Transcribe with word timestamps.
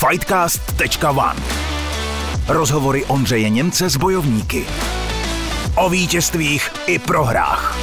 Fightcast.one 0.00 1.36
Rozhovory 2.48 3.04
Ondřeje 3.04 3.50
Němce 3.50 3.90
s 3.90 3.96
bojovníky. 3.96 4.66
O 5.76 5.90
vítězstvích 5.90 6.70
i 6.86 6.98
prohrách. 6.98 7.76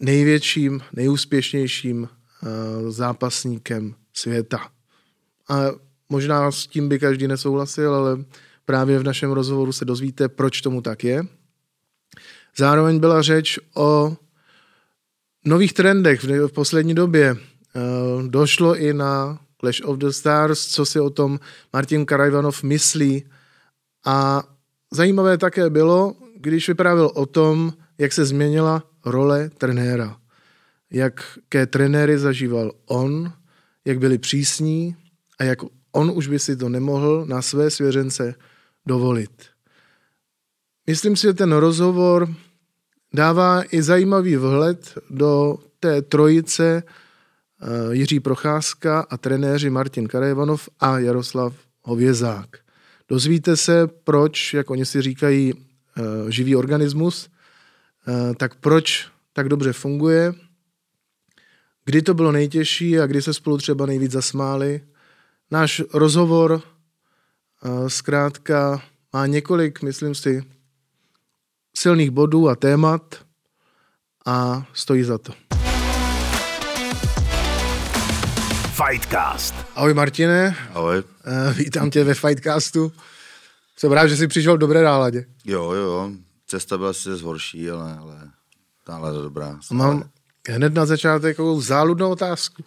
největším, 0.00 0.80
nejúspěšnějším 0.92 2.08
eh, 2.08 2.46
zápasníkem 2.90 3.94
světa. 4.12 4.68
A 5.48 5.60
možná 6.08 6.50
s 6.50 6.66
tím 6.66 6.88
by 6.88 6.98
každý 6.98 7.28
nesouhlasil, 7.28 7.94
ale 7.94 8.24
právě 8.64 8.98
v 8.98 9.04
našem 9.04 9.30
rozhovoru 9.30 9.72
se 9.72 9.84
dozvíte, 9.84 10.28
proč 10.28 10.60
tomu 10.60 10.80
tak 10.80 11.04
je. 11.04 11.26
Zároveň 12.56 12.98
byla 12.98 13.22
řeč 13.22 13.58
o 13.74 14.16
nových 15.44 15.72
trendech 15.72 16.24
v 16.24 16.52
poslední 16.52 16.94
době. 16.94 17.36
Došlo 18.26 18.76
i 18.76 18.94
na 18.94 19.38
Clash 19.60 19.80
of 19.84 19.98
the 19.98 20.08
Stars, 20.08 20.66
co 20.66 20.86
si 20.86 21.00
o 21.00 21.10
tom 21.10 21.40
Martin 21.72 22.06
Karajvanov 22.06 22.62
myslí. 22.62 23.24
A 24.06 24.44
zajímavé 24.90 25.38
také 25.38 25.70
bylo, 25.70 26.14
když 26.36 26.68
vyprávěl 26.68 27.10
o 27.14 27.26
tom, 27.26 27.72
jak 27.98 28.12
se 28.12 28.24
změnila 28.24 28.82
role 29.04 29.50
trenéra. 29.58 30.16
Jaké 30.90 31.66
trenéry 31.66 32.18
zažíval 32.18 32.72
on, 32.86 33.32
jak 33.84 33.98
byli 33.98 34.18
přísní 34.18 34.96
a 35.38 35.44
jak 35.44 35.58
on 35.92 36.12
už 36.14 36.28
by 36.28 36.38
si 36.38 36.56
to 36.56 36.68
nemohl 36.68 37.26
na 37.26 37.42
své 37.42 37.70
svěřence 37.70 38.34
dovolit. 38.86 39.30
Myslím 40.86 41.16
si, 41.16 41.22
že 41.22 41.34
ten 41.34 41.52
rozhovor 41.52 42.34
dává 43.14 43.62
i 43.70 43.82
zajímavý 43.82 44.36
vhled 44.36 44.98
do 45.10 45.58
té 45.80 46.02
trojice 46.02 46.82
Eh, 47.64 47.94
Jiří 47.94 48.20
Procházka 48.20 49.00
a 49.10 49.16
trenéři 49.16 49.70
Martin 49.70 50.08
Karajvanov 50.08 50.68
a 50.80 50.98
Jaroslav 50.98 51.54
Hovězák. 51.82 52.48
Dozvíte 53.08 53.56
se, 53.56 53.86
proč, 53.86 54.54
jak 54.54 54.70
oni 54.70 54.86
si 54.86 55.02
říkají, 55.02 55.54
eh, 55.54 56.02
živý 56.32 56.56
organismus, 56.56 57.28
eh, 58.08 58.34
tak 58.34 58.54
proč 58.54 59.08
tak 59.32 59.48
dobře 59.48 59.72
funguje, 59.72 60.34
kdy 61.84 62.02
to 62.02 62.14
bylo 62.14 62.32
nejtěžší 62.32 63.00
a 63.00 63.06
kdy 63.06 63.22
se 63.22 63.34
spolu 63.34 63.58
třeba 63.58 63.86
nejvíc 63.86 64.12
zasmáli. 64.12 64.80
Náš 65.50 65.82
rozhovor 65.94 66.62
zkrátka 67.88 68.82
má 69.12 69.26
několik, 69.26 69.82
myslím 69.82 70.14
si, 70.14 70.42
silných 71.76 72.10
bodů 72.10 72.48
a 72.48 72.56
témat 72.56 73.24
a 74.26 74.66
stojí 74.72 75.02
za 75.02 75.18
to. 75.18 75.32
Fightcast. 78.74 79.54
Ahoj 79.74 79.94
Martine. 79.94 80.56
Ahoj. 80.74 80.98
Uh, 80.98 81.52
vítám 81.56 81.90
tě 81.90 82.04
ve 82.04 82.14
Fightcastu. 82.14 82.92
Jsem 83.76 83.92
rád, 83.92 84.06
že 84.06 84.16
jsi 84.16 84.26
přišel 84.26 84.54
v 84.56 84.58
dobré 84.58 84.82
náladě. 84.82 85.26
Jo, 85.44 85.72
jo, 85.72 85.82
jo. 85.82 86.10
Cesta 86.46 86.78
byla 86.78 86.92
sice 86.92 87.16
zhorší, 87.16 87.70
ale, 87.70 87.96
ale 87.98 88.30
nálada 88.88 89.20
dobrá. 89.20 89.58
A 89.70 89.74
mám 89.74 90.10
hned 90.48 90.74
na 90.74 90.86
začátek 90.86 91.36
takovou 91.36 91.60
záludnou 91.60 92.10
otázku. 92.10 92.64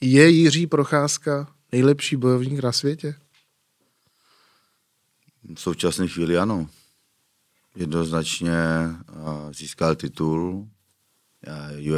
Je 0.00 0.28
Jiří 0.28 0.66
Procházka 0.66 1.48
nejlepší 1.72 2.16
bojovník 2.16 2.62
na 2.62 2.72
světě? 2.72 3.14
V 5.54 5.60
současné 5.60 6.08
chvíli 6.08 6.38
ano. 6.38 6.66
Jednoznačně 7.76 8.54
získal 9.50 9.94
titul, 9.94 10.68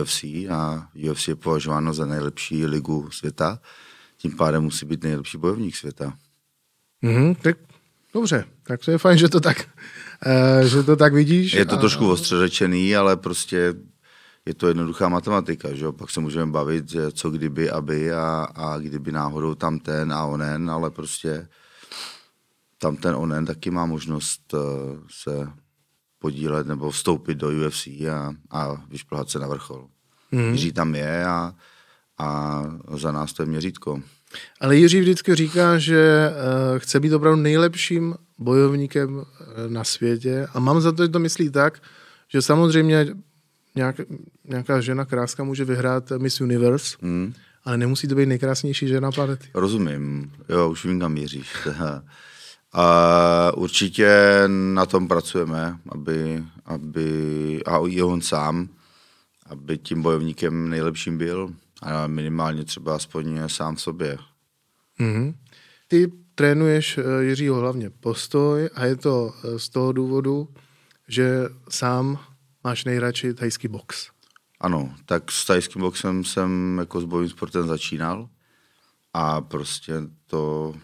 UFC 0.00 0.24
a 0.50 0.88
UFC 1.10 1.28
je 1.28 1.36
považováno 1.36 1.94
za 1.94 2.06
nejlepší 2.06 2.66
ligu 2.66 3.10
světa, 3.10 3.60
tím 4.16 4.36
pádem 4.36 4.62
musí 4.62 4.86
být 4.86 5.02
nejlepší 5.02 5.38
bojovník 5.38 5.76
světa. 5.76 6.18
Mm-hmm, 7.02 7.36
tak 7.42 7.56
dobře, 8.14 8.44
tak 8.62 8.84
to 8.84 8.90
je 8.90 8.98
fajn, 8.98 9.18
že 9.18 9.28
to 9.28 9.40
tak, 9.40 9.68
uh, 10.26 10.66
že 10.66 10.82
to 10.82 10.96
tak 10.96 11.14
vidíš. 11.14 11.52
Je 11.52 11.64
to 11.64 11.74
a... 11.74 11.78
trošku 11.78 12.10
ostře 12.10 12.38
řečený, 12.38 12.96
ale 12.96 13.16
prostě 13.16 13.74
je 14.46 14.54
to 14.54 14.68
jednoduchá 14.68 15.08
matematika, 15.08 15.74
že 15.74 15.92
Pak 15.92 16.10
se 16.10 16.20
můžeme 16.20 16.52
bavit, 16.52 16.88
že 16.88 17.12
co 17.12 17.30
kdyby, 17.30 17.70
aby 17.70 18.12
a, 18.12 18.48
a 18.54 18.78
kdyby 18.78 19.12
náhodou 19.12 19.54
tam 19.54 19.78
ten 19.78 20.12
a 20.12 20.24
onen, 20.24 20.70
ale 20.70 20.90
prostě 20.90 21.48
tam 22.78 22.96
ten 22.96 23.14
onen 23.14 23.46
taky 23.46 23.70
má 23.70 23.86
možnost 23.86 24.54
uh, 24.54 24.60
se 25.10 25.48
podílet 26.24 26.66
nebo 26.66 26.90
vstoupit 26.90 27.34
do 27.34 27.48
UFC 27.48 27.86
a, 27.86 28.34
a 28.50 28.84
vyšplhat 28.88 29.30
se 29.30 29.38
na 29.38 29.46
vrchol. 29.46 29.86
Mm. 30.32 30.52
Jiří 30.52 30.72
tam 30.72 30.94
je 30.94 31.24
a, 31.24 31.54
a 32.18 32.62
za 32.96 33.12
nás 33.12 33.32
to 33.32 33.42
je 33.42 33.46
měřítko. 33.46 34.02
Ale 34.60 34.76
Jiří 34.76 35.00
vždycky 35.00 35.34
říká, 35.34 35.78
že 35.78 36.30
uh, 36.30 36.78
chce 36.78 37.00
být 37.00 37.12
opravdu 37.12 37.42
nejlepším 37.42 38.14
bojovníkem 38.38 39.16
uh, 39.16 39.24
na 39.68 39.84
světě 39.84 40.46
a 40.54 40.60
mám 40.60 40.80
za 40.80 40.92
to, 40.92 41.04
že 41.04 41.08
to 41.08 41.18
myslí 41.18 41.50
tak, 41.50 41.82
že 42.28 42.42
samozřejmě 42.42 43.06
nějak, 43.74 43.96
nějaká 44.44 44.80
žena 44.80 45.04
kráska 45.04 45.44
může 45.44 45.64
vyhrát 45.64 46.12
Miss 46.18 46.40
Universe, 46.40 46.96
mm. 47.02 47.34
ale 47.64 47.76
nemusí 47.76 48.08
to 48.08 48.14
být 48.14 48.26
nejkrásnější 48.26 48.88
žena 48.88 49.12
planety. 49.12 49.48
Rozumím, 49.54 50.32
jo, 50.48 50.70
už 50.70 50.84
vím, 50.84 51.00
kam 51.00 51.12
měříš. 51.12 51.52
A 52.74 53.52
určitě 53.56 54.08
na 54.48 54.86
tom 54.86 55.08
pracujeme, 55.08 55.78
aby, 55.88 56.44
aby 56.64 57.62
a 57.66 57.78
i 57.86 58.02
on 58.02 58.20
sám, 58.20 58.68
aby 59.46 59.78
tím 59.78 60.02
bojovníkem 60.02 60.68
nejlepším 60.68 61.18
byl 61.18 61.54
a 61.82 62.06
minimálně 62.06 62.64
třeba 62.64 62.96
aspoň 62.96 63.40
sám 63.46 63.76
v 63.76 63.80
sobě. 63.80 64.18
Mm-hmm. 65.00 65.34
Ty 65.88 66.12
trénuješ 66.34 66.98
eh, 66.98 67.24
Jiřího 67.24 67.56
hlavně 67.56 67.90
postoj 67.90 68.70
a 68.74 68.84
je 68.84 68.96
to 68.96 69.34
eh, 69.44 69.58
z 69.58 69.68
toho 69.68 69.92
důvodu, 69.92 70.48
že 71.08 71.44
sám 71.68 72.18
máš 72.64 72.84
nejradši 72.84 73.34
tajský 73.34 73.68
box. 73.68 74.10
Ano, 74.60 74.94
tak 75.06 75.32
s 75.32 75.46
tajským 75.46 75.82
boxem 75.82 76.24
jsem 76.24 76.78
jako 76.78 77.00
s 77.00 77.04
bojovým 77.04 77.30
sportem 77.30 77.66
začínal 77.66 78.28
a 79.12 79.40
prostě 79.40 79.94
to 80.26 80.74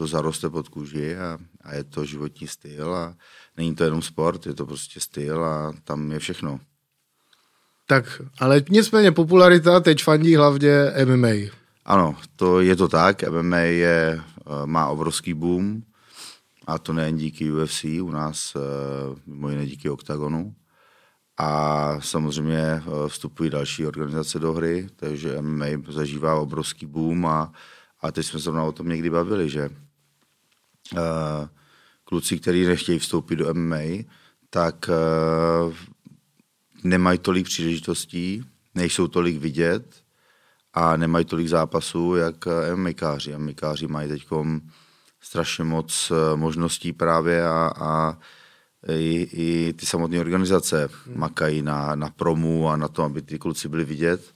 to 0.00 0.06
zaroste 0.06 0.50
pod 0.50 0.68
kůži 0.68 1.16
a, 1.16 1.38
a 1.60 1.74
je 1.74 1.84
to 1.84 2.04
životní 2.04 2.46
styl 2.48 2.94
a 2.94 3.14
není 3.56 3.74
to 3.74 3.84
jenom 3.84 4.02
sport, 4.02 4.46
je 4.46 4.54
to 4.54 4.66
prostě 4.66 5.00
styl 5.00 5.44
a 5.44 5.72
tam 5.84 6.12
je 6.12 6.18
všechno. 6.18 6.60
Tak, 7.86 8.22
ale 8.38 8.62
nicméně 8.68 9.12
popularita 9.12 9.80
teď 9.80 10.04
fandí 10.04 10.36
hlavně 10.36 10.72
MMA. 11.04 11.52
Ano, 11.84 12.16
to 12.36 12.60
je 12.60 12.76
to 12.76 12.88
tak, 12.88 13.28
MMA 13.28 13.56
je, 13.56 14.20
eh, 14.20 14.66
má 14.66 14.88
obrovský 14.88 15.34
boom 15.34 15.82
a 16.66 16.78
to 16.78 16.92
nejen 16.92 17.16
díky 17.16 17.52
UFC, 17.52 17.84
u 18.02 18.10
nás 18.10 18.56
eh, 18.56 18.60
mimo 19.26 19.50
jiné 19.50 19.66
díky 19.66 19.90
OKTAGONu. 19.90 20.54
A 21.38 22.00
samozřejmě 22.00 22.58
eh, 22.58 22.82
vstupují 23.08 23.50
další 23.50 23.86
organizace 23.86 24.38
do 24.38 24.52
hry, 24.52 24.88
takže 24.96 25.42
MMA 25.42 25.66
zažívá 25.88 26.40
obrovský 26.40 26.86
boom 26.86 27.26
a, 27.26 27.52
a 28.00 28.12
teď 28.12 28.26
jsme 28.26 28.40
se 28.40 28.50
o 28.50 28.72
tom 28.72 28.88
někdy 28.88 29.10
bavili, 29.10 29.50
že 29.50 29.70
kluci, 32.04 32.38
kteří 32.38 32.66
nechtějí 32.66 32.98
vstoupit 32.98 33.36
do 33.36 33.54
MMA, 33.54 34.04
tak 34.50 34.88
uh, 34.88 35.74
nemají 36.84 37.18
tolik 37.18 37.46
příležitostí, 37.46 38.44
nejsou 38.74 39.08
tolik 39.08 39.38
vidět 39.38 40.02
a 40.74 40.96
nemají 40.96 41.24
tolik 41.24 41.48
zápasů, 41.48 42.14
jak 42.14 42.46
eh, 42.46 42.76
MMAkáři. 42.76 43.38
MMAkáři 43.38 43.86
mají 43.86 44.08
teď 44.08 44.26
strašně 45.20 45.64
moc 45.64 46.12
možností 46.34 46.92
právě 46.92 47.48
a, 47.48 47.70
a 47.76 48.18
i, 48.88 49.28
i 49.32 49.72
ty 49.72 49.86
samotné 49.86 50.20
organizace 50.20 50.88
makají 51.14 51.62
na, 51.62 51.94
na 51.94 52.10
promu 52.10 52.68
a 52.68 52.76
na 52.76 52.88
to, 52.88 53.02
aby 53.02 53.22
ty 53.22 53.38
kluci 53.38 53.68
byli 53.68 53.84
vidět. 53.84 54.34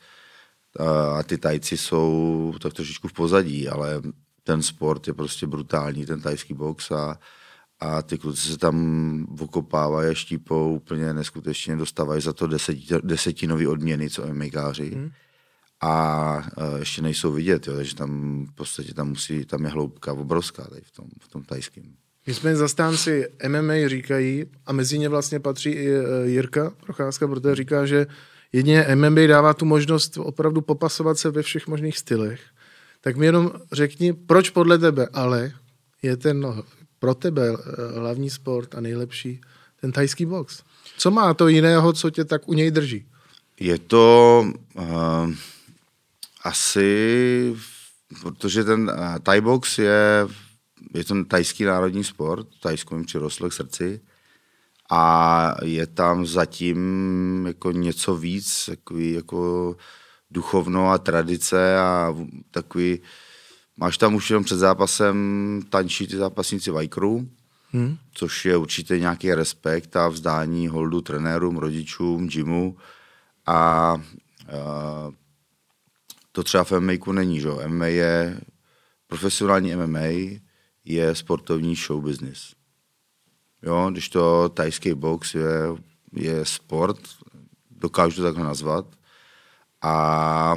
A 1.19 1.23
ty 1.23 1.39
tajci 1.39 1.77
jsou 1.77 2.55
tak 2.61 2.73
trošičku 2.73 3.09
v 3.09 3.13
pozadí, 3.13 3.69
ale 3.69 4.03
ten 4.45 4.63
sport 4.63 5.07
je 5.07 5.15
prostě 5.15 5.47
brutální, 5.47 6.07
ten 6.07 6.21
tajský 6.21 6.55
box 6.55 6.91
a, 6.91 7.19
a 7.81 8.03
ty 8.03 8.19
kluci 8.19 8.49
se 8.49 8.59
tam 8.59 9.27
okopávají 9.41 10.11
a 10.11 10.15
štípou 10.15 10.75
úplně 10.75 11.15
neskutečně, 11.15 11.77
dostávají 11.77 12.23
za 12.23 12.33
to 12.33 12.47
deset, 12.47 12.79
desetinový 13.03 13.67
odměny, 13.67 14.11
co 14.11 14.27
MMAkáři. 14.27 14.91
Hmm. 14.91 15.11
a 15.81 16.37
uh, 16.57 16.79
ještě 16.79 17.03
nejsou 17.03 17.33
vidět, 17.33 17.67
jo, 17.67 17.77
takže 17.77 17.97
tam 17.97 18.45
v 18.47 18.55
podstatě 18.55 18.95
tam 18.95 19.09
musí, 19.09 19.45
tam 19.45 19.65
je 19.65 19.71
hloubka 19.71 20.13
obrovská 20.13 20.65
tady 20.65 20.83
v 20.85 20.91
tom, 20.91 21.07
v 21.21 21.29
tom 21.29 21.43
tajském. 21.45 21.85
jsme 22.27 22.57
zastánci 22.57 23.29
MMA 23.49 23.75
říkají, 23.87 24.45
a 24.67 24.73
mezi 24.73 24.99
ně 24.99 25.09
vlastně 25.09 25.41
patří 25.41 25.71
i 25.71 25.91
e, 25.91 26.29
Jirka 26.29 26.73
Procházka, 26.81 27.29
protože 27.29 27.55
říká, 27.55 27.87
že 27.87 28.07
jedině 28.53 28.87
MMA 28.95 29.27
dává 29.27 29.55
tu 29.55 29.65
možnost 29.65 30.19
opravdu 30.19 30.61
popasovat 30.61 31.19
se 31.19 31.31
ve 31.31 31.43
všech 31.43 31.67
možných 31.67 31.99
stylech. 31.99 32.41
Tak 33.05 33.17
mi 33.17 33.27
jenom 33.27 33.53
řekni, 33.73 34.13
proč 34.13 34.51
podle 34.51 34.79
tebe 34.79 35.09
ale 35.13 35.53
je 36.03 36.17
ten 36.17 36.41
no, 36.41 36.65
pro 36.99 37.15
tebe 37.15 37.49
e, 37.49 37.99
hlavní 37.99 38.31
sport 38.31 38.75
a 38.75 38.81
nejlepší 38.81 39.41
ten 39.81 39.93
tajský 39.93 40.27
box? 40.27 40.63
Co 40.99 41.11
má 41.11 41.35
to 41.35 41.49
jiného, 41.49 41.93
co 41.93 42.11
tě 42.11 42.25
tak 42.25 42.49
u 42.49 42.55
něj 42.55 42.71
drží? 42.71 43.07
Je 43.61 43.79
to 43.79 44.45
uh, 44.75 45.35
asi, 46.43 47.57
protože 48.23 48.65
ten 48.65 48.93
uh, 48.99 49.19
Thai 49.19 49.41
box 49.41 49.79
je, 49.79 50.27
je 50.95 51.05
to 51.05 51.25
tajský 51.25 51.65
národní 51.65 52.05
sport, 52.05 52.47
Tajsko 52.63 52.97
mi 52.97 53.05
přirostlo 53.05 53.49
k 53.49 53.53
srdci 53.53 54.01
a 54.91 55.55
je 55.63 55.87
tam 55.87 56.27
zatím 56.27 57.45
jako 57.47 57.73
něco 57.73 58.17
víc, 58.17 58.67
takový 58.67 59.13
jako 59.13 59.77
duchovno 60.35 60.91
a 60.91 60.99
tradice 60.99 61.79
a 61.79 62.15
takový, 62.51 63.01
máš 63.77 63.99
tam 63.99 64.15
už 64.15 64.31
jenom 64.31 64.45
před 64.45 64.57
zápasem 64.57 65.17
tančí 65.71 66.07
ty 66.07 66.17
zápasníci 66.17 66.71
Vajkru, 66.71 67.29
hmm. 67.71 67.97
což 68.15 68.45
je 68.45 68.57
určitě 68.57 68.99
nějaký 68.99 69.35
respekt 69.35 69.97
a 69.97 70.09
vzdání 70.09 70.69
holdu 70.69 71.01
trenérům, 71.01 71.57
rodičům, 71.57 72.29
gymu 72.29 72.77
a, 73.47 73.55
a 73.57 73.99
to 76.33 76.43
třeba 76.43 76.65
v 76.65 76.73
MMA 76.73 77.13
není, 77.13 77.41
že? 77.41 77.49
MMA 77.67 77.87
je, 77.87 78.41
profesionální 79.07 79.77
MMA 79.77 80.35
je 80.85 81.15
sportovní 81.15 81.77
show 81.77 82.03
business. 82.03 82.55
Jo, 83.63 83.89
když 83.91 84.09
to 84.09 84.49
tajský 84.49 84.95
box 84.95 85.35
je, 85.35 85.51
je 86.13 86.45
sport, 86.45 86.99
dokážu 87.71 88.17
to 88.17 88.23
takhle 88.23 88.45
nazvat, 88.45 88.87
a 89.85 90.57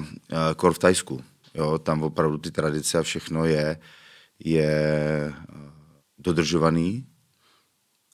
kor 0.56 0.74
v 0.74 0.80
Tajsku. 0.80 1.24
Jo, 1.56 1.78
tam 1.78 2.04
opravdu 2.04 2.38
ty 2.38 2.52
tradice 2.52 3.00
a 3.00 3.04
všechno 3.04 3.46
je, 3.46 3.80
je 4.40 4.74
dodržovaný 6.18 7.06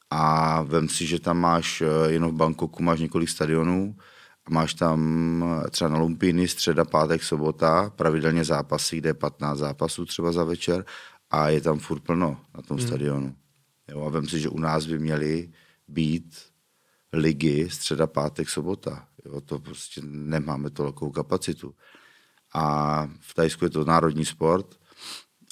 a 0.09 0.61
vem 0.61 0.89
si, 0.89 1.05
že 1.05 1.19
tam 1.19 1.37
máš 1.37 1.81
eh, 1.81 2.11
jenom 2.11 2.31
v 2.31 2.35
Bangkoku 2.35 2.83
máš 2.83 2.99
několik 2.99 3.29
stadionů 3.29 3.95
a 4.45 4.49
máš 4.49 4.73
tam 4.73 4.99
třeba 5.69 5.89
na 5.89 5.97
Lumpíny 5.97 6.47
středa, 6.47 6.85
pátek, 6.85 7.23
sobota, 7.23 7.89
pravidelně 7.95 8.43
zápasy, 8.43 8.97
kde 8.97 9.09
je 9.09 9.13
15 9.13 9.57
zápasů 9.57 10.05
třeba 10.05 10.31
za 10.31 10.43
večer 10.43 10.85
a 11.29 11.49
je 11.49 11.61
tam 11.61 11.79
furt 11.79 11.99
plno 11.99 12.37
na 12.55 12.61
tom 12.61 12.77
hmm. 12.77 12.87
stadionu. 12.87 13.35
Jo, 13.91 14.01
a 14.01 14.09
vem 14.09 14.27
si, 14.27 14.39
že 14.39 14.49
u 14.49 14.59
nás 14.59 14.85
by 14.85 14.99
měly 14.99 15.49
být 15.87 16.41
ligy 17.13 17.69
středa, 17.69 18.07
pátek, 18.07 18.49
sobota. 18.49 19.07
Jo, 19.25 19.41
to 19.41 19.59
prostě 19.59 20.01
nemáme 20.03 20.69
tolik 20.69 20.95
kapacitu. 21.13 21.75
A 22.53 23.05
v 23.19 23.33
Tajsku 23.33 23.65
je 23.65 23.69
to 23.69 23.85
národní 23.85 24.25
sport 24.25 24.75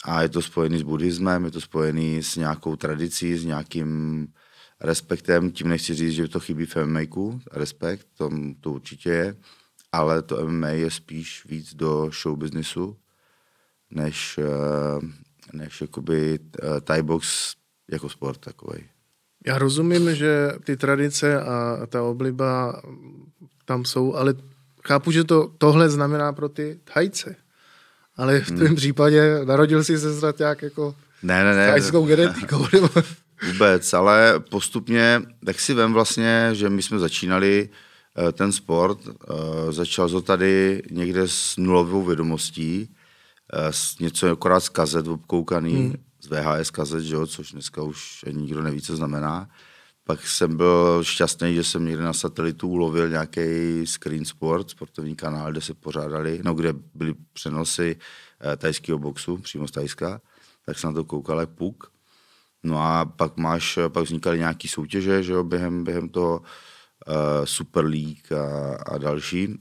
a 0.06 0.21
je 0.21 0.29
to 0.29 0.41
spojený 0.41 0.79
s 0.79 0.83
buddhismem, 0.83 1.45
je 1.45 1.51
to 1.51 1.62
spojený 1.62 2.23
s 2.23 2.35
nějakou 2.35 2.75
tradicí, 2.75 3.38
s 3.38 3.45
nějakým 3.45 4.27
respektem. 4.81 5.51
Tím 5.51 5.69
nechci 5.69 5.94
říct, 5.94 6.13
že 6.13 6.27
to 6.27 6.39
chybí 6.39 6.65
v 6.65 6.75
MMA, 6.75 7.00
respekt, 7.51 8.07
to, 8.18 8.29
to 8.59 8.71
určitě 8.71 9.09
je, 9.09 9.35
ale 9.91 10.21
to 10.21 10.47
MMA 10.47 10.68
je 10.68 10.91
spíš 10.91 11.45
víc 11.45 11.75
do 11.75 12.09
show 12.21 12.38
businessu, 12.38 12.97
než, 13.91 14.38
eh, 14.38 15.07
než 15.53 15.81
jakoby 15.81 16.39
eh, 16.39 16.81
Thai 16.81 17.01
box 17.01 17.56
jako 17.91 18.09
sport 18.09 18.38
takový. 18.38 18.83
Já 19.45 19.57
rozumím, 19.57 20.15
že 20.15 20.51
ty 20.63 20.77
tradice 20.77 21.41
a 21.41 21.85
ta 21.88 22.03
obliba 22.03 22.81
tam 23.65 23.85
jsou, 23.85 24.15
ale 24.15 24.33
chápu, 24.87 25.11
že 25.11 25.23
to 25.23 25.51
tohle 25.57 25.89
znamená 25.89 26.33
pro 26.33 26.49
ty 26.49 26.79
Thajce 26.93 27.35
ale 28.21 28.39
v 28.39 28.47
tom 28.47 28.57
hmm. 28.57 28.75
případě 28.75 29.45
narodil 29.45 29.83
jsi 29.83 29.99
se 29.99 30.19
snad 30.19 30.39
nějak 30.39 30.61
jako 30.61 30.95
ne, 31.23 31.43
ne, 31.43 31.55
ne. 31.55 31.71
tajskou 31.71 32.05
genetikou. 32.05 32.67
Vůbec, 33.47 33.93
ale 33.93 34.39
postupně, 34.39 35.21
tak 35.45 35.59
si 35.59 35.73
vem 35.73 35.93
vlastně, 35.93 36.49
že 36.53 36.69
my 36.69 36.81
jsme 36.81 36.99
začínali 36.99 37.69
eh, 38.17 38.31
ten 38.31 38.51
sport, 38.51 38.99
eh, 39.07 39.71
začal 39.71 40.09
to 40.09 40.21
tady 40.21 40.81
někde 40.91 41.27
s 41.27 41.57
nulovou 41.57 42.03
vědomostí, 42.03 42.95
eh, 43.53 43.73
s 43.73 43.99
něco 43.99 44.31
akorát 44.31 44.59
z 44.59 44.69
kazet 44.69 45.07
obkoukaný, 45.07 45.73
hmm. 45.73 45.95
z 46.21 46.27
VHS 46.27 46.71
kazet, 46.71 47.03
že 47.03 47.15
jo, 47.15 47.27
což 47.27 47.51
dneska 47.51 47.81
už 47.81 48.25
nikdo 48.31 48.61
neví, 48.61 48.81
co 48.81 48.95
znamená. 48.95 49.49
Pak 50.03 50.27
jsem 50.27 50.57
byl 50.57 51.03
šťastný, 51.03 51.56
že 51.56 51.63
jsem 51.63 51.86
někde 51.86 52.03
na 52.03 52.13
satelitu 52.13 52.68
ulovil 52.68 53.09
nějaký 53.09 53.42
screen 53.86 54.25
sport, 54.25 54.69
sportovní 54.69 55.15
kanál, 55.15 55.51
kde 55.51 55.62
se 55.62 55.74
pořádali, 55.74 56.42
no 56.44 56.53
kde 56.53 56.74
byly 56.94 57.15
přenosy 57.33 57.95
eh, 58.53 58.57
tajského 58.57 59.00
boxu, 59.00 59.38
přímo 59.38 59.68
z 59.68 59.71
Tajska, 59.71 60.21
tak 60.65 60.80
jsem 60.80 60.89
na 60.89 60.94
to 60.94 61.03
koukal 61.03 61.39
jak 61.39 61.50
puk. 61.50 61.92
No 62.63 62.81
a 62.81 63.06
pak 63.06 63.38
máš, 63.38 63.80
pak 63.88 64.03
vznikaly 64.03 64.38
nějaký 64.38 64.68
soutěže, 64.68 65.24
že 65.24 65.33
jo, 65.33 65.44
během, 65.44 65.83
během 65.83 66.09
toho 66.09 66.39
uh, 66.39 67.15
Super 67.44 67.86
League 67.86 68.31
a, 68.31 68.75
a 68.75 68.97
další. 68.97 69.59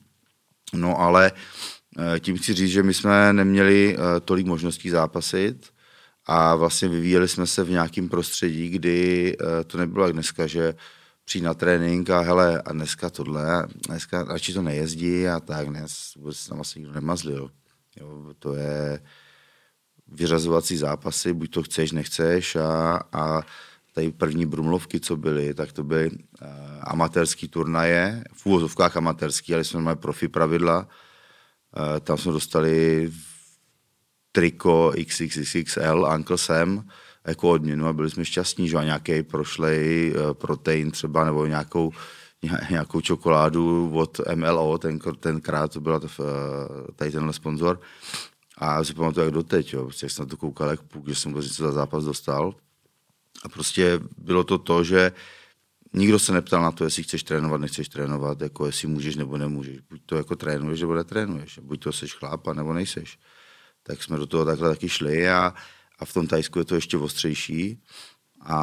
No 0.75 1.01
ale 1.01 1.33
uh, 1.33 2.19
tím 2.19 2.37
chci 2.37 2.55
říct, 2.55 2.71
že 2.71 2.83
my 2.83 2.95
jsme 2.95 3.33
neměli 3.33 3.97
uh, 3.97 4.05
tolik 4.25 4.47
možností 4.47 4.91
zápasit, 4.91 5.73
a 6.27 6.55
vlastně 6.55 6.89
vyvíjeli 6.89 7.29
jsme 7.29 7.47
se 7.47 7.65
v 7.65 7.71
nějakém 7.71 8.09
prostředí, 8.09 8.69
kdy 8.69 9.37
uh, 9.41 9.47
to 9.67 9.79
nebylo 9.79 10.05
jak 10.05 10.13
dneska, 10.13 10.47
že 10.47 10.75
přijít 11.25 11.43
na 11.43 11.55
trénink 11.55 12.11
a 12.11 12.21
hele, 12.21 12.63
a 12.63 12.73
dneska 12.73 13.11
tohle, 13.11 13.67
dneska 13.89 14.25
radši 14.25 14.53
to 14.53 14.63
nejezdí 14.63 15.29
a 15.29 15.41
tak, 15.41 15.69
ne, 15.69 15.87
vůbec 16.17 16.47
tam 16.47 16.59
vlastně 16.59 16.81
nikdo 16.81 16.95
nemazlil. 16.95 17.51
Jo, 18.01 18.35
to 18.39 18.55
je 18.55 19.01
vyřazovací 20.09 20.77
zápasy, 20.77 21.33
buď 21.33 21.51
to 21.51 21.63
chceš, 21.63 21.93
nechceš 21.93 22.57
a, 22.57 23.01
a 23.13 23.43
tady 23.95 24.11
první 24.11 24.47
brumlovky, 24.47 25.01
co 25.01 25.17
byly, 25.17 25.55
tak 25.55 25.73
to 25.73 25.85
byly 25.85 26.11
uh, 26.11 26.17
amatérský 26.81 27.49
turnaje, 27.49 28.25
v 28.33 28.47
úvozovkách 28.47 28.97
amatérský, 28.97 29.55
ale 29.55 29.65
jsme 29.65 29.81
měli 29.81 29.97
profi 29.97 30.29
pravidla. 30.29 30.89
Uh, 31.77 32.01
tam 32.01 32.19
jsme 32.19 32.33
dostali 32.33 33.11
triko 34.33 34.93
XXXL 34.97 36.09
Uncle 36.17 36.39
Sam 36.39 36.89
jako 37.27 37.51
odměnu 37.51 37.87
a 37.87 37.93
byli 37.93 38.11
jsme 38.11 38.25
šťastní, 38.25 38.69
že 38.69 38.77
a 38.77 38.85
nějaký 38.85 39.23
prošlej 39.23 40.13
uh, 40.15 40.35
protein 40.35 40.91
třeba 40.91 41.25
nebo 41.25 41.47
nějakou, 41.47 41.93
nějakou 42.71 43.01
čokoládu 43.01 43.91
od 43.95 44.21
MLO, 44.35 44.79
ten, 44.79 44.99
tenkrát 45.21 45.73
to 45.73 45.81
byla 45.81 46.01
to, 46.01 46.07
uh, 46.07 46.27
tady 46.97 47.11
tenhle 47.11 47.33
sponzor. 47.33 47.81
A 48.59 48.75
já 48.75 48.85
si 48.85 48.95
pamatuju 48.95 49.25
jak 49.25 49.35
doteď, 49.35 49.73
jo. 49.73 49.85
Prostě 49.85 50.09
jsem 50.09 50.23
na 50.23 50.31
to 50.31 50.37
koukal 50.37 50.69
jak 50.69 50.83
půk, 50.83 51.09
že 51.09 51.15
jsem 51.15 51.35
něco 51.35 51.63
za 51.63 51.73
zápas 51.73 52.05
dostal. 52.05 52.55
A 53.45 53.49
prostě 53.49 54.01
bylo 54.19 54.45
to 54.45 54.59
to, 54.59 54.85
že 54.85 55.13
nikdo 55.93 56.19
se 56.19 56.33
neptal 56.33 56.63
na 56.63 56.71
to, 56.71 56.85
jestli 56.85 57.03
chceš 57.03 57.23
trénovat, 57.23 57.61
nechceš 57.61 57.89
trénovat, 57.89 58.41
jako 58.41 58.67
jestli 58.67 58.89
můžeš 58.89 59.17
nebo 59.17 59.39
nemůžeš. 59.39 59.81
Buď 59.91 60.01
to 60.07 60.17
jako 60.17 60.37
trénuješ, 60.37 60.81
nebo 60.81 60.95
netrénuješ. 60.95 61.59
Buď 61.59 61.83
to 61.83 61.93
seš 61.93 62.15
chlápa, 62.15 62.53
nebo 62.53 62.73
nejseš 62.73 63.19
tak 63.83 64.03
jsme 64.03 64.17
do 64.17 64.27
toho 64.27 64.45
takhle 64.45 64.69
taky 64.69 64.89
šli 64.89 65.31
a, 65.31 65.55
a 65.99 66.05
v 66.05 66.13
tom 66.13 66.27
Tajsku 66.27 66.59
je 66.59 66.65
to 66.65 66.75
ještě 66.75 66.97
ostřejší. 66.97 67.83
A, 68.41 68.57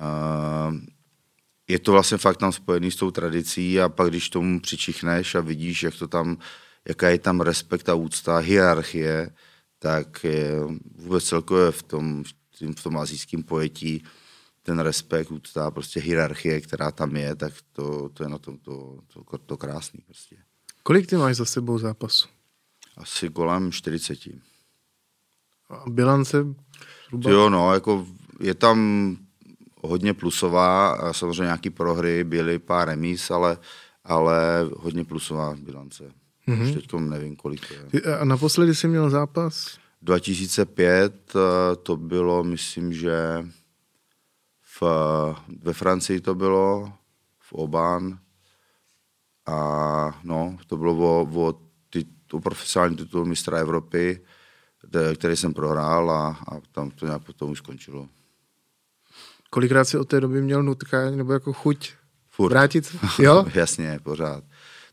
a 0.00 0.72
je 1.68 1.78
to 1.78 1.92
vlastně 1.92 2.18
fakt 2.18 2.36
tam 2.36 2.52
spojený 2.52 2.90
s 2.90 2.96
tou 2.96 3.10
tradicí 3.10 3.80
a 3.80 3.88
pak 3.88 4.08
když 4.08 4.30
tomu 4.30 4.60
přičichneš 4.60 5.34
a 5.34 5.40
vidíš, 5.40 5.82
jak 5.82 5.94
to 5.94 6.08
tam, 6.08 6.36
jaká 6.88 7.08
je 7.08 7.18
tam 7.18 7.40
respekt 7.40 7.88
a 7.88 7.94
úcta, 7.94 8.38
hierarchie, 8.38 9.30
tak 9.78 10.24
je 10.24 10.60
vůbec 10.94 11.24
celkově 11.24 11.70
v 11.70 11.82
tom, 11.82 12.24
v 12.76 12.82
tom 12.82 12.98
azijském 12.98 13.42
pojetí 13.42 14.04
ten 14.62 14.78
respekt, 14.78 15.30
úcta, 15.30 15.70
prostě 15.70 16.00
hierarchie, 16.00 16.60
která 16.60 16.90
tam 16.90 17.16
je, 17.16 17.36
tak 17.36 17.52
to, 17.72 18.08
to 18.08 18.22
je 18.22 18.28
na 18.28 18.38
tom 18.38 18.58
to, 18.58 18.98
to, 19.14 19.38
to 19.38 19.56
krásný 19.56 20.00
prostě. 20.06 20.36
Kolik 20.82 21.06
ty 21.06 21.16
máš 21.16 21.36
za 21.36 21.44
sebou 21.44 21.78
zápasu? 21.78 22.28
Asi 22.96 23.30
kolem 23.30 23.72
40. 23.72 24.18
A 25.70 25.90
bilance? 25.90 26.46
Zhruba? 27.08 27.30
Jo, 27.30 27.50
no, 27.50 27.74
jako 27.74 28.06
je 28.40 28.54
tam 28.54 29.16
hodně 29.82 30.14
plusová, 30.14 30.98
samozřejmě 31.12 31.42
nějaký 31.42 31.70
prohry, 31.70 32.24
byly 32.24 32.58
pár 32.58 32.88
remíz, 32.88 33.30
ale, 33.30 33.58
ale 34.04 34.68
hodně 34.76 35.04
plusová 35.04 35.54
bilance. 35.56 36.12
Mm-hmm. 36.48 36.62
Už 36.62 36.74
teď 36.74 36.92
nevím, 36.92 37.36
kolik 37.36 37.68
to 37.68 37.74
je. 37.96 38.16
A 38.18 38.24
naposledy 38.24 38.74
jsi 38.74 38.88
měl 38.88 39.10
zápas? 39.10 39.78
2005 40.02 41.32
eh, 41.36 41.76
to 41.76 41.96
bylo, 41.96 42.44
myslím, 42.44 42.92
že 42.92 43.46
v, 44.80 44.82
ve 45.62 45.72
Francii 45.72 46.20
to 46.20 46.34
bylo, 46.34 46.92
v 47.38 47.52
Oban. 47.52 48.18
A 49.46 50.20
no, 50.24 50.58
to 50.66 50.76
bylo 50.76 51.20
o, 51.20 51.48
o 51.48 51.60
tu 52.32 52.40
profesionální 52.40 52.96
titul 52.96 53.24
mistra 53.24 53.58
Evropy, 53.58 54.20
který 55.14 55.36
jsem 55.36 55.54
prohrál 55.54 56.10
a, 56.10 56.28
a 56.28 56.60
tam 56.72 56.90
to 56.90 57.06
nějak 57.06 57.24
potom 57.24 57.50
už 57.50 57.58
skončilo. 57.58 58.08
Kolikrát 59.50 59.84
si 59.84 59.98
od 59.98 60.08
té 60.08 60.20
doby 60.20 60.42
měl 60.42 60.62
nutkání 60.62 61.16
nebo 61.16 61.32
jako 61.32 61.52
chuť 61.52 61.90
Furt. 62.30 62.52
vrátit? 62.52 62.86
se? 62.86 62.98
Jo? 63.22 63.44
Jasně, 63.54 64.00
pořád. 64.02 64.44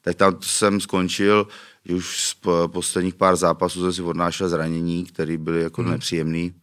Tak 0.01 0.15
tam 0.15 0.37
jsem 0.41 0.81
skončil, 0.81 1.47
že 1.85 1.95
už 1.95 2.23
z 2.23 2.33
po- 2.33 2.67
posledních 2.67 3.15
pár 3.15 3.35
zápasů 3.35 3.81
jsem 3.81 3.93
si 3.93 4.01
odnášel 4.01 4.49
zranění, 4.49 5.05
které 5.05 5.37
byly 5.37 5.61
jako 5.61 5.81
hmm. 5.81 5.91
nepříjemný. 5.91 6.53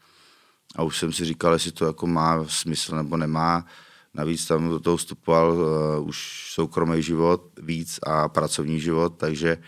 A 0.76 0.82
už 0.82 0.98
jsem 0.98 1.12
si 1.12 1.24
říkal, 1.24 1.52
jestli 1.52 1.72
to 1.72 1.86
jako 1.86 2.06
má 2.06 2.44
smysl 2.48 2.96
nebo 2.96 3.16
nemá. 3.16 3.66
Navíc 4.14 4.46
tam 4.46 4.68
do 4.68 4.80
toho 4.80 4.96
vstupoval 4.96 5.52
uh, 5.52 6.08
už 6.08 6.48
soukromý 6.52 7.02
život 7.02 7.42
víc 7.62 7.98
a 8.02 8.28
pracovní 8.28 8.80
život, 8.80 9.14
takže 9.16 9.58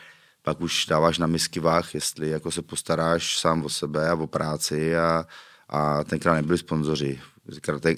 pak 0.48 0.60
už 0.60 0.86
dáváš 0.86 1.18
na 1.18 1.26
misky 1.26 1.60
váh, 1.60 1.94
jestli 1.94 2.28
jako 2.28 2.50
se 2.50 2.62
postaráš 2.62 3.38
sám 3.38 3.64
o 3.64 3.68
sebe 3.68 4.10
a 4.10 4.14
o 4.14 4.26
práci 4.26 4.96
a, 4.96 5.26
a 5.68 6.04
tenkrát 6.04 6.34
nebyli 6.34 6.58
sponzoři. 6.58 7.20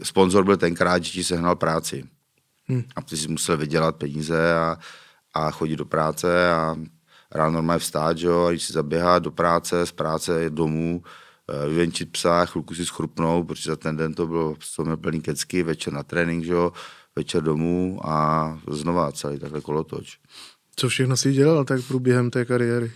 Sponzor 0.02 0.44
byl 0.44 0.56
tenkrát, 0.56 1.04
že 1.04 1.12
ti 1.12 1.24
sehnal 1.24 1.56
práci. 1.56 2.04
Hmm. 2.66 2.82
A 2.96 3.02
ty 3.02 3.16
si 3.16 3.28
musel 3.28 3.56
vydělat 3.56 3.96
peníze 3.96 4.54
a, 4.54 4.78
a 5.34 5.50
chodit 5.50 5.76
do 5.76 5.84
práce 5.84 6.52
a 6.52 6.76
ráno 7.30 7.50
normálně 7.50 7.78
vstát, 7.78 8.18
že 8.18 8.26
jo, 8.26 8.44
a 8.44 8.50
když 8.50 8.62
si 8.62 8.72
zaběhat 8.72 9.22
do 9.22 9.30
práce, 9.30 9.86
z 9.86 9.92
práce 9.92 10.50
domů, 10.50 11.02
eh, 11.02 11.68
vyvenčit 11.68 12.12
psa, 12.12 12.46
chvilku 12.46 12.74
si 12.74 12.86
schrupnout, 12.86 13.46
protože 13.46 13.70
za 13.70 13.76
ten 13.76 13.96
den 13.96 14.14
to 14.14 14.26
bylo, 14.26 14.56
to 14.76 14.84
měl 14.84 14.96
plný 14.96 15.20
kecky, 15.20 15.62
večer 15.62 15.92
na 15.92 16.02
trénink, 16.02 16.44
že 16.44 16.52
jo, 16.52 16.72
večer 17.16 17.42
domů 17.42 18.00
a 18.02 18.58
znova 18.70 19.12
celý 19.12 19.38
takhle 19.38 19.60
kolotoč. 19.60 20.18
Co 20.80 20.88
všechno 20.88 21.16
si 21.16 21.32
dělal 21.32 21.64
tak 21.64 21.80
průběhem 21.88 22.30
té 22.30 22.44
kariéry? 22.44 22.92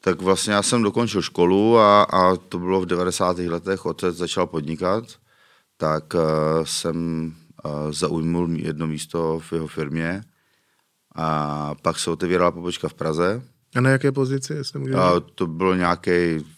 Tak 0.00 0.22
vlastně 0.22 0.52
já 0.52 0.62
jsem 0.62 0.82
dokončil 0.82 1.22
školu 1.22 1.78
a, 1.78 2.02
a 2.02 2.36
to 2.36 2.58
bylo 2.58 2.80
v 2.80 2.86
90. 2.86 3.38
letech, 3.38 3.86
otec 3.86 4.16
začal 4.16 4.46
podnikat, 4.46 5.04
tak 5.76 6.14
uh, 6.14 6.20
jsem 6.64 7.26
uh, 7.64 7.92
zaujmul 7.92 8.50
jedno 8.50 8.86
místo 8.86 9.40
v 9.40 9.52
jeho 9.52 9.66
firmě 9.66 10.22
a 11.14 11.74
pak 11.82 11.98
se 11.98 12.10
otevírala 12.10 12.50
pobočka 12.50 12.88
v 12.88 12.94
Praze. 12.94 13.42
A 13.76 13.80
na 13.80 13.90
jaké 13.90 14.12
pozici, 14.12 14.52
jestli 14.52 14.78
můžeš? 14.78 14.96
A 14.96 15.20
to 15.34 15.46
bylo 15.46 15.74
nějaký, 15.74 16.10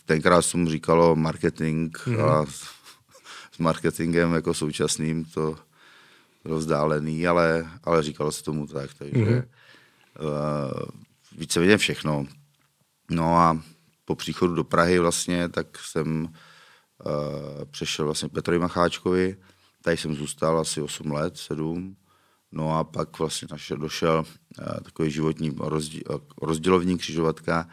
tenkrát 0.04 0.42
se 0.42 0.56
mu 0.56 0.70
říkalo 0.70 1.16
marketing 1.16 1.96
mm-hmm. 1.96 2.24
a 2.24 2.46
s, 2.46 2.62
s 3.52 3.58
marketingem 3.58 4.34
jako 4.34 4.54
současným 4.54 5.24
to 5.24 5.56
bylo 6.44 6.58
vzdálený, 6.58 7.26
ale, 7.26 7.70
ale 7.84 8.02
říkalo 8.02 8.32
se 8.32 8.42
tomu 8.42 8.66
tak, 8.66 8.90
takže 8.98 9.24
mm-hmm. 9.24 9.44
Uh, 10.20 10.88
víceméně 11.38 11.78
všechno. 11.78 12.26
No 13.10 13.36
a 13.36 13.60
po 14.04 14.14
příchodu 14.14 14.54
do 14.54 14.64
Prahy 14.64 14.98
vlastně, 14.98 15.48
tak 15.48 15.78
jsem 15.78 16.24
uh, 16.24 17.64
přešel 17.70 18.04
vlastně 18.04 18.28
Petrovi 18.28 18.58
Macháčkovi, 18.58 19.36
tady 19.82 19.96
jsem 19.96 20.14
zůstal 20.14 20.58
asi 20.58 20.82
8 20.82 21.12
let, 21.12 21.36
7. 21.36 21.96
No 22.52 22.78
a 22.78 22.84
pak 22.84 23.18
vlastně 23.18 23.48
našel, 23.50 23.76
došel 23.76 24.24
uh, 24.58 24.80
takový 24.80 25.10
životní 25.10 25.56
rozdíl, 25.58 26.02
rozdělovní 26.42 26.98
křižovatka 26.98 27.68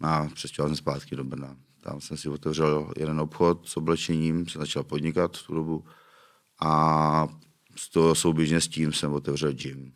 a 0.00 0.28
přestěhoval 0.34 0.68
jsem 0.68 0.76
zpátky 0.76 1.16
do 1.16 1.24
Brna. 1.24 1.56
Tam 1.80 2.00
jsem 2.00 2.16
si 2.16 2.28
otevřel 2.28 2.92
jeden 2.96 3.20
obchod 3.20 3.68
s 3.68 3.76
oblečením, 3.76 4.48
jsem 4.48 4.60
začal 4.60 4.84
podnikat 4.84 5.36
v 5.36 5.46
tu 5.46 5.54
dobu 5.54 5.84
a 6.60 7.28
z 7.76 7.90
toho 7.90 8.14
souběžně 8.14 8.60
s 8.60 8.68
tím 8.68 8.92
jsem 8.92 9.12
otevřel 9.12 9.52
gym. 9.52 9.92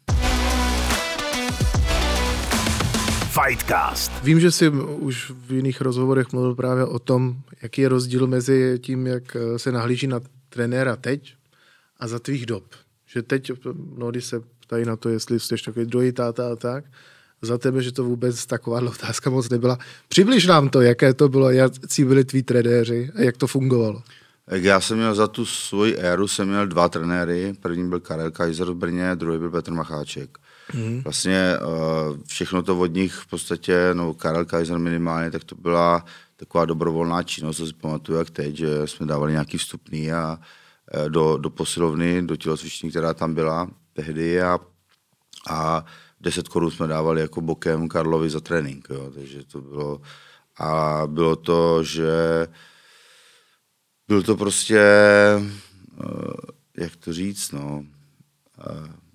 Fightcast. 3.45 4.13
Vím, 4.23 4.41
že 4.41 4.51
jsi 4.51 4.69
už 4.99 5.33
v 5.47 5.53
jiných 5.53 5.81
rozhovorech 5.81 6.33
mluvil 6.33 6.55
právě 6.55 6.85
o 6.85 6.99
tom, 6.99 7.37
jaký 7.63 7.81
je 7.81 7.89
rozdíl 7.89 8.27
mezi 8.27 8.79
tím, 8.83 9.07
jak 9.07 9.37
eh, 9.37 9.59
se 9.59 9.73
nahlíží 9.73 10.07
na 10.07 10.21
trenéra 10.49 10.97
teď 10.97 11.35
a 12.01 12.09
za 12.09 12.19
tvých 12.19 12.47
dob. 12.47 12.65
Že 13.07 13.23
teď 13.23 13.53
mnohdy 13.97 14.21
se 14.21 14.41
ptají 14.61 14.85
na 14.85 14.97
to, 14.97 15.09
jestli 15.09 15.41
jsi 15.41 15.55
takový 15.65 15.87
druhý 15.87 16.13
táta 16.13 16.53
a 16.53 16.57
tak. 16.57 16.85
Za 17.43 17.59
tebe, 17.59 17.83
že 17.83 17.93
to 17.93 18.05
vůbec 18.05 18.47
taková 18.47 18.81
otázka 18.81 19.31
moc 19.31 19.49
nebyla. 19.49 19.79
Přibliž 20.09 20.47
nám 20.47 20.69
to, 20.69 20.81
jaké 20.81 21.15
to 21.15 21.29
bylo, 21.29 21.51
jaký 21.51 22.05
byli 22.05 22.25
tví 22.25 22.43
trenéři 22.43 23.11
a 23.15 23.23
jak 23.23 23.37
to 23.37 23.47
fungovalo. 23.47 24.03
Já 24.51 24.81
jsem 24.81 24.97
měl 24.97 25.15
za 25.15 25.27
tu 25.27 25.47
svoji 25.47 25.97
éru, 25.97 26.29
jsem 26.29 26.49
měl 26.49 26.67
dva 26.67 26.89
trenéry. 26.89 27.55
První 27.61 27.89
byl 27.89 28.01
Karel 28.01 28.31
Kaiser 28.31 28.67
v 28.67 28.75
Brně, 28.75 29.11
druhý 29.15 29.39
byl 29.39 29.51
Petr 29.51 29.71
Macháček. 29.71 30.39
Mm. 30.75 31.03
Vlastně 31.05 31.55
uh, 31.63 32.19
všechno 32.27 32.63
to 32.63 32.79
od 32.79 32.95
nich 32.95 33.15
v 33.15 33.27
podstatě, 33.27 33.91
no 33.93 34.15
Karel 34.15 34.45
Kaiser 34.45 34.79
minimálně, 34.79 35.31
tak 35.31 35.45
to 35.45 35.55
byla 35.55 36.05
taková 36.37 36.65
dobrovolná 36.65 37.23
činnost, 37.23 37.57
co 37.57 37.67
si 37.67 37.73
pamatuju 37.73 38.19
jak 38.19 38.31
teď, 38.31 38.57
že 38.57 38.87
jsme 38.87 39.07
dávali 39.07 39.33
nějaký 39.33 39.59
vstupný 39.59 40.13
a 40.13 40.39
eh, 40.93 41.09
do, 41.09 41.37
do 41.37 41.51
posilovny, 41.51 42.23
do 42.23 42.37
tělocvičny, 42.37 42.91
která 42.91 43.15
tam 43.15 43.35
byla 43.35 43.71
tehdy 43.93 44.43
a, 44.43 44.59
a 45.51 45.85
10 46.21 46.49
korun 46.49 46.71
jsme 46.71 46.87
dávali 46.87 47.21
jako 47.21 47.41
bokem 47.41 47.89
Karlovi 47.89 48.31
za 48.31 48.41
trénink, 48.41 48.89
jo, 48.91 49.11
takže 49.15 49.45
to 49.45 49.61
bylo 49.61 50.01
a 50.59 51.03
bylo 51.07 51.37
to, 51.37 51.83
že 51.85 52.47
byl 54.09 54.23
to 54.23 54.37
prostě, 54.37 54.81
eh, 54.81 55.47
jak 56.77 56.97
to 56.97 57.13
říct, 57.13 57.53
no, 57.53 57.85
eh, 58.61 59.08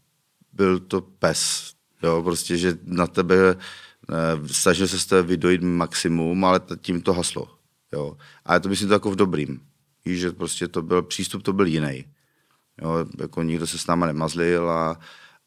byl 0.54 0.80
to 0.80 1.02
pes, 1.02 1.74
jo, 2.04 2.24
prostě, 2.24 2.58
že 2.58 2.78
na 2.84 3.08
tebe, 3.08 3.36
eh, 3.56 4.48
snažil 4.48 4.88
se 4.88 5.00
z 5.00 5.06
tebe 5.06 5.22
vydojit 5.22 5.62
maximum, 5.62 6.46
ale 6.46 6.62
tím 6.82 7.02
to 7.02 7.14
haslo, 7.14 7.50
jo. 7.94 8.18
Ale 8.46 8.60
to 8.60 8.70
myslím 8.70 8.88
to 8.88 8.94
jako 8.94 9.12
v 9.12 9.16
dobrým, 9.16 9.62
víš, 10.06 10.20
že 10.20 10.32
prostě 10.32 10.68
to 10.68 10.82
byl, 10.82 11.04
přístup 11.04 11.44
to 11.44 11.54
byl 11.54 11.66
jiný, 11.66 12.06
jo, 12.82 13.06
jako 13.20 13.44
nikdo 13.44 13.68
se 13.68 13.78
s 13.78 13.88
náma 13.88 14.06
nemazlil 14.06 14.70
a, 14.70 15.00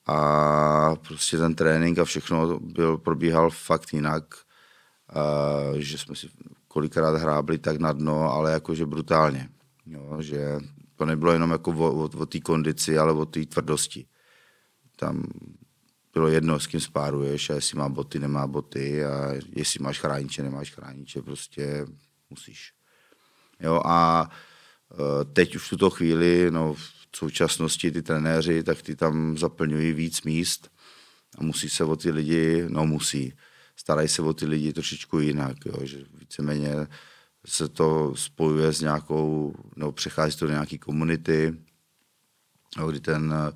a 0.07 0.97
prostě 0.97 1.39
ten 1.39 1.55
trénink 1.55 1.99
a 1.99 2.05
všechno 2.05 2.61
byl, 2.61 2.99
probíhal 2.99 3.51
fakt 3.51 3.93
jinak, 3.93 4.35
a, 5.09 5.23
že 5.77 5.99
jsme 5.99 6.17
si 6.17 6.29
kolikrát 6.69 7.17
hrábli 7.17 7.59
tak 7.59 7.81
na 7.81 7.93
dno, 7.93 8.33
ale 8.33 8.53
jakože 8.53 8.87
brutálně. 8.87 9.49
Jo, 9.87 10.17
že 10.21 10.59
to 10.97 11.05
nebylo 11.05 11.33
jenom 11.33 11.51
jako 11.51 11.71
o, 11.71 11.93
o, 11.93 12.05
o 12.05 12.27
té 12.27 12.41
kondici, 12.41 12.99
ale 12.99 13.13
o 13.13 13.27
té 13.27 13.47
tvrdosti. 13.47 14.07
Tam 14.97 15.23
bylo 16.13 16.29
jedno, 16.29 16.61
s 16.61 16.67
kým 16.67 16.81
spáruješ 16.81 17.51
a 17.51 17.55
jestli 17.55 17.79
má 17.79 17.89
boty, 17.89 18.19
nemá 18.19 18.47
boty 18.47 19.05
a 19.05 19.33
jestli 19.57 19.81
máš 19.81 19.99
chrániče, 19.99 20.43
nemáš 20.43 20.71
chrániče, 20.71 21.23
prostě 21.23 21.87
musíš. 22.31 22.73
Jo, 23.61 23.83
a 23.85 24.31
e, 24.31 25.25
teď 25.25 25.57
už 25.57 25.67
v 25.67 25.71
tuto 25.71 25.91
chvíli, 25.91 26.51
no 26.51 26.75
v 26.75 27.17
současnosti 27.17 27.91
ty 27.91 28.03
trenéři, 28.03 28.63
tak 28.63 28.83
ty 28.83 28.97
tam 28.97 29.39
zaplňují 29.39 29.93
víc 29.93 30.23
míst 30.23 30.71
a 31.39 31.43
musí 31.43 31.69
se 31.69 31.85
o 31.85 31.97
ty 31.97 32.11
lidi, 32.11 32.65
no 32.69 32.87
musí, 32.87 33.33
starají 33.77 34.09
se 34.09 34.23
o 34.23 34.33
ty 34.33 34.47
lidi 34.47 34.73
trošičku 34.73 35.19
jinak, 35.19 35.57
jo, 35.67 35.87
že 35.87 35.99
víceméně 36.15 36.87
se 37.47 37.69
to 37.69 38.15
spojuje 38.17 38.73
s 38.73 38.81
nějakou, 38.81 39.55
nebo 39.77 39.93
přechází 39.93 40.39
to 40.39 40.47
do 40.47 40.53
nějaké 40.53 40.79
komunity, 40.79 41.55
kdy 42.89 43.01
ten 43.01 43.35
eh, 43.37 43.53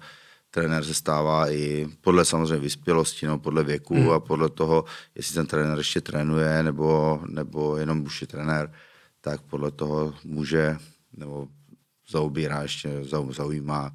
trenér 0.50 0.84
se 0.84 0.94
stává 0.94 1.50
i 1.50 1.88
podle 2.00 2.24
samozřejmě 2.24 2.56
vyspělosti, 2.56 3.26
no, 3.26 3.38
podle 3.38 3.64
věku 3.64 3.94
hmm. 3.94 4.10
a 4.10 4.20
podle 4.20 4.50
toho, 4.50 4.84
jestli 5.14 5.34
ten 5.34 5.46
trenér 5.46 5.78
ještě 5.78 6.00
trénuje, 6.00 6.62
nebo, 6.62 7.20
nebo 7.26 7.76
jenom 7.76 8.02
už 8.02 8.20
je 8.20 8.26
trenér, 8.26 8.72
tak 9.20 9.42
podle 9.42 9.70
toho 9.70 10.14
může, 10.24 10.76
nebo 11.12 11.48
zaobírá 12.10 12.62
ještě, 12.62 13.00
zau- 13.00 13.32
zaujímá 13.32 13.92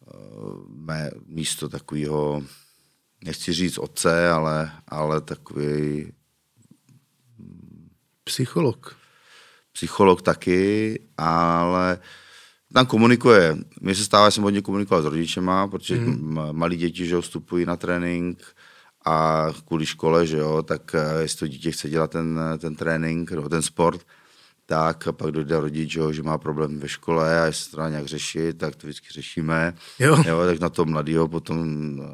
uh, 0.00 0.68
mé 0.68 1.10
místo 1.26 1.68
takového, 1.68 2.42
nechci 3.24 3.52
říct 3.52 3.78
otce, 3.78 4.30
ale, 4.30 4.72
ale 4.88 5.20
takový 5.20 6.12
Psycholog. 8.24 8.96
psycholog 9.72 10.22
taky, 10.22 10.98
ale 11.16 11.98
tam 12.76 12.86
komunikuje. 12.86 13.56
Mně 13.80 13.94
se 13.94 14.04
stává, 14.04 14.28
že 14.28 14.34
jsem 14.34 14.42
hodně 14.42 14.62
komunikoval 14.62 15.02
s 15.02 15.04
rodičema, 15.04 15.68
protože 15.68 15.96
mm. 15.96 16.38
malí 16.52 16.76
děti, 16.76 17.06
že 17.06 17.14
jo, 17.14 17.20
vstupují 17.20 17.66
na 17.66 17.76
trénink 17.76 18.44
a 19.04 19.46
kvůli 19.64 19.86
škole, 19.86 20.26
že 20.26 20.36
jo, 20.36 20.62
tak 20.62 20.94
eh, 20.94 21.22
jestli 21.22 21.38
to 21.38 21.46
dítě 21.48 21.70
chce 21.70 21.88
dělat 21.88 22.10
ten, 22.10 22.40
ten 22.58 22.76
trénink 22.76 23.32
nebo 23.32 23.48
ten 23.48 23.62
sport, 23.62 24.06
tak 24.66 25.08
pak 25.12 25.30
dojde 25.30 25.60
rodič, 25.60 25.90
že, 25.90 26.00
jo, 26.00 26.12
že 26.12 26.22
má 26.22 26.38
problém 26.38 26.78
ve 26.78 26.88
škole 26.88 27.40
a 27.40 27.44
jestli 27.44 27.64
se 27.64 27.70
to 27.70 27.76
dá 27.76 27.88
nějak 27.88 28.06
řešit, 28.06 28.58
tak 28.58 28.76
to 28.76 28.86
vždycky 28.86 29.08
řešíme. 29.12 29.74
Jo. 29.98 30.22
jo 30.26 30.46
tak 30.46 30.60
na 30.60 30.68
to 30.68 30.84
mladýho 30.84 31.28
potom 31.28 31.58
uh, 31.98 32.04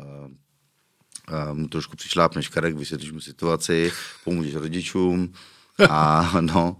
mu 1.52 1.68
trošku 1.68 1.96
přišlápneš 1.96 2.48
karek, 2.48 2.76
vysvětlíš 2.76 3.12
mu 3.12 3.20
situaci, 3.20 3.92
pomůžeš 4.24 4.54
rodičům 4.54 5.32
a 5.88 6.30
no, 6.40 6.76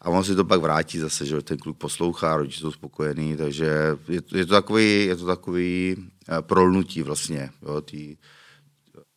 a 0.00 0.10
on 0.10 0.24
si 0.24 0.34
to 0.34 0.44
pak 0.44 0.60
vrátí 0.60 0.98
zase, 0.98 1.26
že 1.26 1.42
ten 1.42 1.58
kluk 1.58 1.78
poslouchá, 1.78 2.36
rodiče 2.36 2.60
jsou 2.60 2.72
spokojení, 2.72 3.36
takže 3.36 3.96
je 4.08 4.22
to, 4.22 4.36
je 4.36 4.46
to 4.46 4.54
takový, 4.54 5.06
je 5.06 5.16
to 5.16 5.26
takový 5.26 5.96
uh, 5.96 6.38
prolnutí 6.40 7.02
vlastně, 7.02 7.50
jo, 7.62 7.80
tý, 7.80 8.16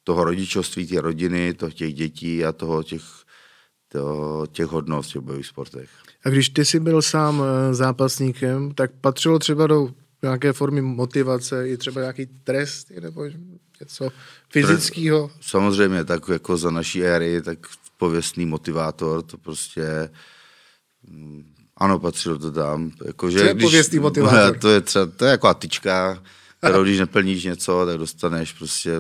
toho 0.03 0.23
rodičovství, 0.23 0.88
té 0.88 1.01
rodiny, 1.01 1.53
toho 1.53 1.71
těch 1.71 1.93
dětí 1.93 2.45
a 2.45 2.51
toho 2.51 2.83
těch, 2.83 3.03
toho, 3.88 4.47
těch 4.47 4.65
hodnot 4.65 5.05
v 5.05 5.07
těch 5.07 5.21
bojových 5.21 5.47
sportech. 5.47 5.89
A 6.25 6.29
když 6.29 6.50
ty 6.50 6.65
jsi 6.65 6.79
byl 6.79 7.01
sám 7.01 7.43
eh, 7.43 7.73
zápasníkem, 7.73 8.71
tak 8.71 8.91
patřilo 9.01 9.39
třeba 9.39 9.67
do 9.67 9.89
nějaké 10.21 10.53
formy 10.53 10.81
motivace 10.81 11.69
i 11.69 11.77
třeba 11.77 12.01
nějaký 12.01 12.25
trest 12.25 12.91
nebo 13.01 13.25
něco 13.79 14.09
fyzického? 14.50 15.31
Samozřejmě, 15.41 16.03
tak 16.03 16.29
jako 16.29 16.57
za 16.57 16.71
naší 16.71 17.03
éry, 17.03 17.41
tak 17.41 17.59
pověstný 17.97 18.45
motivátor, 18.45 19.21
to 19.21 19.38
prostě 19.38 19.83
mm, 19.83 20.40
ano, 21.77 22.00
patřilo 22.00 22.38
to 22.38 22.51
tam. 22.51 22.91
Jako, 23.05 23.31
že 23.31 23.39
Co 23.39 23.46
je 23.46 23.53
když, 23.53 23.63
pověstný 23.63 24.00
motivátor? 24.00 24.58
To 24.62 24.70
je, 24.70 24.81
třeba, 24.81 25.05
to 25.05 25.25
je 25.25 25.31
jako 25.31 25.53
tyčka, 25.53 26.24
kterou 26.58 26.84
když 26.84 27.00
neplníš 27.00 27.43
něco, 27.43 27.86
tak 27.86 27.98
dostaneš 27.98 28.53
prostě 28.53 28.91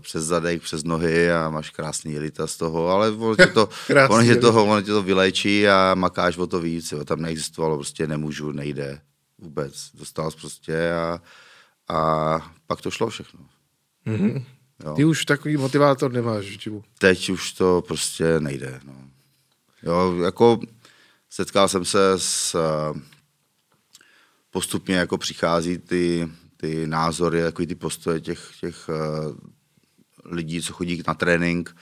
přes 0.00 0.24
zadek, 0.24 0.62
přes 0.62 0.84
nohy 0.84 1.32
a 1.32 1.50
máš 1.50 1.70
krásný 1.70 2.12
jelita 2.12 2.46
z 2.46 2.56
toho, 2.56 2.88
ale 2.88 3.10
ono 3.10 3.36
tě 3.36 3.46
to, 3.46 3.68
ono 4.08 4.24
tě 4.24 4.36
toho, 4.36 4.64
ono 4.64 4.82
tě 4.82 4.92
to 4.92 5.02
vylečí 5.02 5.68
a 5.68 5.94
makáš 5.94 6.36
o 6.36 6.46
to 6.46 6.60
víc. 6.60 6.92
Jo. 6.92 7.04
Tam 7.04 7.22
neexistovalo 7.22 7.76
prostě 7.76 8.06
nemůžu, 8.06 8.52
nejde 8.52 9.00
vůbec. 9.38 9.90
Dostal 9.94 10.30
jsi 10.30 10.36
prostě 10.36 10.92
a, 10.92 11.20
a 11.88 12.52
pak 12.66 12.80
to 12.80 12.90
šlo 12.90 13.08
všechno. 13.08 13.40
Mm-hmm. 14.06 14.44
Jo. 14.84 14.94
Ty 14.94 15.04
už 15.04 15.24
takový 15.24 15.56
motivátor 15.56 16.12
nemáš, 16.12 16.58
Čibu. 16.58 16.84
Teď 16.98 17.30
už 17.30 17.52
to 17.52 17.82
prostě 17.86 18.40
nejde. 18.40 18.80
No. 18.84 18.94
Jo, 19.82 20.14
jako 20.24 20.60
setkal 21.30 21.68
jsem 21.68 21.84
se 21.84 22.12
s 22.16 22.56
postupně 24.50 24.94
jako 24.94 25.18
přichází 25.18 25.78
ty, 25.78 26.28
ty 26.56 26.86
názory, 26.86 27.38
jako 27.38 27.66
ty 27.66 27.74
postoje 27.74 28.20
těch, 28.20 28.52
těch 28.60 28.88
uh, 28.88 29.36
lidí, 30.24 30.62
co 30.62 30.72
chodí 30.72 31.02
na 31.06 31.14
trénink, 31.14 31.76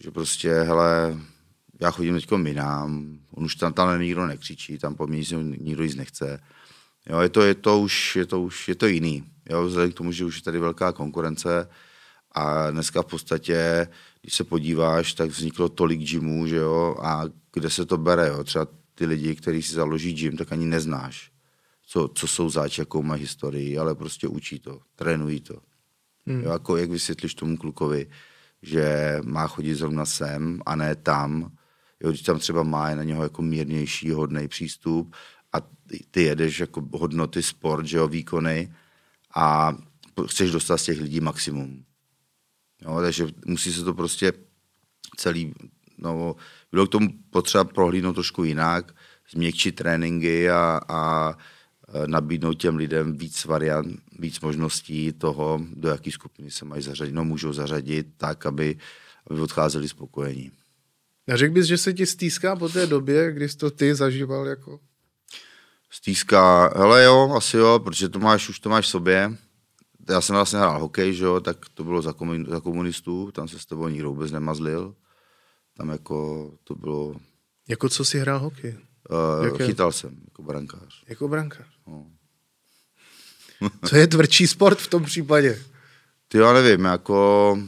že 0.00 0.10
prostě, 0.10 0.52
hele, 0.52 1.18
já 1.80 1.90
chodím 1.90 2.14
teď 2.14 2.30
minám, 2.30 3.18
on 3.30 3.44
už 3.44 3.54
tam, 3.54 3.72
tam 3.72 4.00
nikdo 4.00 4.26
nekřičí, 4.26 4.78
tam 4.78 4.94
po 4.94 5.06
mně 5.06 5.22
nikdo 5.42 5.84
nic 5.84 5.94
nechce. 5.94 6.40
Jo, 7.06 7.20
je 7.20 7.28
to, 7.28 7.42
je 7.42 7.54
to 7.54 7.80
už, 7.80 8.16
je 8.16 8.26
to 8.26 8.40
už, 8.40 8.68
je 8.68 8.74
to 8.74 8.86
jiný. 8.86 9.24
Jo, 9.50 9.64
vzhledem 9.64 9.92
k 9.92 9.94
tomu, 9.94 10.12
že 10.12 10.24
už 10.24 10.36
je 10.36 10.42
tady 10.42 10.58
velká 10.58 10.92
konkurence 10.92 11.68
a 12.32 12.70
dneska 12.70 13.02
v 13.02 13.06
podstatě, 13.06 13.88
když 14.20 14.34
se 14.34 14.44
podíváš, 14.44 15.12
tak 15.12 15.30
vzniklo 15.30 15.68
tolik 15.68 16.00
gymů, 16.00 16.46
že 16.46 16.56
jo, 16.56 16.96
a 17.02 17.24
kde 17.52 17.70
se 17.70 17.86
to 17.86 17.98
bere, 17.98 18.28
jo, 18.28 18.44
třeba 18.44 18.66
ty 18.94 19.06
lidi, 19.06 19.34
kteří 19.34 19.62
si 19.62 19.74
založí 19.74 20.12
gym, 20.12 20.36
tak 20.36 20.52
ani 20.52 20.66
neznáš, 20.66 21.32
co, 21.86 22.08
co 22.14 22.26
jsou 22.26 22.50
zač, 22.50 22.78
jakou 22.78 23.02
mají 23.02 23.20
historii, 23.20 23.78
ale 23.78 23.94
prostě 23.94 24.28
učí 24.28 24.58
to, 24.58 24.80
trénují 24.96 25.40
to. 25.40 25.60
Hmm. 26.26 26.42
Jo, 26.42 26.50
jako 26.50 26.76
jak 26.76 26.90
vysvětlíš 26.90 27.34
tomu 27.34 27.56
klukovi, 27.56 28.06
že 28.62 29.18
má 29.24 29.46
chodit 29.46 29.74
zrovna 29.74 30.04
sem 30.04 30.60
a 30.66 30.76
ne 30.76 30.94
tam, 30.94 31.52
jo, 32.00 32.10
když 32.10 32.22
tam 32.22 32.38
třeba 32.38 32.62
má 32.62 32.94
na 32.94 33.02
něho 33.02 33.22
jako 33.22 33.42
mírnější, 33.42 34.10
hodný 34.10 34.48
přístup 34.48 35.14
a 35.52 35.56
ty 36.10 36.22
jedeš 36.22 36.60
jako 36.60 36.88
hodnoty 36.92 37.42
sport, 37.42 37.86
že 37.86 37.96
jo, 37.96 38.08
výkony 38.08 38.74
a 39.34 39.76
chceš 40.26 40.50
dostat 40.50 40.78
z 40.78 40.84
těch 40.84 41.00
lidí 41.00 41.20
maximum. 41.20 41.84
Jo, 42.82 43.00
takže 43.00 43.26
musí 43.46 43.72
se 43.72 43.84
to 43.84 43.94
prostě 43.94 44.32
celý, 45.16 45.54
no, 45.98 46.36
bylo 46.72 46.86
k 46.86 46.90
tomu 46.90 47.08
potřeba 47.30 47.64
prohlídnout 47.64 48.12
trošku 48.12 48.44
jinak, 48.44 48.94
změkčit 49.30 49.74
tréninky 49.74 50.50
a, 50.50 50.80
a 50.88 51.32
e, 51.94 52.08
nabídnout 52.08 52.54
těm 52.54 52.76
lidem 52.76 53.16
víc 53.16 53.44
variant, 53.44 54.00
víc 54.18 54.40
možností 54.40 55.12
toho, 55.12 55.60
do 55.72 55.88
jaké 55.88 56.10
skupiny 56.10 56.50
se 56.50 56.64
mají 56.64 56.82
zařadit. 56.82 57.14
No, 57.14 57.24
můžou 57.24 57.52
zařadit 57.52 58.06
tak, 58.16 58.46
aby, 58.46 58.78
aby 59.30 59.40
odcházeli 59.40 59.88
spokojení. 59.88 60.52
A 61.32 61.36
řekl 61.36 61.54
bys, 61.54 61.66
že 61.66 61.78
se 61.78 61.92
ti 61.92 62.06
stýská 62.06 62.56
po 62.56 62.68
té 62.68 62.86
době, 62.86 63.32
kdy 63.32 63.48
jsi 63.48 63.56
to 63.56 63.70
ty 63.70 63.94
zažíval 63.94 64.46
jako? 64.46 64.80
Stýská, 65.90 66.72
hele 66.78 67.04
jo, 67.04 67.32
asi 67.36 67.56
jo, 67.56 67.78
protože 67.78 68.08
to 68.08 68.18
máš, 68.18 68.48
už 68.48 68.58
to 68.58 68.68
máš 68.68 68.86
v 68.86 68.88
sobě. 68.88 69.36
Já 70.08 70.20
jsem 70.20 70.36
vlastně 70.36 70.58
hrál 70.58 70.80
hokej, 70.80 71.14
že 71.14 71.24
jo, 71.24 71.40
tak 71.40 71.56
to 71.74 71.84
bylo 71.84 72.02
za, 72.02 72.12
komun, 72.12 72.46
za 72.48 72.60
komunistů, 72.60 73.32
tam 73.32 73.48
se 73.48 73.58
s 73.58 73.66
tebou 73.66 73.88
nikdo 73.88 74.08
vůbec 74.08 74.32
nemazlil. 74.32 74.94
Tam 75.76 75.88
jako 75.88 76.50
to 76.64 76.74
bylo... 76.74 77.14
Jako 77.68 77.88
co 77.88 78.04
si 78.04 78.18
hrál 78.18 78.38
hokej? 78.38 78.78
Uh, 79.50 79.58
chytal 79.58 79.92
jsem, 79.92 80.20
jako 80.24 80.42
brankář. 80.42 81.04
Jako 81.08 81.28
brankář? 81.28 81.66
No. 81.86 82.06
co 83.88 83.96
je 83.96 84.06
tvrdší 84.06 84.46
sport 84.46 84.78
v 84.78 84.88
tom 84.88 85.04
případě? 85.04 85.62
Ty 86.28 86.38
já 86.38 86.52
nevím, 86.52 86.84
jako 86.84 87.58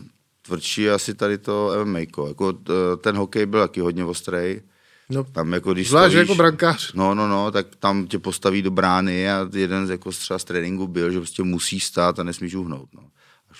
tvrdší 0.42 0.90
asi 0.90 1.14
tady 1.14 1.38
to 1.38 1.72
MMA. 1.84 1.98
Jako 2.28 2.52
ten 2.96 3.16
hokej 3.16 3.46
byl 3.46 3.60
taky 3.60 3.80
hodně 3.80 4.04
ostrý. 4.04 4.62
No, 5.10 5.24
tam 5.24 5.52
jako 5.52 5.72
když 5.72 5.88
zvlášť 5.88 6.12
stavíš, 6.12 6.28
jako 6.28 6.34
brankář. 6.38 6.92
No, 6.92 7.14
no, 7.14 7.28
no, 7.28 7.50
tak 7.50 7.76
tam 7.76 8.06
tě 8.06 8.18
postaví 8.18 8.62
do 8.62 8.70
brány 8.70 9.30
a 9.30 9.48
jeden 9.52 9.86
z, 9.86 9.90
jako 9.90 10.10
třeba 10.10 10.38
z 10.38 10.44
tréninku 10.44 10.86
byl, 10.86 11.10
že 11.10 11.18
prostě 11.18 11.42
musí 11.42 11.80
stát 11.80 12.18
a 12.18 12.22
nesmíš 12.22 12.54
uhnout. 12.54 12.88
No. 12.94 13.02
A 13.50 13.52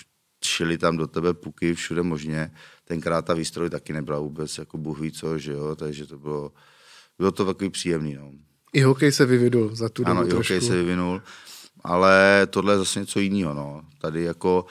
šili 0.45 0.79
tam 0.79 0.97
do 0.97 1.07
tebe 1.07 1.35
puky 1.35 1.75
všude 1.75 2.03
možně. 2.03 2.51
Tenkrát 2.85 3.25
ta 3.25 3.35
výstroj 3.35 3.71
taky 3.71 3.93
nebyla 3.93 4.19
vůbec 4.19 4.59
jako 4.59 4.79
bůh 4.79 5.01
ví 5.01 5.13
co, 5.13 5.39
že 5.39 5.53
jo, 5.53 5.77
takže 5.77 6.07
to 6.07 6.19
bylo, 6.19 6.53
bylo 7.19 7.33
to 7.33 7.45
takový 7.45 7.71
příjemný. 7.71 8.15
No. 8.15 8.31
I 8.73 8.81
hokej 8.81 9.13
se 9.13 9.27
vyvinul 9.27 9.77
za 9.77 9.89
tu 9.89 10.05
dobu 10.05 10.19
Ano, 10.19 10.29
i 10.29 10.33
hokej 10.33 10.61
se 10.61 10.77
vyvinul, 10.77 11.23
ale 11.85 12.47
tohle 12.51 12.75
je 12.75 12.79
zase 12.79 13.01
něco 13.01 13.21
jiného. 13.21 13.55
No. 13.55 13.83
Tady 14.01 14.23
jako, 14.23 14.67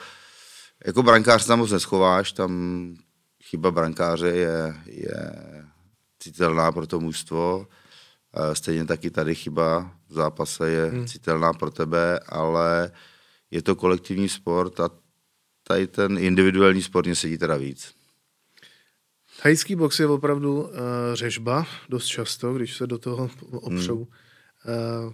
jako 0.86 1.02
brankář 1.02 1.46
tam 1.46 1.58
moc 1.58 1.70
neschováš, 1.70 2.32
tam 2.32 2.94
chyba 3.44 3.70
brankáře 3.70 4.28
je, 4.28 4.74
je 4.86 5.32
citelná 6.20 6.72
pro 6.72 6.86
to 6.86 7.00
mužstvo. 7.00 7.66
Stejně 8.52 8.84
taky 8.84 9.10
tady 9.10 9.34
chyba 9.34 9.90
v 10.08 10.14
zápase 10.14 10.70
je 10.70 10.86
hmm. 10.86 11.06
citelná 11.06 11.52
pro 11.52 11.70
tebe, 11.70 12.20
ale 12.28 12.92
je 13.50 13.62
to 13.62 13.76
kolektivní 13.76 14.28
sport 14.28 14.80
a 14.80 14.90
tady 15.62 15.86
ten 15.86 16.18
individuální 16.18 16.82
sport 16.82 17.06
mě 17.06 17.16
sedí 17.16 17.38
teda 17.38 17.56
víc. 17.56 17.94
Thajský 19.42 19.76
box 19.76 20.00
je 20.00 20.06
opravdu 20.06 20.62
uh, 20.62 20.70
řežba, 21.14 21.66
dost 21.88 22.06
často, 22.06 22.54
když 22.54 22.76
se 22.76 22.86
do 22.86 22.98
toho 22.98 23.30
opřou. 23.52 23.96
Hmm. 23.96 25.06
Uh, 25.06 25.12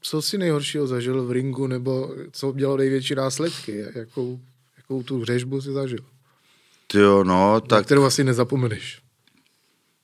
co 0.00 0.22
si 0.22 0.38
nejhoršího 0.38 0.86
zažil 0.86 1.24
v 1.24 1.30
ringu, 1.30 1.66
nebo 1.66 2.14
co 2.32 2.52
mělo 2.52 2.76
největší 2.76 3.14
následky? 3.14 3.84
Jakou, 3.94 4.40
jakou 4.76 5.02
tu 5.02 5.24
řežbu 5.24 5.60
si 5.60 5.72
zažil? 5.72 6.04
Jo, 6.94 7.24
no, 7.24 7.60
tak... 7.60 7.78
Na 7.78 7.82
kterou 7.82 8.04
asi 8.04 8.24
nezapomeneš. 8.24 8.99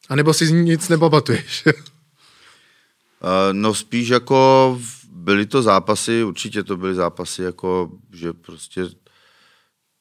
A 0.08 0.16
nebo 0.16 0.34
si 0.34 0.52
nic 0.52 0.88
nepamatuješ? 0.88 1.64
no 3.52 3.74
spíš 3.74 4.08
jako 4.08 4.80
byly 5.12 5.46
to 5.46 5.62
zápasy, 5.62 6.24
určitě 6.24 6.62
to 6.62 6.76
byly 6.76 6.94
zápasy 6.94 7.42
jako, 7.42 7.90
že 8.12 8.32
prostě 8.32 8.84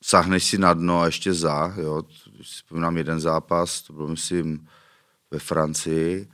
sáhneš 0.04 0.44
si 0.44 0.58
na 0.58 0.74
dno 0.74 1.02
a 1.02 1.06
ještě 1.06 1.34
za, 1.34 1.74
jo. 1.78 2.04
Vzpomínám 2.42 2.98
jeden 2.98 3.20
zápas, 3.20 3.82
to 3.82 3.94
bylo 3.94 4.08
myslím 4.08 4.68
ve 5.32 5.40
Francii, 5.40 6.28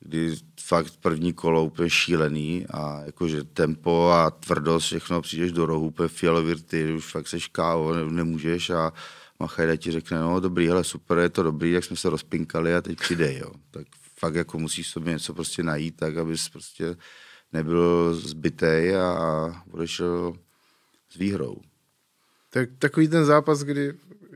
kdy 0.00 0.36
fakt 0.60 0.96
první 1.00 1.32
kolo 1.32 1.64
úplně 1.64 1.90
šílený 1.90 2.66
a 2.70 3.02
jakože 3.06 3.44
tempo 3.44 4.10
a 4.10 4.30
tvrdost, 4.30 4.86
všechno, 4.86 5.22
přijdeš 5.22 5.52
do 5.52 5.66
rohu, 5.66 5.86
úplně 5.86 6.08
fialový, 6.08 6.62
ty 6.62 6.92
už 6.92 7.04
fakt 7.04 7.28
seš 7.28 7.46
kávo, 7.46 7.94
nemůžeš 7.94 8.70
a 8.70 8.92
Machajda 9.40 9.76
ti 9.76 9.90
řekne, 9.92 10.18
no 10.18 10.40
dobrý, 10.40 10.68
hele 10.68 10.84
super, 10.84 11.18
je 11.18 11.28
to 11.28 11.42
dobrý, 11.42 11.72
jak 11.72 11.84
jsme 11.84 11.96
se 11.96 12.10
rozpinkali 12.10 12.74
a 12.74 12.82
teď 12.82 12.98
přidej, 12.98 13.38
jo. 13.38 13.52
Tak 13.70 13.86
fakt 14.18 14.34
jako 14.34 14.58
musíš 14.58 14.88
sobě 14.88 15.12
něco 15.12 15.34
prostě 15.34 15.62
najít, 15.62 15.96
tak 15.96 16.16
abys 16.16 16.48
prostě 16.48 16.96
nebyl 17.52 18.14
zbytej 18.14 18.96
a 18.96 19.62
odešel 19.70 20.32
s 21.10 21.16
výhrou. 21.16 21.56
Tak, 22.50 22.68
takový 22.78 23.08
ten 23.08 23.24
zápas, 23.24 23.62
kdy, 23.62 23.92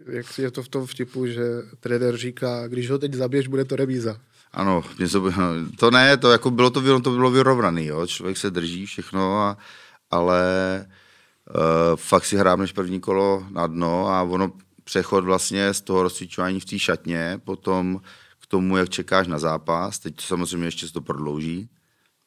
jak 0.07 0.39
je 0.39 0.51
to 0.51 0.63
v 0.63 0.69
tom 0.69 0.87
vtipu, 0.87 1.27
že 1.27 1.43
trenér 1.81 2.17
říká, 2.17 2.69
když 2.69 2.91
ho 2.91 2.99
teď 2.99 3.15
zabiješ, 3.15 3.49
bude 3.49 3.65
to 3.65 3.77
remíza. 3.77 4.21
Ano, 4.53 4.85
něco, 4.99 5.33
to 5.79 5.91
ne, 5.91 6.17
to 6.17 6.33
jako 6.33 6.51
bylo 6.51 6.71
to, 6.71 7.01
to 7.01 7.11
bylo 7.11 7.31
vyrovnaný, 7.31 7.87
jo. 7.87 8.07
člověk 8.07 8.37
se 8.37 8.51
drží 8.51 8.87
všechno, 8.87 9.39
a, 9.39 9.59
ale 10.11 10.43
uh, 11.55 11.97
fakt 11.97 12.25
si 12.25 12.37
hrám 12.37 12.61
než 12.61 12.73
první 12.73 13.01
kolo 13.01 13.47
na 13.51 13.67
dno 13.67 14.09
a 14.09 14.23
ono 14.23 14.53
přechod 14.91 15.25
vlastně 15.25 15.75
z 15.75 15.81
toho 15.81 16.03
rozcvičování 16.03 16.61
v 16.61 16.65
té 16.65 16.79
šatně, 16.79 17.41
potom 17.45 18.01
k 18.41 18.47
tomu, 18.47 18.77
jak 18.77 18.89
čekáš 18.89 19.27
na 19.27 19.39
zápas, 19.39 19.99
teď 19.99 20.17
to 20.17 20.23
samozřejmě 20.23 20.67
ještě 20.67 20.87
se 20.87 20.93
to 20.93 21.01
prodlouží, 21.01 21.69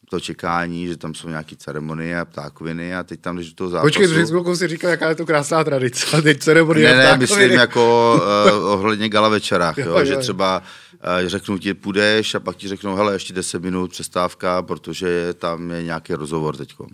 to 0.10 0.20
čekání, 0.20 0.88
že 0.88 0.98
tam 0.98 1.14
jsou 1.14 1.30
nějaké 1.30 1.56
ceremonie 1.56 2.20
a 2.20 2.26
ptákoviny 2.26 2.96
a 2.96 3.04
teď 3.04 3.22
tam 3.22 3.38
jdeš 3.38 3.50
do 3.50 3.56
toho 3.56 3.70
zápasu. 3.70 3.88
Počkej, 3.88 4.08
před 4.08 4.26
chvilkou 4.26 4.56
si 4.56 4.68
říkal, 4.68 4.92
jaká 4.92 5.10
je 5.10 5.16
to 5.16 5.26
krásná 5.26 5.64
tradice, 5.64 6.18
a 6.18 6.22
teď 6.22 6.40
ceremonie 6.40 6.96
Ne, 6.96 7.04
ne, 7.04 7.18
myslím 7.18 7.52
jako 7.52 8.14
uh, 8.16 8.66
ohledně 8.74 9.10
gala 9.10 9.30
večerách, 9.30 9.78
jo, 9.78 9.98
jo, 9.98 10.06
že 10.06 10.18
třeba 10.18 10.60
uh, 10.60 11.28
řeknu 11.28 11.58
ti, 11.58 11.74
půjdeš 11.74 12.36
a 12.36 12.40
pak 12.40 12.56
ti 12.56 12.68
řeknou, 12.68 12.96
hele, 12.96 13.14
ještě 13.14 13.34
10 13.34 13.64
minut 13.64 13.92
přestávka, 13.92 14.62
protože 14.62 15.34
tam 15.34 15.72
je 15.72 15.84
nějaký 15.84 16.14
rozhovor 16.14 16.58
teďkom. 16.58 16.88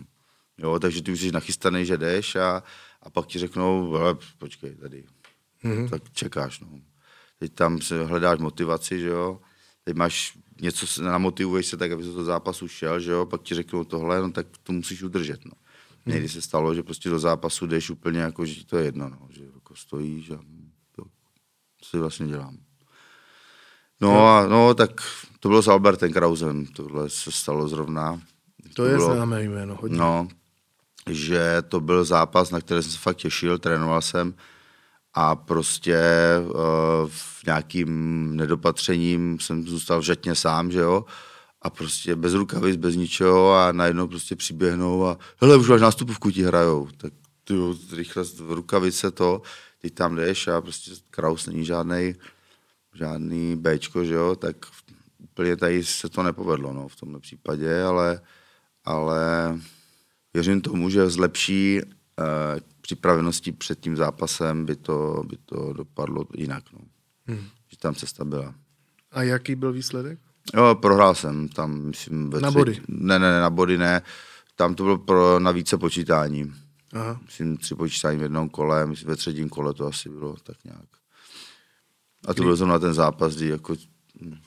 Jo, 0.58 0.79
takže 0.79 1.03
ty 1.03 1.12
už 1.12 1.19
jsi 1.19 1.32
nachystaný, 1.32 1.86
že 1.86 1.97
jdeš 1.97 2.36
a, 2.36 2.63
a 3.03 3.10
pak 3.10 3.25
ti 3.25 3.39
řeknou, 3.39 3.91
hele, 3.91 4.15
počkej, 4.38 4.75
tady 4.75 5.03
mm-hmm. 5.63 5.89
tak 5.89 6.12
čekáš. 6.12 6.60
No. 6.60 6.67
Teď 7.39 7.54
tam 7.54 7.82
se 7.82 8.06
hledáš 8.06 8.39
motivaci, 8.39 9.00
že 9.00 9.08
jo, 9.08 9.39
teď 9.84 9.95
máš 9.95 10.38
něco, 10.62 11.04
namotivuješ 11.04 11.67
se 11.67 11.78
tak, 11.78 11.91
aby 11.91 12.04
se 12.04 12.13
to 12.13 12.24
zápasu 12.24 12.67
šel, 12.67 13.00
že 13.00 13.12
jo, 13.12 13.26
pak 13.26 13.41
ti 13.41 13.56
řeknou 13.56 13.84
tohle, 13.84 14.22
no 14.22 14.32
tak 14.32 14.48
to 14.63 14.74
musíš 14.74 15.04
udržet, 15.04 15.45
no. 15.45 15.52
Někdy 16.06 16.28
hmm. 16.28 16.30
se 16.30 16.41
stalo, 16.41 16.76
že 16.76 16.84
prostě 16.84 17.10
do 17.10 17.19
zápasu 17.19 17.67
jdeš 17.67 17.89
úplně 17.89 18.19
jako, 18.19 18.45
že 18.45 18.65
to 18.65 18.78
je 18.78 18.86
jedno, 18.86 19.10
no, 19.10 19.28
že 19.30 19.43
jako 19.56 19.76
stojíš 19.76 20.30
a 20.30 20.39
to, 20.95 21.04
co 21.82 21.89
si 21.89 21.98
vlastně 21.98 22.28
dělám. 22.28 22.58
No 24.02 24.28
a 24.28 24.48
no, 24.48 24.74
tak 24.74 25.02
to 25.39 25.50
bylo 25.50 25.62
s 25.62 25.67
Albertem 25.67 26.13
Krausem, 26.13 26.65
tohle 26.65 27.10
se 27.10 27.32
stalo 27.32 27.67
zrovna. 27.67 28.22
To, 28.63 28.74
to 28.74 28.86
je 28.86 28.95
bylo, 28.95 29.13
známé 29.13 29.43
jméno, 29.43 29.78
hodně. 29.82 29.98
No, 29.98 30.28
že 31.10 31.62
to 31.67 31.80
byl 31.80 32.06
zápas, 32.06 32.52
na 32.52 32.62
který 32.62 32.84
jsem 32.84 32.91
se 32.91 32.98
fakt 32.98 33.17
těšil, 33.17 33.60
trénoval 33.60 34.02
jsem 34.02 34.34
a 35.13 35.36
prostě 35.36 36.00
uh, 36.45 36.52
v 37.08 37.45
nějakým 37.45 38.36
nedopatřením 38.36 39.39
jsem 39.39 39.67
zůstal 39.67 40.00
vžetně 40.00 40.36
sám, 40.36 40.72
že 40.72 40.80
jo, 40.80 41.06
a 41.62 41.69
prostě 41.69 42.15
bez 42.15 42.34
rukavic, 42.34 42.76
bez 42.76 42.95
ničeho 42.95 43.54
a 43.54 43.72
najednou 43.72 44.08
prostě 44.08 44.36
přiběhnou 44.36 45.06
a 45.06 45.17
hele, 45.41 45.58
už 45.58 45.69
máš 45.69 45.82
nástupovku 45.82 46.32
ti 46.32 46.43
hrajou, 46.43 46.88
tak 46.98 47.13
ty 47.43 47.54
rychle 47.95 48.24
v 48.24 48.52
rukavice 48.52 49.12
to, 49.12 49.41
ty 49.82 49.89
tam 49.89 50.15
jdeš 50.15 50.48
a 50.48 50.62
prostě 50.62 50.91
Kraus 51.10 51.48
není 51.48 51.65
žádný 51.65 52.15
žádný 52.93 53.56
Bčko, 53.56 54.06
že 54.06 54.13
jo, 54.13 54.36
tak 54.36 54.56
úplně 55.19 55.58
tady 55.58 55.84
se 55.84 56.10
to 56.10 56.24
nepovedlo, 56.24 56.74
no, 56.74 56.88
v 56.88 56.95
tomhle 56.95 57.19
případě, 57.19 57.84
ale, 57.84 58.22
ale 58.86 59.19
věřím 60.34 60.62
tomu, 60.62 60.89
že 60.89 61.10
zlepší 61.10 61.82
eh, 61.82 62.62
připravenosti 62.89 63.52
před 63.52 63.80
tím 63.80 63.95
zápasem 63.95 64.65
by 64.65 64.75
to, 64.75 65.23
by 65.28 65.38
to 65.45 65.73
dopadlo 65.73 66.25
jinak, 66.36 66.63
no. 66.73 66.80
Hmm. 67.28 67.45
Že 67.67 67.78
tam 67.78 67.95
cesta 67.95 68.25
byla. 68.25 68.56
A 69.12 69.23
jaký 69.23 69.56
byl 69.56 69.71
výsledek? 69.71 70.19
Jo, 70.54 70.75
prohrál 70.75 71.15
jsem 71.15 71.49
tam, 71.49 71.82
myslím, 71.82 72.30
ve 72.30 72.39
Na 72.39 72.49
třetí... 72.49 72.60
body? 72.60 72.82
Ne, 72.88 73.19
ne, 73.19 73.32
ne, 73.32 73.39
na 73.39 73.49
body 73.49 73.78
ne. 73.78 74.02
Tam 74.56 74.75
to 74.75 74.84
bylo 74.84 74.97
pro, 74.97 75.39
na 75.39 75.52
více 75.52 75.78
počítání. 75.78 76.54
Aha. 76.93 77.19
Myslím, 77.25 77.58
tři 77.58 77.75
počítání 77.75 78.19
v 78.19 78.21
jednom 78.21 78.49
kole, 78.49 78.86
myslím, 78.86 79.08
ve 79.10 79.15
třetím 79.15 79.49
kole 79.49 79.73
to 79.73 79.88
asi 79.88 80.10
bylo 80.10 80.36
tak 80.43 80.63
nějak. 80.63 80.89
A 82.28 82.34
to 82.34 82.43
byl 82.43 82.56
zrovna 82.56 82.80
ten 82.80 82.93
zápas, 82.93 83.36
kdy 83.36 83.47
jako... 83.47 83.75
Hm, 84.21 84.38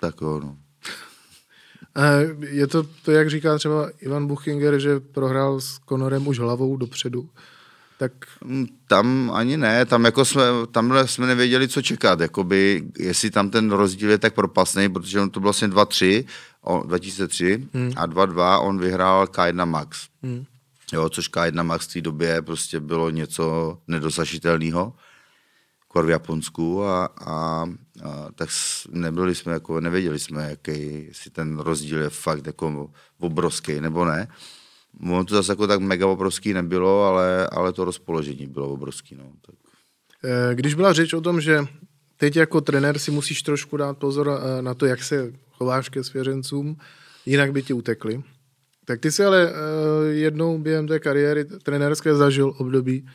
tak 0.00 0.20
jo, 0.20 0.40
no. 0.40 0.58
Je 2.50 2.66
to, 2.66 2.82
to, 3.04 3.12
jak 3.12 3.30
říká 3.30 3.58
třeba 3.58 3.90
Ivan 4.00 4.26
Buchinger, 4.26 4.78
že 4.78 5.00
prohrál 5.00 5.60
s 5.60 5.78
Konorem 5.78 6.28
už 6.28 6.38
hlavou 6.38 6.76
dopředu. 6.76 7.28
Tak... 7.98 8.12
Hm, 8.44 8.66
tam 8.86 9.30
ani 9.34 9.56
ne, 9.56 9.86
tam 9.86 10.04
jako 10.04 10.24
jsme, 10.24 10.42
tamhle 10.70 11.08
jsme 11.08 11.26
nevěděli, 11.26 11.68
co 11.68 11.82
čekat, 11.82 12.20
jakoby, 12.20 12.82
jestli 12.98 13.30
tam 13.30 13.50
ten 13.50 13.70
rozdíl 13.70 14.10
je 14.10 14.18
tak 14.18 14.34
propasný, 14.34 14.88
protože 14.88 15.20
on 15.20 15.30
to 15.30 15.40
byl 15.40 15.44
vlastně 15.44 15.68
2-3, 15.68 16.24
2003 16.84 17.68
hmm. 17.74 17.92
a 17.96 18.06
2-2 18.06 18.60
on 18.62 18.78
vyhrál 18.78 19.24
K1 19.24 19.66
Max. 19.66 20.08
Hmm. 20.22 20.44
Jo, 20.92 21.08
což 21.08 21.30
K1 21.30 21.62
Max 21.64 21.86
v 21.86 21.92
té 21.92 22.00
době 22.00 22.42
prostě 22.42 22.80
bylo 22.80 23.10
něco 23.10 23.78
nedosažitelného 23.88 24.92
v 25.94 26.10
Japonsku 26.10 26.84
a, 26.84 27.04
a, 27.04 27.66
a, 28.02 28.28
tak 28.34 28.48
nebyli 28.90 29.34
jsme, 29.34 29.52
jako, 29.52 29.80
nevěděli 29.80 30.18
jsme, 30.18 30.50
jaký, 30.50 31.04
jestli 31.06 31.30
ten 31.30 31.58
rozdíl 31.58 32.02
je 32.02 32.10
fakt 32.10 32.46
jako 32.46 32.90
obrovský 33.18 33.80
nebo 33.80 34.04
ne. 34.04 34.28
Ono 35.02 35.24
to 35.24 35.34
zase 35.34 35.52
jako 35.52 35.66
tak 35.66 35.80
mega 35.80 36.06
obrovský 36.06 36.52
nebylo, 36.52 37.04
ale, 37.04 37.46
ale 37.46 37.72
to 37.72 37.84
rozpoložení 37.84 38.46
bylo 38.46 38.68
obrovský. 38.68 39.14
No. 39.14 39.32
Tak. 39.46 39.54
Eh, 40.24 40.54
když 40.54 40.74
byla 40.74 40.92
řeč 40.92 41.12
o 41.12 41.20
tom, 41.20 41.40
že 41.40 41.60
teď 42.16 42.36
jako 42.36 42.60
trenér 42.60 42.98
si 42.98 43.10
musíš 43.10 43.42
trošku 43.42 43.76
dát 43.76 43.98
pozor 43.98 44.30
eh, 44.30 44.62
na 44.62 44.74
to, 44.74 44.86
jak 44.86 45.02
se 45.02 45.32
chováš 45.52 45.88
ke 45.88 46.04
svěřencům, 46.04 46.76
jinak 47.26 47.52
by 47.52 47.62
ti 47.62 47.72
utekli. 47.72 48.22
Tak 48.84 49.00
ty 49.00 49.12
si 49.12 49.24
ale 49.24 49.50
eh, 49.50 50.12
jednou 50.12 50.58
během 50.58 50.86
té 50.86 50.98
kariéry 50.98 51.44
trenérské 51.44 52.14
zažil 52.14 52.54
období, 52.58 53.08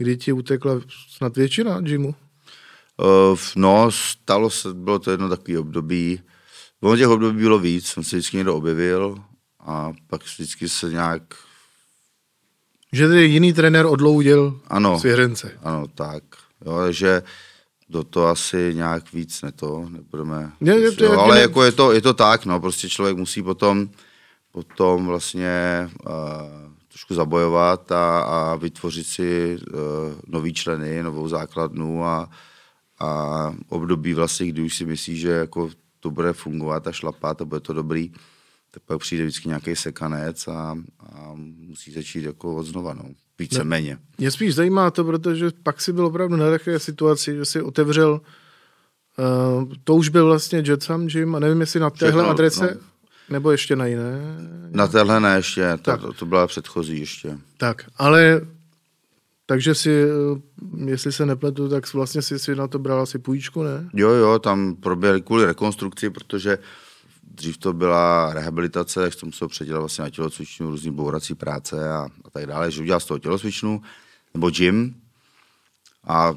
kdy 0.00 0.16
ti 0.16 0.32
utekla 0.32 0.80
snad 1.08 1.36
většina 1.36 1.80
Jimu? 1.84 2.14
Uh, 2.96 3.38
no, 3.56 3.90
stalo 3.90 4.50
se, 4.50 4.74
bylo 4.74 4.98
to 4.98 5.10
jedno 5.10 5.28
takové 5.28 5.58
období. 5.58 6.20
Bylo 6.80 6.96
těch 6.96 7.08
období 7.08 7.42
bylo 7.42 7.58
víc, 7.58 7.86
jsem 7.86 8.04
se 8.04 8.16
vždycky 8.16 8.36
někdo 8.36 8.56
objevil 8.56 9.24
a 9.60 9.92
pak 10.06 10.24
vždycky 10.24 10.68
se 10.68 10.90
nějak... 10.90 11.22
Že 12.92 13.08
tedy 13.08 13.24
jiný 13.24 13.52
trenér 13.52 13.86
odloudil 13.86 14.60
ano, 14.68 14.98
svěřence. 15.00 15.58
Ano, 15.62 15.86
tak. 15.94 16.22
Jo, 16.66 16.92
že 16.92 17.22
do 17.88 18.04
toho 18.04 18.26
asi 18.26 18.72
nějak 18.74 19.12
víc 19.12 19.42
ne 19.42 19.52
to, 19.52 19.86
nebudeme... 19.90 20.52
Je, 20.60 20.80
je, 20.80 20.90
jo, 20.98 21.20
ale 21.20 21.34
ne... 21.34 21.40
jako 21.40 21.62
je 21.64 21.72
to, 21.72 21.92
je 21.92 22.00
to 22.00 22.14
tak, 22.14 22.44
no, 22.44 22.60
prostě 22.60 22.88
člověk 22.88 23.16
musí 23.16 23.42
potom, 23.42 23.90
potom 24.52 25.06
vlastně 25.06 25.88
uh, 26.06 26.69
trošku 27.00 27.14
zabojovat 27.14 27.92
a, 27.92 28.20
a 28.20 28.56
vytvořit 28.56 29.06
si 29.06 29.56
uh, 29.56 29.78
nový 30.26 30.52
členy, 30.54 31.02
novou 31.02 31.28
základnu 31.28 32.04
a, 32.04 32.30
a 33.00 33.52
období 33.68 34.14
vlastně, 34.14 34.46
kdy 34.46 34.62
už 34.62 34.76
si 34.76 34.84
myslí, 34.84 35.16
že 35.16 35.30
jako 35.30 35.70
to 36.00 36.10
bude 36.10 36.32
fungovat 36.32 36.86
a 36.86 36.92
šlapat 36.92 37.40
a 37.40 37.44
bude 37.44 37.60
to 37.60 37.72
dobrý, 37.72 38.12
tak 38.70 38.82
pak 38.82 39.00
přijde 39.00 39.24
vždycky 39.24 39.48
nějaký 39.48 39.76
sekanec 39.76 40.48
a, 40.48 40.76
a 41.00 41.32
musí 41.68 41.92
začít 41.92 42.24
jako 42.24 42.56
od 42.56 42.66
znova, 42.66 42.94
no. 42.94 43.04
Víceméně. 43.38 43.98
Mě 44.18 44.30
spíš 44.30 44.54
zajímá 44.54 44.90
to, 44.90 45.04
protože 45.04 45.50
pak 45.62 45.80
si 45.80 45.92
byl 45.92 46.06
opravdu 46.06 46.36
na 46.36 46.50
takové 46.50 46.78
situaci, 46.78 47.36
že 47.36 47.44
si 47.44 47.62
otevřel 47.62 48.20
Uh, 49.18 49.72
to 49.84 49.94
už 49.94 50.08
byl 50.08 50.26
vlastně 50.26 50.62
Jetsam 50.66 51.06
Gym 51.06 51.34
a 51.34 51.38
nevím, 51.38 51.60
jestli 51.60 51.80
na 51.80 51.90
téhle 51.90 52.22
Všechno, 52.22 52.30
adrese 52.30 52.74
no. 52.74 52.80
Nebo 53.30 53.50
ještě 53.50 53.76
na 53.76 53.86
jiné? 53.86 54.20
Na 54.70 54.86
téhle 54.86 55.20
ne 55.20 55.36
ještě, 55.36 55.78
to, 55.82 55.96
to, 55.96 56.12
to 56.12 56.26
byla 56.26 56.46
předchozí 56.46 57.00
ještě. 57.00 57.38
Tak, 57.56 57.84
ale 57.96 58.40
takže 59.46 59.74
si, 59.74 60.04
jestli 60.84 61.12
se 61.12 61.26
nepletu, 61.26 61.68
tak 61.68 61.94
vlastně 61.94 62.22
si, 62.22 62.38
si 62.38 62.54
na 62.56 62.68
to 62.68 62.78
bral 62.78 63.00
asi 63.00 63.18
půjčku, 63.18 63.62
ne? 63.62 63.90
Jo, 63.94 64.08
jo, 64.08 64.38
tam 64.38 64.74
proběhly 64.74 65.22
kvůli 65.22 65.44
rekonstrukci, 65.44 66.10
protože 66.10 66.58
dřív 67.34 67.58
to 67.58 67.72
byla 67.72 68.34
rehabilitace, 68.34 69.02
jak 69.02 69.14
jsem 69.14 69.32
se 69.32 69.48
předělal 69.48 69.82
vlastně 69.82 70.02
na 70.02 70.10
tělocvičnu, 70.10 70.70
různý 70.70 70.90
bourací 70.90 71.34
práce 71.34 71.92
a, 71.92 72.08
a 72.24 72.30
tak 72.30 72.46
dále, 72.46 72.70
že 72.70 72.82
udělal 72.82 73.00
z 73.00 73.04
toho 73.04 73.18
tělocvičnu, 73.18 73.82
nebo 74.34 74.50
gym 74.50 74.94
a 76.04 76.34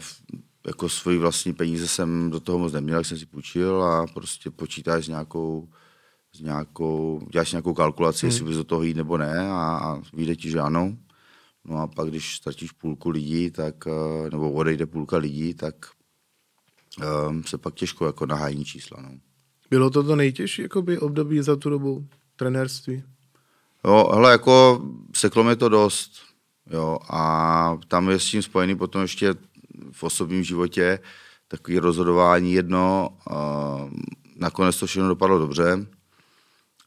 jako 0.67 0.89
svoji 0.89 1.17
vlastní 1.17 1.53
peníze 1.53 1.87
jsem 1.87 2.29
do 2.29 2.39
toho 2.39 2.59
moc 2.59 2.73
neměl, 2.73 3.03
jsem 3.03 3.17
si 3.17 3.25
půjčil 3.25 3.83
a 3.83 4.07
prostě 4.13 4.49
počítáš 4.51 5.05
s 5.05 5.07
nějakou 5.07 5.67
s 6.35 6.39
nějakou, 6.39 7.21
děláš 7.31 7.51
nějakou 7.51 7.73
kalkulaci, 7.73 8.25
hmm. 8.25 8.31
jestli 8.31 8.45
bys 8.45 8.57
do 8.57 8.63
toho 8.63 8.83
jít 8.83 8.97
nebo 8.97 9.17
ne 9.17 9.49
a, 9.49 9.79
a 9.83 10.01
vyjde 10.13 10.35
ti, 10.35 10.49
že 10.49 10.59
ano. 10.59 10.97
No 11.65 11.77
a 11.77 11.87
pak, 11.87 12.09
když 12.09 12.35
ztratíš 12.35 12.71
půlku 12.71 13.09
lidí, 13.09 13.51
tak, 13.51 13.75
eh, 13.87 14.29
nebo 14.29 14.51
odejde 14.51 14.85
půlka 14.85 15.17
lidí, 15.17 15.53
tak 15.53 15.75
um, 17.27 17.43
se 17.43 17.57
pak 17.57 17.73
těžko 17.73 18.05
jako 18.05 18.25
nahájí 18.25 18.65
čísla. 18.65 19.01
No. 19.01 19.09
Bylo 19.69 19.89
to 19.89 20.03
to 20.03 20.15
nejtěžší 20.15 20.61
jakoby, 20.61 20.99
období 20.99 21.41
za 21.41 21.55
tu 21.55 21.69
dobu 21.69 22.07
trenérství? 22.35 23.03
Jo, 23.85 24.09
hele, 24.13 24.31
jako 24.31 24.81
seklo 25.15 25.43
mi 25.43 25.55
to 25.55 25.69
dost. 25.69 26.11
Jo, 26.71 26.97
a 27.09 27.77
tam 27.87 28.09
je 28.09 28.19
s 28.19 28.25
tím 28.25 28.41
spojený 28.41 28.75
potom 28.75 29.01
ještě 29.01 29.35
v 29.91 30.03
osobním 30.03 30.43
životě 30.43 30.99
takový 31.47 31.79
rozhodování 31.79 32.53
jedno. 32.53 33.09
Uh, 33.31 33.91
nakonec 34.35 34.79
to 34.79 34.85
všechno 34.85 35.07
dopadlo 35.07 35.39
dobře 35.39 35.87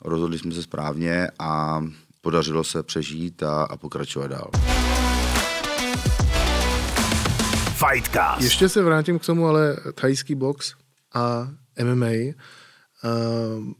rozhodli 0.01 0.39
jsme 0.39 0.55
se 0.55 0.63
správně 0.63 1.29
a 1.39 1.85
podařilo 2.21 2.65
se 2.65 2.83
přežít 2.83 3.43
a, 3.43 3.63
a 3.63 3.77
pokračovat 3.77 4.27
dál. 4.27 4.51
Fightcast. 7.77 8.43
Ještě 8.43 8.69
se 8.69 8.83
vrátím 8.83 9.19
k 9.19 9.27
tomu, 9.27 9.47
ale 9.47 9.77
thajský 9.95 10.35
box 10.35 10.75
a 11.15 11.49
MMA, 11.85 12.07
uh, 12.07 12.33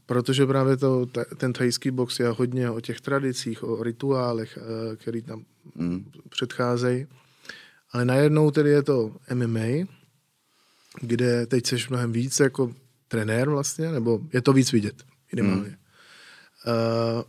protože 0.05 0.45
právě 0.45 0.77
to, 0.77 1.05
ten 1.37 1.53
thajský 1.53 1.91
box 1.91 2.19
je 2.19 2.27
hodně 2.27 2.69
o 2.69 2.81
těch 2.81 3.01
tradicích, 3.01 3.63
o 3.63 3.83
rituálech, 3.83 4.57
uh, 4.57 4.95
který 4.95 5.21
tam 5.21 5.43
mm. 5.75 6.11
předcházejí. 6.29 7.07
Ale 7.91 8.05
najednou 8.05 8.51
tedy 8.51 8.69
je 8.69 8.83
to 8.83 9.15
MMA, 9.33 9.87
kde 11.01 11.45
teď 11.45 11.65
seš 11.65 11.89
mnohem 11.89 12.11
víc 12.11 12.39
jako 12.39 12.71
trenér 13.07 13.49
vlastně, 13.49 13.91
nebo 13.91 14.19
je 14.33 14.41
to 14.41 14.53
víc 14.53 14.71
vidět 14.71 15.03
minimálně. 15.33 15.69
Mm. 15.69 15.75
Uh, 16.67 17.23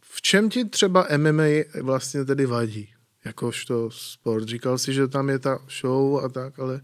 v 0.00 0.22
čem 0.22 0.50
ti 0.50 0.64
třeba 0.64 1.06
MMA 1.16 1.82
vlastně 1.82 2.24
tedy 2.24 2.46
vadí? 2.46 2.88
Jakožto 3.24 3.90
sport. 3.90 4.48
Říkal 4.48 4.78
si, 4.78 4.92
že 4.92 5.08
tam 5.08 5.28
je 5.28 5.38
ta 5.38 5.58
show 5.80 6.24
a 6.24 6.28
tak, 6.28 6.58
ale... 6.58 6.80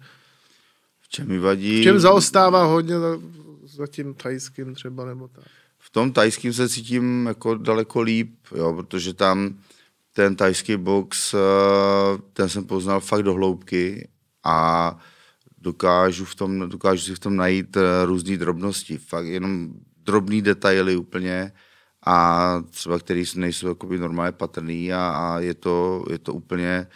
V 1.00 1.08
čem 1.08 1.28
mi 1.28 1.38
vadí? 1.38 1.80
V 1.80 1.82
čem 1.82 2.00
zaostává 2.00 2.64
hodně 2.64 2.98
za, 2.98 3.18
za 3.64 3.86
tím 3.86 4.14
tajským 4.14 4.74
třeba, 4.74 5.04
nebo 5.04 5.28
tak? 5.28 5.44
V 5.78 5.90
tom 5.90 6.12
tajským 6.12 6.52
se 6.52 6.68
cítím 6.68 7.26
jako 7.26 7.54
daleko 7.54 8.00
líp, 8.00 8.34
jo, 8.54 8.72
protože 8.72 9.14
tam 9.14 9.58
ten 10.12 10.36
tajský 10.36 10.76
box, 10.76 11.34
eh, 11.34 11.38
ten 12.32 12.48
jsem 12.48 12.64
poznal 12.64 13.00
fakt 13.00 13.22
do 13.22 13.34
hloubky 13.34 14.08
a 14.44 14.98
dokážu, 15.58 16.24
v 16.24 16.34
tom, 16.34 16.68
dokážu 16.68 17.04
si 17.04 17.14
v 17.14 17.18
tom 17.18 17.36
najít 17.36 17.76
eh, 17.76 18.04
různé 18.04 18.36
drobnosti. 18.36 18.98
Fakt 18.98 19.26
jenom 19.26 19.72
drobný 19.96 20.42
detaily 20.42 20.96
úplně 20.96 21.52
a 22.06 22.54
třeba 22.70 22.98
který 22.98 23.24
nejsou 23.34 23.68
jakoby 23.68 23.98
normálně 23.98 24.32
patrný 24.32 24.92
a, 24.92 25.08
a 25.08 25.38
je, 25.38 25.54
to, 25.54 26.04
je 26.10 26.18
to 26.18 26.34
úplně, 26.34 26.86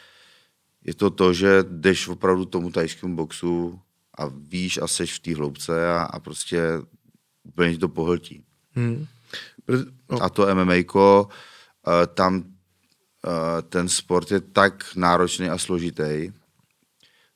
je 0.85 0.95
to 0.95 1.11
to, 1.11 1.33
že 1.33 1.65
jdeš 1.69 2.09
opravdu 2.09 2.45
tomu 2.45 2.71
tajskému 2.71 3.17
boxu 3.17 3.81
a 4.19 4.27
víš 4.27 4.79
a 4.83 4.87
seš 4.87 5.15
v 5.15 5.19
té 5.19 5.35
hloubce 5.35 5.91
a, 5.91 6.03
a 6.03 6.21
prostě 6.21 6.63
úplně 7.43 7.73
ti 7.73 7.79
to 7.79 7.89
pohltí. 7.89 8.45
Hmm. 8.73 9.07
No. 10.11 10.23
A 10.23 10.29
to 10.29 10.55
MMA, 10.55 10.75
uh, 10.95 11.25
tam 12.15 12.37
uh, 12.37 12.43
ten 13.69 13.89
sport 13.89 14.31
je 14.31 14.41
tak 14.41 14.97
náročný 14.97 15.49
a 15.49 15.59
složitý, 15.59 16.33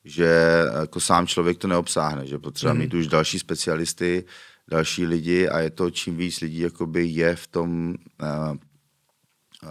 že 0.05 0.63
jako 0.79 0.99
sám 0.99 1.27
člověk 1.27 1.57
to 1.57 1.67
neobsáhne, 1.67 2.27
že 2.27 2.39
potřeba 2.39 2.71
hmm. 2.71 2.81
mít 2.81 2.93
už 2.93 3.07
další 3.07 3.39
specialisty, 3.39 4.25
další 4.69 5.05
lidi 5.05 5.49
a 5.49 5.59
je 5.59 5.69
to 5.69 5.91
čím 5.91 6.17
víc 6.17 6.41
lidí 6.41 6.59
jakoby 6.59 7.05
je 7.05 7.35
v 7.35 7.47
tom 7.47 7.95
uh, 8.21 8.57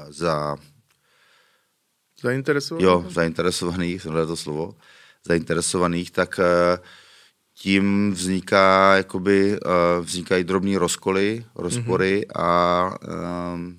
za 0.08 0.56
zainteresovaných? 2.22 2.84
Jo, 2.84 3.04
zainteresovaných, 3.08 4.02
jsem 4.02 4.12
to 4.12 4.37
slovo, 4.37 4.74
zainteresovaných, 5.26 6.11
tak 6.11 6.38
uh, 6.38 6.84
tím 7.54 8.12
vzniká, 8.12 8.96
jakoby, 8.96 9.61
uh, 9.61 10.04
vznikají 10.04 10.44
drobné 10.44 10.78
rozkoly, 10.78 11.44
rozpory 11.54 12.26
mm-hmm. 12.28 12.42
a 12.42 12.90
um, 13.54 13.78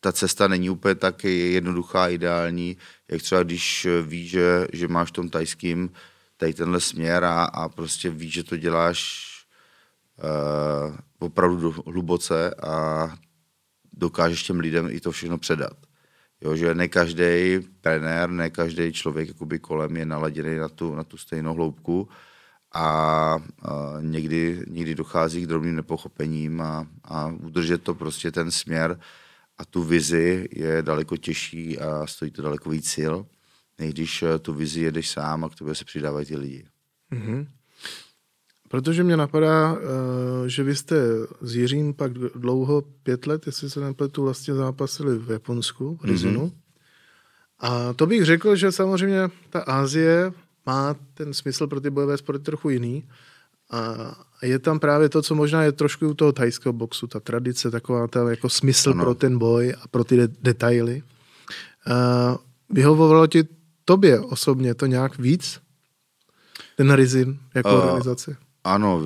ta 0.00 0.12
cesta 0.12 0.48
není 0.48 0.70
úplně 0.70 0.94
tak 0.94 1.24
jednoduchá, 1.24 2.08
ideální, 2.08 2.76
jak 3.10 3.22
třeba 3.22 3.42
když 3.42 3.86
víš, 4.02 4.30
že, 4.30 4.66
že 4.72 4.88
máš 4.88 5.08
v 5.08 5.12
tom 5.12 5.28
tajským 5.28 5.90
tady 6.36 6.54
tenhle 6.54 6.80
směr 6.80 7.24
a, 7.24 7.44
a 7.44 7.68
prostě 7.68 8.10
víš, 8.10 8.32
že 8.32 8.44
to 8.44 8.56
děláš 8.56 9.29
uh, 10.22 10.96
opravdu 11.18 11.74
hluboce 11.86 12.54
a 12.54 13.08
dokážeš 13.92 14.42
těm 14.42 14.60
lidem 14.60 14.88
i 14.90 15.00
to 15.00 15.10
všechno 15.10 15.38
předat. 15.38 15.76
Jo, 16.40 16.56
že 16.56 16.74
ne 16.74 16.88
každý 16.88 17.58
trenér, 17.80 18.30
ne 18.30 18.50
každý 18.50 18.92
člověk 18.92 19.28
jakoby 19.28 19.58
kolem 19.58 19.96
je 19.96 20.06
naladěný 20.06 20.56
na 20.56 20.68
tu, 20.68 20.94
na 20.94 21.04
tu 21.04 21.16
stejnou 21.16 21.54
hloubku 21.54 22.08
a, 22.72 22.82
a 22.82 23.40
někdy, 24.00 24.64
někdy 24.68 24.94
dochází 24.94 25.42
k 25.42 25.46
drobným 25.46 25.76
nepochopením 25.76 26.60
a, 26.60 26.86
a 27.04 27.26
udržet 27.26 27.82
to 27.82 27.94
prostě 27.94 28.32
ten 28.32 28.50
směr 28.50 28.98
a 29.58 29.64
tu 29.64 29.82
vizi 29.82 30.48
je 30.52 30.82
daleko 30.82 31.16
těžší 31.16 31.78
a 31.78 32.06
stojí 32.06 32.30
to 32.30 32.42
daleko 32.42 32.70
víc 32.70 32.90
sil, 32.96 33.14
než 33.78 33.92
když 33.92 34.22
eh, 34.22 34.38
tu 34.38 34.54
vizi 34.54 34.80
jedeš 34.80 35.10
sám 35.10 35.44
a 35.44 35.48
k 35.48 35.54
tobě 35.54 35.74
se 35.74 35.84
přidávají 35.84 36.26
ty 36.26 36.36
lidi. 36.36 36.66
Mm-hmm. 37.12 37.46
Protože 38.70 39.04
mě 39.04 39.16
napadá, 39.16 39.76
eh, 39.76 40.48
že 40.48 40.62
vy 40.62 40.76
jste 40.76 40.96
s 41.40 41.56
Jiřím 41.56 41.94
pak 41.94 42.12
dlouho, 42.14 42.82
pět 43.02 43.26
let, 43.26 43.46
jestli 43.46 43.70
se 43.70 43.80
nepletu, 43.80 44.22
vlastně 44.22 44.54
zápasili 44.54 45.18
v 45.18 45.30
Japonsku, 45.30 45.98
v 46.02 46.04
Rizunu. 46.04 46.46
Mm-hmm. 46.46 46.52
A 47.58 47.92
to 47.92 48.06
bych 48.06 48.24
řekl, 48.24 48.56
že 48.56 48.72
samozřejmě 48.72 49.30
ta 49.50 49.60
Asie 49.60 50.32
má 50.66 50.94
ten 51.14 51.34
smysl 51.34 51.66
pro 51.66 51.80
ty 51.80 51.90
bojové 51.90 52.16
sporty 52.16 52.44
trochu 52.44 52.70
jiný. 52.70 53.08
A 53.70 54.14
je 54.42 54.58
tam 54.58 54.78
právě 54.78 55.08
to, 55.08 55.22
co 55.22 55.34
možná 55.34 55.62
je 55.62 55.72
trošku 55.72 56.08
u 56.08 56.14
toho 56.14 56.32
thajského 56.32 56.72
boxu, 56.72 57.06
ta 57.06 57.20
tradice, 57.20 57.70
taková 57.70 58.06
ta 58.06 58.30
jako 58.30 58.48
smysl 58.48 58.90
ano. 58.90 59.04
pro 59.04 59.14
ten 59.14 59.38
boj 59.38 59.74
a 59.82 59.88
pro 59.88 60.04
ty 60.04 60.16
de- 60.16 60.28
detaily. 60.42 61.02
Uh, 61.86 62.36
vyhovovalo 62.70 63.26
ti 63.26 63.44
tobě 63.84 64.20
osobně 64.20 64.74
to 64.74 64.86
nějak 64.86 65.18
víc? 65.18 65.60
Ten 66.76 66.92
Rizin 66.92 67.38
jako 67.54 67.74
uh, 67.74 67.78
organizace? 67.78 68.36
Ano, 68.64 69.02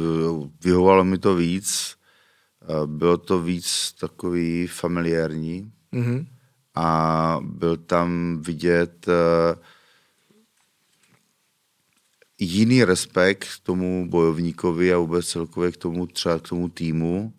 vyhovovalo 0.65 1.05
mi 1.05 1.19
to 1.19 1.35
víc. 1.35 1.97
Bylo 2.87 3.19
to 3.19 3.43
víc 3.43 3.93
takový 4.01 4.67
familiární. 4.67 5.73
Mm-hmm. 5.93 6.27
A 6.75 7.39
byl 7.43 7.77
tam 7.77 8.39
vidět 8.43 9.07
uh, 9.09 9.63
jiný 12.39 12.85
respekt 12.85 13.45
k 13.45 13.63
tomu 13.63 14.11
bojovníkovi 14.11 14.93
a 14.93 14.99
vůbec 14.99 15.27
celkově 15.27 15.73
k 15.73 15.77
tomu 15.77 16.07
třeba 16.07 16.39
k 16.39 16.49
tomu 16.49 16.69
týmu, 16.69 17.33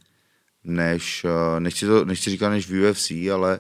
než, 0.64 1.26
eh, 1.26 1.60
nechci, 1.60 1.86
to, 1.86 2.06
nechci 2.06 2.30
říkat 2.30 2.50
než 2.50 2.70
v 2.70 2.90
UFC, 2.90 3.12
ale, 3.34 3.60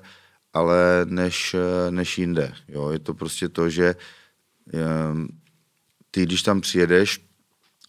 ale 0.53 1.05
než, 1.05 1.53
eh, 1.53 1.91
než 1.91 2.17
jinde. 2.17 2.53
Jo, 2.67 2.89
je 2.89 2.99
to 2.99 3.13
prostě 3.13 3.49
to, 3.49 3.69
že 3.69 3.95
ehm, 4.73 5.27
ty, 6.11 6.23
když 6.23 6.41
tam 6.41 6.61
přijedeš, 6.61 7.24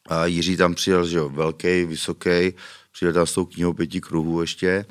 a 0.08 0.26
Jiří 0.26 0.56
tam 0.56 0.74
přijel, 0.74 1.06
že 1.06 1.18
jo, 1.18 1.28
velký, 1.28 1.84
vysoký, 1.84 2.54
přijel 2.92 3.12
tam 3.12 3.26
s 3.26 3.34
tou 3.34 3.44
knihou 3.44 3.72
pěti 3.72 4.00
kruhů 4.00 4.40
ještě, 4.40 4.86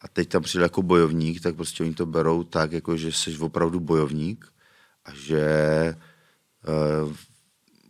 a 0.00 0.08
teď 0.08 0.28
tam 0.28 0.42
přijel 0.42 0.62
jako 0.62 0.82
bojovník, 0.82 1.40
tak 1.40 1.56
prostě 1.56 1.82
oni 1.82 1.94
to 1.94 2.06
berou 2.06 2.44
tak, 2.44 2.72
jako 2.72 2.96
že 2.96 3.12
jsi 3.12 3.38
opravdu 3.38 3.80
bojovník 3.80 4.52
a 5.04 5.14
že 5.14 5.44
uh, 7.04 7.12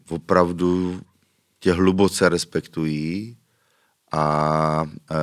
opravdu 0.09 1.01
tě 1.61 1.73
hluboce 1.73 2.29
respektují 2.29 3.37
a 4.13 4.85
e, 5.11 5.17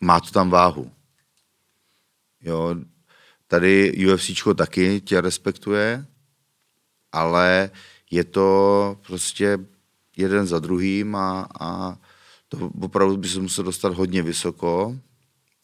má 0.00 0.20
to 0.20 0.30
tam 0.30 0.50
váhu. 0.50 0.90
Jo, 2.40 2.76
tady 3.46 3.92
UFCčko 4.06 4.54
taky 4.54 5.00
tě 5.00 5.20
respektuje, 5.20 6.06
ale 7.12 7.70
je 8.10 8.24
to 8.24 8.98
prostě 9.06 9.58
jeden 10.16 10.46
za 10.46 10.58
druhým 10.58 11.16
a, 11.16 11.48
a 11.60 11.96
to 12.48 12.70
opravdu 12.80 13.16
by 13.16 13.28
se 13.28 13.40
musel 13.40 13.64
dostat 13.64 13.94
hodně 13.94 14.22
vysoko, 14.22 14.96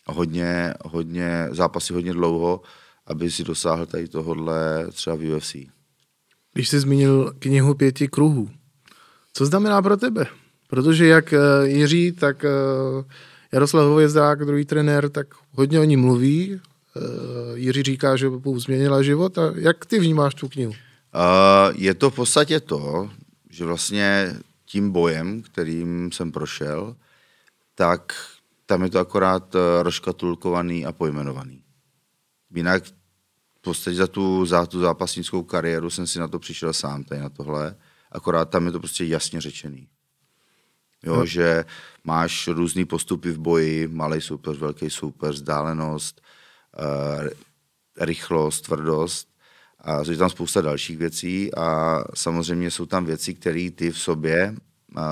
hodně, 0.06 0.74
hodně 0.84 1.48
zápasy 1.50 1.92
hodně 1.92 2.12
dlouho, 2.12 2.60
aby 3.06 3.30
si 3.30 3.44
dosáhl 3.44 3.86
tady 3.86 4.08
tohohle 4.08 4.86
třeba 4.92 5.16
v 5.16 5.36
UFC. 5.36 5.56
Když 6.52 6.68
jsi 6.68 6.80
zmínil 6.80 7.34
knihu 7.38 7.74
pěti 7.74 8.08
kruhů, 8.08 8.50
co 9.32 9.46
znamená 9.46 9.82
pro 9.82 9.96
tebe? 9.96 10.26
Protože 10.68 11.06
jak 11.06 11.32
eh, 11.32 11.38
Jiří, 11.64 12.12
tak 12.12 12.44
eh, 12.44 12.48
Jaroslav 13.52 13.86
Hovězdák, 13.86 14.44
druhý 14.44 14.64
trenér, 14.64 15.08
tak 15.08 15.26
hodně 15.50 15.80
o 15.80 15.84
ní 15.84 15.96
mluví. 15.96 16.60
Eh, 16.96 17.00
Jiří 17.54 17.82
říká, 17.82 18.16
že 18.16 18.30
změnila 18.56 19.02
život. 19.02 19.38
A 19.38 19.52
jak 19.54 19.86
ty 19.86 19.98
vnímáš 19.98 20.34
tu 20.34 20.48
knihu? 20.48 20.72
Uh, 21.14 21.74
je 21.74 21.94
to 21.94 22.10
v 22.10 22.14
podstatě 22.14 22.60
to, 22.60 23.10
že 23.50 23.64
vlastně 23.64 24.36
tím 24.64 24.90
bojem, 24.90 25.42
kterým 25.42 26.12
jsem 26.12 26.32
prošel, 26.32 26.96
tak 27.74 28.12
tam 28.66 28.82
je 28.82 28.90
to 28.90 28.98
akorát 28.98 29.56
rozškatulkovaný 29.82 30.86
a 30.86 30.92
pojmenovaný. 30.92 31.62
Jinak 32.54 32.84
v 32.84 33.60
podstatě 33.60 33.96
za 33.96 34.06
tu, 34.06 34.46
za 34.46 34.66
tu 34.66 34.80
zápasnickou 34.80 35.42
kariéru 35.42 35.90
jsem 35.90 36.06
si 36.06 36.18
na 36.18 36.28
to 36.28 36.38
přišel 36.38 36.72
sám, 36.72 37.04
tady 37.04 37.20
na 37.20 37.28
tohle. 37.28 37.76
Akorát 38.12 38.50
tam 38.50 38.66
je 38.66 38.72
to 38.72 38.78
prostě 38.78 39.04
jasně 39.04 39.40
řečený. 39.40 39.88
Jo, 41.02 41.16
no. 41.16 41.26
že 41.26 41.64
máš 42.04 42.48
různý 42.48 42.84
postupy 42.84 43.30
v 43.30 43.38
boji, 43.38 43.88
malý 43.88 44.20
soupeř, 44.20 44.58
velký 44.58 44.90
soupeř, 44.90 45.34
vzdálenost, 45.34 46.20
uh, 46.78 47.28
rychlost, 48.00 48.60
tvrdost 48.60 49.29
a 49.80 50.02
je 50.10 50.16
tam 50.16 50.30
spousta 50.30 50.60
dalších 50.60 50.98
věcí 50.98 51.54
a 51.54 51.98
samozřejmě 52.14 52.70
jsou 52.70 52.86
tam 52.86 53.04
věci, 53.04 53.34
které 53.34 53.70
ty 53.74 53.90
v 53.90 53.98
sobě 53.98 54.54
uh, 54.96 55.02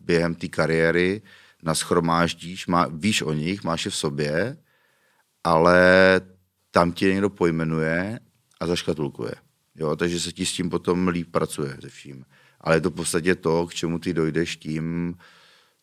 během 0.00 0.34
té 0.34 0.48
kariéry 0.48 1.22
naschromáždíš, 1.62 2.66
má, 2.66 2.86
víš 2.90 3.22
o 3.22 3.32
nich, 3.32 3.64
máš 3.64 3.84
je 3.84 3.90
v 3.90 3.96
sobě, 3.96 4.56
ale 5.44 5.80
tam 6.70 6.92
ti 6.92 7.06
někdo 7.06 7.30
pojmenuje 7.30 8.20
a 8.60 8.66
zaškatulkuje. 8.66 9.32
Jo, 9.74 9.96
takže 9.96 10.20
se 10.20 10.32
ti 10.32 10.46
s 10.46 10.52
tím 10.52 10.70
potom 10.70 11.08
líp 11.08 11.28
pracuje 11.30 11.76
se 11.80 11.88
vším. 11.88 12.24
Ale 12.60 12.76
je 12.76 12.80
to 12.80 12.90
v 12.90 12.94
podstatě 12.94 13.34
to, 13.34 13.66
k 13.66 13.74
čemu 13.74 13.98
ty 13.98 14.14
dojdeš 14.14 14.56
tím, 14.56 15.14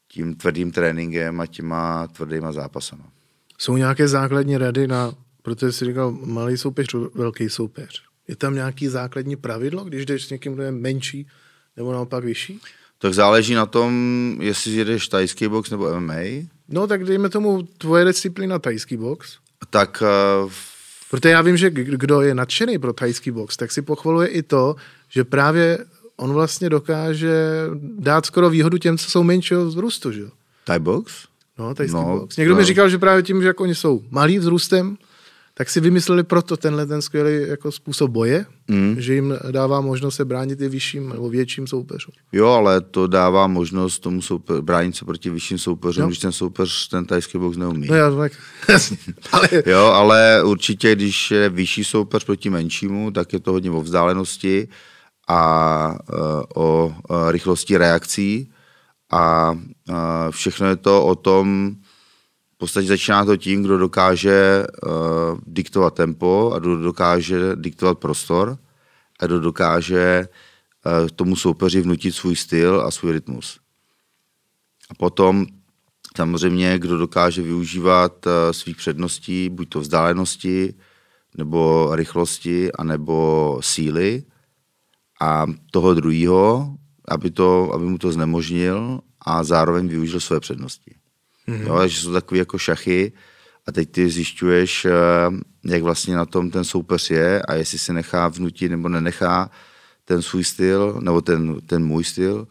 tím 0.08 0.36
tvrdým 0.36 0.72
tréninkem 0.72 1.42
a 1.42 1.46
těma 1.46 2.08
tvrdýma 2.08 2.52
zápasama. 2.52 3.12
Jsou 3.58 3.78
nějaké 3.78 4.08
základní 4.08 4.58
rady 4.58 4.88
na, 4.88 5.14
protože 5.42 5.72
jsi 5.72 5.86
říkal, 5.86 6.12
malý 6.12 6.58
soupeř, 6.58 6.96
velký 7.14 7.50
soupeř. 7.50 8.04
Je 8.28 8.36
tam 8.36 8.56
nějaký 8.56 8.88
základní 8.88 9.36
pravidlo, 9.36 9.84
když 9.84 10.06
jdeš 10.06 10.26
s 10.26 10.30
někým, 10.30 10.54
kdo 10.54 10.64
je 10.64 10.72
menší 10.72 11.28
nebo 11.78 11.94
naopak 11.94 12.24
vyšší? 12.24 12.60
Tak 12.98 13.14
záleží 13.14 13.54
na 13.54 13.66
tom, 13.66 13.92
jestli 14.42 14.72
jedeš 14.72 15.08
tajský 15.08 15.48
box 15.48 15.70
nebo 15.70 16.00
MMA. 16.00 16.48
No 16.70 16.88
tak 16.88 17.04
dejme 17.04 17.30
tomu 17.30 17.64
tvoje 17.78 18.06
disciplína 18.06 18.60
tajský 18.60 18.98
box. 18.98 19.38
Tak 19.70 20.04
uh, 20.44 20.52
Protože 21.12 21.30
já 21.30 21.42
vím, 21.42 21.58
že 21.58 21.70
kdo 21.70 22.22
je 22.22 22.36
nadšený 22.36 22.78
pro 22.78 22.94
thajský 22.94 23.32
box, 23.32 23.58
tak 23.58 23.72
si 23.72 23.82
pochvaluje 23.82 24.28
i 24.28 24.44
to, 24.44 24.76
že 25.10 25.24
právě 25.24 25.78
on 26.18 26.34
vlastně 26.34 26.70
dokáže 26.70 27.34
dát 28.00 28.26
skoro 28.26 28.50
výhodu 28.50 28.78
těm, 28.78 28.98
co 28.98 29.12
jsou 29.12 29.24
menšího 29.24 29.66
vzrůstu, 29.66 30.12
že 30.12 30.22
Thai 30.64 30.80
box? 30.80 31.14
No, 31.58 31.76
thajský 31.76 31.96
no, 31.96 32.20
box. 32.20 32.38
Někdo 32.38 32.54
no. 32.54 32.60
mi 32.60 32.66
říkal, 32.66 32.90
že 32.90 32.98
právě 32.98 33.24
tím, 33.24 33.42
že 33.42 33.48
jako 33.48 33.64
oni 33.64 33.76
jsou 33.76 34.04
malý 34.10 34.40
vzrůstem, 34.40 34.98
tak 35.58 35.70
si 35.70 35.80
vymysleli 35.80 36.24
proto 36.24 36.58
tenhle 36.58 36.86
ten 36.86 37.02
skvělý 37.02 37.50
jako 37.50 37.72
způsob 37.72 38.12
boje, 38.12 38.46
mm. 38.68 38.96
že 39.00 39.14
jim 39.16 39.38
dává 39.52 39.82
možnost 39.82 40.16
se 40.16 40.26
bránit 40.26 40.62
i 40.62 40.70
vyšším 40.70 41.10
nebo 41.10 41.30
větším 41.30 41.68
soupeřům. 41.68 42.14
Jo, 42.32 42.48
ale 42.48 42.82
to 42.82 43.08
dává 43.08 43.48
možnost 43.48 44.00
tomu 44.00 44.22
soupeř, 44.22 44.60
bránit 44.60 44.96
se 44.96 45.06
proti 45.06 45.30
vyšším 45.30 45.58
soupeřům, 45.58 46.02
no. 46.02 46.08
když 46.08 46.20
ten 46.20 46.32
soupeř 46.32 46.88
ten 46.88 47.06
tajský 47.06 47.38
box 47.38 47.58
neumí. 47.58 47.88
No 47.88 47.96
já 47.96 48.12
tak, 48.16 48.32
ale... 49.32 49.50
Jo, 49.66 49.86
ale 49.86 50.44
určitě, 50.44 50.96
když 50.96 51.32
je 51.32 51.50
vyšší 51.50 51.84
soupeř 51.84 52.24
proti 52.24 52.50
menšímu, 52.50 53.12
tak 53.12 53.34
je 53.34 53.40
to 53.40 53.52
hodně 53.52 53.72
o 53.72 53.82
vzdálenosti 53.82 54.68
a 55.28 55.98
uh, 56.14 56.44
o 56.56 56.96
uh, 57.10 57.32
rychlosti 57.32 57.78
reakcí 57.78 58.52
a 59.12 59.52
uh, 59.52 59.96
všechno 60.30 60.68
je 60.68 60.76
to 60.76 61.06
o 61.06 61.16
tom, 61.16 61.76
v 62.56 62.58
podstatě 62.58 62.88
začíná 62.88 63.26
to 63.26 63.38
tím, 63.38 63.64
kdo 63.64 63.78
dokáže 63.78 64.66
uh, 64.68 64.92
diktovat 65.48 65.94
tempo 65.94 66.52
a 66.56 66.60
kdo 66.60 66.76
dokáže 66.76 67.56
diktovat 67.56 68.00
prostor 68.00 68.58
a 69.20 69.26
kdo 69.26 69.40
dokáže 69.40 70.28
uh, 70.86 71.10
tomu 71.16 71.36
soupeři 71.36 71.82
vnutit 71.82 72.16
svůj 72.16 72.36
styl 72.36 72.82
a 72.82 72.92
svůj 72.92 73.12
rytmus. 73.12 73.60
A 74.90 74.94
potom 74.94 75.46
samozřejmě, 76.18 76.80
kdo 76.80 76.98
dokáže 76.98 77.42
využívat 77.42 78.26
uh, 78.26 78.32
svých 78.52 78.78
předností, 78.78 79.50
buď 79.50 79.70
to 79.70 79.80
vzdálenosti, 79.80 80.74
nebo 81.38 81.90
rychlosti, 81.96 82.72
anebo 82.72 83.58
síly 83.62 84.24
a 85.22 85.46
toho 85.72 85.94
druhého, 85.94 86.76
aby, 87.08 87.32
to, 87.32 87.74
aby 87.74 87.86
mu 87.86 87.98
to 87.98 88.12
znemožnil 88.12 89.00
a 89.22 89.44
zároveň 89.44 89.88
využil 89.88 90.20
své 90.20 90.40
přednosti. 90.40 90.96
Mm-hmm. 91.48 91.68
Jo, 91.68 91.88
že 91.88 92.02
jsou 92.02 92.14
takové 92.14 92.38
jako 92.40 92.58
šachy 92.58 93.12
a 93.68 93.72
teď 93.72 93.92
ty 93.92 94.10
zjišťuješ, 94.10 94.86
eh, 94.86 94.92
jak 95.66 95.84
vlastně 95.84 96.16
na 96.16 96.26
tom 96.26 96.52
ten 96.52 96.64
soupeř 96.64 97.12
je 97.12 97.42
a 97.42 97.54
jestli 97.54 97.80
se 97.80 97.94
nechá 97.94 98.28
vnutit 98.28 98.72
nebo 98.72 98.90
nenechá 98.90 99.52
ten 100.06 100.22
svůj 100.22 100.44
styl, 100.44 101.00
nebo 101.02 101.22
ten, 101.22 101.62
ten 101.62 101.86
můj 101.86 102.04
styl 102.04 102.48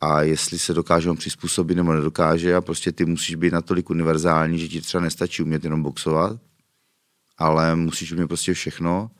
a 0.00 0.22
jestli 0.22 0.58
se 0.58 0.74
dokáže 0.74 1.10
on 1.10 1.16
přizpůsobit 1.16 1.76
nebo 1.76 1.92
nedokáže 1.92 2.56
a 2.56 2.60
prostě 2.60 2.92
ty 2.92 3.04
musíš 3.04 3.34
být 3.34 3.52
natolik 3.52 3.90
univerzální, 3.90 4.58
že 4.58 4.68
ti 4.68 4.80
třeba 4.80 5.02
nestačí 5.02 5.42
umět 5.42 5.64
jenom 5.64 5.82
boxovat, 5.82 6.40
ale 7.38 7.76
musíš 7.76 8.12
umět 8.12 8.26
prostě 8.26 8.54
všechno 8.54 9.10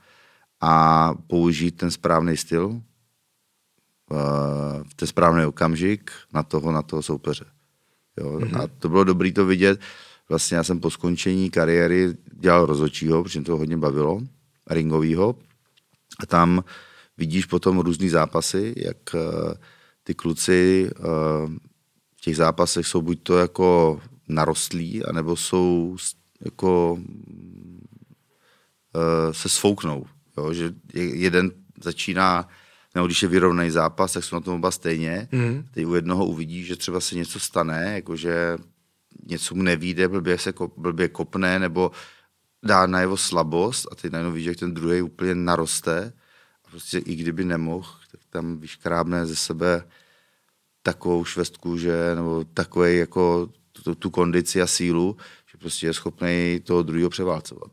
a 0.61 1.15
použít 1.27 1.71
ten 1.71 1.91
správný 1.91 2.37
styl 2.37 2.83
eh, 4.13 4.85
ten 4.97 5.09
správný 5.09 5.45
okamžik 5.45 6.11
na 6.33 6.43
toho, 6.43 6.73
na 6.73 6.83
toho 6.83 7.03
soupeře. 7.03 7.45
Jo? 8.21 8.39
Mm-hmm. 8.39 8.63
A 8.63 8.67
to 8.79 8.89
bylo 8.89 9.05
dobré 9.05 9.33
to 9.33 9.47
vidět. 9.47 9.81
Vlastně 10.29 10.57
já 10.57 10.65
jsem 10.65 10.81
po 10.81 10.91
skončení 10.91 11.51
kariéry 11.51 12.15
dělal 12.41 12.67
rozhodčího, 12.67 13.23
protože 13.23 13.41
to 13.41 13.57
hodně 13.57 13.77
bavilo, 13.77 14.21
ringovýho. 14.71 15.37
A 16.21 16.27
tam 16.27 16.65
vidíš 17.19 17.47
potom 17.47 17.79
různý 17.79 18.09
zápasy, 18.09 18.75
jak 18.77 18.97
uh, 19.15 19.21
ty 20.03 20.15
kluci 20.15 20.91
uh, 20.99 21.05
v 22.17 22.21
těch 22.21 22.37
zápasech 22.37 22.87
jsou 22.87 23.03
buď 23.03 23.23
to 23.23 23.39
jako 23.39 24.01
narostlí, 24.29 25.05
anebo 25.05 25.37
jsou 25.37 25.97
jako 26.45 26.93
uh, 26.93 27.01
se 29.33 29.49
svouknou. 29.49 30.07
Jo? 30.39 30.53
Že 30.53 30.73
jeden 30.95 31.51
začíná 31.83 32.49
nebo 32.95 33.07
když 33.07 33.23
je 33.23 33.29
vyrovnaný 33.29 33.71
zápas, 33.71 34.13
tak 34.13 34.25
jsou 34.25 34.37
na 34.37 34.41
tom 34.41 34.55
oba 34.55 34.71
stejně. 34.71 35.29
Mm. 35.33 35.65
Teď 35.71 35.87
u 35.87 35.95
jednoho 35.95 36.27
uvidí, 36.27 36.65
že 36.65 36.77
třeba 36.77 37.01
se 37.01 37.15
něco 37.15 37.41
stane, 37.41 37.93
jakože 37.95 38.59
něco 39.27 39.55
mu 39.55 39.63
nevíde, 39.63 40.09
blbě 40.09 40.39
se 40.39 40.53
ko, 40.53 40.73
blbě 40.77 41.09
kopne, 41.09 41.59
nebo 41.59 41.91
dá 42.63 42.87
na 42.87 43.01
jeho 43.01 43.17
slabost 43.17 43.87
a 43.93 43.95
teď 43.95 44.13
najednou 44.13 44.33
vidí, 44.33 44.47
jak 44.47 44.57
ten 44.57 44.75
druhý 44.75 45.03
úplně 45.03 45.35
naroste 45.35 46.13
a 46.65 46.71
prostě 46.71 46.99
i 46.99 47.17
kdyby 47.17 47.45
nemohl, 47.45 47.89
tak 48.11 48.21
tam 48.31 48.59
vyškrábne 48.59 49.27
ze 49.27 49.37
sebe 49.37 49.85
takovou 50.83 51.25
švestku, 51.25 51.79
že, 51.79 52.15
nebo 52.15 52.45
takový 52.55 52.97
jako 52.97 53.51
tu, 53.73 53.95
tu 53.95 54.11
kondici 54.11 54.63
a 54.63 54.67
sílu, 54.67 55.17
že 55.53 55.59
prostě 55.59 55.87
je 55.87 55.95
schopný 55.95 56.61
toho 56.65 56.83
druhého 56.83 57.11
převálcovat. 57.11 57.71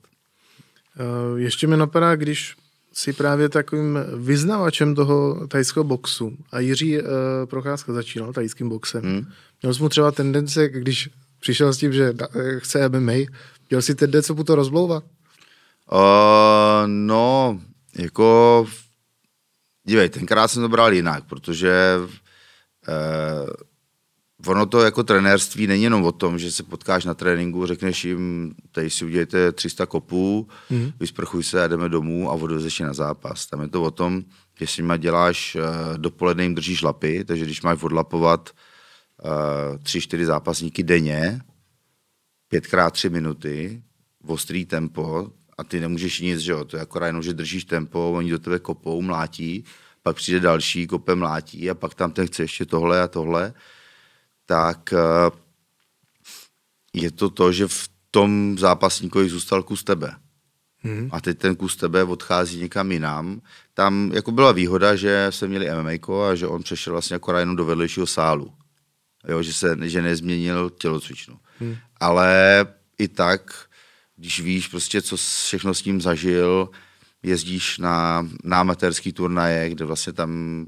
Uh, 0.99 1.39
ještě 1.39 1.67
mi 1.67 1.77
napadá, 1.77 2.15
když 2.15 2.56
si 2.97 3.13
právě 3.13 3.49
takovým 3.49 3.99
vyznavačem 4.15 4.95
toho 4.95 5.47
tajského 5.47 5.83
boxu. 5.83 6.38
A 6.51 6.60
Jiří 6.60 7.01
uh, 7.01 7.07
Procházka 7.45 7.93
začínal 7.93 8.33
tajským 8.33 8.69
boxem. 8.69 9.03
Hmm. 9.03 9.27
Měl 9.62 9.73
jsi 9.73 9.81
mu 9.81 9.89
třeba 9.89 10.12
tendence, 10.12 10.69
když 10.69 11.10
přišel 11.39 11.73
s 11.73 11.77
tím, 11.77 11.93
že 11.93 12.13
eh, 12.21 12.60
chce 12.60 12.89
MMA, 12.89 13.13
měl 13.69 13.81
si 13.81 13.95
tendence 13.95 14.33
mu 14.33 14.43
to 14.43 14.55
rozblouvat? 14.55 15.03
Uh, 15.91 15.99
no, 16.86 17.60
jako, 17.99 18.65
dívej, 19.83 20.10
tenkrát 20.10 20.47
jsem 20.47 20.62
to 20.62 20.69
bral 20.69 20.93
jinak, 20.93 21.23
protože 21.23 21.97
uh, 21.97 23.49
ono 24.45 24.65
to 24.65 24.82
jako 24.82 25.04
trenérství 25.04 25.67
není 25.67 25.84
jenom 25.84 26.04
o 26.04 26.12
tom, 26.12 26.39
že 26.39 26.52
se 26.52 26.63
potkáš 26.63 27.06
na 27.06 27.13
tréninku, 27.13 27.65
řekneš 27.65 28.06
jim, 28.06 28.54
tady 28.71 28.89
si 28.89 29.06
udělejte 29.06 29.52
300 29.52 29.86
kopů, 29.86 30.47
mm. 30.69 30.91
vysprchuj 31.00 31.43
se 31.43 31.63
a 31.63 31.67
jdeme 31.67 31.89
domů 31.89 32.30
a 32.30 32.34
odvezeš 32.34 32.80
je 32.80 32.86
na 32.86 32.93
zápas. 32.93 33.45
Tam 33.45 33.62
je 33.62 33.67
to 33.67 33.84
o 33.84 33.91
tom, 33.91 34.23
že 34.60 34.67
s 34.67 34.78
nima 34.78 34.97
děláš, 34.97 35.56
uh, 35.56 35.97
dopoledne 35.97 36.43
jim 36.43 36.56
držíš 36.56 36.82
lapy, 36.82 37.23
takže 37.23 37.45
když 37.45 37.62
máš 37.62 37.84
odlapovat 37.84 38.50
uh, 38.50 39.78
tři, 39.84 40.02
čtyři 40.02 40.26
zápasníky 40.26 40.84
denně, 40.84 41.41
pětkrát 42.47 42.93
tři 42.93 43.10
minuty, 43.10 43.82
ostrý 44.28 44.65
tempo 44.65 45.32
a 45.58 45.63
ty 45.63 45.80
nemůžeš 45.80 46.19
nic, 46.19 46.39
že 46.39 46.52
jo, 46.52 46.65
to 46.65 46.78
je 46.78 46.82
akorát 46.82 47.08
jenom, 47.08 47.23
že 47.23 47.34
držíš 47.34 47.65
tempo, 47.65 48.12
oni 48.12 48.32
do 48.32 48.39
tebe 48.39 48.60
kopou, 48.60 49.02
mlátí, 49.02 49.63
pak 50.04 50.15
přijde 50.15 50.39
další, 50.39 50.88
kope 50.88 51.15
mlátí 51.15 51.69
a 51.69 51.76
pak 51.76 51.93
tam 51.93 52.12
ten 52.12 52.28
chce 52.28 52.43
ještě 52.43 52.65
tohle 52.65 53.02
a 53.02 53.08
tohle 53.08 53.54
tak 54.47 54.93
eh, 54.93 55.31
je 56.93 57.12
to 57.12 57.29
to, 57.29 57.51
že 57.51 57.67
v 57.67 57.89
tom 58.12 58.57
zápasníkovi 58.57 59.29
zůstal 59.29 59.63
kus 59.63 59.83
tebe. 59.83 60.15
Hmm. 60.79 61.10
A 61.12 61.21
teď 61.21 61.38
ten 61.38 61.55
kus 61.55 61.75
tebe 61.75 62.03
odchází 62.03 62.60
někam 62.60 62.91
jinam. 62.91 63.41
Tam 63.73 64.12
jako 64.13 64.31
byla 64.31 64.51
výhoda, 64.51 64.95
že 64.95 65.27
jsme 65.29 65.47
měli 65.47 65.69
MMA 65.69 66.27
a 66.29 66.36
že 66.36 66.47
on 66.47 66.63
přešel 66.63 66.93
vlastně 66.93 67.15
akorát 67.15 67.39
jenom 67.39 67.55
do 67.55 67.65
vedlejšího 67.65 68.07
sálu. 68.07 68.53
Jo, 69.27 69.43
že 69.43 69.53
se 69.53 69.77
že 69.81 70.01
nezměnil 70.01 70.69
tělocvičnu. 70.69 71.39
Hmm. 71.60 71.75
Ale 71.99 72.65
i 72.97 73.07
tak, 73.07 73.67
když 74.15 74.39
víš 74.39 74.67
prostě, 74.67 75.01
co 75.01 75.17
všechno 75.17 75.73
s 75.73 75.86
ním 75.86 76.01
zažil, 76.01 76.69
jezdíš 77.23 77.77
na, 77.77 78.27
na 78.43 78.60
amatérský 78.60 79.13
turnaje, 79.13 79.69
kde 79.69 79.86
vlastně 79.86 80.13
tam 80.13 80.65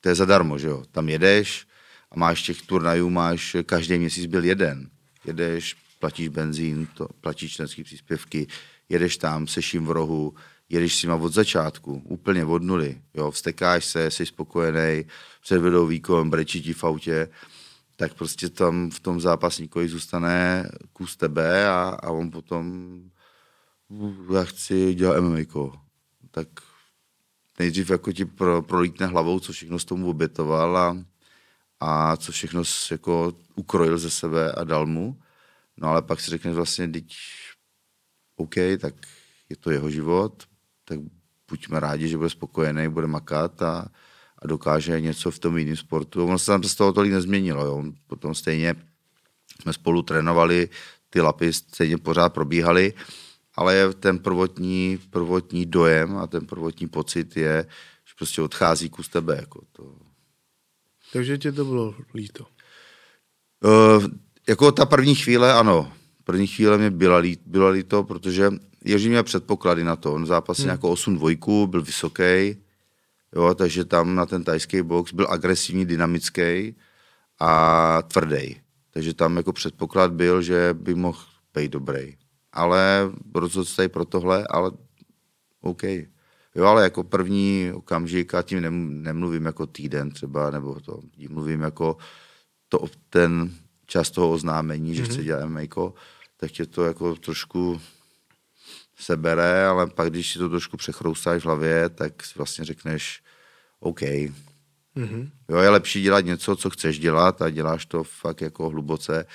to 0.00 0.08
je 0.08 0.14
zadarmo, 0.14 0.58
že 0.58 0.68
jo. 0.68 0.84
Tam 0.90 1.08
jedeš, 1.08 1.66
a 2.12 2.18
máš 2.18 2.42
těch 2.42 2.62
turnajů, 2.62 3.10
máš 3.10 3.56
každý 3.66 3.98
měsíc 3.98 4.26
byl 4.26 4.44
jeden. 4.44 4.90
Jedeš, 5.24 5.76
platíš 5.98 6.28
benzín, 6.28 6.86
to, 6.94 7.08
platíš 7.20 7.52
členské 7.52 7.84
příspěvky, 7.84 8.46
jedeš 8.88 9.16
tam, 9.16 9.46
seš 9.46 9.74
jim 9.74 9.86
v 9.86 9.90
rohu, 9.90 10.34
jedeš 10.68 10.96
s 10.96 11.02
nima 11.02 11.16
od 11.16 11.32
začátku, 11.32 12.02
úplně 12.04 12.44
od 12.44 12.62
nuly, 12.62 13.00
jo, 13.14 13.30
vstekáš 13.30 13.84
se, 13.84 14.10
jsi 14.10 14.26
spokojený, 14.26 15.04
předvedou 15.42 15.86
výkon, 15.86 16.30
brečí 16.30 16.62
ti 16.62 16.72
v 16.72 16.84
autě, 16.84 17.28
tak 17.96 18.14
prostě 18.14 18.48
tam 18.48 18.90
v 18.90 19.00
tom 19.00 19.20
zápasníkovi 19.20 19.88
zůstane 19.88 20.70
kus 20.92 21.16
tebe 21.16 21.68
a, 21.68 21.98
a 22.02 22.10
on 22.10 22.30
potom 22.30 22.94
já 24.34 24.44
chci 24.44 24.94
dělat 24.94 25.20
MMA. 25.20 25.38
Tak 26.30 26.48
nejdřív 27.58 27.90
jako 27.90 28.12
ti 28.12 28.24
pro, 28.24 28.62
prolítne 28.62 29.06
hlavou, 29.06 29.40
co 29.40 29.52
všechno 29.52 29.78
s 29.78 29.84
tomu 29.84 30.10
obětoval 30.10 30.78
a 30.78 31.11
a 31.82 32.16
co 32.16 32.32
všechno 32.32 32.62
jako 32.90 33.32
ukrojil 33.54 33.98
ze 33.98 34.10
sebe 34.10 34.52
a 34.52 34.64
dal 34.64 34.86
mu. 34.86 35.18
No 35.76 35.88
ale 35.88 36.02
pak 36.02 36.20
si 36.20 36.30
řekneš 36.30 36.54
vlastně, 36.54 36.88
teď 36.88 37.16
OK, 38.36 38.54
tak 38.78 38.94
je 39.48 39.56
to 39.56 39.70
jeho 39.70 39.90
život, 39.90 40.42
tak 40.84 40.98
buďme 41.50 41.80
rádi, 41.80 42.08
že 42.08 42.16
bude 42.16 42.30
spokojený, 42.30 42.88
bude 42.88 43.06
makat 43.06 43.62
a, 43.62 43.88
a 44.38 44.46
dokáže 44.46 45.00
něco 45.00 45.30
v 45.30 45.38
tom 45.38 45.58
jiném 45.58 45.76
sportu. 45.76 46.24
Ono 46.24 46.38
se 46.38 46.46
tam 46.46 46.62
z 46.62 46.74
toho 46.74 46.92
tolik 46.92 47.12
nezměnilo. 47.12 47.64
Jo. 47.64 47.84
Potom 48.06 48.34
stejně 48.34 48.74
jsme 49.62 49.72
spolu 49.72 50.02
trénovali, 50.02 50.68
ty 51.10 51.20
lapy 51.20 51.52
stejně 51.52 51.98
pořád 51.98 52.28
probíhaly, 52.28 52.94
ale 53.54 53.94
ten 53.94 54.18
prvotní, 54.18 54.98
prvotní 55.10 55.66
dojem 55.66 56.16
a 56.16 56.26
ten 56.26 56.46
prvotní 56.46 56.88
pocit 56.88 57.36
je, 57.36 57.66
že 58.04 58.14
prostě 58.18 58.42
odchází 58.42 58.88
kus 58.88 59.08
tebe. 59.08 59.36
Jako 59.36 59.60
to, 59.72 60.11
takže 61.12 61.38
tě 61.38 61.52
to 61.52 61.64
bylo 61.64 61.94
líto? 62.14 62.46
Uh, 63.64 64.04
jako 64.48 64.72
ta 64.72 64.86
první 64.86 65.14
chvíle, 65.14 65.52
ano. 65.52 65.92
První 66.24 66.46
chvíle 66.46 66.78
mě 66.78 66.90
byla, 66.90 67.18
lí, 67.18 67.38
byla 67.46 67.68
líto, 67.68 68.04
protože 68.04 68.50
Jiří 68.84 69.08
měl 69.08 69.22
předpoklady 69.22 69.84
na 69.84 69.96
to. 69.96 70.14
On 70.14 70.26
zápasil 70.26 70.64
hmm. 70.64 70.70
jako 70.70 70.90
8 70.90 71.16
dvojků, 71.16 71.66
byl 71.66 71.82
vysoký, 71.82 72.56
jo, 73.36 73.54
takže 73.54 73.84
tam 73.84 74.14
na 74.14 74.26
ten 74.26 74.44
tajský 74.44 74.82
box 74.82 75.12
byl 75.12 75.26
agresivní, 75.30 75.86
dynamický 75.86 76.76
a 77.40 78.02
tvrdý. 78.02 78.56
Takže 78.90 79.14
tam 79.14 79.36
jako 79.36 79.52
předpoklad 79.52 80.12
byl, 80.12 80.42
že 80.42 80.74
by 80.74 80.94
mohl 80.94 81.18
být 81.54 81.72
dobrý. 81.72 82.16
ale 82.52 83.10
rozhodl 83.34 83.64
se 83.64 83.76
tady 83.76 83.88
pro 83.88 84.04
tohle, 84.04 84.46
ale 84.50 84.70
OK. 85.60 85.82
Jo, 86.54 86.64
ale 86.64 86.82
jako 86.82 87.04
první 87.04 87.70
okamžik, 87.74 88.34
a 88.34 88.42
tím 88.42 88.60
nemluvím 89.02 89.44
jako 89.44 89.66
týden 89.66 90.10
třeba, 90.10 90.50
nebo 90.50 90.80
to, 90.80 91.00
tím 91.16 91.32
mluvím 91.32 91.60
jako 91.60 91.96
to, 92.68 92.84
ten 93.10 93.54
čas 93.86 94.10
toho 94.10 94.30
oznámení, 94.30 94.92
mm-hmm. 94.92 94.96
že 94.96 95.04
chci 95.04 95.16
mhm. 95.16 95.24
dělat 95.24 95.46
MMA, 95.46 95.92
tak 96.36 96.50
tě 96.50 96.66
to 96.66 96.84
jako 96.84 97.14
trošku 97.14 97.80
sebere, 98.96 99.66
ale 99.66 99.86
pak, 99.86 100.10
když 100.10 100.32
si 100.32 100.38
to 100.38 100.48
trošku 100.48 100.76
přechroustáš 100.76 101.42
v 101.42 101.44
hlavě, 101.44 101.88
tak 101.88 102.24
si 102.24 102.32
vlastně 102.36 102.64
řekneš, 102.64 103.22
OK. 103.80 104.00
Mm-hmm. 104.00 105.30
Jo, 105.48 105.58
je 105.58 105.68
lepší 105.68 106.02
dělat 106.02 106.24
něco, 106.24 106.56
co 106.56 106.70
chceš 106.70 106.98
dělat 106.98 107.42
a 107.42 107.50
děláš 107.50 107.86
to 107.86 108.04
fakt 108.04 108.40
jako 108.40 108.68
hluboce, 108.68 109.26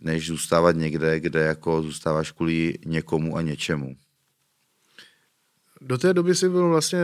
než 0.00 0.26
zůstávat 0.26 0.76
někde, 0.76 1.20
kde 1.20 1.40
jako 1.40 1.82
zůstáváš 1.82 2.30
kvůli 2.30 2.78
někomu 2.86 3.36
a 3.36 3.42
něčemu. 3.42 3.96
Do 5.86 5.98
té 5.98 6.14
doby 6.14 6.34
jsi 6.34 6.48
byl 6.48 6.68
vlastně 6.68 6.98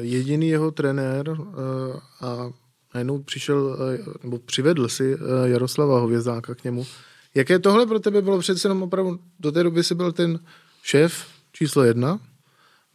jediný 0.00 0.48
jeho 0.48 0.70
trenér 0.70 1.36
eh, 1.38 2.00
a 2.20 2.50
najednou 2.94 3.22
přišel, 3.22 3.78
eh, 3.94 3.98
nebo 4.22 4.38
přivedl 4.38 4.88
si 4.88 5.14
eh, 5.14 5.48
Jaroslava 5.48 6.00
Hovězáka 6.00 6.54
k 6.54 6.64
němu. 6.64 6.86
Jaké 7.34 7.58
tohle 7.58 7.86
pro 7.86 8.00
tebe 8.00 8.22
bylo 8.22 8.38
přece 8.38 8.68
jenom 8.68 8.82
opravdu, 8.82 9.18
do 9.40 9.52
té 9.52 9.62
doby 9.62 9.84
jsi 9.84 9.94
byl 9.94 10.12
ten 10.12 10.38
šéf 10.82 11.26
číslo 11.52 11.82
jedna, 11.82 12.20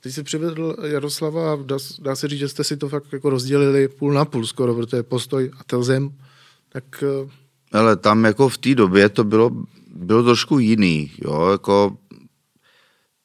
Teď 0.01 0.13
jsi 0.13 0.23
přivedl 0.23 0.75
Jaroslava 0.83 1.53
a 1.53 1.55
dá, 1.55 1.77
dá 2.01 2.15
se 2.15 2.27
říct, 2.27 2.39
že 2.39 2.49
jste 2.49 2.63
si 2.63 2.77
to 2.77 2.89
fakt 2.89 3.13
jako 3.13 3.29
rozdělili 3.29 3.87
půl 3.87 4.13
na 4.13 4.25
půl 4.25 4.45
skoro, 4.45 4.75
protože 4.75 5.03
postoj 5.03 5.51
a 5.59 5.63
ten 5.63 5.83
zem, 5.83 6.09
tak... 6.69 7.03
Ale 7.71 7.95
tam 7.95 8.25
jako 8.25 8.49
v 8.49 8.57
té 8.57 8.75
době 8.75 9.09
to 9.09 9.23
bylo, 9.23 9.51
bylo 9.95 10.23
trošku 10.23 10.59
jiný, 10.59 11.11
jo, 11.25 11.47
jako 11.51 11.97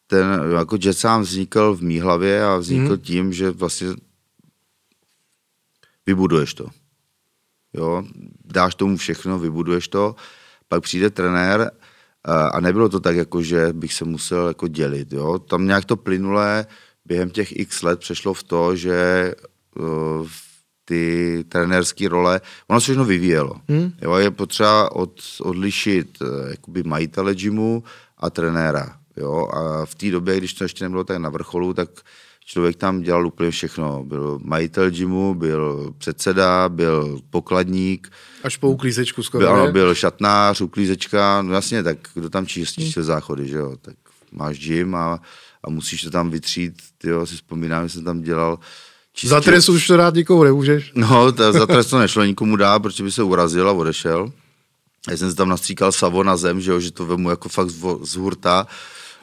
ten 0.07 0.41
jako 0.57 0.79
jet 0.83 0.99
sám 0.99 1.23
vznikl 1.23 1.75
v 1.75 1.83
mý 1.83 2.01
hlavě 2.01 2.45
a 2.45 2.57
vznikl 2.57 2.93
mm. 2.93 2.99
tím, 2.99 3.33
že 3.33 3.51
vlastně 3.51 3.89
vybuduješ 6.07 6.55
to. 6.55 6.67
Jo, 7.75 8.05
dáš 8.45 8.75
tomu 8.75 8.97
všechno, 8.97 9.39
vybuduješ 9.39 9.89
to, 9.89 10.17
pak 10.69 10.83
přijde 10.83 11.11
trenér 11.11 11.71
a 12.53 12.61
nebylo 12.61 12.89
to 12.89 13.01
tak, 13.01 13.17
jako 13.17 13.43
že 13.43 13.73
bych 13.73 13.95
se 13.95 14.05
musel 14.05 14.49
jako 14.49 14.69
dělit. 14.69 15.13
Jo. 15.13 15.39
Tam 15.39 15.67
nějak 15.67 15.85
to 15.85 15.97
plynulé 15.97 16.67
během 17.05 17.31
těch 17.31 17.57
x 17.57 17.83
let 17.83 18.01
přešlo 18.01 18.35
v 18.35 18.43
to, 18.43 18.77
že 18.77 19.33
uh, 19.79 20.29
ty 20.85 21.45
trenérské 21.49 22.09
role, 22.09 22.41
ono 22.67 22.81
se 22.81 22.85
všechno 22.85 23.05
vyvíjelo. 23.05 23.61
Hmm. 23.69 23.93
Jo, 24.03 24.15
je 24.15 24.31
potřeba 24.31 24.93
od, 24.93 25.21
odlišit 25.41 26.23
uh, 26.23 26.29
jakoby 26.51 26.83
majitele 26.83 27.35
gymu 27.35 27.85
a 28.19 28.31
trenéra. 28.31 28.99
Jo? 29.17 29.49
A 29.53 29.87
v 29.87 29.95
té 29.95 30.11
době, 30.11 30.37
když 30.37 30.55
to 30.55 30.65
ještě 30.65 30.85
nebylo 30.85 31.05
tak 31.05 31.19
na 31.19 31.29
vrcholu, 31.29 31.75
tak 31.75 31.89
člověk 32.45 32.77
tam 32.77 33.01
dělal 33.01 33.27
úplně 33.27 33.51
všechno. 33.51 34.05
Byl 34.05 34.39
majitel 34.43 34.91
gymu, 34.91 35.35
byl 35.35 35.95
předseda, 35.99 36.69
byl 36.69 37.21
pokladník. 37.31 38.12
Až 38.43 38.57
po 38.57 38.69
uklízečku 38.69 39.23
skoro, 39.23 39.47
byl, 39.47 39.55
ano, 39.55 39.73
byl 39.73 39.95
šatnář, 39.95 40.61
uklízečka, 40.61 41.43
no 41.43 41.55
jasně, 41.55 41.83
tak 41.83 41.99
kdo 42.15 42.31
tam 42.31 42.47
čistí 42.47 42.93
hmm. 42.97 43.05
záchody, 43.05 43.49
že 43.49 43.57
jo? 43.57 43.77
Tak 43.81 43.95
máš 44.33 44.59
gym 44.59 44.95
a, 44.95 45.21
a 45.65 45.71
musíš 45.71 46.03
to 46.03 46.11
tam 46.11 46.31
vytřít, 46.31 46.83
jo, 47.05 47.27
si 47.27 47.35
vzpomínám, 47.35 47.89
že 47.89 47.95
jsem 47.95 48.05
tam 48.05 48.21
dělal 48.21 48.59
Čistě... 49.15 49.29
Za 49.29 49.41
trest 49.41 49.69
už 49.69 49.87
to 49.87 49.97
rád 49.97 50.15
nikomu 50.15 50.45
nemůžeš. 50.45 50.93
No, 50.95 51.33
to, 51.33 51.53
za 51.53 51.67
trest 51.67 51.87
to 51.87 51.99
nešlo 51.99 52.25
nikomu 52.25 52.57
dát, 52.57 52.79
protože 52.79 53.05
by 53.05 53.12
se 53.12 53.23
urazil 53.23 53.69
a 53.69 53.73
odešel. 53.73 54.33
Já 55.11 55.17
jsem 55.17 55.31
si 55.31 55.37
tam 55.37 55.49
nastříkal 55.49 55.93
savo 55.93 56.23
na 56.23 56.37
zem, 56.37 56.61
že, 56.61 56.71
jo, 56.71 56.81
že 56.81 56.91
to 56.91 57.07
vemu 57.07 57.31
jako 57.31 57.49
fakt 57.49 57.71
z, 57.71 57.85
z 58.03 58.17
hurta 58.17 58.67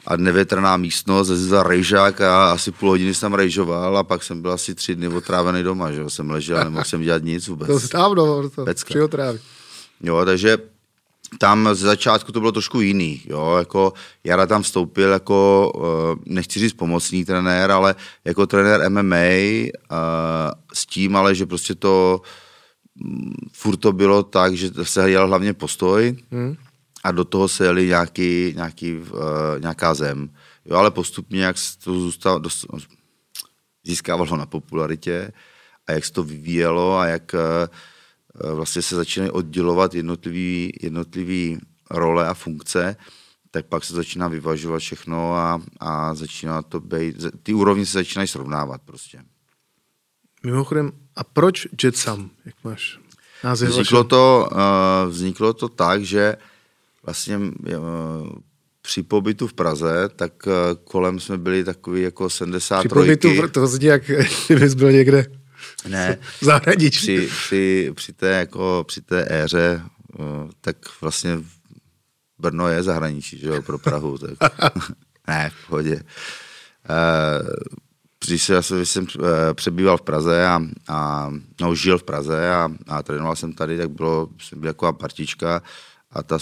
a 0.06 0.16
nevětrná 0.16 0.76
místnost, 0.76 1.28
za 1.28 1.62
rejžák 1.62 2.20
a 2.20 2.52
asi 2.52 2.72
půl 2.72 2.88
hodiny 2.88 3.14
jsem 3.14 3.34
rejžoval 3.34 3.98
a 3.98 4.04
pak 4.04 4.22
jsem 4.22 4.42
byl 4.42 4.52
asi 4.52 4.74
tři 4.74 4.94
dny 4.94 5.08
otrávený 5.08 5.62
doma, 5.62 5.92
že 5.92 6.10
jsem 6.10 6.30
ležel, 6.30 6.64
nemohl 6.64 6.84
jsem 6.84 7.02
dělat 7.02 7.22
nic 7.22 7.48
vůbec. 7.48 7.68
To 7.68 7.98
dávno, 7.98 8.50
to 8.50 8.64
při 8.84 8.98
Jo, 10.02 10.24
takže 10.24 10.58
tam 11.38 11.68
z 11.72 11.78
začátku 11.78 12.32
to 12.32 12.40
bylo 12.40 12.52
trošku 12.52 12.80
jiný, 12.80 13.22
jo, 13.24 13.56
jako 13.58 13.92
Jara 14.24 14.46
tam 14.46 14.62
vstoupil 14.62 15.10
jako, 15.10 15.72
eh, 15.76 16.20
nechci 16.26 16.58
říct 16.58 16.72
pomocný 16.72 17.24
trenér, 17.24 17.70
ale 17.70 17.94
jako 18.24 18.46
trenér 18.46 18.90
MMA 18.90 19.70
s 20.72 20.86
tím 20.86 21.16
ale, 21.16 21.34
že 21.34 21.46
prostě 21.46 21.74
to 21.74 22.20
mm, 23.04 23.32
furt 23.52 23.76
to 23.76 23.92
bylo 23.92 24.22
tak, 24.22 24.54
že 24.54 24.70
se 24.82 25.10
dělal 25.10 25.28
hlavně 25.28 25.54
postoj, 25.54 26.16
hmm 26.30 26.56
a 27.02 27.12
do 27.12 27.24
toho 27.24 27.48
se 27.48 27.64
jeli 27.64 27.86
nějaký, 27.86 28.52
nějaký, 28.56 28.94
uh, 28.94 29.20
nějaká 29.60 29.94
zem. 29.94 30.30
Jo, 30.64 30.76
ale 30.76 30.90
postupně, 30.90 31.44
jak 31.44 31.56
to 31.84 32.00
zůstalo, 32.00 32.38
dost, 32.38 32.66
získávalo 33.84 34.36
na 34.36 34.46
popularitě 34.46 35.32
a 35.86 35.92
jak 35.92 36.04
se 36.04 36.12
to 36.12 36.22
vyvíjelo 36.22 36.98
a 36.98 37.06
jak 37.06 37.34
uh, 37.34 38.54
vlastně 38.54 38.82
se 38.82 38.96
začínají 38.96 39.30
oddělovat 39.30 39.94
jednotlivý, 39.94 40.72
jednotlivý 40.82 41.58
role 41.90 42.28
a 42.28 42.34
funkce, 42.34 42.96
tak 43.50 43.66
pak 43.66 43.84
se 43.84 43.94
začíná 43.94 44.28
vyvažovat 44.28 44.78
všechno 44.78 45.34
a, 45.34 45.60
a 45.80 46.14
začíná 46.14 46.62
to 46.62 46.80
být, 46.80 47.16
ty 47.42 47.54
úrovně 47.54 47.86
se 47.86 47.92
začínají 47.92 48.28
srovnávat 48.28 48.82
prostě. 48.84 49.24
Mimochodem, 50.44 50.92
a 51.16 51.24
proč 51.24 51.68
Jetsam, 51.84 52.30
jak 52.44 52.54
máš 52.64 52.98
název? 53.44 53.68
Vzniklo 53.68 54.04
to, 54.04 54.48
uh, 54.52 55.10
vzniklo 55.10 55.52
to 55.52 55.68
tak, 55.68 56.02
že 56.02 56.36
vlastně 57.02 57.40
při 58.82 59.02
pobytu 59.02 59.46
v 59.46 59.54
Praze, 59.54 60.08
tak 60.16 60.32
eh, 60.46 60.50
kolem 60.84 61.20
jsme 61.20 61.38
byli 61.38 61.64
takový 61.64 62.02
jako 62.02 62.30
73. 62.30 62.88
Při 62.88 62.94
pobytu, 62.94 63.48
to 63.48 63.66
zní 63.66 63.86
jak 63.86 64.02
kdybys 64.46 64.74
byl 64.74 64.92
někde 64.92 65.26
ne, 65.88 66.18
v 66.40 66.44
zahraničí. 66.44 67.00
Při, 67.00 67.28
při, 67.44 67.92
při, 67.94 68.12
té, 68.12 68.28
jako, 68.28 68.84
při 68.88 69.02
té 69.02 69.26
éře, 69.30 69.82
eh, 70.20 70.22
tak 70.60 70.76
vlastně 71.00 71.38
Brno 72.38 72.68
je 72.68 72.82
zahraničí, 72.82 73.38
že 73.38 73.48
jo, 73.48 73.62
pro 73.62 73.78
Prahu. 73.78 74.18
Tak. 74.38 74.74
ne, 75.28 75.50
v 75.50 75.68
pohodě. 75.68 76.02
Uh, 76.90 77.48
když 78.24 78.48
já 78.48 78.62
jsem 78.62 79.06
přebýval 79.54 79.98
v 79.98 80.02
Praze 80.02 80.46
a, 80.46 80.62
a 80.88 81.30
no, 81.60 81.74
žil 81.74 81.98
v 81.98 82.02
Praze 82.02 82.52
a, 82.54 82.68
a 82.88 83.02
trénoval 83.02 83.36
jsem 83.36 83.52
tady, 83.52 83.78
tak 83.78 83.90
bylo, 83.90 84.28
jsem 84.42 84.60
byl 84.60 84.68
jako 84.68 84.92
partička, 84.92 85.62
a 86.12 86.22
ta, 86.22 86.38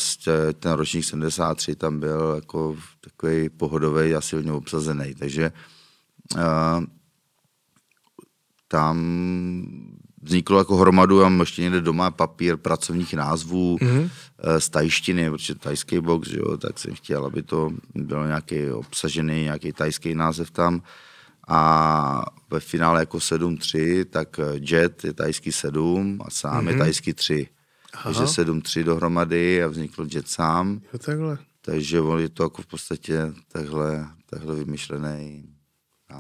ten 0.58 0.72
ročník 0.72 1.04
73 1.04 1.76
tam 1.76 2.00
byl 2.00 2.32
jako 2.34 2.76
takový 3.00 3.48
pohodový 3.48 4.14
a 4.14 4.20
silně 4.20 4.52
obsazený, 4.52 5.14
takže 5.14 5.52
uh, 6.36 6.84
tam 8.68 8.96
vzniklo 10.22 10.58
jako 10.58 10.76
hromadu, 10.76 11.20
mám 11.20 11.40
ještě 11.40 11.62
někde 11.62 11.80
doma 11.80 12.10
papír 12.10 12.56
pracovních 12.56 13.14
názvů 13.14 13.76
mm-hmm. 13.76 14.10
z 14.58 14.68
tajštiny, 14.68 15.30
protože 15.30 15.54
tajský 15.54 16.00
box, 16.00 16.28
že 16.28 16.38
jo, 16.38 16.56
tak 16.56 16.78
jsem 16.78 16.94
chtěl, 16.94 17.24
aby 17.24 17.42
to 17.42 17.70
bylo 17.94 18.26
nějaký 18.26 18.70
obsažený, 18.70 19.42
nějaký 19.42 19.72
tajský 19.72 20.14
název 20.14 20.50
tam. 20.50 20.82
A 21.48 22.22
ve 22.50 22.60
finále 22.60 23.00
jako 23.00 23.18
7-3, 23.18 24.04
tak 24.04 24.40
Jet 24.54 25.04
je 25.04 25.12
tajský 25.12 25.52
7 25.52 26.18
a 26.24 26.30
sám 26.30 26.64
mm-hmm. 26.64 26.68
je 26.68 26.72
mhm. 26.72 26.78
tajský 26.78 27.12
3. 27.12 27.48
Aha. 27.95 28.05
takže 28.05 28.26
sedm 28.26 28.61
tři 28.61 28.84
dohromady 28.84 29.62
a 29.62 29.68
vznikl 29.68 30.07
Jet 30.12 30.28
sám. 30.28 30.80
Jo, 30.93 30.99
takhle. 30.99 31.38
Takže 31.61 32.03
je 32.18 32.28
to 32.28 32.43
jako 32.43 32.62
v 32.62 32.66
podstatě 32.66 33.32
takhle, 33.53 34.07
takhle 34.30 34.55
vymyšlený. 34.55 35.45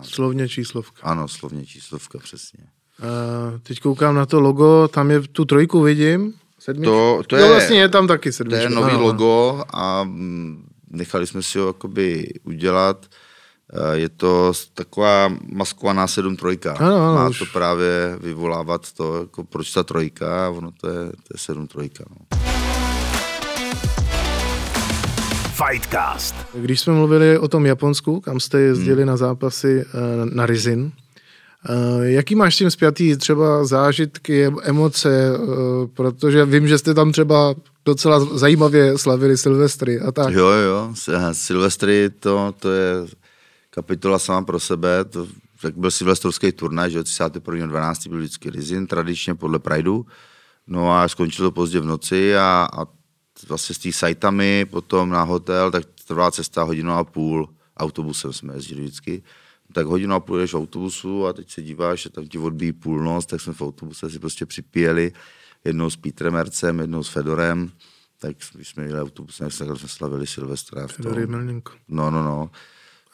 Slovně 0.02 0.48
číslovka. 0.48 1.02
Ano, 1.02 1.28
slovně 1.28 1.66
číslovka, 1.66 2.18
přesně. 2.18 2.64
Uh, 3.02 3.58
teď 3.58 3.80
koukám 3.80 4.14
na 4.14 4.26
to 4.26 4.40
logo, 4.40 4.88
tam 4.88 5.10
je 5.10 5.20
tu 5.20 5.44
trojku 5.44 5.82
vidím. 5.82 6.34
Sedmičku. 6.58 6.90
To, 6.90 7.22
to 7.26 7.36
je, 7.36 7.42
no, 7.42 7.48
vlastně 7.48 7.78
je 7.78 7.88
tam 7.88 8.06
taky 8.06 8.32
sedmička. 8.32 8.58
To 8.58 8.68
je 8.68 8.76
nový 8.76 8.92
ano. 8.92 9.02
logo 9.02 9.62
a 9.70 10.04
mm, 10.04 10.64
nechali 10.90 11.26
jsme 11.26 11.42
si 11.42 11.58
ho 11.58 11.66
jakoby 11.66 12.32
udělat. 12.44 13.06
Eh, 13.72 13.98
je 13.98 14.08
to 14.08 14.52
taková 14.74 15.32
maskovaná 15.52 16.06
7 16.06 16.36
trojka. 16.36 16.72
Ano, 16.72 16.96
ano, 16.96 17.14
Má 17.14 17.28
už. 17.28 17.38
to 17.38 17.44
právě 17.52 18.18
vyvolávat 18.20 18.92
to, 18.92 19.20
jako 19.20 19.44
proč 19.44 19.72
ta 19.72 19.82
trojka, 19.82 20.46
a 20.46 20.48
ono 20.50 20.70
to 20.80 20.88
je, 20.88 21.06
to 21.06 21.34
je 21.34 21.38
7 21.38 21.66
trojka. 21.66 22.04
No. 22.10 22.16
Fightcast. 25.66 26.34
Když 26.54 26.80
jsme 26.80 26.92
mluvili 26.92 27.38
o 27.38 27.48
tom 27.48 27.66
Japonsku, 27.66 28.20
kam 28.20 28.40
jste 28.40 28.60
jezdili 28.60 29.02
hmm. 29.02 29.08
na 29.08 29.16
zápasy 29.16 29.84
eh, 29.86 29.96
na 30.34 30.46
Rizin, 30.46 30.92
eh, 31.68 32.10
Jaký 32.10 32.34
máš 32.34 32.54
s 32.54 32.58
tím 32.58 32.70
zpětý 32.70 33.16
třeba 33.16 33.64
zážitky, 33.64 34.46
emoce, 34.62 35.32
protože 35.94 36.44
vím, 36.44 36.68
že 36.68 36.78
jste 36.78 36.94
tam 36.94 37.12
třeba 37.12 37.54
docela 37.84 38.20
zajímavě 38.20 38.98
slavili 38.98 39.36
Silvestry 39.36 40.00
a 40.00 40.12
tak. 40.12 40.34
Jo, 40.34 40.46
jo, 40.46 40.94
Silvestry 41.32 42.10
to, 42.20 42.54
to 42.60 42.70
je 42.70 43.19
kapitola 43.70 44.18
sama 44.18 44.42
pro 44.42 44.60
sebe, 44.60 45.04
to, 45.04 45.26
tak 45.62 45.76
byl 45.76 45.90
silvestrovský 45.90 46.52
turnaj, 46.52 46.90
že 46.90 47.00
31.12. 47.00 48.08
byl 48.08 48.18
vždycky 48.18 48.50
Rizin, 48.50 48.86
tradičně 48.86 49.34
podle 49.34 49.58
Prideu, 49.58 50.06
no 50.66 50.92
a 50.92 51.08
skončilo 51.08 51.48
to 51.48 51.54
pozdě 51.54 51.80
v 51.80 51.84
noci 51.84 52.36
a, 52.36 52.68
a 52.72 52.86
vlastně 53.48 53.74
s 53.74 53.78
tý 53.78 53.92
sajtami 53.92 54.66
potom 54.70 55.10
na 55.10 55.22
hotel, 55.22 55.70
tak 55.70 55.84
trvá 56.06 56.30
cesta 56.30 56.62
hodinu 56.62 56.92
a 56.92 57.04
půl, 57.04 57.48
autobusem 57.76 58.32
jsme 58.32 58.54
jezdili 58.54 58.82
vždycky, 58.82 59.22
tak 59.72 59.86
hodinu 59.86 60.14
a 60.14 60.20
půl 60.20 60.38
jdeš 60.38 60.52
v 60.52 60.56
autobusu 60.56 61.26
a 61.26 61.32
teď 61.32 61.50
se 61.50 61.62
díváš, 61.62 62.02
že 62.02 62.10
tam 62.10 62.26
ti 62.26 62.38
odbíjí 62.38 62.72
půlnoc, 62.72 63.26
tak 63.26 63.40
jsme 63.40 63.52
v 63.52 63.62
autobuse 63.62 64.10
si 64.10 64.18
prostě 64.18 64.46
připíjeli 64.46 65.12
jednou 65.64 65.90
s 65.90 65.96
Pítrem 65.96 66.36
Ercem, 66.36 66.80
jednou 66.80 67.02
s 67.02 67.08
Fedorem, 67.08 67.72
tak 68.18 68.36
když 68.54 68.68
jsme 68.68 68.84
jeli 68.84 69.00
autobusem, 69.00 69.48
tak 69.50 69.78
jsme 69.78 69.88
slavili 69.88 70.26
Silvestra. 70.26 70.86
Fedor. 70.86 71.12
No, 71.88 72.10
no, 72.10 72.22
no, 72.22 72.50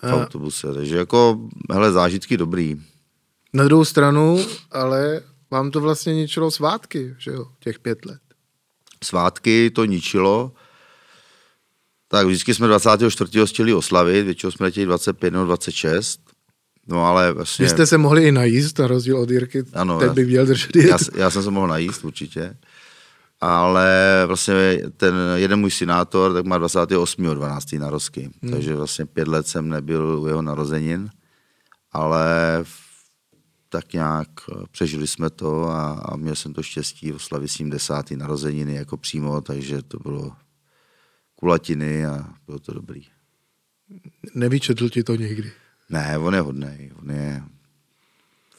v 0.02 0.12
autobuse, 0.12 0.74
takže 0.74 0.96
jako, 0.96 1.48
hele, 1.72 1.92
zážitky 1.92 2.36
dobrý. 2.36 2.80
Na 3.52 3.64
druhou 3.64 3.84
stranu, 3.84 4.46
ale 4.70 5.20
vám 5.50 5.70
to 5.70 5.80
vlastně 5.80 6.14
ničilo 6.14 6.50
svátky, 6.50 7.14
že 7.18 7.30
jo, 7.30 7.46
těch 7.60 7.78
pět 7.78 8.04
let. 8.06 8.20
svátky 9.04 9.70
to 9.70 9.84
ničilo, 9.84 10.52
tak 12.08 12.26
vždycky 12.26 12.54
jsme 12.54 12.66
24. 12.66 13.46
chtěli 13.46 13.74
oslavit, 13.74 14.24
většinou 14.26 14.50
jsme 14.50 14.64
letěli 14.66 14.86
25 14.86 15.30
nebo 15.30 15.44
26, 15.44 16.20
no 16.88 17.04
ale 17.06 17.32
vlastně, 17.32 17.62
Vy 17.64 17.68
jste 17.68 17.86
se 17.86 17.98
mohli 17.98 18.24
i 18.24 18.32
najíst, 18.32 18.78
na 18.78 18.86
rozdíl 18.86 19.18
od 19.18 19.30
Jirky, 19.30 19.64
Ano, 19.72 19.98
ten 19.98 20.08
já- 20.08 20.14
by 20.14 20.26
měl 20.26 20.46
držet 20.46 20.76
já, 20.76 20.96
já 21.14 21.30
jsem 21.30 21.42
se 21.42 21.50
mohl 21.50 21.66
najíst 21.66 22.04
určitě, 22.04 22.56
ale 23.40 24.22
vlastně 24.26 24.78
ten 24.96 25.14
jeden 25.34 25.60
můj 25.60 25.70
synátor, 25.70 26.32
tak 26.32 26.46
má 26.46 26.58
28. 26.58 27.24
12. 27.34 27.72
narozky, 27.72 28.30
hmm. 28.42 28.52
takže 28.52 28.76
vlastně 28.76 29.06
pět 29.06 29.28
let 29.28 29.46
jsem 29.46 29.68
nebyl 29.68 30.20
u 30.20 30.26
jeho 30.26 30.42
narozenin, 30.42 31.10
ale 31.92 32.24
v- 32.62 32.86
tak 33.68 33.92
nějak 33.92 34.28
eh, 34.52 34.64
přežili 34.70 35.06
jsme 35.06 35.30
to 35.30 35.68
a, 35.68 35.92
a 35.92 36.16
měl 36.16 36.34
jsem 36.34 36.52
to 36.52 36.62
štěstí 36.62 37.12
oslavit 37.12 37.50
svým 37.50 37.70
desátý 37.70 38.16
narozeniny 38.16 38.74
jako 38.74 38.96
přímo, 38.96 39.40
takže 39.40 39.82
to 39.82 39.98
bylo 39.98 40.32
kulatiny 41.34 42.06
a 42.06 42.34
bylo 42.46 42.58
to 42.58 42.74
dobrý. 42.74 43.02
Nevyčetl 44.34 44.88
ti 44.88 45.02
to 45.02 45.16
někdy. 45.16 45.52
Ne, 45.88 46.18
on 46.18 46.34
je 46.34 46.40
hodnej, 46.40 46.92
on 47.02 47.10
je, 47.10 47.42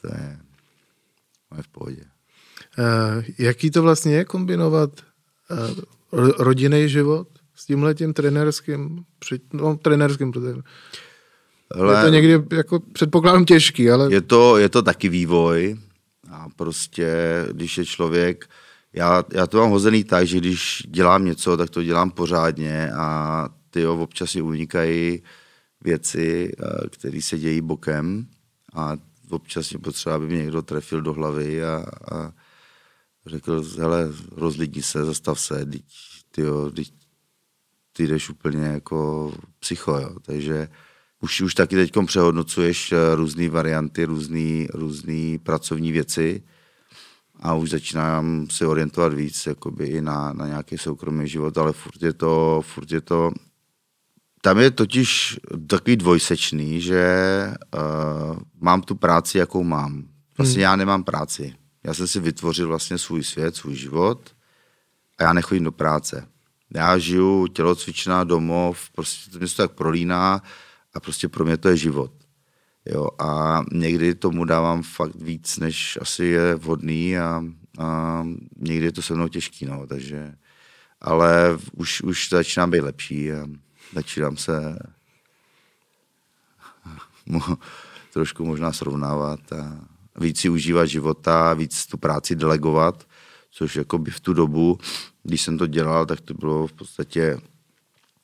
to 0.00 0.08
je, 0.08 0.38
on 1.50 1.56
je 1.58 1.62
v 1.62 1.68
pohodě. 1.68 2.04
Uh, 2.78 3.24
jaký 3.38 3.70
to 3.70 3.82
vlastně 3.82 4.14
je 4.14 4.24
kombinovat 4.24 4.90
uh, 6.12 6.30
rodinný 6.38 6.88
život 6.88 7.28
s 7.54 7.66
tímhletím 7.66 8.12
trenérským, 8.12 9.04
při- 9.18 9.40
no 9.52 9.76
trenérským, 9.76 10.32
protože 10.32 10.54
je 11.76 12.02
to 12.02 12.08
někdy 12.08 12.56
jako 12.56 12.80
předpokládám 12.80 13.44
těžký, 13.44 13.90
ale 13.90 14.14
Je 14.14 14.20
to, 14.20 14.58
je 14.58 14.68
to 14.68 14.82
taky 14.82 15.08
vývoj 15.08 15.76
a 16.30 16.46
prostě, 16.56 17.08
když 17.52 17.78
je 17.78 17.86
člověk, 17.86 18.48
já, 18.92 19.24
já 19.32 19.46
to 19.46 19.58
mám 19.60 19.70
hozený 19.70 20.04
tak, 20.04 20.26
že 20.26 20.38
když 20.38 20.82
dělám 20.86 21.24
něco, 21.24 21.56
tak 21.56 21.70
to 21.70 21.82
dělám 21.82 22.10
pořádně 22.10 22.90
a 22.92 23.48
ty 23.70 23.86
občas 23.86 24.34
mi 24.34 24.42
unikají 24.42 25.22
věci, 25.84 26.52
eh, 26.58 26.88
které 26.88 27.22
se 27.22 27.38
dějí 27.38 27.60
bokem 27.60 28.26
a 28.74 28.96
občas 29.30 29.72
je 29.72 29.78
potřeba, 29.78 30.14
aby 30.14 30.26
mě 30.26 30.36
někdo 30.36 30.62
trefil 30.62 31.00
do 31.00 31.12
hlavy 31.12 31.64
a, 31.64 31.86
a 32.12 32.32
řekl, 33.28 33.64
hele, 33.78 34.08
rozlidni 34.36 34.82
se, 34.82 35.04
zastav 35.04 35.40
se, 35.40 35.66
teď, 35.66 35.82
tyjo, 36.30 36.70
teď, 36.70 36.92
ty 37.92 38.06
jdeš 38.06 38.30
úplně 38.30 38.64
jako 38.64 39.32
psycho, 39.58 39.98
jo. 39.98 40.16
takže 40.22 40.68
už, 41.20 41.40
už 41.40 41.54
taky 41.54 41.76
teď 41.76 41.92
přehodnocuješ 42.06 42.92
eh, 42.92 43.14
různé 43.14 43.48
varianty, 43.48 44.04
různé 44.04 44.66
různý 44.74 45.38
pracovní 45.38 45.92
věci 45.92 46.42
a 47.40 47.54
už 47.54 47.70
začínám 47.70 48.46
se 48.50 48.66
orientovat 48.66 49.14
víc 49.14 49.46
jakoby 49.46 49.86
i 49.86 50.00
na, 50.02 50.32
na 50.32 50.46
nějaký 50.46 50.78
soukromý 50.78 51.28
život, 51.28 51.58
ale 51.58 51.72
furt 51.72 52.02
je 52.02 52.12
to, 52.12 52.62
furt 52.66 52.92
je 52.92 53.00
to 53.00 53.32
tam 54.40 54.58
je 54.58 54.70
totiž 54.70 55.38
takový 55.66 55.96
dvojsečný, 55.96 56.80
že 56.80 57.04
uh, 57.74 58.38
mám 58.60 58.82
tu 58.82 58.94
práci, 58.94 59.38
jakou 59.38 59.62
mám. 59.62 60.04
Vlastně 60.38 60.56
hmm. 60.56 60.62
já 60.62 60.76
nemám 60.76 61.04
práci. 61.04 61.54
Já 61.88 61.94
jsem 61.94 62.06
si 62.06 62.20
vytvořil 62.20 62.68
vlastně 62.68 62.98
svůj 62.98 63.24
svět, 63.24 63.56
svůj 63.56 63.74
život 63.74 64.36
a 65.18 65.22
já 65.22 65.32
nechodím 65.32 65.64
do 65.64 65.72
práce. 65.72 66.28
Já 66.74 66.98
žiju 66.98 67.46
tělocvičná 67.46 68.24
domov, 68.24 68.90
prostě 68.90 69.30
to 69.30 69.38
mě 69.38 69.48
to 69.48 69.54
tak 69.54 69.72
prolíná 69.72 70.42
a 70.94 71.00
prostě 71.00 71.28
pro 71.28 71.44
mě 71.44 71.56
to 71.56 71.68
je 71.68 71.76
život. 71.76 72.12
Jo, 72.86 73.08
a 73.18 73.62
někdy 73.72 74.14
tomu 74.14 74.44
dávám 74.44 74.82
fakt 74.82 75.14
víc, 75.14 75.58
než 75.58 75.98
asi 76.00 76.24
je 76.24 76.54
vhodný 76.54 77.18
a, 77.18 77.44
a 77.78 78.24
někdy 78.56 78.86
je 78.86 78.92
to 78.92 79.02
se 79.02 79.14
mnou 79.14 79.28
těžký, 79.28 79.66
no, 79.66 79.86
takže, 79.86 80.34
ale 81.00 81.58
už, 81.72 82.02
už 82.02 82.28
začínám 82.28 82.70
být 82.70 82.80
lepší 82.80 83.32
a 83.32 83.46
začínám 83.94 84.36
se 84.36 84.78
trošku 88.12 88.44
možná 88.44 88.72
srovnávat 88.72 89.52
a 89.52 89.97
víc 90.20 90.40
si 90.40 90.48
užívat 90.48 90.88
života, 90.88 91.54
víc 91.54 91.86
tu 91.86 91.96
práci 91.96 92.36
delegovat, 92.36 93.06
což 93.50 93.76
jako 93.76 93.98
by 93.98 94.10
v 94.10 94.20
tu 94.20 94.32
dobu, 94.32 94.78
když 95.22 95.42
jsem 95.42 95.58
to 95.58 95.66
dělal, 95.66 96.06
tak 96.06 96.20
to 96.20 96.34
bylo 96.34 96.66
v 96.66 96.72
podstatě 96.72 97.38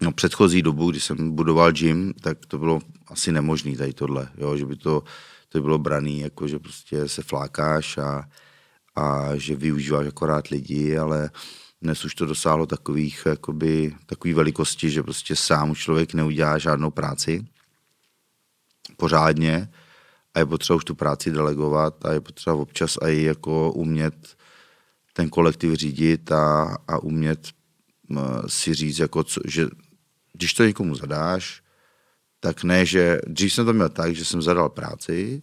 no, 0.00 0.12
předchozí 0.12 0.62
dobu, 0.62 0.90
kdy 0.90 1.00
jsem 1.00 1.30
budoval 1.30 1.72
gym, 1.72 2.12
tak 2.20 2.46
to 2.46 2.58
bylo 2.58 2.80
asi 3.08 3.32
nemožné 3.32 3.76
tady 3.76 3.92
tohle, 3.92 4.28
jo, 4.36 4.56
že 4.56 4.66
by 4.66 4.76
to, 4.76 5.02
to 5.48 5.58
by 5.58 5.62
bylo 5.62 5.78
braný, 5.78 6.20
jako 6.20 6.48
že 6.48 6.58
prostě 6.58 7.08
se 7.08 7.22
flákáš 7.22 7.98
a, 7.98 8.28
a 8.96 9.36
že 9.36 9.56
využíváš 9.56 10.06
akorát 10.06 10.48
lidi, 10.48 10.98
ale 10.98 11.30
dnes 11.82 12.04
už 12.04 12.14
to 12.14 12.26
dosáhlo 12.26 12.66
takových, 12.66 13.22
jakoby, 13.26 13.94
takový 14.06 14.34
velikosti, 14.34 14.90
že 14.90 15.02
prostě 15.02 15.36
sám 15.36 15.74
člověk 15.74 16.14
neudělá 16.14 16.58
žádnou 16.58 16.90
práci. 16.90 17.44
Pořádně 18.96 19.68
a 20.34 20.38
je 20.38 20.46
potřeba 20.46 20.76
už 20.76 20.84
tu 20.84 20.94
práci 20.94 21.30
delegovat 21.30 22.04
a 22.04 22.12
je 22.12 22.20
potřeba 22.20 22.56
občas 22.56 22.98
i 23.02 23.22
jako 23.22 23.72
umět 23.72 24.36
ten 25.12 25.30
kolektiv 25.30 25.74
řídit 25.74 26.32
a, 26.32 26.76
a 26.88 26.98
umět 26.98 27.48
si 28.46 28.74
říct, 28.74 28.98
jako 28.98 29.24
co, 29.24 29.40
že 29.46 29.66
když 30.32 30.54
to 30.54 30.64
někomu 30.64 30.94
zadáš, 30.94 31.62
tak 32.40 32.64
ne, 32.64 32.86
že 32.86 33.18
dřív 33.26 33.52
jsem 33.52 33.66
to 33.66 33.72
měl 33.72 33.88
tak, 33.88 34.14
že 34.14 34.24
jsem 34.24 34.42
zadal 34.42 34.68
práci 34.68 35.42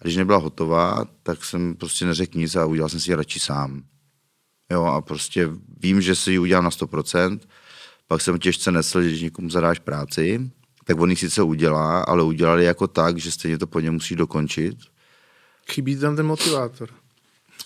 a 0.00 0.04
když 0.04 0.16
nebyla 0.16 0.38
hotová, 0.38 1.04
tak 1.22 1.44
jsem 1.44 1.74
prostě 1.74 2.04
neřekl 2.04 2.38
nic 2.38 2.56
a 2.56 2.66
udělal 2.66 2.88
jsem 2.88 3.00
si 3.00 3.10
ji 3.10 3.14
radši 3.14 3.40
sám. 3.40 3.82
Jo, 4.70 4.84
a 4.84 5.02
prostě 5.02 5.50
vím, 5.78 6.00
že 6.00 6.14
si 6.14 6.30
ji 6.30 6.38
udělám 6.38 6.64
na 6.64 6.70
100%, 6.70 7.40
pak 8.06 8.20
jsem 8.20 8.38
těžce 8.38 8.72
nesl, 8.72 9.00
když 9.00 9.20
někomu 9.20 9.50
zadáš 9.50 9.78
práci, 9.78 10.50
tak 10.86 11.00
on 11.00 11.10
ji 11.10 11.16
sice 11.16 11.42
udělá, 11.42 12.00
ale 12.00 12.22
udělali 12.22 12.64
jako 12.64 12.86
tak, 12.86 13.18
že 13.18 13.30
stejně 13.32 13.58
to 13.58 13.66
po 13.66 13.80
něm 13.80 13.94
musí 13.94 14.16
dokončit. 14.16 14.76
chybí 15.70 15.96
tam 15.96 16.16
ten 16.16 16.26
motivátor. 16.26 16.88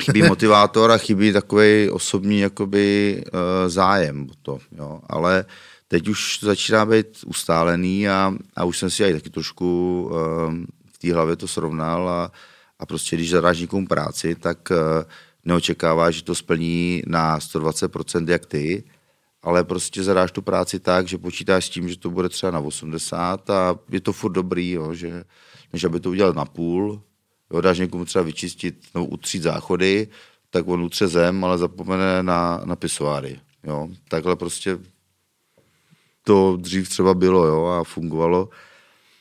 Chybí 0.02 0.22
motivátor 0.22 0.90
a 0.90 0.98
chybí 0.98 1.32
takový 1.32 1.90
osobní 1.90 2.40
jakoby, 2.40 3.22
uh, 3.26 3.40
zájem 3.68 4.26
o 4.30 4.34
to, 4.42 4.58
jo. 4.72 5.00
ale 5.08 5.44
teď 5.88 6.08
už 6.08 6.38
to 6.38 6.46
začíná 6.46 6.86
být 6.86 7.06
ustálený 7.26 8.08
a, 8.08 8.34
a 8.56 8.64
už 8.64 8.78
jsem 8.78 8.90
si 8.90 9.04
aj 9.04 9.12
taky 9.12 9.30
trošku 9.30 10.02
uh, 10.04 10.54
v 10.92 10.98
té 10.98 11.12
hlavě 11.12 11.36
to 11.36 11.48
srovnal 11.48 12.08
a, 12.08 12.32
a 12.78 12.86
prostě 12.86 13.16
když 13.16 13.30
zadáš 13.30 13.58
někomu 13.58 13.86
práci, 13.86 14.34
tak 14.34 14.58
uh, 14.70 14.76
neočekáváš, 15.44 16.14
že 16.14 16.24
to 16.24 16.34
splní 16.34 17.02
na 17.06 17.38
120% 17.38 18.30
jak 18.30 18.46
ty, 18.46 18.84
ale 19.42 19.64
prostě 19.64 20.02
zadáš 20.02 20.32
tu 20.32 20.42
práci 20.42 20.80
tak, 20.80 21.08
že 21.08 21.18
počítáš 21.18 21.66
s 21.66 21.70
tím, 21.70 21.88
že 21.88 21.98
to 21.98 22.10
bude 22.10 22.28
třeba 22.28 22.52
na 22.52 22.58
80 22.58 23.50
a 23.50 23.78
je 23.90 24.00
to 24.00 24.12
furt 24.12 24.32
dobrý, 24.32 24.70
jo, 24.70 24.94
že 24.94 25.24
než 25.72 25.84
aby 25.84 26.00
to 26.00 26.10
udělal 26.10 26.32
na 26.32 26.44
půl, 26.44 27.02
jo, 27.52 27.60
dáš 27.60 27.78
někomu 27.78 28.04
třeba 28.04 28.24
vyčistit 28.24 28.84
nebo 28.94 29.06
utřít 29.06 29.42
záchody, 29.42 30.08
tak 30.50 30.68
on 30.68 30.82
utře 30.82 31.08
zem, 31.08 31.44
ale 31.44 31.58
zapomene 31.58 32.22
na, 32.22 32.60
na 32.64 32.76
pisoáry. 32.76 33.40
Jo. 33.64 33.88
Takhle 34.08 34.36
prostě 34.36 34.78
to 36.24 36.56
dřív 36.56 36.88
třeba 36.88 37.14
bylo 37.14 37.46
jo, 37.46 37.64
a 37.66 37.84
fungovalo, 37.84 38.48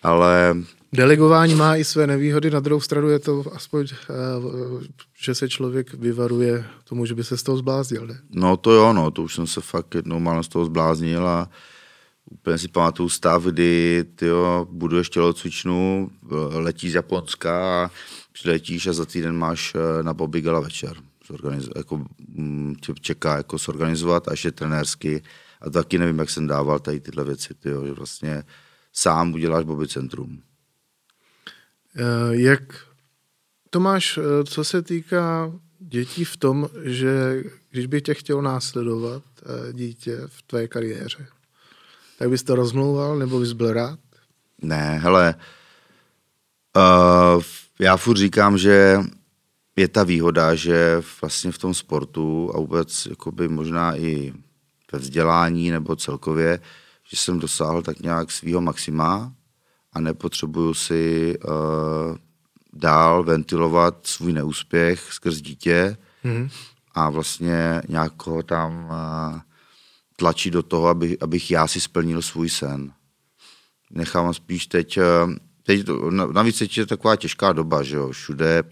ale 0.03 0.55
Delegování 0.93 1.55
má 1.55 1.75
i 1.75 1.83
své 1.83 2.07
nevýhody, 2.07 2.51
na 2.51 2.59
druhou 2.59 2.81
stranu 2.81 3.09
je 3.09 3.19
to 3.19 3.43
aspoň, 3.53 3.87
eh, 3.91 4.05
že 5.21 5.35
se 5.35 5.49
člověk 5.49 5.93
vyvaruje 5.93 6.65
tomu, 6.83 7.05
že 7.05 7.15
by 7.15 7.23
se 7.23 7.37
z 7.37 7.43
toho 7.43 7.57
zbláznil. 7.57 8.07
Ne? 8.07 8.19
No 8.29 8.57
to 8.57 8.71
jo, 8.71 8.93
no, 8.93 9.11
to 9.11 9.23
už 9.23 9.35
jsem 9.35 9.47
se 9.47 9.61
fakt 9.61 9.95
jednou 9.95 10.19
málem 10.19 10.43
z 10.43 10.47
toho 10.47 10.65
zbláznil 10.65 11.27
a 11.27 11.49
úplně 12.31 12.57
si 12.57 12.67
pamatuju 12.67 13.09
stav, 13.09 13.43
kdy 13.43 14.05
tyjo, 14.15 14.67
buduješ 14.71 15.09
tělocvičnu, 15.09 16.09
letíš 16.51 16.91
z 16.91 16.95
Japonska 16.95 17.83
a 17.83 17.91
přiletíš 18.33 18.87
a 18.87 18.93
za 18.93 19.05
týden 19.05 19.37
máš 19.37 19.75
eh, 19.75 20.03
na 20.03 20.13
Bobby 20.13 20.41
Gala 20.41 20.59
večer. 20.59 20.97
Zorganiz- 21.29 21.71
jako, 21.75 22.05
mm, 22.27 22.75
tě 22.81 22.93
čeká 23.01 23.37
jako 23.37 23.57
zorganizovat, 23.57 24.27
až 24.27 24.45
je 24.45 24.51
trenérsky. 24.51 25.23
A 25.61 25.69
taky 25.69 25.97
nevím, 25.97 26.19
jak 26.19 26.29
jsem 26.29 26.47
dával 26.47 26.79
tady 26.79 26.99
tyhle 26.99 27.23
věci, 27.23 27.53
tyjo, 27.53 27.85
že 27.85 27.93
vlastně 27.93 28.43
sám 28.93 29.33
uděláš 29.33 29.65
Bobby 29.65 29.87
centrum. 29.87 30.41
Eh, 31.95 32.01
Jak 32.31 32.61
to 33.69 33.79
máš, 33.79 34.17
eh, 34.17 34.43
co 34.43 34.63
se 34.63 34.81
týká 34.81 35.51
dětí 35.79 36.25
v 36.25 36.37
tom, 36.37 36.69
že 36.83 37.43
když 37.71 37.85
bych 37.85 38.01
tě 38.03 38.13
chtěl 38.13 38.41
následovat, 38.41 39.23
eh, 39.41 39.73
dítě 39.73 40.17
v 40.25 40.41
tvé 40.41 40.67
kariéře, 40.67 41.27
tak 42.19 42.29
bys 42.29 42.43
to 42.43 42.55
rozmlouval, 42.55 43.17
nebo 43.17 43.39
bys 43.39 43.53
byl 43.53 43.73
rád? 43.73 43.99
Ne, 44.61 44.99
hele, 45.03 45.35
uh, 46.77 47.43
já 47.79 47.97
furt 47.97 48.17
říkám, 48.17 48.57
že 48.57 48.99
je 49.75 49.87
ta 49.87 50.03
výhoda, 50.03 50.55
že 50.55 51.01
vlastně 51.21 51.51
v 51.51 51.57
tom 51.57 51.73
sportu 51.73 52.51
a 52.55 52.57
vůbec 52.59 53.05
jakoby 53.05 53.47
možná 53.47 53.95
i 53.97 54.33
ve 54.91 54.99
vzdělání 54.99 55.71
nebo 55.71 55.95
celkově, 55.95 56.59
že 57.09 57.17
jsem 57.17 57.39
dosáhl 57.39 57.81
tak 57.81 57.99
nějak 57.99 58.31
svého 58.31 58.61
maxima 58.61 59.33
a 59.93 59.99
nepotřebuju 59.99 60.73
si 60.73 61.35
uh, 61.39 62.17
dál 62.73 63.23
ventilovat 63.23 64.07
svůj 64.07 64.33
neúspěch 64.33 65.13
skrz 65.13 65.41
dítě 65.41 65.97
mm-hmm. 66.25 66.49
a 66.93 67.09
vlastně 67.09 67.81
nějak 67.87 68.27
ho 68.27 68.43
tam 68.43 68.85
uh, 68.85 69.39
tlačit 70.15 70.53
do 70.53 70.63
toho, 70.63 70.87
aby, 70.87 71.17
abych 71.19 71.51
já 71.51 71.67
si 71.67 71.81
splnil 71.81 72.21
svůj 72.21 72.49
sen. 72.49 72.91
Nechám 73.91 74.33
spíš 74.33 74.67
teď, 74.67 74.97
uh, 74.97 75.03
teď 75.63 75.85
navíc 76.31 76.59
teď 76.59 76.77
je 76.77 76.85
taková 76.85 77.15
těžká 77.15 77.53
doba, 77.53 77.83
že 77.83 77.95
jo, 77.95 78.11
všude 78.11 78.63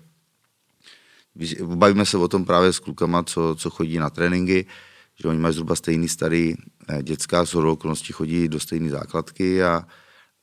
bavíme 1.63 2.05
se 2.05 2.17
o 2.17 2.27
tom 2.27 2.45
právě 2.45 2.73
s 2.73 2.79
klukama, 2.79 3.23
co, 3.23 3.55
co 3.55 3.69
chodí 3.69 3.97
na 3.97 4.09
tréninky, 4.09 4.65
že 5.21 5.27
oni 5.27 5.39
mají 5.39 5.53
zhruba 5.53 5.75
stejný 5.75 6.09
starý 6.09 6.55
eh, 6.89 7.03
dětská, 7.03 7.45
s 7.45 7.55
okolností 7.55 8.13
chodí 8.13 8.47
do 8.47 8.59
stejné 8.59 8.89
základky 8.89 9.63
a, 9.63 9.87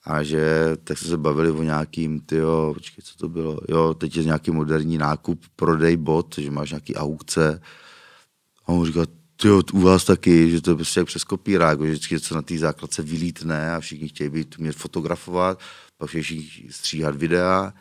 a 0.05 0.23
že 0.23 0.77
tak 0.85 0.99
se 0.99 1.17
bavili 1.17 1.51
o 1.51 1.63
nějakým, 1.63 2.21
tyjo, 2.21 2.75
počkej, 2.75 3.05
co 3.05 3.19
to 3.19 3.29
bylo, 3.29 3.59
jo, 3.69 3.95
teď 3.95 4.17
je 4.17 4.25
nějaký 4.25 4.51
moderní 4.51 4.99
nákup, 4.99 5.45
prodej 5.57 5.97
bot, 5.97 6.35
že 6.39 6.51
máš 6.51 6.71
nějaký 6.71 6.95
aukce. 6.95 7.61
A 8.67 8.69
on 8.69 8.87
říká, 8.87 9.01
tyjo, 9.37 9.63
u 9.73 9.81
vás 9.81 10.05
taky, 10.05 10.51
že 10.51 10.61
to 10.61 10.71
je 10.71 10.75
prostě 10.77 11.01
jak 11.01 11.07
přes 11.07 11.25
kopírák, 11.25 11.71
jako, 11.71 11.87
že 11.87 11.93
vždycky 11.93 12.15
něco 12.15 12.35
na 12.35 12.43
té 12.43 12.59
základce 12.59 13.03
vylítne 13.03 13.75
a 13.75 13.81
všichni 13.81 14.09
chtějí 14.09 14.31
být, 14.31 14.59
mě 14.59 14.73
fotografovat, 14.73 15.61
pak 15.99 16.09
všichni 16.09 16.69
stříhat 16.71 17.17
videa, 17.17 17.75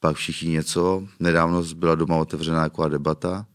pak 0.00 0.16
všichni 0.16 0.50
něco. 0.50 1.08
Nedávno 1.20 1.64
byla 1.74 1.94
doma 1.94 2.16
otevřená 2.16 2.62
taková 2.62 2.88
debata 2.88 3.46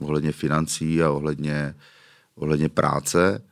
ohledně 0.00 0.32
financí 0.32 1.02
a 1.02 1.10
ohledně, 1.10 1.74
ohledně 2.34 2.68
práce. 2.68 3.42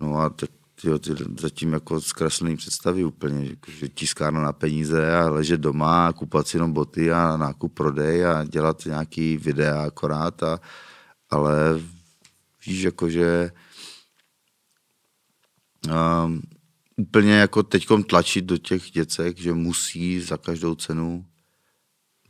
No 0.00 0.18
a 0.18 0.30
tak 0.30 0.50
tyjo, 0.80 0.98
ty 0.98 1.10
zatím 1.40 1.72
jako 1.72 2.00
zkreslený 2.00 2.56
představy 2.56 3.04
úplně, 3.04 3.50
jako, 3.50 3.70
že 3.70 3.88
tiskárna 3.88 4.42
na 4.42 4.52
peníze 4.52 5.16
a 5.16 5.30
ležet 5.30 5.60
doma 5.60 6.06
a 6.06 6.12
kupat 6.12 6.48
si 6.48 6.56
jenom 6.56 6.72
boty 6.72 7.12
a 7.12 7.36
nákup 7.36 7.74
prodej 7.74 8.26
a 8.26 8.44
dělat 8.44 8.86
nějaký 8.86 9.36
videa 9.36 9.82
akorát, 9.82 10.42
a, 10.42 10.60
ale 11.30 11.80
víš, 12.66 12.82
jakože 12.82 13.52
um, 15.88 16.42
úplně 16.96 17.32
jako 17.32 17.62
teďkom 17.62 18.02
tlačit 18.02 18.44
do 18.44 18.56
těch 18.56 18.90
děcek, 18.90 19.38
že 19.38 19.52
musí 19.52 20.20
za 20.20 20.36
každou 20.36 20.74
cenu 20.74 21.24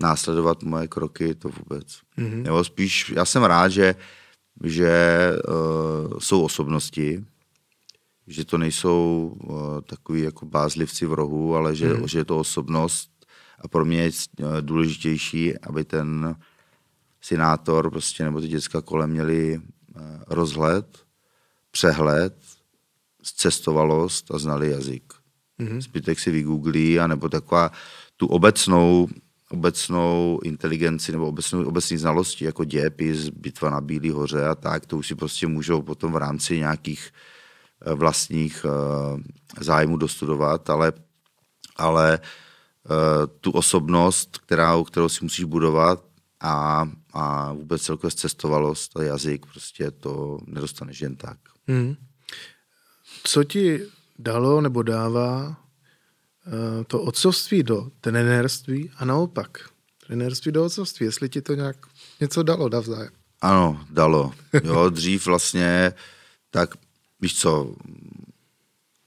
následovat 0.00 0.62
moje 0.62 0.88
kroky, 0.88 1.34
to 1.34 1.48
vůbec. 1.48 1.86
Mm-hmm. 2.18 2.42
Nebo 2.42 2.64
spíš, 2.64 3.12
já 3.16 3.24
jsem 3.24 3.44
rád, 3.44 3.68
že, 3.68 3.94
že 4.64 5.32
uh, 5.48 6.18
jsou 6.18 6.42
osobnosti, 6.42 7.24
že 8.30 8.44
to 8.44 8.58
nejsou 8.58 9.36
uh, 9.40 9.80
takový 9.80 10.20
jako 10.20 10.46
bázlivci 10.46 11.06
v 11.06 11.12
rohu, 11.12 11.56
ale 11.56 11.76
že, 11.76 11.94
mm. 11.94 12.08
že 12.08 12.18
je 12.18 12.24
to 12.24 12.38
osobnost 12.38 13.10
a 13.60 13.68
pro 13.68 13.84
mě 13.84 14.02
je 14.02 14.10
uh, 14.10 14.46
důležitější, 14.60 15.58
aby 15.58 15.84
ten 15.84 16.36
senátor 17.20 17.90
prostě, 17.90 18.24
nebo 18.24 18.40
ty 18.40 18.48
děcka 18.48 18.80
kolem 18.80 19.10
měli 19.10 19.58
uh, 19.58 20.02
rozhled, 20.26 20.98
přehled, 21.70 22.36
cestovalost 23.22 24.34
a 24.34 24.38
znali 24.38 24.70
jazyk. 24.70 25.12
Mm. 25.58 25.82
Zbytek 25.82 26.20
si 26.20 26.30
vygooglí, 26.30 27.00
anebo 27.00 27.28
taková 27.28 27.70
tu 28.16 28.26
obecnou 28.26 29.08
obecnou 29.50 30.40
inteligenci 30.44 31.12
nebo 31.12 31.26
obecnou, 31.26 31.64
obecní 31.64 31.96
znalosti, 31.96 32.44
jako 32.44 32.64
dějepis, 32.64 33.28
bitva 33.28 33.70
na 33.70 33.80
Bílý 33.80 34.10
hoře 34.10 34.46
a 34.46 34.54
tak, 34.54 34.86
to 34.86 34.98
už 34.98 35.06
si 35.06 35.14
prostě 35.14 35.46
můžou 35.46 35.82
potom 35.82 36.12
v 36.12 36.16
rámci 36.16 36.58
nějakých 36.58 37.10
eh, 37.10 37.39
vlastních 37.94 38.64
uh, 38.64 39.20
zájmů 39.60 39.96
dostudovat, 39.96 40.70
ale, 40.70 40.92
ale 41.76 42.18
uh, 42.20 42.96
tu 43.40 43.50
osobnost, 43.50 44.38
která, 44.38 44.74
kterou 44.86 45.08
si 45.08 45.24
musíš 45.24 45.44
budovat 45.44 46.04
a, 46.40 46.88
a 47.12 47.52
vůbec 47.52 47.82
celkově 47.82 48.10
cestovalost 48.10 48.96
a 48.96 49.02
jazyk, 49.02 49.46
prostě 49.46 49.90
to 49.90 50.38
nedostaneš 50.46 51.00
jen 51.00 51.16
tak. 51.16 51.38
Hmm. 51.68 51.96
Co 53.24 53.44
ti 53.44 53.80
dalo 54.18 54.60
nebo 54.60 54.82
dává 54.82 55.56
Eh, 56.46 56.84
to 56.84 57.02
otcovství 57.02 57.62
do 57.62 57.88
trenérství 58.00 58.90
a 58.96 59.04
naopak. 59.04 59.58
Trenérství 60.06 60.52
do 60.52 60.64
otcovství, 60.64 61.06
jestli 61.06 61.28
ti 61.28 61.42
to 61.42 61.54
nějak 61.54 61.76
něco 62.20 62.42
dalo 62.42 62.68
navzájem. 62.68 63.12
Ano, 63.40 63.84
dalo. 63.90 64.32
Jo, 64.64 64.90
dřív 64.90 65.26
vlastně, 65.26 65.92
tak 66.50 66.70
víš 67.20 67.40
co, 67.40 67.74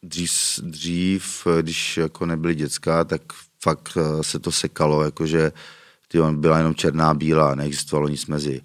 dřív, 0.03 0.59
dřív, 0.61 1.47
když 1.61 1.97
jako 1.97 2.25
nebyly 2.25 2.55
dětská, 2.55 3.03
tak 3.03 3.21
fakt 3.61 3.97
eh, 3.97 4.23
se 4.23 4.39
to 4.39 4.51
sekalo, 4.51 5.03
jakože 5.03 5.51
ty 6.07 6.19
on 6.19 6.41
byla 6.41 6.57
jenom 6.57 6.75
černá, 6.75 7.13
bílá, 7.13 7.55
neexistovalo 7.55 8.07
nic 8.07 8.25
mezi. 8.25 8.61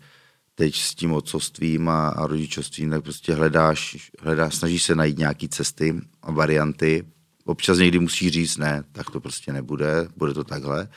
Teď 0.54 0.76
s 0.76 0.94
tím 0.94 1.12
otcovstvím 1.12 1.88
a, 1.88 2.08
a 2.08 2.26
rodičovstvím, 2.26 2.90
tak 2.90 3.02
prostě 3.02 3.34
hledáš, 3.34 4.10
hledáš, 4.20 4.54
snažíš 4.54 4.82
se 4.82 4.94
najít 4.94 5.18
nějaké 5.18 5.48
cesty 5.48 6.00
a 6.22 6.32
varianty, 6.32 7.04
Občas 7.48 7.78
někdy 7.78 7.98
musí 7.98 8.30
říct 8.30 8.56
ne, 8.56 8.84
tak 8.92 9.10
to 9.10 9.20
prostě 9.20 9.52
nebude, 9.52 10.08
bude 10.16 10.34
to 10.34 10.44
takhle, 10.44 10.88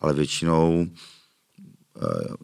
ale 0.00 0.14
většinou 0.14 0.86
eh, 0.86 2.34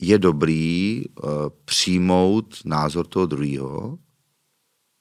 je 0.00 0.18
dobrý 0.18 1.02
eh, 1.04 1.28
přijmout 1.64 2.54
názor 2.64 3.06
toho 3.06 3.26
druhého, 3.26 3.98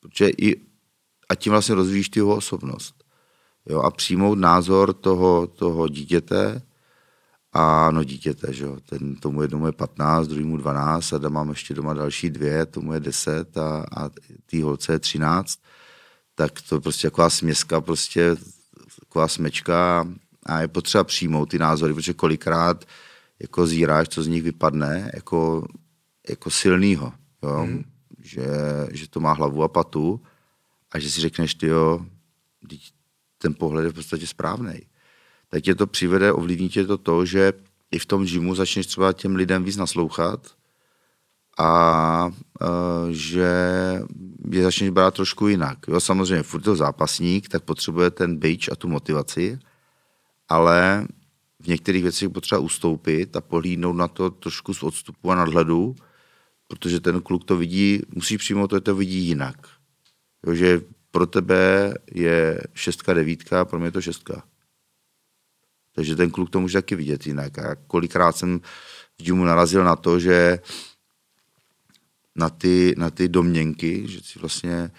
protože 0.10 0.30
i, 0.30 0.62
a 1.30 1.36
tím 1.36 1.52
vlastně 1.52 1.76
rozvíjíš 1.76 2.10
ty 2.10 2.20
jeho 2.20 2.36
osobnost. 2.36 3.04
Jo, 3.70 3.80
a 3.80 3.92
přijmout 3.92 4.40
názor 4.40 4.94
toho, 4.94 5.48
toho 5.48 5.88
dítěte, 5.88 6.62
a 7.54 7.92
no 7.92 8.04
dítěte, 8.04 8.54
že 8.54 8.66
jo, 8.66 8.78
ten, 8.90 9.16
tomu 9.16 9.42
jednomu 9.42 9.66
je 9.66 9.72
15, 9.72 10.28
druhému 10.28 10.58
12 10.58 11.14
a 11.14 11.30
mám 11.30 11.50
ještě 11.50 11.74
doma 11.74 11.94
další 11.94 12.30
dvě, 12.30 12.66
tomu 12.66 12.94
je 12.94 13.00
10 13.00 13.58
a, 13.58 13.86
a 13.98 14.10
tý 14.46 14.62
holce 14.62 14.94
je 14.94 15.00
13 15.00 15.60
tak 16.36 16.62
to 16.62 16.82
prostě 16.82 17.08
taková 17.08 17.30
směska, 17.30 17.82
prostě 17.82 18.36
taková 19.00 19.28
smečka 19.28 20.08
a 20.46 20.62
je 20.62 20.68
potřeba 20.68 21.04
přijmout 21.04 21.46
ty 21.46 21.60
názory, 21.60 21.94
protože 21.94 22.14
kolikrát 22.14 22.86
jako 23.40 23.68
zíráš, 23.68 24.10
co 24.10 24.24
z 24.24 24.28
nich 24.28 24.44
vypadne, 24.44 25.12
jako, 25.14 25.68
jako 26.30 26.50
silnýho, 26.50 27.14
jo? 27.44 27.66
Mm. 27.66 27.84
Že, 28.26 28.48
že 28.92 29.10
to 29.10 29.20
má 29.20 29.38
hlavu 29.38 29.64
a 29.64 29.68
patu 29.68 30.22
a 30.92 31.00
že 31.00 31.12
si 31.12 31.22
řekneš, 31.22 31.56
ty 31.56 31.68
jo, 31.68 32.06
ten 33.38 33.54
pohled 33.54 33.86
je 33.86 33.92
v 33.92 33.94
podstatě 33.94 34.28
správný. 34.28 34.82
Tak 35.50 35.64
tě 35.64 35.76
to 35.76 35.88
přivede, 35.88 36.34
ovlivní 36.34 36.70
tě 36.70 36.86
to 36.86 36.98
to, 36.98 37.26
že 37.26 37.54
i 37.92 38.00
v 38.00 38.06
tom 38.06 38.26
gymu 38.26 38.56
začneš 38.56 38.88
třeba 38.88 39.14
těm 39.14 39.36
lidem 39.36 39.64
víc 39.64 39.78
naslouchat 39.78 40.56
a 41.58 42.32
uh, 42.62 43.10
že 43.12 43.50
je 44.50 44.64
začneš 44.64 44.90
brát 44.90 45.14
trošku 45.14 45.48
jinak. 45.48 45.78
Jo, 45.88 46.00
samozřejmě, 46.00 46.44
furt 46.44 46.62
to 46.62 46.76
zápasník, 46.76 47.50
tak 47.50 47.64
potřebuje 47.64 48.10
ten 48.12 48.38
bič 48.38 48.70
a 48.72 48.76
tu 48.76 48.88
motivaci, 48.88 49.60
ale 50.50 51.08
v 51.60 51.68
některých 51.68 52.04
věcech 52.04 52.30
potřeba 52.30 52.60
ustoupit 52.60 53.36
a 53.36 53.42
pohlídnout 53.42 53.96
na 53.96 54.08
to 54.08 54.30
trošku 54.30 54.74
z 54.74 54.84
odstupu 54.84 55.32
a 55.32 55.36
nadhledu, 55.36 55.96
protože 56.68 57.00
ten 57.00 57.22
kluk 57.22 57.46
to 57.46 57.58
vidí, 57.58 58.02
musí 58.16 58.38
přijmout 58.38 58.68
to, 58.68 58.82
to 58.82 58.96
vidí 58.96 59.28
jinak. 59.28 59.68
Jo, 60.48 60.56
že 60.56 60.82
pro 61.12 61.28
tebe 61.28 61.94
je 62.12 62.62
šestka, 62.74 63.14
devítka, 63.14 63.66
pro 63.66 63.80
mě 63.80 63.88
je 63.88 63.92
to 63.92 64.02
šestka. 64.02 64.44
Takže 65.96 66.16
ten 66.16 66.32
kluk 66.32 66.50
to 66.50 66.60
může 66.60 66.78
taky 66.78 66.96
vidět 66.96 67.28
jinak. 67.28 67.60
A 67.60 67.76
kolikrát 67.76 68.38
jsem 68.38 68.62
v 69.22 69.34
mu 69.34 69.46
narazil 69.46 69.84
na 69.84 69.96
to, 69.96 70.20
že 70.20 70.60
na 72.36 72.50
ty, 72.50 72.96
na 72.98 73.10
ty 73.10 73.28
domněnky, 73.28 74.08
že 74.08 74.22
si 74.22 74.40
vlastně, 74.40 74.92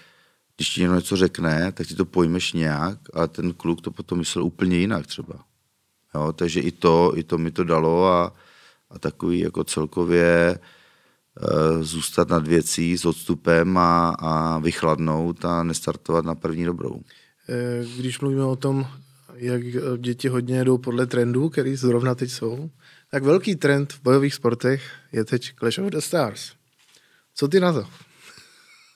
když 0.57 0.69
ti 0.69 0.81
něco 0.81 1.17
řekne, 1.17 1.73
tak 1.73 1.87
ti 1.87 1.95
to 1.95 2.05
pojmeš 2.05 2.53
nějak, 2.53 2.99
ale 3.13 3.29
ten 3.29 3.53
kluk 3.53 3.81
to 3.81 3.91
potom 3.91 4.19
myslel 4.19 4.45
úplně 4.45 4.77
jinak 4.77 5.07
třeba. 5.07 5.45
Jo, 6.15 6.33
takže 6.33 6.61
i 6.61 6.73
to, 6.73 7.13
i 7.17 7.23
to 7.23 7.39
mi 7.39 7.51
to 7.51 7.65
dalo 7.65 8.07
a, 8.07 8.33
a 8.91 8.99
takový 8.99 9.39
jako 9.39 9.65
celkově 9.65 10.59
zůstat 11.81 12.29
nad 12.29 12.47
věcí 12.47 12.99
s 12.99 13.05
odstupem 13.05 13.79
a, 13.79 14.09
a 14.09 14.59
vychladnout 14.59 15.45
a 15.45 15.63
nestartovat 15.63 16.25
na 16.25 16.35
první 16.35 16.65
dobrou. 16.65 17.01
Eh, 17.49 17.85
když 17.99 18.21
mluvíme 18.21 18.45
o 18.45 18.57
tom, 18.57 18.87
jak 19.35 19.63
děti 19.99 20.29
hodně 20.29 20.65
jdou 20.65 20.79
podle 20.79 21.07
trendů, 21.07 21.49
který 21.49 21.77
zrovna 21.77 22.15
teď 22.15 22.31
jsou, 22.31 22.71
tak 23.11 23.23
velký 23.23 23.57
trend 23.57 23.93
v 23.93 24.03
bojových 24.03 24.35
sportech 24.35 24.83
je 25.13 25.25
teď 25.25 25.53
Clash 25.59 25.79
of 25.79 25.91
the 25.91 25.99
Stars. 25.99 26.53
Co 27.35 27.49
ty 27.49 27.61
na 27.61 27.73
to? 27.73 27.87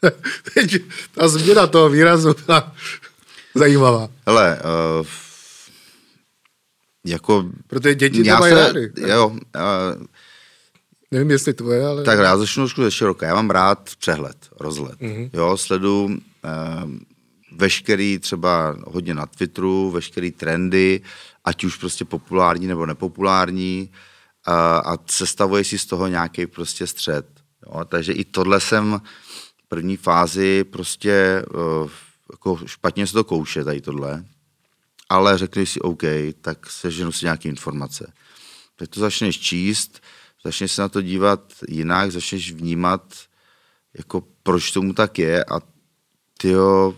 Teď 0.54 0.82
ta 1.14 1.28
změna 1.28 1.66
toho 1.66 1.90
výrazu 1.90 2.34
byla 2.46 2.74
zajímavá. 3.54 4.08
Hele, 4.26 4.58
uh, 5.00 5.06
jako... 7.06 7.50
Protože 7.66 7.94
děti 7.94 8.24
to 8.24 8.36
mají 8.36 8.54
se, 8.54 8.60
rády. 8.60 8.92
jo, 8.96 9.28
uh, 9.28 9.38
Nevím, 11.10 11.30
jestli 11.30 11.54
tvoje, 11.54 11.86
ale... 11.86 12.04
tak 12.04 12.18
já 12.18 12.36
začnu 12.36 12.62
trošku 12.62 12.82
ze 12.82 12.90
široka. 12.90 13.26
Já 13.26 13.34
mám 13.34 13.50
rád 13.50 13.90
přehled, 13.98 14.48
rozhled. 14.60 15.00
Mhm. 15.00 15.12
Mm-hmm. 15.12 15.30
Jo, 15.32 15.56
sledu 15.56 16.04
uh, 16.04 16.90
veškerý 17.52 18.18
třeba 18.18 18.76
hodně 18.86 19.14
na 19.14 19.26
Twitteru, 19.26 19.90
veškerý 19.90 20.30
trendy, 20.30 21.00
ať 21.44 21.64
už 21.64 21.76
prostě 21.76 22.04
populární 22.04 22.66
nebo 22.66 22.86
nepopulární 22.86 23.90
uh, 24.48 24.54
a 24.54 24.98
sestavuje 25.06 25.64
si 25.64 25.78
z 25.78 25.86
toho 25.86 26.06
nějaký 26.06 26.46
prostě 26.46 26.86
střed. 26.86 27.26
Jo, 27.66 27.84
takže 27.84 28.12
i 28.12 28.24
tohle 28.24 28.60
jsem 28.60 29.00
v 29.64 29.68
první 29.68 29.96
fázi 29.96 30.64
prostě 30.64 31.44
uh, 31.54 31.90
jako 32.32 32.66
špatně 32.66 33.06
se 33.06 33.12
to 33.12 33.24
kouše, 33.24 33.64
tady 33.64 33.80
tohle. 33.80 34.24
Ale 35.08 35.38
řekli 35.38 35.66
si 35.66 35.80
OK, 35.80 36.02
tak 36.40 36.70
seženu 36.70 37.12
si 37.12 37.24
nějaké 37.24 37.48
informace. 37.48 38.12
Tak 38.76 38.88
to 38.88 39.00
začneš 39.00 39.40
číst, 39.40 40.00
začneš 40.44 40.72
se 40.72 40.82
na 40.82 40.88
to 40.88 41.02
dívat 41.02 41.52
jinak, 41.68 42.12
začneš 42.12 42.52
vnímat, 42.52 43.14
jako 43.94 44.24
proč 44.42 44.70
tomu 44.70 44.92
tak 44.92 45.18
je 45.18 45.44
a 45.44 45.60
tyjo, 46.38 46.96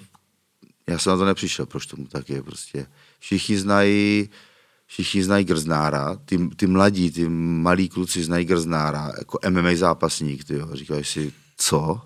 já 0.86 0.99
jsem 0.99 1.11
na 1.11 1.16
to 1.16 1.24
nepřišel, 1.24 1.66
proč 1.66 1.86
tomu 1.86 2.07
tak 2.07 2.28
je 2.28 2.43
prostě. 2.43 2.86
Všichni 3.18 3.59
znají, 3.59 4.28
všichni 4.86 5.24
znají 5.24 5.45
Grznára, 5.45 6.16
ty, 6.24 6.49
ty 6.57 6.66
mladí, 6.66 7.11
ty 7.11 7.28
malí 7.28 7.88
kluci 7.88 8.24
znají 8.24 8.45
Grznára, 8.45 9.12
jako 9.18 9.38
MMA 9.51 9.74
zápasník, 9.74 10.45
tyjo. 10.45 10.76
Říkají 10.76 11.05
si, 11.05 11.32
co? 11.57 12.01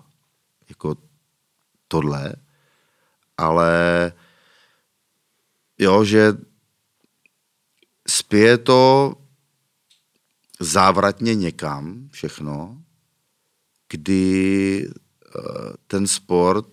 Jako 0.69 0.97
tohle? 1.87 2.33
Ale 3.37 4.11
jo, 5.77 6.03
že 6.03 6.33
spěje 8.07 8.57
to 8.57 9.13
závratně 10.59 11.35
někam 11.35 12.09
všechno, 12.11 12.81
kdy 13.89 14.87
eh, 14.87 15.39
ten 15.87 16.07
sport, 16.07 16.67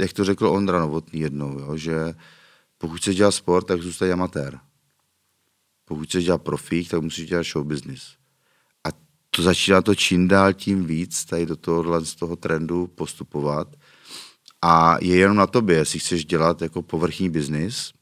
jak 0.00 0.12
to 0.12 0.24
řekl 0.24 0.46
Ondra 0.46 0.80
Novotný 0.80 1.20
jednou, 1.20 1.58
jo, 1.58 1.76
že 1.76 2.14
pokud 2.78 2.96
chceš 2.96 3.16
dělat 3.16 3.32
sport, 3.32 3.64
tak 3.64 3.82
zůstaň 3.82 4.10
amatér. 4.10 4.58
Pokud 5.84 6.04
chceš 6.04 6.24
dělat 6.24 6.42
profík, 6.42 6.90
tak 6.90 7.02
musíš 7.02 7.28
dělat 7.28 7.46
show 7.46 7.66
business. 7.66 8.02
A 8.84 8.88
to 9.30 9.42
začíná 9.42 9.82
to 9.82 9.94
čím 9.94 10.28
dál 10.28 10.52
tím 10.52 10.84
víc 10.84 11.24
tady 11.24 11.46
do 11.46 11.56
tohohle 11.56 12.04
z 12.04 12.14
toho 12.14 12.36
trendu 12.36 12.86
postupovat. 12.86 13.68
A 14.62 14.96
je 15.00 15.16
jenom 15.16 15.36
na 15.36 15.46
tobě, 15.46 15.76
jestli 15.76 15.98
chceš 15.98 16.24
dělat 16.24 16.62
jako 16.62 16.82
povrchní 16.82 17.30
biznis, 17.30 17.92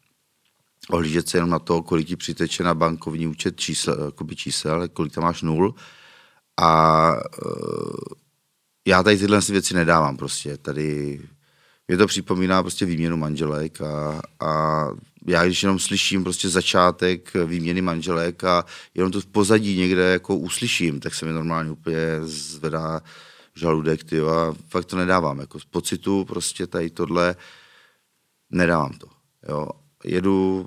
ohlížet 0.93 1.29
se 1.29 1.37
jenom 1.37 1.51
na 1.51 1.59
to, 1.59 1.83
kolik 1.83 2.09
ti 2.09 2.17
přiteče 2.17 2.63
na 2.63 2.75
bankovní 2.75 3.27
účet 3.27 3.61
čísel, 3.61 4.05
jakoby 4.05 4.37
čísel, 4.37 4.89
kolik 4.89 5.13
tam 5.13 5.25
máš 5.25 5.43
nul. 5.43 5.75
A 6.61 7.13
uh, 7.45 7.93
já 8.87 9.03
tady 9.03 9.19
tyhle 9.19 9.41
věci 9.49 9.75
nedávám 9.75 10.17
prostě. 10.17 10.57
Tady 10.57 11.21
mě 11.89 11.97
to 11.97 12.07
připomíná 12.07 12.63
prostě 12.63 12.87
výměnu 12.87 13.17
manželek 13.17 13.81
a, 13.81 14.21
a 14.41 14.87
já 15.27 15.45
když 15.45 15.63
jenom 15.63 15.79
slyším 15.79 16.25
prostě 16.25 16.49
začátek 16.49 17.33
výměny 17.47 17.83
manželek 17.83 18.45
a 18.45 18.65
jenom 18.95 19.13
to 19.13 19.21
v 19.21 19.27
pozadí 19.27 19.77
někde 19.77 20.03
jako 20.03 20.37
uslyším, 20.37 21.01
tak 21.01 21.15
se 21.15 21.27
mi 21.27 21.33
normálně 21.33 21.71
úplně 21.71 22.21
zvedá 22.23 23.01
žaludek, 23.55 24.05
tyjo, 24.05 24.29
a 24.29 24.55
fakt 24.69 24.85
to 24.85 24.97
nedávám. 24.97 25.39
Jako 25.39 25.61
z 25.61 25.65
pocitu 25.65 26.25
prostě 26.25 26.67
tady 26.67 26.91
tohle 26.91 27.37
nedávám 28.51 28.93
to. 28.93 29.07
Jo 29.49 29.82
jedu, 30.05 30.67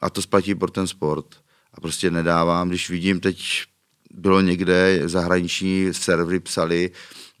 a 0.00 0.10
to 0.10 0.22
splatí 0.22 0.54
pro 0.54 0.70
ten 0.70 0.86
sport, 0.86 1.26
a 1.74 1.80
prostě 1.80 2.10
nedávám, 2.10 2.68
když 2.68 2.90
vidím 2.90 3.20
teď, 3.20 3.62
bylo 4.14 4.40
někde 4.40 5.08
zahraniční 5.08 5.94
servery 5.94 6.40
psali 6.40 6.90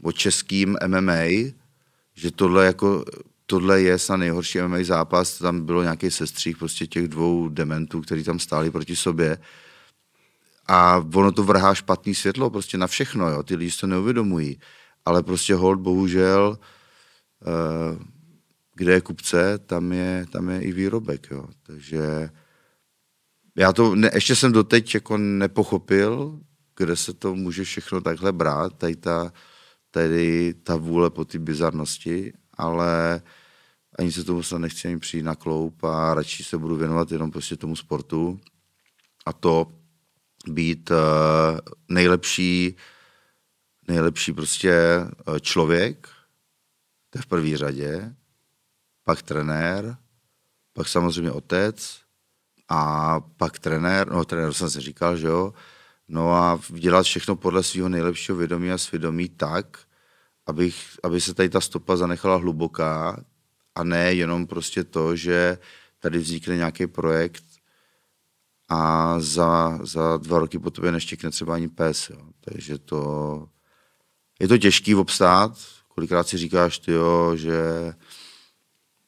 o 0.02 0.12
českým 0.12 0.76
MMA, 0.86 1.52
že 2.14 2.30
tohle 2.30 2.66
jako 2.66 3.04
tohle 3.46 3.82
je 3.82 3.98
snad 3.98 4.16
nejhorší 4.16 4.60
MMA 4.60 4.78
zápas, 4.82 5.38
tam 5.38 5.66
bylo 5.66 5.82
nějaký 5.82 6.10
sestřih 6.10 6.56
prostě 6.56 6.86
těch 6.86 7.08
dvou 7.08 7.48
dementů, 7.48 8.00
kteří 8.00 8.24
tam 8.24 8.38
stáli 8.38 8.70
proti 8.70 8.96
sobě. 8.96 9.38
A 10.68 11.04
ono 11.14 11.32
to 11.32 11.44
vrhá 11.44 11.74
špatný 11.74 12.14
světlo 12.14 12.50
prostě 12.50 12.78
na 12.78 12.86
všechno, 12.86 13.30
jo. 13.30 13.42
ty 13.42 13.56
lidi 13.56 13.70
to 13.80 13.86
neuvědomují. 13.86 14.60
Ale 15.04 15.22
prostě 15.22 15.54
hold, 15.54 15.80
bohužel, 15.80 16.58
uh, 17.46 18.02
kde 18.74 18.92
je 18.92 19.00
kupce, 19.00 19.58
tam 19.58 19.92
je, 19.92 20.26
tam 20.30 20.48
je 20.48 20.62
i 20.62 20.72
výrobek. 20.72 21.30
Jo. 21.30 21.48
Takže 21.62 22.30
já 23.56 23.72
to 23.72 23.94
ne, 23.94 24.10
ještě 24.14 24.36
jsem 24.36 24.52
doteď 24.52 24.94
jako 24.94 25.16
nepochopil, 25.16 26.40
kde 26.76 26.96
se 26.96 27.12
to 27.12 27.34
může 27.34 27.64
všechno 27.64 28.00
takhle 28.00 28.32
brát, 28.32 28.78
tady 28.78 28.96
ta, 28.96 29.32
tady 29.90 30.54
ta 30.54 30.76
vůle 30.76 31.10
po 31.10 31.24
ty 31.24 31.38
bizarnosti, 31.38 32.32
ale 32.54 33.22
ani 33.98 34.12
se 34.12 34.24
tomu 34.24 34.42
se 34.42 34.58
nechci 34.58 34.88
ani 34.88 34.98
přijít 34.98 35.22
na 35.22 35.34
kloup 35.34 35.84
a 35.84 36.14
radši 36.14 36.44
se 36.44 36.58
budu 36.58 36.76
věnovat 36.76 37.12
jenom 37.12 37.30
prostě 37.30 37.56
tomu 37.56 37.76
sportu 37.76 38.40
a 39.26 39.32
to 39.32 39.72
být 40.48 40.90
uh, 40.90 40.96
nejlepší, 41.88 42.76
nejlepší 43.88 44.32
prostě 44.32 44.74
uh, 45.28 45.38
člověk, 45.38 46.08
to 47.10 47.18
je 47.18 47.22
v 47.22 47.26
první 47.26 47.56
řadě, 47.56 48.14
pak 49.04 49.22
trenér, 49.22 49.96
pak 50.72 50.88
samozřejmě 50.88 51.30
otec 51.30 52.00
a 52.68 53.20
pak 53.20 53.58
trenér, 53.58 54.12
no 54.12 54.24
trenér 54.24 54.52
jsem 54.52 54.70
si 54.70 54.80
říkal, 54.80 55.16
že 55.16 55.26
jo, 55.26 55.54
no 56.08 56.32
a 56.32 56.60
dělat 56.70 57.02
všechno 57.02 57.36
podle 57.36 57.62
svého 57.62 57.88
nejlepšího 57.88 58.38
vědomí 58.38 58.72
a 58.72 58.78
svědomí 58.78 59.28
tak, 59.28 59.78
abych, 60.46 60.98
aby 61.02 61.20
se 61.20 61.34
tady 61.34 61.48
ta 61.48 61.60
stopa 61.60 61.96
zanechala 61.96 62.36
hluboká 62.36 63.24
a 63.74 63.84
ne 63.84 64.14
jenom 64.14 64.46
prostě 64.46 64.84
to, 64.84 65.16
že 65.16 65.58
tady 65.98 66.18
vznikne 66.18 66.56
nějaký 66.56 66.86
projekt 66.86 67.44
a 68.68 69.14
za, 69.20 69.78
za 69.82 70.16
dva 70.16 70.38
roky 70.38 70.58
po 70.58 70.70
tobě 70.70 70.92
neštěkne 70.92 71.30
třeba 71.30 71.54
ani 71.54 71.68
pes. 71.68 72.10
Jo. 72.10 72.20
Takže 72.40 72.78
to, 72.78 73.48
je 74.40 74.48
to 74.48 74.58
těžký 74.58 74.94
obstát. 74.94 75.58
Kolikrát 75.88 76.28
si 76.28 76.38
říkáš, 76.38 76.78
tyjo, 76.78 77.36
že 77.36 77.54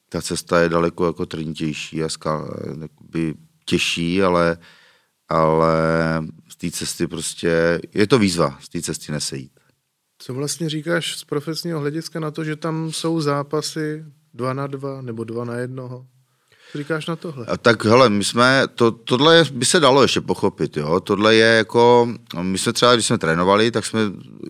ta 0.08 0.22
cesta 0.22 0.60
je 0.60 0.68
daleko 0.68 1.06
jako 1.06 1.26
trnitější 1.26 2.04
a 2.04 2.08
by 3.00 3.34
těžší, 3.64 4.22
ale, 4.22 4.58
ale 5.28 5.74
z 6.48 6.56
té 6.56 6.70
cesty 6.70 7.06
prostě, 7.06 7.80
je 7.94 8.06
to 8.06 8.18
výzva 8.18 8.58
z 8.60 8.68
té 8.68 8.82
cesty 8.82 9.12
nesejít. 9.12 9.52
Co 10.18 10.34
vlastně 10.34 10.68
říkáš 10.68 11.16
z 11.16 11.24
profesního 11.24 11.80
hlediska 11.80 12.20
na 12.20 12.30
to, 12.30 12.44
že 12.44 12.56
tam 12.56 12.92
jsou 12.92 13.20
zápasy 13.20 14.04
dva 14.34 14.52
na 14.52 14.66
dva 14.66 15.02
nebo 15.02 15.24
dva 15.24 15.44
na 15.44 15.54
jednoho? 15.54 16.06
Co 16.72 16.78
říkáš 16.78 17.06
na 17.06 17.16
tohle? 17.16 17.46
A 17.46 17.56
tak 17.56 17.84
hele, 17.84 18.08
my 18.08 18.24
jsme, 18.24 18.62
to, 18.74 18.90
tohle 18.90 19.44
by 19.52 19.64
se 19.64 19.80
dalo 19.80 20.02
ještě 20.02 20.20
pochopit, 20.20 20.76
jo. 20.76 21.00
Tohle 21.00 21.34
je 21.34 21.56
jako, 21.56 22.08
my 22.42 22.58
jsme 22.58 22.72
třeba, 22.72 22.94
když 22.94 23.06
jsme 23.06 23.18
trénovali, 23.18 23.70
tak 23.70 23.86
jsme 23.86 24.00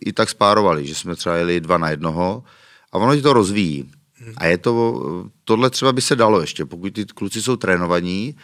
i 0.00 0.12
tak 0.12 0.28
spárovali, 0.28 0.86
že 0.86 0.94
jsme 0.94 1.16
třeba 1.16 1.36
jeli 1.36 1.60
dva 1.60 1.78
na 1.78 1.90
jednoho 1.90 2.44
a 2.92 2.98
ono 2.98 3.16
ti 3.16 3.22
to 3.22 3.32
rozvíjí. 3.32 3.90
A 4.36 4.46
je 4.46 4.58
to, 4.58 5.02
tohle 5.44 5.70
třeba 5.70 5.92
by 5.92 6.00
se 6.00 6.16
dalo 6.16 6.40
ještě, 6.40 6.64
pokud 6.64 6.92
ty 6.92 7.04
kluci 7.04 7.42
jsou 7.42 7.56
trénovaní 7.56 8.36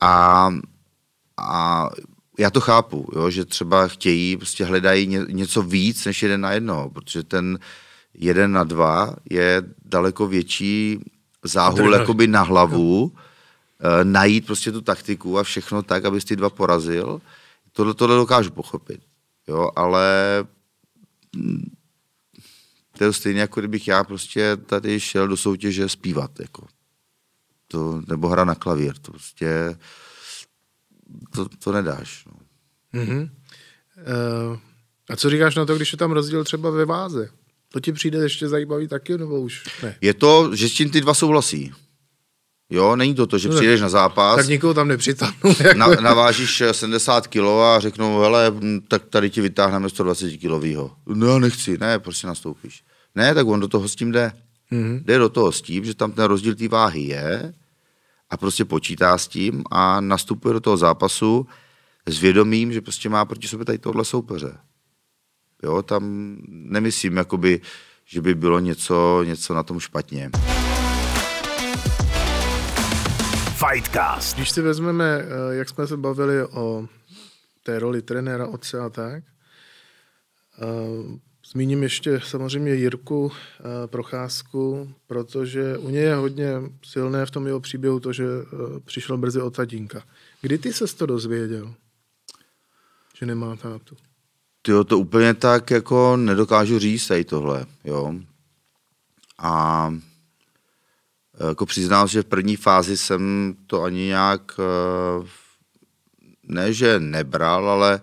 a, 0.00 0.50
a 1.36 1.88
já 2.38 2.50
to 2.50 2.60
chápu, 2.60 3.08
jo, 3.16 3.30
že 3.30 3.44
třeba 3.44 3.88
chtějí, 3.88 4.36
prostě 4.36 4.64
hledají 4.64 5.06
ně, 5.06 5.20
něco 5.30 5.62
víc 5.62 6.04
než 6.04 6.22
jeden 6.22 6.40
na 6.40 6.52
jedno, 6.52 6.90
protože 6.90 7.22
ten 7.22 7.58
jeden 8.14 8.52
na 8.52 8.64
dva 8.64 9.16
je 9.30 9.62
daleko 9.84 10.26
větší 10.26 10.98
záhul 11.44 11.92
jakoby 11.92 12.26
na 12.26 12.42
hlavu, 12.42 13.12
e, 13.80 14.04
najít 14.04 14.46
prostě 14.46 14.72
tu 14.72 14.80
taktiku 14.80 15.38
a 15.38 15.42
všechno 15.42 15.82
tak, 15.82 16.04
abys 16.04 16.24
ty 16.24 16.36
dva 16.36 16.50
porazil. 16.50 17.20
Tohle, 17.72 17.94
tohle 17.94 18.16
dokážu 18.16 18.50
pochopit, 18.50 19.00
jo, 19.48 19.70
ale 19.76 20.08
to 23.00 23.04
je 23.04 23.12
stejně 23.12 23.40
jako 23.40 23.60
kdybych 23.60 23.88
já 23.88 24.04
prostě 24.04 24.56
tady 24.56 25.00
šel 25.00 25.28
do 25.28 25.36
soutěže 25.36 25.88
zpívat, 25.88 26.40
jako. 26.40 26.66
To, 27.68 28.02
nebo 28.08 28.28
hra 28.28 28.44
na 28.44 28.54
klavír, 28.54 28.98
to 28.98 29.12
prostě, 29.12 29.76
to, 31.34 31.48
to 31.48 31.72
nedáš. 31.72 32.24
No. 32.26 32.32
Mm-hmm. 33.00 33.30
Uh, 34.50 34.58
a 35.10 35.16
co 35.16 35.30
říkáš 35.30 35.54
na 35.54 35.64
to, 35.64 35.76
když 35.76 35.92
je 35.92 35.98
tam 35.98 36.12
rozdíl 36.12 36.44
třeba 36.44 36.70
ve 36.70 36.84
váze? 36.84 37.30
To 37.72 37.80
ti 37.80 37.92
přijde 37.92 38.18
ještě 38.18 38.48
zajímavý 38.48 38.88
taky, 38.88 39.18
nebo 39.18 39.40
už 39.40 39.64
ne? 39.82 39.96
Je 40.00 40.14
to, 40.14 40.56
že 40.56 40.68
s 40.68 40.72
tím 40.72 40.90
ty 40.90 41.00
dva 41.00 41.14
souhlasí. 41.14 41.72
Jo, 42.70 42.96
není 42.96 43.14
to 43.14 43.26
to, 43.26 43.38
že 43.38 43.48
no, 43.48 43.54
přijdeš 43.54 43.80
na 43.80 43.88
zápas. 43.88 44.36
Tak 44.36 44.48
nikoho 44.48 44.74
tam 44.74 44.88
nepřitáhnu. 44.88 45.54
Jako... 45.60 45.78
Na, 45.78 45.86
navážíš 45.86 46.62
70 46.72 47.26
kg 47.26 47.38
a 47.38 47.80
řeknou, 47.80 48.20
hele, 48.20 48.52
tak 48.88 49.04
tady 49.04 49.30
ti 49.30 49.40
vytáhneme 49.40 49.88
120 49.88 50.36
kilovýho. 50.36 50.96
No 51.06 51.26
já 51.26 51.38
nechci, 51.38 51.78
ne, 51.78 51.98
prostě 51.98 52.26
nastoupíš. 52.26 52.82
Ne, 53.14 53.34
tak 53.34 53.46
on 53.46 53.60
do 53.60 53.68
toho 53.68 53.88
s 53.88 53.96
tím 53.96 54.12
jde. 54.12 54.32
Mm-hmm. 54.72 55.02
Jde 55.04 55.18
do 55.18 55.28
toho 55.28 55.52
s 55.52 55.62
tím, 55.62 55.84
že 55.84 55.94
tam 55.94 56.12
ten 56.12 56.24
rozdíl 56.24 56.54
té 56.54 56.68
váhy 56.68 57.00
je 57.00 57.54
a 58.30 58.36
prostě 58.36 58.64
počítá 58.64 59.18
s 59.18 59.28
tím 59.28 59.64
a 59.70 60.00
nastupuje 60.00 60.54
do 60.54 60.60
toho 60.60 60.76
zápasu 60.76 61.46
s 62.06 62.20
vědomím, 62.20 62.72
že 62.72 62.80
prostě 62.80 63.08
má 63.08 63.24
proti 63.24 63.48
sobě 63.48 63.66
tady 63.66 63.78
tohle 63.78 64.04
soupeře. 64.04 64.58
Jo, 65.62 65.82
tam 65.82 66.36
nemyslím, 66.48 67.16
jakoby, 67.16 67.60
že 68.04 68.20
by 68.20 68.34
bylo 68.34 68.58
něco, 68.58 69.22
něco 69.26 69.54
na 69.54 69.62
tom 69.62 69.80
špatně. 69.80 70.30
Fightcast. 73.68 74.36
Když 74.36 74.50
si 74.50 74.62
vezmeme, 74.62 75.04
eh, 75.04 75.54
jak 75.54 75.68
jsme 75.68 75.86
se 75.86 75.96
bavili 75.96 76.44
o 76.44 76.88
té 77.62 77.78
roli 77.78 78.02
trenéra, 78.02 78.46
otce 78.46 78.80
a 78.80 78.88
tak, 78.88 79.24
eh, 80.62 81.18
Zmíním 81.52 81.82
ještě 81.82 82.20
samozřejmě 82.20 82.74
Jirku 82.74 83.32
eh, 83.32 83.86
Procházku, 83.86 84.94
protože 85.06 85.78
u 85.78 85.90
něj 85.90 86.02
je 86.02 86.14
hodně 86.14 86.48
silné 86.84 87.26
v 87.26 87.30
tom 87.30 87.46
jeho 87.46 87.60
příběhu 87.60 88.00
to, 88.00 88.12
že 88.12 88.24
přišel 88.84 89.16
brzy 89.18 89.40
od 89.40 89.56
tatínka. 89.56 90.02
Kdy 90.40 90.58
ty 90.58 90.72
se 90.72 90.96
to 90.96 91.06
dozvěděl, 91.06 91.74
že 93.18 93.26
nemá 93.26 93.56
tátu? 93.56 93.96
Ty 94.62 94.72
to 94.86 94.98
úplně 94.98 95.34
tak 95.34 95.70
jako 95.70 96.16
nedokážu 96.16 96.78
říct 96.78 97.06
tady 97.06 97.24
tohle, 97.24 97.66
jo. 97.84 98.14
A 99.38 99.94
jako 101.48 101.66
přiznám, 101.66 102.08
že 102.08 102.22
v 102.22 102.26
první 102.26 102.56
fázi 102.56 102.96
jsem 102.96 103.54
to 103.66 103.82
ani 103.82 104.06
nějak, 104.06 104.60
eh, 104.60 105.26
ne 106.42 106.72
že 106.72 107.00
nebral, 107.00 107.70
ale, 107.70 108.00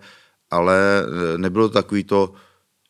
ale 0.50 1.02
nebylo 1.36 1.68
takový 1.68 2.04
to, 2.04 2.34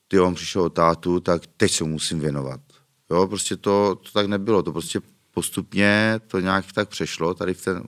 ty 0.09 0.21
on 0.21 0.35
přišel 0.35 0.63
od 0.63 0.75
tátu, 0.75 1.21
tak 1.21 1.43
teď 1.57 1.73
se 1.73 1.85
musím 1.85 2.21
věnovat. 2.21 2.61
Jo, 3.11 3.27
prostě 3.27 3.57
to, 3.57 3.95
to 3.95 4.11
tak 4.13 4.27
nebylo, 4.27 4.63
to 4.63 4.73
prostě 4.73 5.01
postupně 5.35 6.21
to 6.27 6.41
nějak 6.41 6.73
tak 6.73 6.89
přešlo, 6.89 7.35
tady 7.35 7.55
v 7.55 7.65
ten 7.65 7.83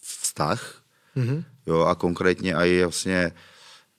vztah, 0.00 0.82
mm-hmm. 1.16 1.44
jo, 1.66 1.80
a 1.80 1.94
konkrétně 1.94 2.54
i 2.54 2.82
vlastně 2.82 3.32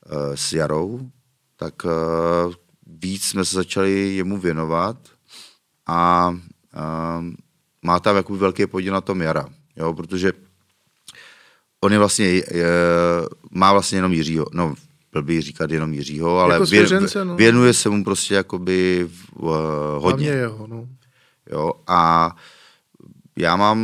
uh, 0.05 0.35
s 0.35 0.53
Jarou, 0.53 1.11
tak 1.55 1.85
uh, 1.85 2.53
víc 2.85 3.25
jsme 3.25 3.45
se 3.45 3.55
začali 3.55 4.15
jemu 4.15 4.37
věnovat 4.37 4.97
a 5.85 6.29
uh, 6.29 7.25
má 7.81 7.99
tam 7.99 8.15
jakoby 8.15 8.39
velký 8.39 8.67
podíl 8.67 8.93
na 8.93 9.01
tom 9.01 9.21
Jara, 9.21 9.49
jo, 9.75 9.93
protože 9.93 10.33
on 11.81 11.93
je 11.93 11.99
vlastně, 11.99 12.25
je, 12.25 12.43
má 13.51 13.71
vlastně 13.71 13.97
jenom 13.97 14.13
Jiřího, 14.13 14.45
no 14.53 14.75
blbý 15.21 15.41
říkat 15.41 15.71
jenom 15.71 15.93
Jiřího, 15.93 16.39
ale 16.39 16.53
jako 16.53 16.65
svěřence, 16.65 17.25
no. 17.25 17.35
věnuje 17.35 17.73
se 17.73 17.89
mu 17.89 18.03
prostě 18.03 18.33
jakoby 18.35 19.09
uh, 19.35 19.51
hodně. 19.97 20.27
jeho, 20.27 20.67
no. 20.67 20.87
Jo, 21.51 21.71
a 21.87 22.35
já 23.37 23.55
mám 23.55 23.79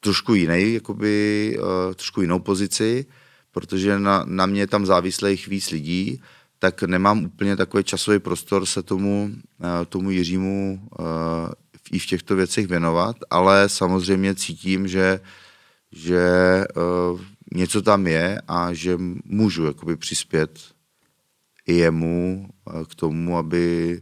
trošku 0.00 0.34
jiný, 0.34 0.74
jakoby, 0.74 1.56
uh, 1.58 1.94
trošku 1.94 2.20
jinou 2.20 2.38
pozici, 2.38 3.06
protože 3.52 3.98
na, 3.98 4.24
na 4.26 4.46
mě 4.46 4.66
tam 4.66 4.86
závislých 4.86 5.48
víc 5.48 5.70
lidí, 5.70 6.22
tak 6.58 6.82
nemám 6.82 7.24
úplně 7.24 7.56
takový 7.56 7.84
časový 7.84 8.18
prostor 8.18 8.66
se 8.66 8.82
tomu, 8.82 9.30
uh, 9.58 9.66
tomu 9.88 10.10
Jiřímu 10.10 10.88
uh, 10.98 11.06
i 11.92 11.98
v 11.98 12.06
těchto 12.06 12.36
věcech 12.36 12.66
věnovat, 12.66 13.16
ale 13.30 13.68
samozřejmě 13.68 14.34
cítím, 14.34 14.88
že, 14.88 15.20
že 15.92 16.24
uh, 17.12 17.20
něco 17.54 17.82
tam 17.82 18.06
je 18.06 18.40
a 18.48 18.72
že 18.72 18.96
můžu 19.24 19.64
jakoby 19.64 19.96
přispět 19.96 20.60
i 21.66 21.74
jemu 21.74 22.48
uh, 22.64 22.84
k 22.84 22.94
tomu, 22.94 23.38
aby, 23.38 24.00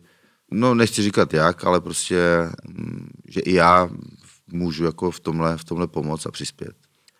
no 0.50 0.74
nechci 0.74 1.02
říkat 1.02 1.34
jak, 1.34 1.64
ale 1.64 1.80
prostě, 1.80 2.20
um, 2.68 3.08
že 3.28 3.40
i 3.40 3.52
já 3.54 3.90
můžu 4.52 4.84
jako 4.84 5.10
v 5.10 5.20
tomhle, 5.20 5.56
v 5.56 5.64
tomhle 5.64 5.86
pomoct 5.86 6.26
a 6.26 6.30
přispět. 6.30 6.74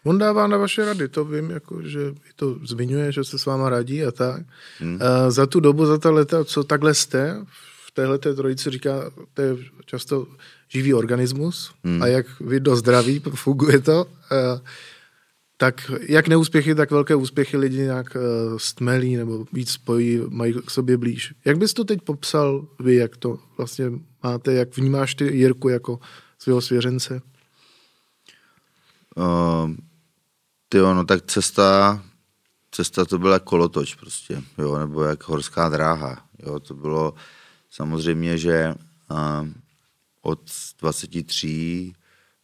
On 0.05 0.18
dává 0.18 0.47
na 0.47 0.57
vaše 0.57 0.85
rady, 0.85 1.09
to 1.09 1.25
vím, 1.25 1.51
jako, 1.51 1.83
že 1.83 2.14
to 2.37 2.59
zmiňuje, 2.64 3.12
že 3.12 3.25
se 3.25 3.39
s 3.39 3.47
váma 3.47 3.70
radí 3.70 4.05
a 4.05 4.12
tak. 4.12 4.43
Hmm. 4.79 4.95
Uh, 4.95 5.01
za 5.29 5.47
tu 5.47 5.61
dobu, 5.61 5.87
za 5.87 5.99
ta 5.99 6.11
leta, 6.11 6.45
co 6.45 6.64
takhle 6.64 6.95
jste, 6.95 7.45
v 7.87 7.91
téhle 7.91 8.18
trojici 8.18 8.70
říká, 8.70 9.11
to 9.35 9.43
je 9.43 9.57
často 9.87 10.27
živý 10.68 10.95
organismus 10.95 11.75
hmm. 11.85 12.03
a 12.03 12.07
jak 12.07 12.41
vy 12.41 12.61
do 12.61 12.77
zdraví 12.77 13.22
funguje 13.35 13.81
to, 13.81 14.07
eh, 14.33 14.61
tak 15.64 15.90
jak 16.08 16.28
neúspěchy, 16.28 16.74
tak 16.74 16.90
velké 16.90 17.14
úspěchy 17.14 17.56
lidi 17.56 17.78
nějak 17.78 18.16
eh, 18.16 18.20
stmelí 18.56 19.16
nebo 19.16 19.44
víc 19.52 19.70
spojí, 19.70 20.20
mají 20.28 20.54
k 20.66 20.70
sobě 20.70 20.96
blíž. 20.96 21.34
Jak 21.44 21.58
bys 21.58 21.74
to 21.74 21.84
teď 21.84 22.02
popsal 22.02 22.66
vy, 22.80 22.94
jak 22.94 23.16
to 23.16 23.38
vlastně 23.56 23.92
máte, 24.22 24.52
jak 24.52 24.76
vnímáš 24.76 25.14
ty 25.14 25.24
Jirku 25.36 25.68
jako 25.68 26.00
svého 26.38 26.60
svěřence? 26.60 27.22
Uh, 29.16 29.70
ty 30.68 30.78
no 30.78 31.04
tak 31.04 31.26
cesta, 31.26 32.02
cesta 32.70 33.04
to 33.04 33.18
byla 33.18 33.38
kolotoč 33.38 33.94
prostě, 33.94 34.42
jo, 34.58 34.78
nebo 34.78 35.02
jak 35.02 35.28
horská 35.28 35.68
dráha, 35.68 36.26
jo, 36.46 36.60
to 36.60 36.74
bylo 36.74 37.14
samozřejmě, 37.70 38.38
že 38.38 38.74
uh, 39.10 39.48
od 40.22 40.40
23 40.80 41.92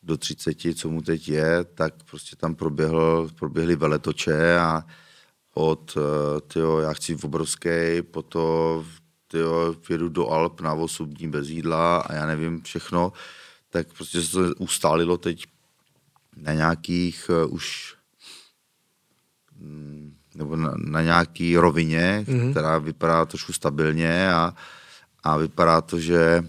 do 0.03 0.17
30, 0.17 0.57
co 0.75 0.89
mu 0.89 1.03
teď 1.03 1.29
je, 1.29 1.65
tak 1.65 1.95
prostě 2.11 2.37
tam 2.37 2.55
proběhl, 2.55 3.29
proběhly 3.39 3.77
veletoče 3.77 4.59
a 4.59 4.85
od, 5.55 5.97
eh, 5.97 6.41
tyjo, 6.41 6.79
já 6.79 6.93
chci 6.93 7.15
v 7.15 7.25
obrovský, 7.25 8.03
potom 8.11 8.85
tyjo, 9.29 9.75
jedu 9.91 10.09
do 10.09 10.29
Alp 10.29 10.61
na 10.61 10.75
8 10.75 11.07
dní 11.07 11.29
bez 11.29 11.49
jídla 11.49 11.99
a 11.99 12.15
já 12.15 12.27
nevím 12.27 12.63
všechno, 12.63 13.13
tak 13.71 13.93
prostě 13.93 14.23
se 14.23 14.33
to 14.33 14.55
ustálilo 14.59 15.17
teď 15.17 15.45
na 16.37 16.53
nějakých 16.53 17.31
uh, 17.45 17.55
už 17.55 17.95
mm, 19.59 20.15
nebo 20.35 20.57
na, 20.57 20.75
na 20.77 21.03
nějaký 21.03 21.57
rovině, 21.57 22.25
mm-hmm. 22.27 22.51
která 22.51 22.79
vypadá 22.79 23.25
trošku 23.25 23.53
stabilně 23.53 24.33
a, 24.33 24.55
a 25.23 25.37
vypadá 25.37 25.81
to, 25.81 26.01
že 26.01 26.45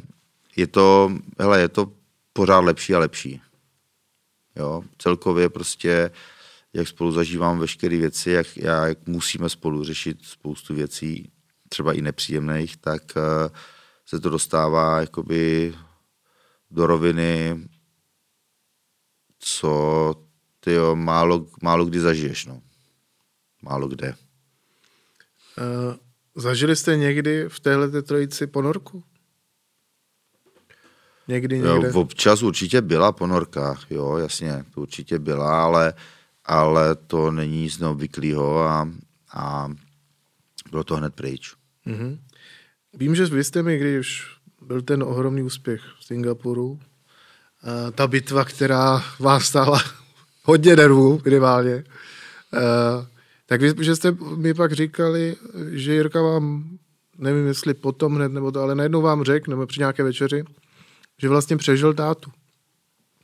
je 0.55 0.67
to, 0.67 1.11
hele, 1.39 1.59
je 1.59 1.69
to 1.69 1.91
pořád 2.33 2.59
lepší 2.59 2.95
a 2.95 2.99
lepší. 2.99 3.41
Jo, 4.55 4.83
celkově 4.97 5.49
prostě, 5.49 6.11
jak 6.73 6.87
spolu 6.87 7.11
zažívám 7.11 7.59
veškeré 7.59 7.97
věci, 7.97 8.31
jak, 8.31 8.57
jak 8.57 9.07
musíme 9.07 9.49
spolu 9.49 9.83
řešit 9.83 10.25
spoustu 10.25 10.73
věcí, 10.73 11.31
třeba 11.69 11.93
i 11.93 12.01
nepříjemných, 12.01 12.77
tak 12.77 13.01
uh, 13.15 13.55
se 14.05 14.19
to 14.19 14.29
dostává 14.29 14.99
jakoby 14.99 15.73
do 16.71 16.87
roviny, 16.87 17.67
co 19.39 20.15
ty 20.59 20.75
málo, 20.93 21.47
málo 21.61 21.85
kdy 21.85 21.99
zažiješ, 21.99 22.45
no. 22.45 22.61
Málo 23.61 23.87
kde. 23.87 24.15
Uh, 25.57 25.95
zažili 26.35 26.75
jste 26.75 26.97
někdy 26.97 27.49
v 27.49 27.59
téhle 27.59 28.01
trojici 28.01 28.47
ponorku? 28.47 29.03
Někdy 31.31 31.55
někde? 31.55 31.69
Jo, 31.69 31.91
občas 31.93 32.43
určitě 32.43 32.81
byla 32.81 33.11
ponorka, 33.11 33.77
jo, 33.89 34.17
jasně, 34.17 34.65
to 34.73 34.81
určitě 34.81 35.19
byla, 35.19 35.63
ale, 35.63 35.93
ale 36.45 36.95
to 36.95 37.31
není 37.31 37.61
nic 37.61 37.79
neobvyklého 37.79 38.59
a, 38.59 38.89
a 39.33 39.69
bylo 40.71 40.83
to 40.83 40.95
hned 40.95 41.15
pryč. 41.15 41.53
Mm-hmm. 41.87 42.19
Vím, 42.93 43.15
že 43.15 43.25
vy 43.25 43.43
jste 43.43 43.63
mi, 43.63 43.77
když 43.77 44.23
byl 44.61 44.81
ten 44.81 45.03
ohromný 45.03 45.43
úspěch 45.43 45.81
v 45.99 46.05
Singapuru, 46.05 46.79
a 47.63 47.91
ta 47.91 48.07
bitva, 48.07 48.45
která 48.45 49.03
vás 49.19 49.45
stála 49.45 49.81
hodně 50.43 50.75
nervů 50.75 51.21
minimálně, 51.25 51.83
tak 53.45 53.61
vy, 53.61 53.73
že 53.79 53.95
jste 53.95 54.11
mi 54.35 54.53
pak 54.53 54.73
říkali, 54.73 55.35
že 55.71 55.93
Jirka 55.93 56.21
vám, 56.21 56.77
nevím 57.17 57.47
jestli 57.47 57.73
potom 57.73 58.15
hned, 58.15 58.31
nebo 58.31 58.51
to, 58.51 58.59
ale 58.59 58.75
najednou 58.75 59.01
vám 59.01 59.23
řekl, 59.23 59.51
nebo 59.51 59.67
při 59.67 59.79
nějaké 59.79 60.03
večeři, 60.03 60.43
že 61.21 61.29
vlastně 61.29 61.57
přežil 61.57 61.93
tátu. 61.93 62.31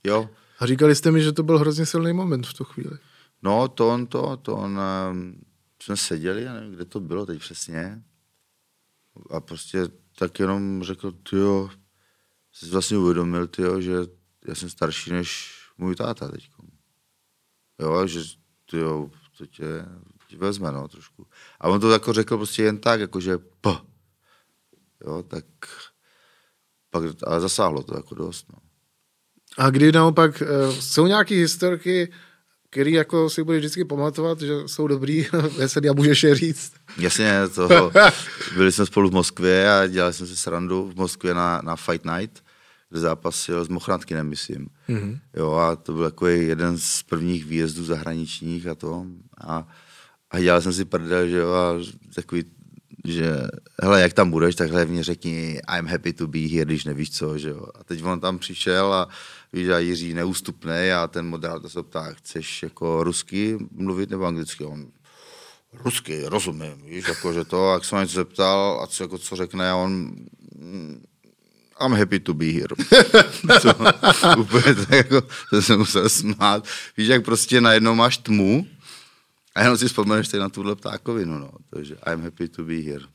Jo. 0.03 0.29
A 0.59 0.65
říkali 0.65 0.95
jste 0.95 1.11
mi, 1.11 1.21
že 1.21 1.31
to 1.31 1.43
byl 1.43 1.59
hrozně 1.59 1.85
silný 1.85 2.13
moment 2.13 2.47
v 2.47 2.53
tu 2.53 2.63
chvíli. 2.63 2.97
No, 3.41 3.67
to 3.67 3.89
on, 3.89 4.07
to, 4.07 4.37
to 4.37 4.55
on, 4.55 4.79
um, 5.11 5.41
jsme 5.83 5.97
seděli, 5.97 6.43
já 6.43 6.53
nevím, 6.53 6.71
kde 6.71 6.85
to 6.85 6.99
bylo 6.99 7.25
teď 7.25 7.39
přesně. 7.39 8.03
A 9.29 9.39
prostě 9.39 9.87
tak 10.15 10.39
jenom 10.39 10.83
řekl, 10.83 11.13
jo, 11.31 11.69
jsi 12.51 12.69
vlastně 12.69 12.97
uvědomil, 12.97 13.47
tyjo, 13.47 13.81
že 13.81 13.93
já 14.47 14.55
jsem 14.55 14.69
starší 14.69 15.11
než 15.11 15.59
můj 15.77 15.95
táta 15.95 16.27
teď. 16.27 16.49
Jo, 17.79 18.07
že 18.07 18.19
tyjo, 18.69 19.11
to 19.37 19.45
tě, 19.45 19.85
tě 20.27 20.37
vezme, 20.37 20.71
no, 20.71 20.87
trošku. 20.87 21.27
A 21.59 21.67
on 21.67 21.81
to 21.81 21.91
jako 21.91 22.13
řekl 22.13 22.37
prostě 22.37 22.63
jen 22.63 22.77
tak, 22.77 22.99
jakože 22.99 23.37
p. 23.37 23.81
Jo, 25.05 25.23
tak 25.23 25.45
pak, 26.89 27.03
ale 27.23 27.41
zasáhlo 27.41 27.83
to 27.83 27.95
jako 27.95 28.15
dost. 28.15 28.45
No. 28.53 28.59
A 29.57 29.69
kdy 29.69 29.91
naopak, 29.91 30.41
uh, 30.41 30.75
jsou 30.75 31.07
nějaké 31.07 31.35
historky, 31.35 32.09
který 32.69 32.91
jako 32.91 33.29
si 33.29 33.43
budeš 33.43 33.59
vždycky 33.59 33.85
pamatovat, 33.85 34.41
že 34.41 34.53
jsou 34.65 34.87
dobrý, 34.87 35.25
veselý 35.57 35.89
a 35.89 35.93
můžeš 35.93 36.23
je 36.23 36.35
říct. 36.35 36.73
Jasně, 36.97 37.33
to, 37.55 37.91
byli 38.55 38.71
jsme 38.71 38.85
spolu 38.85 39.09
v 39.09 39.13
Moskvě 39.13 39.71
a 39.71 39.87
dělali 39.87 40.13
jsme 40.13 40.27
si 40.27 40.35
srandu 40.35 40.91
v 40.91 40.95
Moskvě 40.95 41.33
na, 41.33 41.61
na 41.63 41.75
Fight 41.75 42.05
Night, 42.05 42.43
kde 42.89 42.99
zápasil 42.99 43.65
s 43.65 43.69
Mochrantkynem, 43.69 44.29
myslím. 44.29 44.67
Mm-hmm. 44.89 45.19
Jo, 45.37 45.51
a 45.53 45.75
to 45.75 45.93
byl 45.93 46.03
takový 46.03 46.47
jeden 46.47 46.77
z 46.77 47.03
prvních 47.03 47.45
výjezdů 47.45 47.85
zahraničních 47.85 48.67
a 48.67 48.75
to. 48.75 49.05
A, 49.41 49.67
a 50.31 50.39
dělal 50.39 50.61
jsem 50.61 50.73
si 50.73 50.85
prdel, 50.85 51.27
že 51.27 51.37
jo, 51.37 51.51
a 51.51 51.73
takový, 52.15 52.43
že 53.05 53.47
hele, 53.83 54.01
jak 54.01 54.13
tam 54.13 54.31
budeš, 54.31 54.55
tak 54.55 54.71
hlavně 54.71 55.03
řekni 55.03 55.59
I'm 55.77 55.87
happy 55.87 56.13
to 56.13 56.27
be 56.27 56.39
here, 56.39 56.65
když 56.65 56.85
nevíš 56.85 57.11
co, 57.11 57.37
že 57.37 57.49
jo. 57.49 57.67
A 57.79 57.83
teď 57.83 58.03
on 58.03 58.19
tam 58.19 58.39
přišel 58.39 58.93
a 58.93 59.07
víš, 59.53 59.69
a 59.69 59.79
Jiří 59.79 60.13
neústupný 60.13 60.91
a 60.95 61.07
ten 61.07 61.25
moderátor 61.25 61.69
se 61.69 61.83
ptá, 61.83 62.13
chceš 62.13 62.63
jako 62.63 63.03
rusky 63.03 63.57
mluvit 63.71 64.09
nebo 64.09 64.25
anglicky? 64.25 64.65
On, 64.65 64.87
rusky, 65.73 66.21
rozumím, 66.25 66.81
víš, 66.85 67.07
jako, 67.07 67.33
že 67.33 67.45
to, 67.45 67.73
jak 67.73 67.85
jsem 67.85 67.99
něco 67.99 68.13
zeptal 68.13 68.79
a 68.83 68.87
co, 68.87 69.03
jako, 69.03 69.17
co 69.17 69.35
řekne, 69.35 69.71
a 69.71 69.75
on, 69.75 70.15
I'm 71.79 71.93
happy 71.93 72.19
to 72.19 72.33
be 72.33 72.45
here. 72.45 72.67
to, 73.61 74.39
úplně 74.39 74.75
tak 74.75 74.91
jako, 74.91 75.21
to 75.49 75.61
jsem 75.61 75.79
musel 75.79 76.09
smát. 76.09 76.67
Víš, 76.97 77.07
jak 77.07 77.25
prostě 77.25 77.61
najednou 77.61 77.95
máš 77.95 78.17
tmu 78.17 78.67
a 79.57 79.61
jenom 79.61 79.77
si 79.77 79.87
vzpomeneš 79.87 80.31
na 80.31 80.49
tuhle 80.49 80.75
ptákovinu, 80.75 81.37
no. 81.37 81.49
Takže 81.69 81.97
I'm 82.05 82.21
happy 82.21 82.47
to 82.47 82.63
be 82.63 82.77
here. 82.85 83.05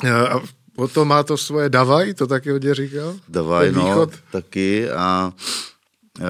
A 0.00 0.40
o 0.76 0.88
to 0.88 1.04
má 1.04 1.22
to 1.22 1.36
svoje 1.36 1.68
Davaj, 1.68 2.14
to 2.14 2.26
taky 2.26 2.50
hodně 2.50 2.74
říkal? 2.74 3.16
Davaj, 3.28 3.72
no, 3.72 4.06
taky 4.32 4.90
a 4.90 5.32
uh, 6.20 6.24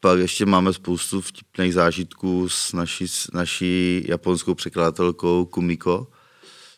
pak 0.00 0.18
ještě 0.18 0.46
máme 0.46 0.72
spoustu 0.72 1.20
vtipných 1.20 1.74
zážitků 1.74 2.48
s 2.48 2.72
naší, 2.72 3.08
s 3.08 3.30
naší 3.32 4.04
japonskou 4.08 4.54
překladatelkou 4.54 5.44
Kumiko, 5.44 6.06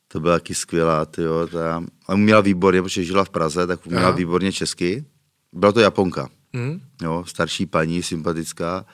to 0.09 0.21
byla 0.21 0.35
taky 0.35 0.55
skvělá, 0.55 1.05
tyjo, 1.05 1.47
ta, 1.47 1.85
a 2.07 2.15
uměla 2.15 2.41
výborně, 2.41 2.83
protože 2.83 3.05
žila 3.05 3.25
v 3.25 3.31
Praze, 3.31 3.67
tak 3.67 3.87
uměla 3.87 4.09
Aha. 4.09 4.17
výborně 4.17 4.53
česky. 4.53 5.05
Byla 5.53 5.73
to 5.73 5.81
Japonka, 5.81 6.29
mm. 6.53 6.81
jo, 7.03 7.25
starší 7.27 7.67
paní, 7.67 8.03
sympatická 8.03 8.85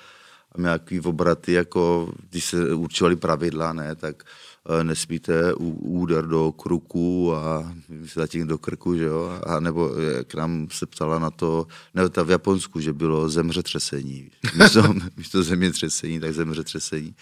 a 0.53 0.63
takový 0.63 1.01
obraty, 1.01 1.53
jako 1.53 2.13
když 2.31 2.45
se 2.45 2.75
určovali 2.75 3.17
pravidla, 3.17 3.73
ne, 3.73 3.95
tak 3.95 4.23
uh, 4.69 4.85
nesmíte 4.85 5.55
úder 5.55 6.27
do 6.27 6.53
kruku 6.53 7.35
a 7.35 7.75
zatím 8.15 8.47
do 8.47 8.59
krku, 8.59 8.97
že 8.97 9.05
jo, 9.05 9.41
a 9.47 9.61
nebo 9.61 9.95
jak 10.17 10.35
nám 10.35 10.69
se 10.71 10.87
ptala 10.87 11.19
na 11.19 11.31
to, 11.31 11.67
nebo 11.95 12.09
ta 12.09 12.23
v 12.23 12.31
Japonsku, 12.31 12.81
že 12.81 12.93
bylo 12.93 13.29
zemřetřesení, 13.29 14.31
místo, 14.57 14.95
místo 15.17 15.43
zemětřesení, 15.43 16.21
tak 16.21 16.35
zemřetřesení. 16.35 17.15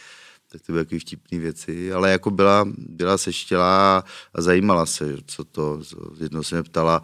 Tak 0.53 0.62
to 0.62 0.72
byly 0.72 0.85
takové 0.85 1.01
vtipné 1.01 1.39
věci, 1.39 1.93
ale 1.93 2.11
jako 2.11 2.31
byla, 2.31 2.64
byla 2.79 3.18
seštělá 3.18 4.05
a 4.35 4.43
zajímala 4.43 4.87
se, 4.87 5.16
co 5.26 5.45
to, 5.45 5.81
jednou 6.20 6.43
se 6.43 6.55
mě 6.55 6.62
ptala, 6.62 7.03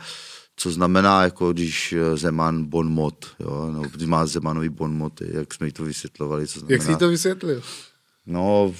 co 0.56 0.70
znamená, 0.70 1.22
jako 1.22 1.52
když 1.52 1.94
Zeman 2.14 2.64
bonmot, 2.64 3.26
jo, 3.40 3.70
no, 3.72 3.82
když 3.82 4.08
má 4.08 4.26
Zemanový 4.26 4.68
bonmoty, 4.68 5.30
jak 5.32 5.54
jsme 5.54 5.66
jí 5.66 5.72
to 5.72 5.84
vysvětlovali, 5.84 6.46
co 6.46 6.58
znamená. 6.58 6.74
Jak 6.74 6.82
jsi 6.82 6.96
to 6.96 7.08
vysvětlil? 7.08 7.62
No, 8.26 8.74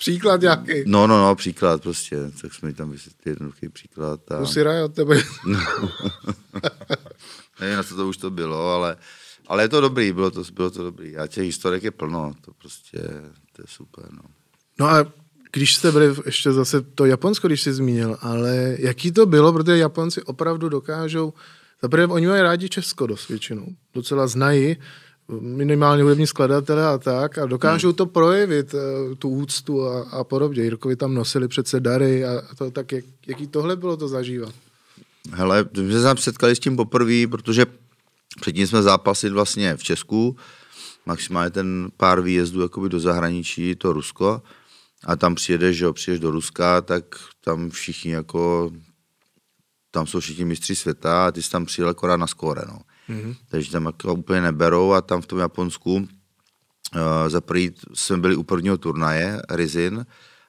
Příklad 0.00 0.42
jaký? 0.42 0.72
No, 0.86 1.06
no, 1.06 1.18
no, 1.18 1.34
příklad 1.34 1.82
prostě, 1.82 2.16
tak 2.42 2.54
jsme 2.54 2.68
jí 2.68 2.74
tam 2.74 2.90
vysvětlili 2.90 3.32
jednoduchý 3.32 3.68
příklad. 3.68 4.32
A... 4.32 4.38
Pusy 4.38 4.64
od 4.84 4.94
tebe. 4.94 5.22
Nevím, 7.60 7.76
na 7.76 7.82
co 7.82 7.96
to 7.96 8.08
už 8.08 8.16
to 8.16 8.30
bylo, 8.30 8.70
ale, 8.70 8.96
ale 9.46 9.62
je 9.62 9.68
to 9.68 9.80
dobrý, 9.80 10.12
bylo 10.12 10.30
to, 10.30 10.42
bylo 10.52 10.70
to 10.70 10.82
dobrý. 10.82 11.16
A 11.16 11.26
těch 11.26 11.44
historek 11.44 11.82
je 11.82 11.90
plno, 11.90 12.34
to 12.40 12.52
prostě, 12.52 12.98
to 13.52 13.62
je 13.62 13.66
super. 13.66 14.04
No, 14.12 14.22
no 14.78 14.86
a 14.86 15.12
když 15.52 15.74
jste 15.74 15.92
byli, 15.92 16.14
ještě 16.26 16.52
zase 16.52 16.80
to 16.80 17.04
Japonsko, 17.04 17.46
když 17.46 17.62
jsi 17.62 17.72
zmínil, 17.72 18.16
ale 18.20 18.76
jaký 18.78 19.12
to 19.12 19.26
bylo, 19.26 19.52
protože 19.52 19.78
Japonci 19.78 20.22
opravdu 20.22 20.68
dokážou, 20.68 21.32
zaprvé 21.82 22.06
oni 22.06 22.26
mají 22.26 22.42
rádi 22.42 22.68
Česko 22.68 23.06
dost 23.06 23.28
většinou, 23.28 23.66
docela 23.94 24.26
znají, 24.26 24.76
minimálně 25.40 26.02
hudební 26.02 26.26
skladatele 26.26 26.86
a 26.86 26.98
tak 26.98 27.38
a 27.38 27.46
dokážou 27.46 27.88
hmm. 27.88 27.96
to 27.96 28.06
projevit, 28.06 28.74
eh, 28.74 29.14
tu 29.14 29.28
úctu 29.28 29.86
a, 29.86 30.02
a 30.02 30.24
podobně. 30.24 30.62
Jirkovi 30.62 30.96
tam 30.96 31.14
nosili 31.14 31.48
přece 31.48 31.80
dary 31.80 32.24
a 32.24 32.42
to, 32.58 32.70
tak 32.70 32.92
jak, 32.92 33.04
jaký 33.26 33.46
tohle 33.46 33.76
bylo 33.76 33.96
to 33.96 34.08
zažívat? 34.08 34.54
Hele, 35.32 35.64
my 35.80 35.92
jsme 35.92 36.00
se 36.00 36.22
setkali 36.22 36.56
s 36.56 36.58
tím 36.58 36.76
poprvé, 36.76 37.26
protože 37.30 37.66
předtím 38.40 38.66
jsme 38.66 38.82
zápasit 38.82 39.32
vlastně 39.32 39.76
v 39.76 39.82
Česku, 39.82 40.36
maximálně 41.06 41.50
ten 41.50 41.88
pár 41.96 42.20
výjezdů 42.20 42.62
jakoby 42.62 42.88
do 42.88 43.00
zahraničí, 43.00 43.74
to 43.74 43.92
Rusko, 43.92 44.42
a 45.04 45.16
tam 45.16 45.34
přijedeš, 45.34 45.76
že 45.76 45.84
jo, 45.84 45.92
přijedeš 45.92 46.20
do 46.20 46.30
Ruska, 46.30 46.80
tak 46.80 47.04
tam 47.40 47.70
všichni 47.70 48.12
jako, 48.12 48.70
tam 49.90 50.06
jsou 50.06 50.20
všichni 50.20 50.44
mistři 50.44 50.76
světa 50.76 51.26
a 51.26 51.30
ty 51.30 51.42
jsi 51.42 51.50
tam 51.50 51.64
přijel 51.64 51.88
akorát 51.88 52.16
na 52.16 52.26
skóre, 52.26 52.62
no. 52.68 52.80
Mm-hmm. 53.08 53.36
Takže 53.48 53.70
tam 53.70 53.86
jako 53.86 54.14
úplně 54.14 54.40
neberou 54.40 54.92
a 54.92 55.00
tam 55.00 55.22
v 55.22 55.26
tom 55.26 55.38
Japonsku 55.38 55.94
uh, 55.94 56.06
za 57.28 57.40
prvý 57.40 57.74
jsme 57.94 58.16
byli 58.16 58.36
u 58.36 58.42
prvního 58.42 58.78
turnaje 58.78 59.42
Rizin 59.50 60.06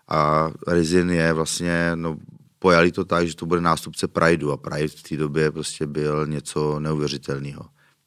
a 0.08 0.52
Rizin 0.68 1.10
je 1.10 1.34
vlastně, 1.34 1.92
no 1.96 2.18
pojali 2.60 2.92
to 2.92 3.06
tak, 3.06 3.28
že 3.28 3.36
to 3.36 3.46
bude 3.46 3.62
nástupce 3.62 4.08
Prideu 4.08 4.52
a 4.52 4.58
Pride 4.58 4.88
v 4.88 5.04
té 5.04 5.18
době 5.18 5.52
prostě 5.52 5.88
byl 5.88 6.28
něco 6.28 6.80
neuvěřitelného 6.80 7.66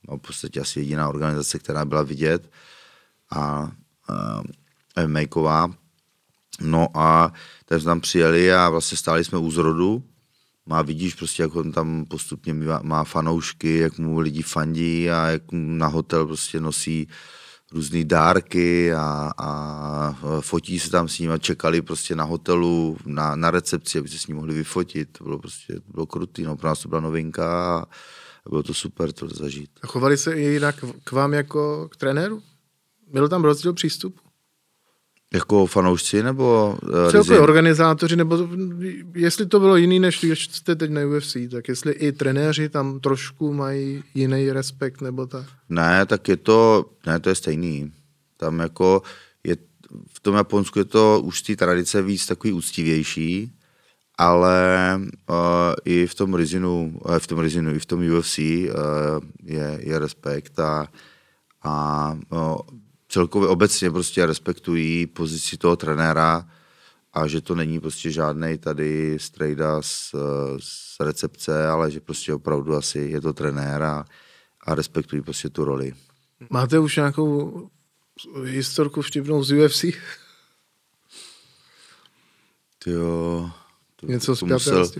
no, 0.09 0.17
v 0.17 0.21
podstatě 0.21 0.61
asi 0.61 0.81
jediná 0.81 1.09
organizace, 1.09 1.59
která 1.59 1.85
byla 1.85 2.03
vidět 2.03 2.51
a 3.33 3.73
uh, 4.99 5.07
Makeová. 5.07 5.75
No 6.61 6.89
a 6.95 7.33
tak 7.65 7.81
jsme 7.81 7.89
tam 7.89 8.01
přijeli 8.01 8.53
a 8.53 8.69
vlastně 8.69 8.99
stáli 8.99 9.25
jsme 9.25 9.39
u 9.39 9.51
zrodu. 9.51 10.03
Má 10.67 10.83
vidíš 10.83 11.15
prostě, 11.15 11.43
jak 11.43 11.57
on 11.57 11.73
tam 11.73 12.05
postupně 12.05 12.55
má, 12.83 13.05
fanoušky, 13.05 13.79
jak 13.79 13.99
mu 13.99 14.21
lidi 14.21 14.43
fandí 14.43 15.11
a 15.11 15.27
jak 15.27 15.43
na 15.53 15.87
hotel 15.87 16.27
prostě 16.27 16.61
nosí 16.61 17.09
různé 17.73 18.05
dárky 18.05 18.95
a, 18.95 19.33
a 19.39 20.17
fotí 20.41 20.81
se 20.81 20.91
tam 20.91 21.09
s 21.09 21.19
ním 21.19 21.31
a 21.31 21.39
čekali 21.39 21.83
prostě 21.83 22.15
na 22.15 22.25
hotelu, 22.25 22.97
na, 23.07 23.37
na 23.37 23.51
recepci, 23.51 23.99
aby 23.99 24.09
se 24.09 24.19
s 24.19 24.27
ním 24.27 24.37
mohli 24.37 24.55
vyfotit. 24.55 25.19
To 25.19 25.25
bylo 25.25 25.39
prostě, 25.39 25.75
to 25.75 25.93
bylo 25.93 26.07
krutý, 26.07 26.43
no, 26.43 26.57
pro 26.57 26.69
nás 26.69 26.83
to 26.83 26.89
byla 26.89 27.01
novinka 27.01 27.77
a, 27.77 27.87
a 28.47 28.49
bylo 28.49 28.63
to 28.63 28.75
super 28.75 29.13
to 29.13 29.29
zažít. 29.29 29.71
A 29.83 29.87
chovali 29.87 30.17
se 30.17 30.33
i 30.33 30.43
jinak 30.43 30.85
k 31.05 31.13
vám 31.13 31.33
jako 31.33 31.89
k 31.89 31.97
trenéru? 31.97 32.43
Byl 33.13 33.29
tam 33.29 33.45
rozdíl 33.45 33.73
přístupu? 33.73 34.24
Jako 35.35 35.67
fanoušci 35.67 36.23
nebo 36.23 36.79
uh, 36.83 37.11
Celkově 37.11 37.41
organizátoři, 37.41 38.17
nebo 38.17 38.49
jestli 39.15 39.47
to 39.47 39.61
bylo 39.61 39.77
jiný, 39.77 40.01
než 40.01 40.25
když 40.25 40.45
jste 40.45 40.77
teď 40.77 40.91
na 40.91 41.01
UFC, 41.07 41.37
tak 41.51 41.69
jestli 41.69 41.93
i 41.93 42.13
trenéři 42.13 42.69
tam 42.69 43.01
trošku 43.01 43.53
mají 43.53 44.05
jiný 44.15 44.53
respekt, 44.53 45.01
nebo 45.01 45.27
tak? 45.27 45.45
Ne, 45.69 46.07
tak 46.07 46.29
je 46.29 46.37
to, 46.37 46.91
ne, 47.07 47.21
to 47.21 47.29
je 47.29 47.35
stejný. 47.35 47.93
Tam 48.37 48.61
jako 48.61 49.03
je, 49.45 49.57
v 50.13 50.21
tom 50.21 50.35
Japonsku 50.35 50.79
je 50.79 50.85
to 50.85 51.21
už 51.25 51.43
té 51.43 51.57
tradice 51.57 52.03
víc 52.03 52.27
takový 52.27 52.53
úctivější, 52.53 53.53
ale 54.19 55.01
uh, 55.31 55.37
i 55.85 56.07
v 56.07 56.15
tom 56.15 56.35
Rizinu, 56.35 57.01
uh, 57.05 57.19
v 57.19 57.27
tom 57.27 57.39
Rizinu, 57.39 57.75
i 57.75 57.79
v 57.79 57.87
tom 57.87 58.01
UFC 58.19 58.39
uh, 58.39 58.45
je, 59.45 59.79
je 59.81 59.99
respekt 59.99 60.59
a, 60.59 60.87
a 61.63 62.17
uh, 62.33 62.57
celkově 63.15 63.49
obecně 63.49 63.91
prostě 63.91 64.27
respektují 64.27 65.07
pozici 65.07 65.57
toho 65.57 65.77
trenéra 65.77 66.49
a 67.13 67.27
že 67.27 67.41
to 67.41 67.55
není 67.55 67.81
prostě 67.81 68.11
žádný 68.11 68.59
tady 68.59 69.19
strejda 69.21 69.83
z, 69.83 70.15
z 70.59 71.01
recepce, 71.01 71.69
ale 71.69 71.91
že 71.91 72.01
prostě 72.01 72.35
opravdu 72.35 72.75
asi 72.77 72.99
je 72.99 73.21
to 73.21 73.33
trenér 73.33 73.83
a, 73.83 74.05
a 74.61 74.75
respektují 74.75 75.23
prostě 75.23 75.49
tu 75.49 75.65
roli. 75.65 75.95
Máte 76.51 76.79
už 76.79 76.97
nějakou 76.97 77.69
historku 78.45 79.03
vtipnou 79.03 79.45
z 79.45 79.53
UFC? 79.53 79.85
Jo, 82.87 83.51
to, 83.97 84.07
něco 84.07 84.37
to 84.37 84.47
musel 84.47 84.91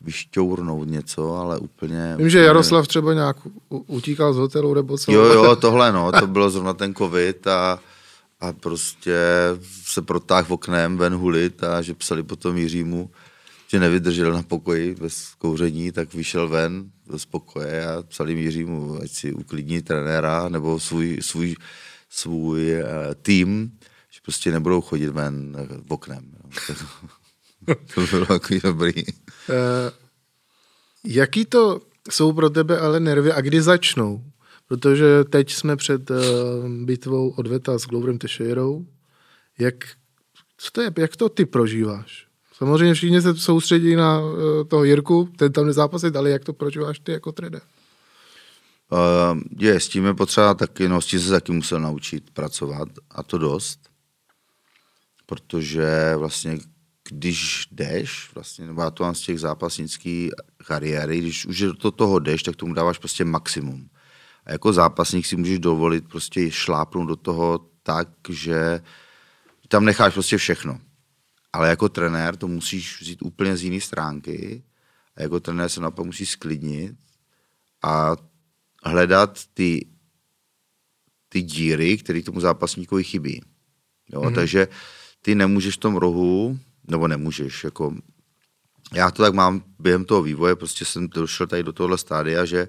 vyšťournout 0.00 0.88
něco, 0.88 1.34
ale 1.34 1.58
úplně... 1.58 2.14
Vím, 2.18 2.30
že 2.30 2.38
Jaroslav 2.38 2.88
třeba 2.88 3.14
nějak 3.14 3.36
utíkal 3.68 4.32
z 4.32 4.36
hotelu 4.36 4.74
nebo 4.74 4.98
co? 4.98 5.12
Jo, 5.12 5.24
jo, 5.24 5.56
tohle 5.60 5.92
no, 5.92 6.12
to 6.12 6.26
bylo 6.26 6.50
zrovna 6.50 6.72
ten 6.72 6.94
covid 6.94 7.46
a, 7.46 7.80
a 8.40 8.52
prostě 8.52 9.16
se 9.84 10.02
protáhl 10.02 10.54
oknem 10.54 10.96
ven 10.96 11.14
hulit 11.14 11.64
a 11.64 11.82
že 11.82 11.94
psali 11.94 12.22
potom 12.22 12.56
Jiřímu, 12.56 13.10
že 13.68 13.80
nevydržel 13.80 14.32
na 14.32 14.42
pokoji 14.42 14.94
bez 14.94 15.34
kouření, 15.38 15.92
tak 15.92 16.14
vyšel 16.14 16.48
ven 16.48 16.90
do 17.06 17.18
spokoje 17.18 17.86
a 17.86 18.02
psali 18.02 18.32
Jiřímu, 18.32 18.98
ať 19.02 19.10
si 19.10 19.32
uklidní 19.32 19.82
trenéra 19.82 20.48
nebo 20.48 20.80
svůj, 20.80 21.18
svůj, 21.20 21.54
svůj 22.10 22.74
uh, 22.74 23.14
tým, 23.22 23.72
že 24.10 24.20
prostě 24.22 24.52
nebudou 24.52 24.80
chodit 24.80 25.08
ven 25.08 25.56
v 25.88 25.92
oknem. 25.92 26.24
Jo. 26.34 26.74
to 27.94 28.06
bylo 28.10 28.26
takový 28.26 28.60
dobrý. 28.62 28.92
Uh, 29.48 29.54
jaký 31.04 31.44
to 31.44 31.80
jsou 32.10 32.32
pro 32.32 32.50
tebe 32.50 32.78
ale 32.78 33.00
nervy 33.00 33.32
a 33.32 33.40
kdy 33.40 33.62
začnou? 33.62 34.24
Protože 34.68 35.24
teď 35.24 35.52
jsme 35.52 35.76
před 35.76 36.10
uh, 36.10 36.16
bitvou 36.68 37.30
odveta 37.30 37.78
s 37.78 37.86
Gloverem 37.86 38.18
Teixeirou. 38.18 38.86
Jak, 39.58 39.74
co 40.58 40.70
to 40.70 40.80
je, 40.80 40.90
jak 40.98 41.16
to 41.16 41.28
ty 41.28 41.46
prožíváš? 41.46 42.26
Samozřejmě 42.52 42.94
všichni 42.94 43.22
se 43.22 43.36
soustředí 43.36 43.96
na 43.96 44.20
uh, 44.20 44.34
toho 44.68 44.84
Jirku, 44.84 45.28
ten 45.36 45.52
tam 45.52 45.66
nezápasit, 45.66 46.16
ale 46.16 46.30
jak 46.30 46.44
to 46.44 46.52
prožíváš 46.52 46.98
ty 46.98 47.12
jako 47.12 47.32
trenér? 47.32 47.62
Uh, 48.90 49.40
je, 49.58 49.80
s 49.80 49.88
tím 49.88 50.04
je 50.04 50.14
potřeba 50.14 50.54
taky, 50.54 50.88
no 50.88 51.00
s 51.00 51.06
tím 51.06 51.20
se 51.20 51.30
taky 51.30 51.52
musel 51.52 51.80
naučit 51.80 52.30
pracovat 52.30 52.88
a 53.10 53.22
to 53.22 53.38
dost, 53.38 53.80
protože 55.26 56.14
vlastně 56.16 56.58
když 57.08 57.68
jdeš, 57.72 58.30
vlastně, 58.34 58.66
nebo 58.66 58.82
já 58.82 58.90
to 58.90 59.04
mám 59.04 59.14
z 59.14 59.20
těch 59.20 59.40
zápasnických 59.40 60.30
kariéry, 60.66 61.18
když 61.18 61.46
už 61.46 61.60
do 61.60 61.90
toho 61.90 62.18
jdeš, 62.18 62.42
tak 62.42 62.56
tomu 62.56 62.74
dáváš 62.74 62.98
prostě 62.98 63.24
maximum. 63.24 63.88
A 64.44 64.52
jako 64.52 64.72
zápasník 64.72 65.26
si 65.26 65.36
můžeš 65.36 65.58
dovolit 65.58 66.08
prostě 66.08 66.50
šlápnout 66.50 67.08
do 67.08 67.16
toho 67.16 67.70
tak, 67.82 68.08
že 68.28 68.80
tam 69.68 69.84
necháš 69.84 70.12
prostě 70.12 70.36
všechno. 70.36 70.80
Ale 71.52 71.68
jako 71.68 71.88
trenér 71.88 72.36
to 72.36 72.48
musíš 72.48 73.00
vzít 73.00 73.22
úplně 73.22 73.56
z 73.56 73.62
jiné 73.62 73.80
stránky 73.80 74.62
a 75.16 75.22
jako 75.22 75.40
trenér 75.40 75.68
se 75.68 75.80
naopak 75.80 76.06
musí 76.06 76.26
sklidnit 76.26 76.96
a 77.82 78.16
hledat 78.84 79.40
ty, 79.54 79.86
ty 81.28 81.42
díry, 81.42 81.98
které 81.98 82.22
tomu 82.22 82.40
zápasníkovi 82.40 83.04
chybí. 83.04 83.42
Jo? 84.08 84.20
Mm-hmm. 84.20 84.34
Takže 84.34 84.68
ty 85.22 85.34
nemůžeš 85.34 85.74
v 85.74 85.80
tom 85.80 85.96
rohu, 85.96 86.58
nebo 86.88 87.08
nemůžeš, 87.08 87.64
jako 87.64 87.94
já 88.94 89.10
to 89.10 89.22
tak 89.22 89.34
mám 89.34 89.62
během 89.78 90.04
toho 90.04 90.22
vývoje, 90.22 90.56
prostě 90.56 90.84
jsem 90.84 91.08
došel 91.08 91.46
tady 91.46 91.62
do 91.62 91.72
tohle 91.72 91.98
stádia, 91.98 92.44
že 92.44 92.68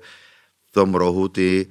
v 0.65 0.72
tom 0.72 0.95
rohu 0.95 1.28
ty, 1.28 1.68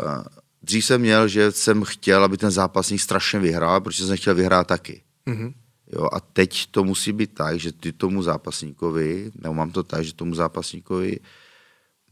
uh, 0.00 0.24
dřív 0.62 0.84
jsem 0.84 1.00
měl, 1.00 1.28
že 1.28 1.52
jsem 1.52 1.84
chtěl, 1.84 2.24
aby 2.24 2.36
ten 2.36 2.50
zápasník 2.50 3.00
strašně 3.00 3.38
vyhrál, 3.38 3.80
protože 3.80 4.06
jsem 4.06 4.16
chtěl 4.16 4.34
vyhrát 4.34 4.66
taky. 4.66 5.02
Mm-hmm. 5.26 5.54
Jo, 5.92 6.08
a 6.12 6.20
teď 6.20 6.66
to 6.70 6.84
musí 6.84 7.12
být 7.12 7.34
tak, 7.34 7.60
že 7.60 7.72
ty 7.72 7.92
tomu 7.92 8.22
zápasníkovi, 8.22 9.30
nebo 9.34 9.54
mám 9.54 9.70
to 9.70 9.82
tak, 9.82 10.04
že 10.04 10.14
tomu 10.14 10.34
zápasníkovi 10.34 11.20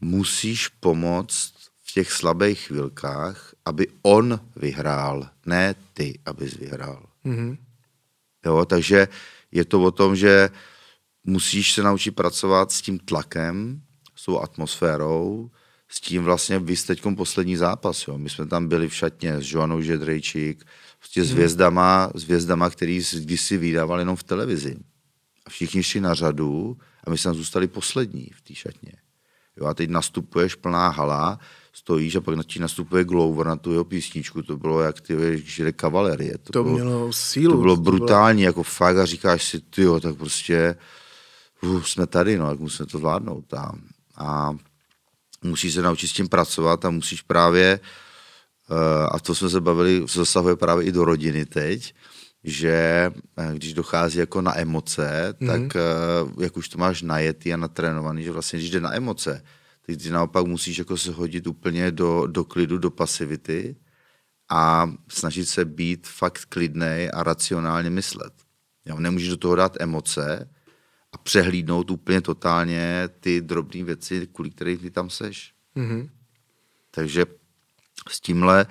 musíš 0.01 0.67
pomoct 0.67 1.53
v 1.83 1.93
těch 1.93 2.11
slabých 2.11 2.59
chvilkách, 2.59 3.53
aby 3.65 3.87
on 4.01 4.39
vyhrál, 4.55 5.29
ne 5.45 5.75
ty, 5.93 6.19
abys 6.25 6.53
vyhrál. 6.53 7.05
Mm-hmm. 7.25 7.57
Jo, 8.45 8.65
takže 8.65 9.07
je 9.51 9.65
to 9.65 9.81
o 9.81 9.91
tom, 9.91 10.15
že 10.15 10.49
musíš 11.23 11.73
se 11.73 11.83
naučit 11.83 12.11
pracovat 12.11 12.71
s 12.71 12.81
tím 12.81 12.99
tlakem, 12.99 13.81
s 14.15 14.25
tou 14.25 14.39
atmosférou, 14.39 15.51
s 15.89 16.01
tím 16.01 16.23
vlastně 16.23 16.59
vy 16.59 16.75
teď 16.75 17.01
poslední 17.15 17.55
zápas. 17.57 18.07
Jo. 18.07 18.17
My 18.17 18.29
jsme 18.29 18.45
tam 18.45 18.67
byli 18.67 18.89
v 18.89 18.95
šatně 18.95 19.41
s 19.41 19.51
Joanou 19.51 19.81
Žedrejčík, 19.81 20.65
prostě 20.99 21.23
s 21.23 21.27
mhm. 21.27 21.35
hvězdama, 21.35 22.11
s 22.15 22.23
hvězdama, 22.23 22.69
který 22.69 23.01
kdysi 23.19 23.57
vydával 23.57 23.99
jenom 23.99 24.15
v 24.15 24.23
televizi. 24.23 24.77
A 25.45 25.49
všichni 25.49 25.83
šli 25.83 26.01
na 26.01 26.13
řadu 26.13 26.77
a 27.03 27.09
my 27.09 27.17
jsme 27.17 27.33
zůstali 27.33 27.67
poslední 27.67 28.29
v 28.35 28.41
té 28.41 28.55
šatně. 28.55 28.91
Jo, 29.61 29.67
a 29.67 29.73
teď 29.73 29.89
nastupuješ 29.89 30.55
plná 30.55 30.89
hala, 30.89 31.39
stojíš 31.73 32.15
a 32.15 32.21
pak 32.21 32.35
na 32.35 32.43
ti 32.43 32.59
nastupuje 32.59 33.03
Glover 33.03 33.47
na 33.47 33.55
tu 33.55 33.71
jeho 33.71 33.83
písničku, 33.83 34.41
to 34.41 34.57
bylo 34.57 34.81
jak 34.81 35.01
ty 35.01 35.41
žili 35.45 35.73
kavalerie. 35.73 36.37
To, 36.37 36.53
to 36.53 36.63
bylo, 36.63 36.75
mělo 36.75 37.13
sílu. 37.13 37.53
To 37.53 37.61
bylo 37.61 37.75
brutální, 37.75 38.41
to 38.41 38.43
bylo... 38.43 38.49
jako 38.49 38.63
fakt 38.63 38.97
a 38.97 39.05
říkáš 39.05 39.43
si, 39.43 39.59
ty 39.59 39.81
jo, 39.81 39.99
tak 39.99 40.15
prostě 40.15 40.75
uh, 41.61 41.81
jsme 41.83 42.07
tady, 42.07 42.37
no, 42.37 42.49
jak 42.49 42.59
musíme 42.59 42.87
to 42.87 42.97
zvládnout. 42.97 43.53
A, 43.53 43.71
a 44.17 44.55
musíš 45.43 45.73
se 45.73 45.81
naučit 45.81 46.07
s 46.07 46.13
tím 46.13 46.29
pracovat 46.29 46.85
a 46.85 46.89
musíš 46.89 47.21
právě, 47.21 47.79
uh, 48.69 48.77
a 49.11 49.19
to 49.19 49.35
jsme 49.35 49.49
se 49.49 49.61
bavili, 49.61 50.05
zasahuje 50.13 50.55
právě 50.55 50.85
i 50.85 50.91
do 50.91 51.05
rodiny 51.05 51.45
teď, 51.45 51.93
že 52.43 53.11
eh, 53.37 53.51
když 53.53 53.73
dochází 53.73 54.19
jako 54.19 54.41
na 54.41 54.59
emoce, 54.59 55.33
mm-hmm. 55.33 55.47
tak 55.47 55.75
uh, 55.75 56.43
jak 56.43 56.57
už 56.57 56.69
to 56.69 56.77
máš 56.77 57.01
najetý 57.01 57.53
a 57.53 57.57
natrénovaný, 57.57 58.23
že 58.23 58.31
vlastně 58.31 58.59
když 58.59 58.71
jde 58.71 58.79
na 58.79 58.95
emoce, 58.95 59.43
tak 59.85 59.97
ty 59.97 60.09
naopak 60.09 60.45
musíš 60.45 60.77
jako 60.77 60.97
se 60.97 61.11
hodit 61.11 61.47
úplně 61.47 61.91
do, 61.91 62.27
do 62.27 62.43
klidu, 62.43 62.77
do 62.77 62.91
pasivity 62.91 63.75
a 64.49 64.91
snažit 65.09 65.45
se 65.45 65.65
být 65.65 66.07
fakt 66.07 66.45
klidnej 66.45 67.09
a 67.13 67.23
racionálně 67.23 67.89
myslet. 67.89 68.33
Jo, 68.85 68.99
nemůžeš 68.99 69.29
do 69.29 69.37
toho 69.37 69.55
dát 69.55 69.77
emoce 69.79 70.49
a 71.11 71.17
přehlídnout 71.17 71.91
úplně 71.91 72.21
totálně 72.21 73.09
ty 73.19 73.41
drobné 73.41 73.83
věci, 73.83 74.27
kvůli 74.33 74.49
kterých 74.49 74.81
ty 74.81 74.91
tam 74.91 75.09
seš. 75.09 75.53
Mm-hmm. 75.77 76.09
Takže 76.91 77.25
s 78.09 78.19
tímhle... 78.21 78.65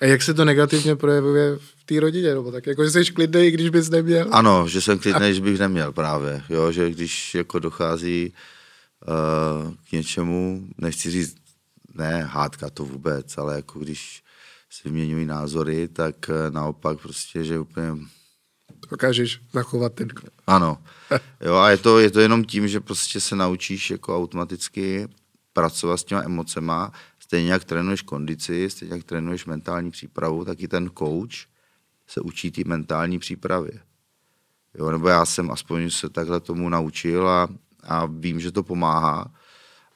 A 0.00 0.04
jak 0.04 0.22
se 0.22 0.34
to 0.34 0.44
negativně 0.44 0.96
projevuje 0.96 1.58
té 1.90 2.00
rodině? 2.00 2.34
Nebo 2.34 2.52
tak 2.52 2.66
jako, 2.66 2.84
že 2.84 2.90
jsi 2.90 3.12
klidnej, 3.12 3.50
když 3.50 3.70
bys 3.70 3.90
neměl? 3.90 4.28
Ano, 4.30 4.68
že 4.68 4.80
jsem 4.80 4.98
klidnej, 4.98 5.28
a... 5.28 5.30
když 5.30 5.40
bych 5.40 5.58
neměl 5.58 5.92
právě. 5.92 6.42
Jo, 6.48 6.72
že 6.72 6.90
když 6.90 7.34
jako 7.34 7.58
dochází 7.58 8.32
uh, 8.32 9.74
k 9.88 9.92
něčemu, 9.92 10.68
nechci 10.78 11.10
říct, 11.10 11.36
ne 11.94 12.22
hádka 12.22 12.70
to 12.70 12.84
vůbec, 12.84 13.38
ale 13.38 13.56
jako 13.56 13.78
když 13.78 14.22
si 14.70 14.88
vyměňují 14.88 15.26
názory, 15.26 15.88
tak 15.88 16.14
uh, 16.28 16.54
naopak 16.54 17.00
prostě, 17.00 17.44
že 17.44 17.58
úplně... 17.58 17.92
Dokážeš 18.90 19.40
zachovat 19.52 19.94
ten... 19.94 20.08
Ano. 20.46 20.78
Jo, 21.40 21.54
a 21.54 21.70
je 21.70 21.76
to, 21.76 21.98
je 21.98 22.10
to 22.10 22.20
jenom 22.20 22.44
tím, 22.44 22.68
že 22.68 22.80
prostě 22.80 23.20
se 23.20 23.36
naučíš 23.36 23.90
jako 23.90 24.16
automaticky 24.16 25.08
pracovat 25.52 25.96
s 25.96 26.04
těma 26.04 26.22
emocema, 26.22 26.92
stejně 27.20 27.52
jak 27.52 27.64
trénuješ 27.64 28.02
kondici, 28.02 28.70
stejně 28.70 28.94
jak 28.94 29.04
trénuješ 29.04 29.46
mentální 29.46 29.90
přípravu, 29.90 30.44
tak 30.44 30.60
i 30.60 30.68
ten 30.68 30.90
coach 30.98 31.50
se 32.10 32.20
učí 32.20 32.50
té 32.50 32.62
mentální 32.66 33.18
přípravě. 33.18 33.72
Jo, 34.74 34.90
nebo 34.90 35.08
já 35.08 35.26
jsem 35.26 35.50
aspoň 35.50 35.90
se 35.90 36.08
takhle 36.08 36.40
tomu 36.40 36.68
naučil 36.68 37.28
a 37.28 37.48
a 37.82 38.06
vím, 38.06 38.40
že 38.40 38.52
to 38.52 38.62
pomáhá. 38.62 39.34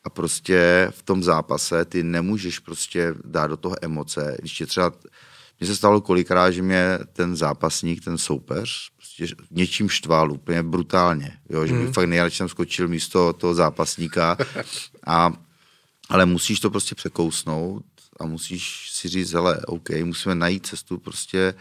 A 0.05 0.11
prostě 0.11 0.89
v 0.91 1.03
tom 1.03 1.23
zápase 1.23 1.85
ty 1.85 2.03
nemůžeš 2.03 2.59
prostě 2.59 3.15
dát 3.25 3.47
do 3.47 3.57
toho 3.57 3.77
emoce. 3.83 4.37
Když 4.39 4.53
tě 4.53 4.67
třeba, 4.67 4.93
mně 5.61 5.67
se 5.67 5.77
stalo 5.77 6.01
kolikrát, 6.01 6.51
že 6.51 6.63
mě 6.63 6.99
ten 7.13 7.37
zápasník, 7.37 8.05
ten 8.05 8.19
soupeř, 8.19 8.91
prostě 8.97 9.27
něčím 9.51 9.89
štval 9.89 10.33
úplně 10.33 10.63
brutálně. 10.63 11.39
Jo? 11.49 11.67
Že 11.67 11.75
bych 11.75 11.87
mm. 11.87 11.93
fakt 11.93 12.07
nejradši 12.07 12.37
jsem 12.37 12.49
skočil 12.49 12.89
místo 12.89 13.33
toho 13.33 13.55
zápasníka. 13.55 14.37
A, 15.07 15.33
ale 16.09 16.27
musíš 16.27 16.61
to 16.61 16.71
prostě 16.71 16.95
překousnout 16.95 17.85
a 18.21 18.27
musíš 18.27 18.91
si 18.93 19.09
říct, 19.09 19.33
hele, 19.33 19.61
OK, 19.67 19.91
musíme 20.05 20.35
najít 20.35 20.67
cestu 20.67 20.99
prostě 20.99 21.55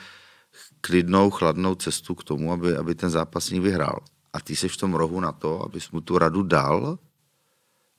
klidnou, 0.86 1.30
chladnou 1.30 1.76
cestu 1.76 2.16
k 2.16 2.24
tomu, 2.24 2.52
aby, 2.52 2.76
aby 2.76 2.96
ten 2.96 3.10
zápasník 3.10 3.64
vyhrál 3.64 4.00
a 4.34 4.42
ty 4.42 4.56
jsi 4.56 4.70
v 4.70 4.78
tom 4.78 4.94
rohu 4.94 5.20
na 5.20 5.32
to, 5.32 5.64
abys 5.64 5.92
mu 5.92 6.02
tu 6.02 6.18
radu 6.18 6.44
dal 6.44 7.00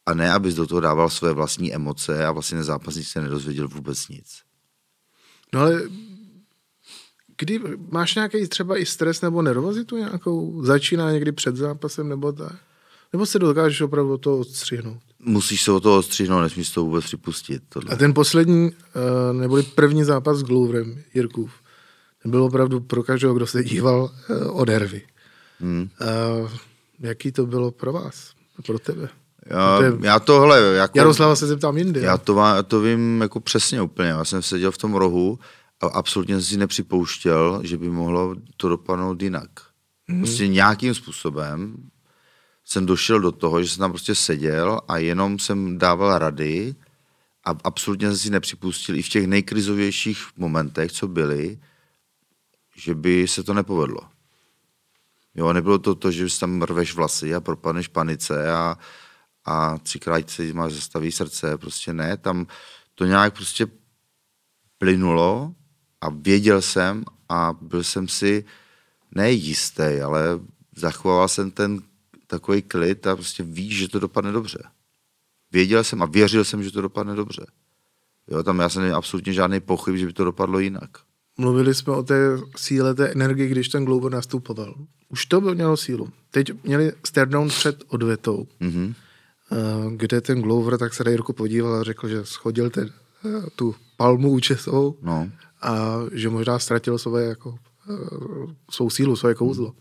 a 0.06 0.14
ne, 0.14 0.32
abys 0.32 0.54
do 0.54 0.66
toho 0.66 0.80
dával 0.80 1.10
své 1.10 1.32
vlastní 1.32 1.74
emoce 1.74 2.26
a 2.26 2.32
vlastně 2.32 2.62
zápasník 2.62 3.06
se 3.06 3.20
nedozvěděl 3.20 3.68
vůbec 3.68 4.08
nic. 4.08 4.42
No 5.52 5.60
ale 5.60 5.82
kdy 7.38 7.60
máš 7.90 8.14
nějaký 8.14 8.48
třeba 8.48 8.78
i 8.78 8.86
stres 8.86 9.20
nebo 9.20 9.42
nervozitu 9.42 9.96
nějakou? 9.96 10.64
Začíná 10.64 11.12
někdy 11.12 11.32
před 11.32 11.56
zápasem 11.56 12.08
nebo 12.08 12.32
tak? 12.32 12.56
Nebo 13.12 13.26
se 13.26 13.38
dokážeš 13.38 13.80
opravdu 13.80 14.12
od 14.12 14.18
toho 14.18 14.38
odstřihnout? 14.38 15.02
Musíš 15.18 15.62
se 15.62 15.72
od 15.72 15.82
toho 15.82 15.98
odstřihnout, 15.98 16.42
nesmíš 16.42 16.70
to 16.70 16.84
vůbec 16.84 17.04
připustit. 17.04 17.62
Tohle. 17.68 17.94
A 17.94 17.96
ten 17.96 18.14
poslední, 18.14 18.70
eh, 18.72 19.32
neboli 19.32 19.62
první 19.62 20.04
zápas 20.04 20.38
s 20.38 20.42
Gloverem, 20.42 21.02
Jirkův, 21.14 21.52
ten 22.24 22.30
byl 22.30 22.42
opravdu 22.42 22.80
pro 22.80 23.02
každého, 23.02 23.34
kdo 23.34 23.46
se 23.46 23.64
díval, 23.64 24.10
eh, 24.30 24.44
od 24.44 24.68
hervy. 24.68 25.02
Hmm. 25.60 25.88
Uh, 26.42 26.50
jaký 27.00 27.32
to 27.32 27.46
bylo 27.46 27.70
pro 27.70 27.92
vás, 27.92 28.32
pro 28.66 28.78
tebe? 28.78 29.08
Já, 29.46 29.80
já 30.02 30.20
tohle... 30.20 30.60
Jako, 30.60 30.98
Jaroslava 30.98 31.36
se 31.36 31.46
zeptám 31.46 31.78
jindy. 31.78 32.00
Já 32.00 32.18
to, 32.18 32.38
já 32.38 32.62
to 32.62 32.80
vím 32.80 33.20
jako 33.20 33.40
přesně 33.40 33.82
úplně. 33.82 34.08
Já 34.08 34.24
jsem 34.24 34.42
seděl 34.42 34.70
v 34.70 34.78
tom 34.78 34.94
rohu 34.94 35.38
a 35.82 35.86
absolutně 35.86 36.40
si 36.40 36.56
nepřipouštěl, 36.56 37.60
že 37.64 37.76
by 37.76 37.90
mohlo 37.90 38.34
to 38.56 38.68
dopadnout 38.68 39.22
jinak. 39.22 39.48
Hmm. 40.08 40.20
Prostě 40.20 40.48
nějakým 40.48 40.94
způsobem 40.94 41.76
jsem 42.64 42.86
došel 42.86 43.20
do 43.20 43.32
toho, 43.32 43.62
že 43.62 43.68
jsem 43.68 43.78
tam 43.78 43.92
prostě 43.92 44.14
seděl 44.14 44.80
a 44.88 44.98
jenom 44.98 45.38
jsem 45.38 45.78
dával 45.78 46.18
rady 46.18 46.74
a 47.44 47.56
absolutně 47.64 48.08
jsem 48.08 48.18
si 48.18 48.30
nepřipustil 48.30 48.96
i 48.96 49.02
v 49.02 49.08
těch 49.08 49.26
nejkrizovějších 49.26 50.18
momentech, 50.36 50.92
co 50.92 51.08
byly, 51.08 51.58
že 52.76 52.94
by 52.94 53.28
se 53.28 53.42
to 53.42 53.54
nepovedlo. 53.54 54.00
Jo, 55.34 55.52
nebylo 55.52 55.78
to 55.78 55.94
to, 55.94 56.10
že 56.10 56.38
tam 56.40 56.62
rveš 56.62 56.94
vlasy 56.94 57.34
a 57.34 57.40
propadneš 57.40 57.88
panice 57.88 58.52
a, 58.52 58.78
a 59.44 59.78
třikrát 59.78 60.30
se 60.30 60.52
máš 60.52 60.72
zastaví 60.72 61.12
srdce, 61.12 61.58
prostě 61.58 61.92
ne, 61.92 62.16
tam 62.16 62.46
to 62.94 63.04
nějak 63.04 63.34
prostě 63.34 63.66
plynulo 64.78 65.54
a 66.00 66.08
věděl 66.10 66.62
jsem 66.62 67.04
a 67.28 67.54
byl 67.60 67.84
jsem 67.84 68.08
si 68.08 68.44
nejistý, 69.14 69.82
ale 69.82 70.40
zachoval 70.76 71.28
jsem 71.28 71.50
ten 71.50 71.82
takový 72.26 72.62
klid 72.62 73.06
a 73.06 73.16
prostě 73.16 73.42
víš, 73.42 73.78
že 73.78 73.88
to 73.88 73.98
dopadne 73.98 74.32
dobře. 74.32 74.58
Věděl 75.52 75.84
jsem 75.84 76.02
a 76.02 76.06
věřil 76.06 76.44
jsem, 76.44 76.62
že 76.62 76.70
to 76.70 76.80
dopadne 76.80 77.14
dobře. 77.14 77.46
Jo, 78.28 78.42
tam 78.42 78.58
já 78.58 78.68
jsem 78.68 78.82
neměl 78.82 78.98
absolutně 78.98 79.32
žádný 79.32 79.60
pochyb, 79.60 79.96
že 79.96 80.06
by 80.06 80.12
to 80.12 80.24
dopadlo 80.24 80.58
jinak. 80.58 80.90
Mluvili 81.38 81.74
jsme 81.74 81.92
o 81.92 82.02
té 82.02 82.14
síle, 82.56 82.94
té 82.94 83.08
energii, 83.08 83.48
když 83.48 83.68
ten 83.68 83.84
Glover 83.84 84.12
nastupoval. 84.12 84.74
Už 85.08 85.26
to 85.26 85.40
mělo 85.40 85.76
sílu. 85.76 86.08
Teď 86.30 86.64
měli 86.64 86.92
down 87.24 87.48
před 87.48 87.82
odvetou. 87.88 88.46
Mm-hmm. 88.60 88.94
kde 89.96 90.20
ten 90.20 90.42
Glover, 90.42 90.78
tak 90.78 90.94
se 90.94 91.04
Rejrku 91.04 91.32
podíval 91.32 91.74
a 91.74 91.82
řekl, 91.82 92.08
že 92.08 92.20
schodil 92.24 92.70
ten, 92.70 92.90
tu 93.56 93.74
palmu 93.96 94.30
účesovou 94.30 94.96
No. 95.02 95.30
a 95.62 95.96
že 96.12 96.28
možná 96.28 96.58
ztratil 96.58 96.98
své 96.98 97.24
jako, 97.24 97.58
svou 98.70 98.90
sílu, 98.90 99.16
svoje 99.16 99.34
kouzlo. 99.34 99.72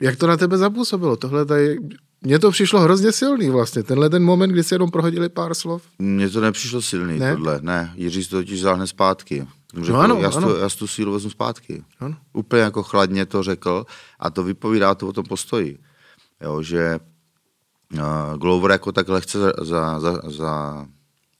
Jak 0.00 0.16
to 0.16 0.26
na 0.26 0.36
tebe 0.36 0.58
zapůsobilo? 0.58 1.16
Tohle 1.16 1.44
tady, 1.44 1.78
mně 2.22 2.38
to 2.38 2.50
přišlo 2.50 2.80
hrozně 2.80 3.12
silný 3.12 3.50
vlastně. 3.50 3.82
Tenhle 3.82 4.10
ten 4.10 4.22
moment, 4.24 4.50
kdy 4.50 4.64
si 4.64 4.74
jenom 4.74 4.90
prohodili 4.90 5.28
pár 5.28 5.54
slov. 5.54 5.82
Mně 5.98 6.30
to 6.30 6.40
nepřišlo 6.40 6.82
silný, 6.82 7.18
Ne? 7.18 7.32
tohle. 7.34 7.58
Ne, 7.62 7.92
Jiří 7.96 8.24
si 8.24 8.30
to 8.30 8.36
totiž 8.36 8.60
vzal 8.60 8.76
hned 8.76 8.86
zpátky. 8.86 9.46
Řekl, 9.74 9.92
No 9.92 10.00
ano, 10.00 10.14
já, 10.20 10.28
ano. 10.28 10.48
To, 10.48 10.56
já 10.56 10.68
si 10.68 10.78
tu 10.78 10.86
sílu 10.86 11.12
vezmu 11.12 11.30
zpátky. 11.30 11.84
Ano. 12.00 12.16
Úplně 12.32 12.62
jako 12.62 12.82
chladně 12.82 13.26
to 13.26 13.42
řekl 13.42 13.86
a 14.18 14.30
to 14.30 14.42
vypovídá 14.44 14.94
to 14.94 15.08
o 15.08 15.12
tom 15.12 15.24
postoji. 15.24 15.78
Jo, 16.40 16.62
že 16.62 17.00
uh, 17.94 18.36
Glover 18.36 18.70
jako 18.70 18.92
tak 18.92 19.08
lehce 19.08 19.38
za, 19.38 19.52
za, 19.62 20.00
za, 20.00 20.20
za, 20.30 20.86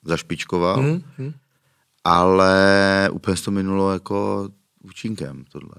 zašpičkoval, 0.05 0.83
Hmm, 0.83 1.03
hmm. 1.17 1.33
ale 2.05 3.09
úplně 3.13 3.37
se 3.37 3.45
to 3.45 3.51
minulo 3.51 3.93
jako 3.93 4.49
účinkem 4.83 5.45
tohle. 5.53 5.75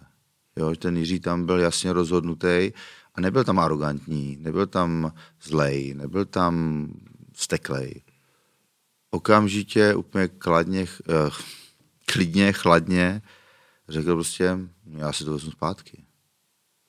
Jo, 0.55 0.73
že 0.73 0.80
ten 0.80 0.97
Jiří 0.97 1.19
tam 1.19 1.45
byl 1.45 1.59
jasně 1.59 1.93
rozhodnutý 1.93 2.71
a 3.15 3.21
nebyl 3.21 3.43
tam 3.43 3.59
arrogantní, 3.59 4.38
nebyl 4.39 4.67
tam 4.67 5.13
zlej, 5.43 5.93
nebyl 5.93 6.26
tam 6.26 6.88
steklej. 7.35 8.01
Okamžitě 9.11 9.95
úplně 9.95 10.27
kladně, 10.27 10.85
eh, 11.09 11.30
klidně, 12.14 12.53
chladně 12.53 13.22
řekl 13.90 14.14
prostě, 14.14 14.57
já 14.98 15.14
si 15.14 15.26
to 15.26 15.31
vezmu 15.31 15.52
zpátky. 15.52 16.06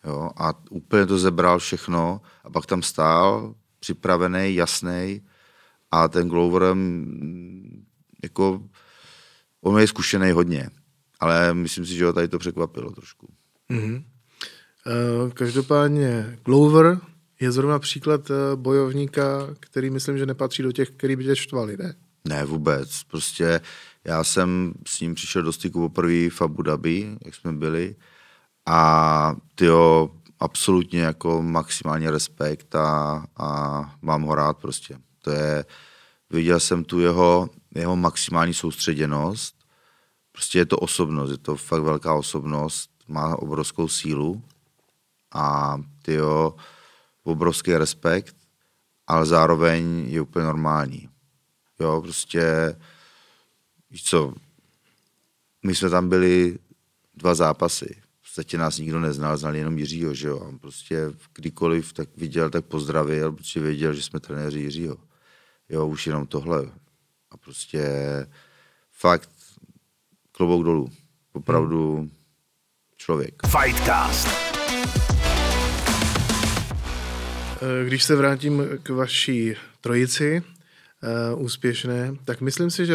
Jo, 0.04 0.30
a 0.36 0.54
úplně 0.70 1.06
to 1.06 1.18
zebral 1.18 1.58
všechno 1.58 2.20
a 2.44 2.50
pak 2.50 2.66
tam 2.66 2.82
stál, 2.82 3.54
připravený, 3.80 4.54
jasný 4.54 5.22
a 5.90 6.08
ten 6.08 6.28
Glover 6.28 6.74
mm, 6.74 7.84
jako 8.22 8.62
on 9.60 9.80
je 9.80 9.86
zkušený 9.86 10.30
hodně, 10.30 10.70
ale 11.20 11.54
myslím 11.54 11.86
si, 11.86 11.94
že 11.94 12.04
ho 12.04 12.12
tady 12.12 12.28
to 12.28 12.38
překvapilo 12.38 12.90
trošku. 12.90 13.28
Mhm. 13.68 14.04
Eh, 14.86 15.30
Každopádně 15.30 16.38
Glover 16.44 17.00
je 17.40 17.52
zrovna 17.52 17.78
příklad 17.78 18.30
eh, 18.30 18.56
bojovníka, 18.56 19.54
který 19.60 19.90
myslím, 19.90 20.18
že 20.18 20.26
nepatří 20.26 20.62
do 20.62 20.72
těch, 20.72 20.90
který 20.90 21.16
by 21.16 21.24
tě 21.24 21.36
štvali, 21.36 21.76
ne? 21.76 21.94
Ne, 22.28 22.44
vůbec. 22.44 23.02
Prostě 23.02 23.60
já 24.04 24.24
jsem 24.24 24.74
s 24.86 25.00
ním 25.00 25.14
přišel 25.14 25.42
do 25.42 25.52
styku 25.52 25.80
poprvé 25.80 26.30
v 26.30 26.42
Abu 26.42 26.62
Dhabi, 26.62 27.18
jak 27.24 27.34
jsme 27.34 27.52
byli, 27.52 27.96
a 28.66 29.36
tyjo, 29.54 30.10
absolutně 30.40 31.00
jako 31.00 31.42
maximální 31.42 32.08
respekt 32.08 32.74
a, 32.74 33.24
a 33.36 33.80
mám 34.02 34.22
ho 34.22 34.34
rád 34.34 34.58
prostě. 34.58 34.98
To 35.22 35.30
je, 35.30 35.64
viděl 36.30 36.60
jsem 36.60 36.84
tu 36.84 37.00
jeho, 37.00 37.50
jeho 37.74 37.96
maximální 37.96 38.54
soustředěnost, 38.54 39.54
prostě 40.32 40.58
je 40.58 40.66
to 40.66 40.76
osobnost, 40.76 41.30
je 41.30 41.38
to 41.38 41.56
fakt 41.56 41.82
velká 41.82 42.14
osobnost, 42.14 42.90
má 43.08 43.36
obrovskou 43.36 43.88
sílu 43.88 44.42
a 45.34 45.76
tyjo, 46.02 46.54
obrovský 47.24 47.76
respekt, 47.76 48.36
ale 49.06 49.26
zároveň 49.26 50.04
je 50.08 50.20
úplně 50.20 50.44
normální. 50.44 51.08
Jo, 51.80 52.00
prostě, 52.00 52.76
víš 53.90 54.04
co, 54.04 54.34
my 55.66 55.74
jsme 55.74 55.90
tam 55.90 56.08
byli 56.08 56.58
dva 57.14 57.34
zápasy. 57.34 58.02
V 58.20 58.22
podstatě 58.22 58.58
nás 58.58 58.78
nikdo 58.78 59.00
neznal, 59.00 59.36
znal 59.36 59.56
jenom 59.56 59.78
Jiřího, 59.78 60.14
že 60.14 60.28
jo. 60.28 60.40
A 60.40 60.44
on 60.48 60.58
prostě 60.58 61.06
kdykoliv 61.34 61.92
tak 61.92 62.08
viděl, 62.16 62.50
tak 62.50 62.64
pozdravil, 62.64 63.32
protože 63.32 63.60
věděl, 63.60 63.94
že 63.94 64.02
jsme 64.02 64.20
trenéři 64.20 64.58
Jiřího. 64.60 64.96
Jo, 65.68 65.86
už 65.86 66.06
jenom 66.06 66.26
tohle. 66.26 66.72
A 67.30 67.36
prostě 67.36 67.82
fakt 68.92 69.30
klobouk 70.32 70.64
dolů. 70.64 70.90
Opravdu 71.32 72.10
člověk. 72.96 73.34
Fightcast. 73.46 74.28
Eh, 77.62 77.84
Když 77.86 78.04
se 78.04 78.16
vrátím 78.16 78.62
k 78.82 78.88
vaší 78.88 79.54
trojici 79.80 80.42
uh, 81.34 81.42
úspěšné, 81.44 82.14
tak 82.24 82.40
myslím 82.40 82.70
si, 82.70 82.86
že 82.86 82.94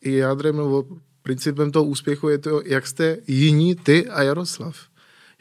i 0.00 0.16
jádrem 0.16 0.56
nebo 0.56 0.84
principem 1.22 1.72
toho 1.72 1.84
úspěchu 1.84 2.28
je 2.28 2.38
to, 2.38 2.62
jak 2.64 2.86
jste 2.86 3.18
jiní, 3.26 3.74
ty 3.74 4.08
a 4.08 4.22
Jaroslav. 4.22 4.76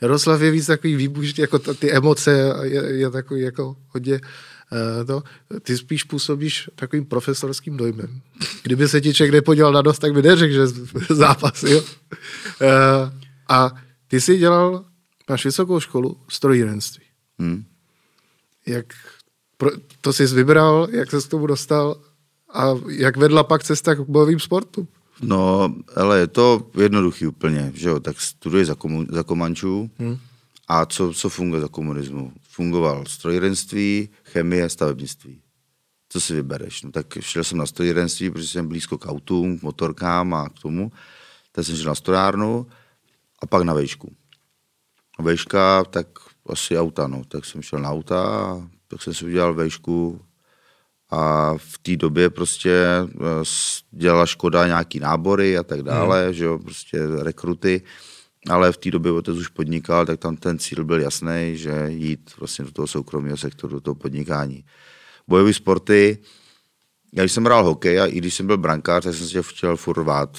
Jaroslav 0.01 0.41
je 0.41 0.51
víc 0.51 0.65
takový 0.65 0.95
výbušný, 0.95 1.41
jako 1.41 1.59
ta, 1.59 1.73
ty 1.73 1.91
emoce 1.91 2.53
je, 2.63 2.83
je 2.83 3.09
takový 3.09 3.41
jako 3.41 3.75
hodně 3.87 4.13
uh, 4.13 5.07
to. 5.07 5.23
Ty 5.61 5.77
spíš 5.77 6.03
působíš 6.03 6.69
takovým 6.75 7.05
profesorským 7.05 7.77
dojmem. 7.77 8.21
Kdyby 8.63 8.87
se 8.87 9.01
ti 9.01 9.13
člověk 9.13 9.33
nepodíval 9.33 9.73
na 9.73 9.81
dost, 9.81 9.99
tak 9.99 10.13
by 10.13 10.21
neřekl, 10.21 10.53
že 10.53 10.67
zápas, 11.15 11.63
jo. 11.63 11.81
Uh, 11.81 11.87
a 13.47 13.71
ty 14.07 14.21
jsi 14.21 14.37
dělal, 14.37 14.85
máš 15.29 15.45
vysokou 15.45 15.79
školu 15.79 16.17
strojírenství 16.29 17.03
Hm? 17.41 17.63
jak 18.65 18.93
pro, 19.59 19.71
to 20.01 20.13
jsi 20.13 20.25
vybral, 20.25 20.87
jak 20.91 21.11
se 21.11 21.21
k 21.21 21.27
tomu 21.27 21.47
dostal 21.47 21.95
a 22.53 22.65
jak 22.89 23.17
vedla 23.17 23.43
pak 23.43 23.63
cesta 23.63 23.95
k 23.95 23.99
bojovým 23.99 24.39
sportům. 24.39 24.87
No, 25.21 25.75
ale 25.95 26.19
je 26.19 26.27
to 26.27 26.67
jednoduchý 26.81 27.27
úplně, 27.27 27.71
že 27.75 27.89
jo, 27.89 27.99
tak 27.99 28.21
studuje 28.21 28.65
za, 28.65 28.75
komu, 28.75 29.05
za 29.09 29.23
Komančů 29.23 29.89
hmm. 29.99 30.17
a 30.67 30.85
co, 30.85 31.13
co 31.13 31.29
funguje 31.29 31.61
za 31.61 31.67
komunismu? 31.67 32.33
Fungoval 32.49 33.05
strojírenství, 33.07 34.09
chemie, 34.23 34.69
stavebnictví. 34.69 35.41
Co 36.09 36.21
si 36.21 36.33
vybereš? 36.33 36.81
No 36.81 36.91
tak 36.91 37.05
šel 37.19 37.43
jsem 37.43 37.57
na 37.57 37.65
strojírenství, 37.65 38.29
protože 38.29 38.47
jsem 38.47 38.67
blízko 38.67 38.97
k 38.97 39.05
autům, 39.05 39.59
k 39.59 39.61
motorkám 39.61 40.33
a 40.33 40.49
k 40.49 40.59
tomu. 40.59 40.91
Tak 41.51 41.65
jsem 41.65 41.75
šel 41.75 41.85
na 41.85 41.95
strojárnu 41.95 42.67
a 43.39 43.45
pak 43.45 43.63
na 43.63 43.73
vejšku. 43.73 44.15
A 45.19 45.23
vejška, 45.23 45.83
tak 45.83 46.07
asi 46.49 46.77
auta, 46.77 47.07
no. 47.07 47.23
Tak 47.27 47.45
jsem 47.45 47.61
šel 47.61 47.79
na 47.79 47.89
auta 47.89 48.23
a 48.23 48.69
tak 48.89 49.01
jsem 49.01 49.13
si 49.13 49.25
udělal 49.25 49.53
vejšku 49.53 50.21
a 51.09 51.53
v 51.57 51.77
té 51.77 51.97
době 51.97 52.29
prostě 52.29 52.71
eh, 53.05 53.43
dělala 53.91 54.25
Škoda 54.25 54.67
nějaký 54.67 54.99
nábory 54.99 55.57
a 55.57 55.63
tak 55.63 55.83
dále, 55.83 56.25
hmm. 56.25 56.33
že 56.33 56.45
jo, 56.45 56.59
prostě 56.59 56.99
rekruty, 57.21 57.81
ale 58.49 58.71
v 58.71 58.77
té 58.77 58.91
době 58.91 59.11
otec 59.11 59.37
už 59.37 59.47
podnikal, 59.47 60.05
tak 60.05 60.19
tam 60.19 60.37
ten 60.37 60.59
cíl 60.59 60.83
byl 60.83 61.01
jasný, 61.01 61.51
že 61.53 61.85
jít 61.87 62.31
vlastně 62.39 62.65
do 62.65 62.71
toho 62.71 62.87
soukromého 62.87 63.37
sektoru, 63.37 63.73
do 63.73 63.81
toho 63.81 63.95
podnikání. 63.95 64.65
Bojové 65.27 65.53
sporty, 65.53 66.17
já 67.13 67.23
když 67.23 67.31
jsem 67.31 67.45
hrál 67.45 67.63
hokej 67.63 67.99
a 67.99 68.05
i 68.05 68.17
když 68.17 68.33
jsem 68.33 68.47
byl 68.47 68.57
brankář, 68.57 69.03
tak 69.03 69.15
jsem 69.15 69.27
se 69.27 69.43
chtěl 69.43 69.77
furt 69.77 69.97
rvát. 69.97 70.37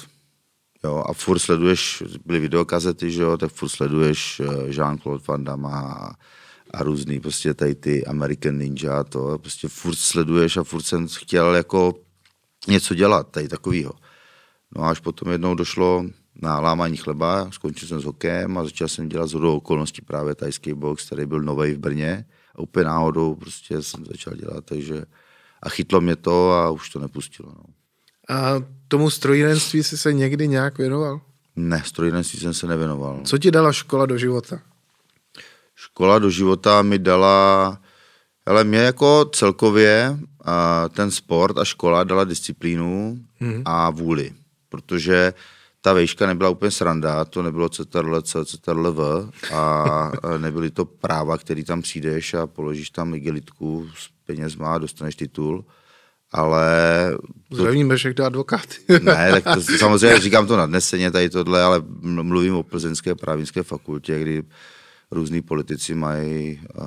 Jo, 0.83 1.03
a 1.07 1.13
furt 1.13 1.39
sleduješ, 1.39 2.03
byly 2.25 2.39
videokazety, 2.39 3.11
že 3.11 3.21
jo, 3.21 3.37
tak 3.37 3.51
furt 3.51 3.69
sleduješ 3.69 4.39
eh, 4.39 4.45
Jean-Claude 4.67 5.21
Van 5.27 5.43
Damme 5.43 5.69
a, 5.69 6.11
a 6.73 6.83
různý 6.83 7.19
prostě 7.19 7.53
tady 7.53 7.75
ty 7.75 8.05
American 8.05 8.57
Ninja 8.57 8.99
a 8.99 9.03
to, 9.03 9.39
prostě 9.39 9.67
furt 9.67 9.95
sleduješ 9.95 10.57
a 10.57 10.63
furt 10.63 10.81
jsem 10.81 11.07
chtěl 11.07 11.55
jako 11.55 11.93
něco 12.67 12.95
dělat, 12.95 13.31
tady 13.31 13.47
takovýho. 13.47 13.93
No 14.75 14.83
a 14.83 14.89
až 14.89 14.99
potom 14.99 15.31
jednou 15.31 15.55
došlo 15.55 16.05
na 16.41 16.59
lámání 16.59 16.97
chleba, 16.97 17.51
skončil 17.51 17.87
jsem 17.87 17.99
s 17.99 18.03
hokejem 18.03 18.57
a 18.57 18.63
začal 18.63 18.87
jsem 18.87 19.09
dělat 19.09 19.27
z 19.27 19.33
hodou 19.33 19.57
okolností 19.57 20.01
právě 20.01 20.35
tajský 20.35 20.73
box, 20.73 21.05
který 21.05 21.25
byl 21.25 21.41
nový 21.41 21.73
v 21.73 21.77
Brně 21.77 22.25
a 22.55 22.59
úplně 22.59 22.85
náhodou 22.85 23.35
prostě 23.35 23.81
jsem 23.81 24.05
začal 24.05 24.33
dělat, 24.33 24.65
takže 24.65 25.03
a 25.63 25.69
chytlo 25.69 26.01
mě 26.01 26.15
to 26.15 26.51
a 26.51 26.69
už 26.69 26.89
to 26.89 26.99
nepustilo. 26.99 27.51
No. 27.57 27.63
A 28.29 28.63
tomu 28.87 29.09
strojírenství 29.09 29.83
jsi 29.83 29.97
se 29.97 30.13
někdy 30.13 30.47
nějak 30.47 30.77
věnoval? 30.77 31.21
Ne, 31.55 31.83
strojírenství 31.85 32.39
jsem 32.39 32.53
se 32.53 32.67
nevěnoval. 32.67 33.21
Co 33.23 33.37
ti 33.37 33.51
dala 33.51 33.73
škola 33.73 34.05
do 34.05 34.17
života? 34.17 34.61
Škola 35.81 36.19
do 36.19 36.29
života 36.29 36.81
mi 36.81 36.99
dala, 36.99 37.77
ale 38.45 38.63
mě 38.63 38.79
jako 38.79 39.29
celkově 39.33 40.17
a 40.45 40.89
ten 40.89 41.11
sport 41.11 41.57
a 41.57 41.65
škola 41.65 42.03
dala 42.03 42.23
disciplínu 42.23 43.17
hmm. 43.39 43.61
a 43.65 43.89
vůli, 43.89 44.33
protože 44.69 45.33
ta 45.81 45.93
vejška 45.93 46.27
nebyla 46.27 46.49
úplně 46.49 46.71
sranda, 46.71 47.25
to 47.25 47.41
nebylo 47.41 47.69
CTRL, 47.69 48.21
CTRL, 48.21 49.29
a 49.53 49.83
a 50.23 50.37
nebyly 50.37 50.69
to 50.71 50.85
práva, 50.85 51.37
který 51.37 51.63
tam 51.63 51.81
přijdeš 51.81 52.33
a 52.33 52.47
položíš 52.47 52.89
tam 52.89 53.13
igelitku 53.13 53.89
s 53.97 54.09
penězma 54.25 54.73
a 54.73 54.77
dostaneš 54.77 55.15
titul, 55.15 55.65
ale 56.31 56.67
Zdravím 57.51 57.87
Bešek 57.87 58.13
do 58.13 58.25
advokáty. 58.25 58.75
ne, 59.01 59.41
tak 59.41 59.55
to, 59.55 59.61
samozřejmě 59.61 60.19
říkám 60.19 60.47
to 60.47 60.57
nadneseně 60.57 61.11
tady 61.11 61.29
tohle, 61.29 61.63
ale 61.63 61.81
mluvím 62.01 62.55
o 62.55 62.63
plzeňské 62.63 63.15
právnické 63.15 63.63
fakultě, 63.63 64.19
kdy 64.19 64.43
různí 65.11 65.41
politici 65.41 65.95
mají 65.95 66.61
uh, 66.77 66.85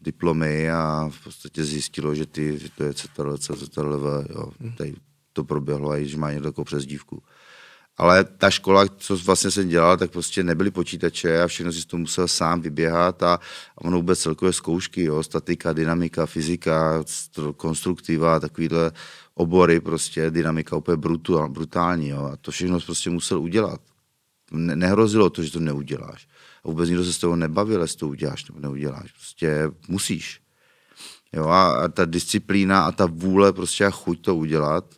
diplomy 0.00 0.70
a 0.70 1.10
v 1.12 1.24
podstatě 1.24 1.64
zjistilo, 1.64 2.14
že, 2.14 2.26
ty, 2.26 2.58
že 2.58 2.68
to 2.76 2.84
je 2.84 2.94
CTRL, 2.94 3.38
CTRL, 3.38 4.24
jo. 4.30 4.52
Tady 4.76 4.94
to 5.32 5.44
proběhlo 5.44 5.90
a 5.90 6.04
že 6.04 6.16
má 6.16 6.30
někdo 6.30 6.48
takovou 6.48 6.64
přezdívku. 6.64 7.22
Ale 7.96 8.24
ta 8.24 8.50
škola, 8.50 8.86
co 8.96 9.16
vlastně 9.16 9.50
jsem 9.50 9.68
dělal, 9.68 9.96
tak 9.96 10.10
prostě 10.10 10.42
nebyly 10.42 10.70
počítače 10.70 11.42
a 11.42 11.46
všechno 11.46 11.72
si 11.72 11.86
to 11.86 11.96
musel 11.96 12.28
sám 12.28 12.60
vyběhat 12.60 13.22
a, 13.22 13.34
a 13.34 13.84
ono 13.84 13.96
vůbec 13.96 14.18
celkové 14.18 14.52
zkoušky, 14.52 15.04
jo, 15.04 15.22
statika, 15.22 15.72
dynamika, 15.72 16.26
fyzika, 16.26 17.04
konstruktiva, 17.56 18.40
takovýhle 18.40 18.92
obory, 19.34 19.80
prostě 19.80 20.30
dynamika 20.30 20.76
úplně 20.76 20.96
brutál, 20.96 21.48
brutální, 21.48 22.08
jo, 22.08 22.30
a 22.32 22.36
to 22.36 22.50
všechno 22.50 22.80
prostě 22.80 23.10
musel 23.10 23.40
udělat. 23.40 23.80
Ne, 24.52 24.76
nehrozilo 24.76 25.30
to, 25.30 25.42
že 25.42 25.52
to 25.52 25.60
neuděláš. 25.60 26.28
A 26.64 26.68
vůbec 26.68 26.88
nikdo 26.88 27.04
se 27.04 27.12
s 27.12 27.18
toho 27.18 27.36
nebavil, 27.36 27.82
jestli 27.82 27.98
to 27.98 28.08
uděláš 28.08 28.48
nebo 28.48 28.60
neuděláš. 28.60 29.12
Prostě 29.12 29.70
musíš. 29.88 30.40
Jo, 31.32 31.46
a, 31.46 31.84
a 31.84 31.88
ta 31.88 32.04
disciplína 32.04 32.84
a 32.84 32.92
ta 32.92 33.06
vůle 33.06 33.52
prostě 33.52 33.86
a 33.86 33.90
chuť 33.90 34.20
to 34.20 34.36
udělat, 34.36 34.94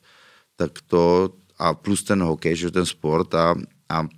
tak 0.56 0.80
to, 0.86 1.34
a 1.58 1.74
plus 1.74 2.02
ten 2.02 2.22
hokej, 2.22 2.56
že 2.56 2.70
ten 2.70 2.86
sport 2.86 3.34
a, 3.34 3.54
a 3.88 4.08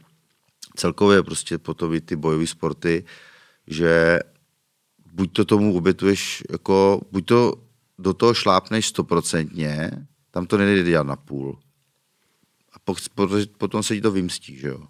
celkově 0.77 1.23
prostě 1.23 1.59
potom 1.59 2.01
ty 2.01 2.17
bojové 2.17 2.47
sporty, 2.47 3.05
že 3.67 4.19
buď 5.13 5.33
to 5.33 5.45
tomu 5.45 5.77
obětuješ, 5.77 6.45
jako, 6.51 7.01
buď 7.13 7.27
to 7.27 7.55
do 7.99 8.15
toho 8.15 8.35
šlápneš 8.35 8.87
stoprocentně, 8.87 9.91
tam 10.31 10.47
to 10.47 10.59
nejde 10.59 10.83
dělat 10.83 11.07
na 11.07 11.17
půl. 11.17 11.59
A 12.73 12.79
potom 13.59 13.83
se 13.83 13.95
ti 13.95 14.01
to 14.01 14.11
vymstí, 14.11 14.57
že 14.57 14.69
jo. 14.69 14.89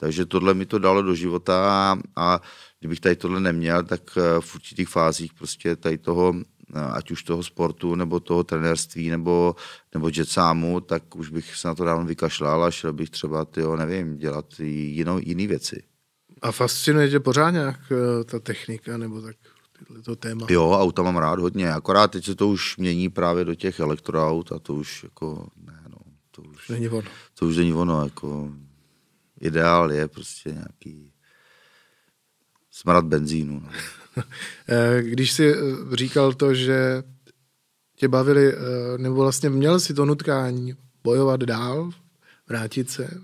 Takže 0.00 0.26
tohle 0.26 0.54
mi 0.54 0.66
to 0.66 0.78
dalo 0.78 1.02
do 1.02 1.14
života 1.14 1.70
a, 1.70 1.98
a 2.16 2.40
kdybych 2.80 3.00
tady 3.00 3.16
tohle 3.16 3.40
neměl, 3.40 3.82
tak 3.82 4.00
eh, 4.16 4.40
v 4.40 4.54
určitých 4.54 4.88
fázích 4.88 5.34
prostě 5.34 5.76
tady 5.76 5.98
toho 5.98 6.34
ať 6.74 7.10
už 7.10 7.22
toho 7.22 7.42
sportu, 7.42 7.94
nebo 7.94 8.20
toho 8.20 8.44
trenérství, 8.44 9.10
nebo, 9.10 9.56
nebo 9.94 10.10
jetsámu, 10.16 10.80
tak 10.80 11.16
už 11.16 11.30
bych 11.30 11.56
se 11.56 11.68
na 11.68 11.74
to 11.74 11.84
dávno 11.84 12.04
vykašlal 12.04 12.64
a 12.64 12.70
šel 12.70 12.92
bych 12.92 13.10
třeba, 13.10 13.44
tyjo, 13.44 13.76
nevím, 13.76 14.16
dělat 14.16 14.46
jinou, 14.60 15.18
jiný 15.22 15.46
věci. 15.46 15.82
A 16.42 16.52
fascinuje 16.52 17.10
tě 17.10 17.20
pořád 17.20 17.50
nějak 17.50 17.80
eh, 17.92 18.24
ta 18.24 18.38
technika, 18.38 18.96
nebo 18.96 19.22
tak 19.22 19.36
to 20.04 20.16
téma? 20.16 20.46
Jo, 20.50 20.70
auta 20.70 21.02
mám 21.02 21.16
rád 21.16 21.38
hodně, 21.38 21.72
akorát 21.72 22.10
teď 22.10 22.24
se 22.24 22.34
to 22.34 22.48
už 22.48 22.76
mění 22.76 23.08
právě 23.08 23.44
do 23.44 23.54
těch 23.54 23.80
elektroaut 23.80 24.52
a 24.52 24.58
to 24.58 24.74
už 24.74 25.02
jako, 25.02 25.48
ne, 25.66 25.82
no, 25.88 25.98
to 26.30 26.42
už 26.42 26.68
není 26.68 26.88
ono. 26.88 27.08
To 27.38 27.46
už 27.46 27.56
není 27.56 27.72
ono, 27.72 28.04
jako 28.04 28.52
ideál 29.40 29.92
je 29.92 30.08
prostě 30.08 30.52
nějaký 30.52 31.12
smrad 32.70 33.04
benzínu. 33.04 33.60
No. 33.60 33.70
Eh, 34.68 35.02
když 35.02 35.32
jsi 35.32 35.54
eh, 35.54 35.56
říkal 35.96 36.32
to, 36.32 36.54
že 36.54 37.02
tě 37.96 38.08
bavili, 38.08 38.52
eh, 38.52 38.58
nebo 38.98 39.14
vlastně 39.14 39.50
měl 39.50 39.80
si 39.80 39.94
to 39.94 40.04
nutkání 40.04 40.74
bojovat 41.04 41.40
dál, 41.40 41.90
vrátit 42.48 42.90
se, 42.90 43.20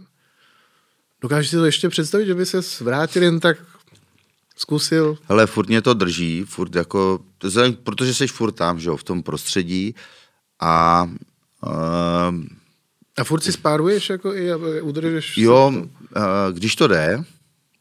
dokážeš 1.20 1.50
si 1.50 1.56
to 1.56 1.64
ještě 1.64 1.88
představit, 1.88 2.26
že 2.26 2.34
by 2.34 2.46
se 2.46 2.84
vrátil 2.84 3.22
jen 3.22 3.40
tak 3.40 3.56
zkusil? 4.56 5.18
Hele, 5.28 5.46
furt 5.46 5.68
mě 5.68 5.82
to 5.82 5.94
drží, 5.94 6.44
furt 6.44 6.74
jako, 6.74 7.20
protože 7.82 8.14
jsi 8.14 8.26
furt 8.26 8.52
tam, 8.52 8.80
že 8.80 8.88
jo, 8.88 8.96
v 8.96 9.04
tom 9.04 9.22
prostředí 9.22 9.94
a 10.60 11.10
a 13.18 13.24
furt 13.24 13.40
si 13.44 13.52
spáruješ 13.52 14.10
jako 14.10 14.34
i 14.34 14.52
udržeš? 14.82 15.38
Jo, 15.38 15.72
když 16.52 16.76
to 16.76 16.88
jde, 16.88 17.24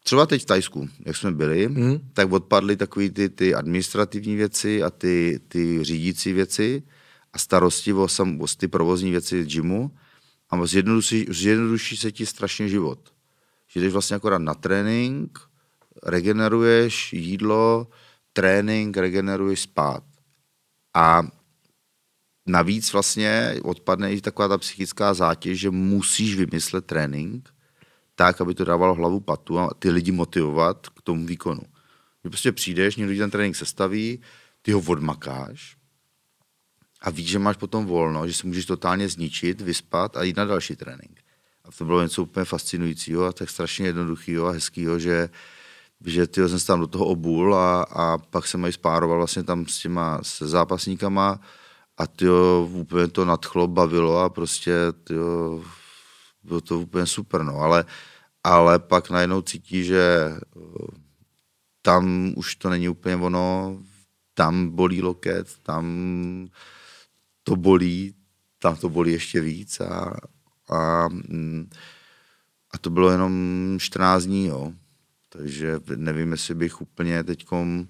třeba 0.04 0.26
teď 0.26 0.42
v 0.42 0.46
Tajsku, 0.46 0.90
jak 1.06 1.18
jsme 1.18 1.32
byli, 1.32 1.66
hmm. 1.66 2.00
tak 2.14 2.32
odpadly 2.32 2.76
takové 2.76 3.10
ty, 3.10 3.30
ty 3.30 3.56
administrativní 3.56 4.36
věci 4.36 4.84
a 4.84 4.90
ty, 4.90 5.40
ty 5.48 5.84
řídící 5.84 6.34
věci 6.34 6.84
a 7.34 7.38
starosti 7.38 7.94
o, 7.94 8.08
sam, 8.08 8.42
o 8.42 8.46
ty 8.58 8.68
provozní 8.68 9.12
věci 9.12 9.46
gymu 9.46 9.92
a 10.50 10.66
zjednoduší, 10.66 11.26
zjednoduší 11.30 11.98
se 11.98 12.12
ti 12.12 12.26
strašně 12.26 12.70
život. 12.70 13.00
Že 13.68 13.80
jdeš 13.80 13.94
vlastně 13.94 14.16
akorát 14.16 14.42
na 14.42 14.54
trénink, 14.54 15.40
regeneruješ 16.04 17.14
jídlo, 17.14 17.88
trénink, 18.34 18.98
regeneruješ 18.98 19.60
spát. 19.60 20.04
A 20.94 21.28
navíc 22.46 22.94
vlastně 22.94 23.56
odpadne 23.64 24.14
i 24.14 24.22
taková 24.22 24.48
ta 24.48 24.58
psychická 24.58 25.14
zátěž, 25.14 25.60
že 25.60 25.70
musíš 25.70 26.36
vymyslet 26.36 26.86
trénink, 26.86 27.50
tak, 28.16 28.42
aby 28.42 28.54
to 28.54 28.66
dávalo 28.66 28.94
hlavu 28.94 29.20
patu 29.20 29.60
a 29.60 29.70
ty 29.80 29.90
lidi 29.90 30.12
motivovat 30.12 30.90
k 30.90 31.02
tomu 31.02 31.26
výkonu. 31.26 31.62
Že 32.24 32.30
prostě 32.30 32.52
přijdeš, 32.52 32.96
někdo 32.96 33.18
ten 33.18 33.32
trénink 33.32 33.56
sestaví, 33.56 34.20
ty 34.62 34.72
ho 34.72 34.82
odmakáš 34.88 35.84
a 37.04 37.10
víš, 37.10 37.28
že 37.28 37.40
máš 37.40 37.58
potom 37.58 37.86
volno, 37.86 38.28
že 38.28 38.34
se 38.34 38.48
můžeš 38.48 38.66
totálně 38.66 39.10
zničit, 39.10 39.62
vyspat 39.62 40.18
a 40.18 40.24
jít 40.24 40.38
na 40.38 40.46
další 40.46 40.76
trénink. 40.76 41.20
A 41.66 41.72
to 41.72 41.86
bylo 41.86 42.04
něco 42.04 42.24
úplně 42.24 42.46
fascinujícího 42.46 43.26
a 43.26 43.34
tak 43.34 43.50
strašně 43.50 43.86
jednoduchého 43.86 44.48
a 44.48 44.52
hezkého, 44.52 45.00
že, 45.00 45.30
že 46.06 46.28
ty 46.28 46.50
jsem 46.50 46.60
se 46.60 46.68
tam 46.68 46.80
do 46.80 46.88
toho 46.88 47.06
obul 47.06 47.56
a, 47.56 47.84
a 47.84 48.18
pak 48.18 48.48
jsem 48.48 48.60
mají 48.60 48.74
spároval 48.74 49.18
vlastně 49.18 49.44
tam 49.44 49.66
s 49.66 49.80
těma 49.80 50.20
se 50.22 50.48
zápasníkama 50.48 51.40
a 51.98 52.08
ty 52.08 52.30
úplně 52.70 53.08
to 53.08 53.26
nadchlo, 53.26 53.68
bavilo 53.68 54.20
a 54.20 54.30
prostě 54.30 54.74
tyjo, 55.04 55.64
bylo 56.44 56.62
to 56.62 56.80
úplně 56.80 57.06
super, 57.06 57.44
no, 57.44 57.56
ale, 57.56 57.86
ale 58.44 58.80
pak 58.80 59.10
najednou 59.10 59.42
cítí, 59.42 59.84
že 59.84 60.32
eh, 60.36 61.04
tam 61.82 62.34
už 62.36 62.56
to 62.56 62.70
není 62.70 62.90
úplně 62.90 63.16
ono, 63.16 63.78
tam 64.34 64.70
bolí 64.70 65.02
loket, 65.02 65.48
tam 65.64 65.86
to 67.44 67.56
bolí, 67.56 68.16
tam 68.60 68.76
to 68.76 68.90
bolí 68.90 69.12
ještě 69.12 69.42
víc 69.42 69.80
a, 69.80 70.18
a, 70.70 71.08
mm, 71.10 71.70
a 72.72 72.78
to 72.78 72.90
bylo 72.90 73.12
jenom 73.12 73.78
14 73.80 74.24
dní, 74.24 74.46
jo. 74.46 74.74
Takže 75.30 75.80
nevím, 75.96 76.32
jestli 76.32 76.56
bych 76.56 76.82
úplně 76.82 77.24
teďkom 77.24 77.88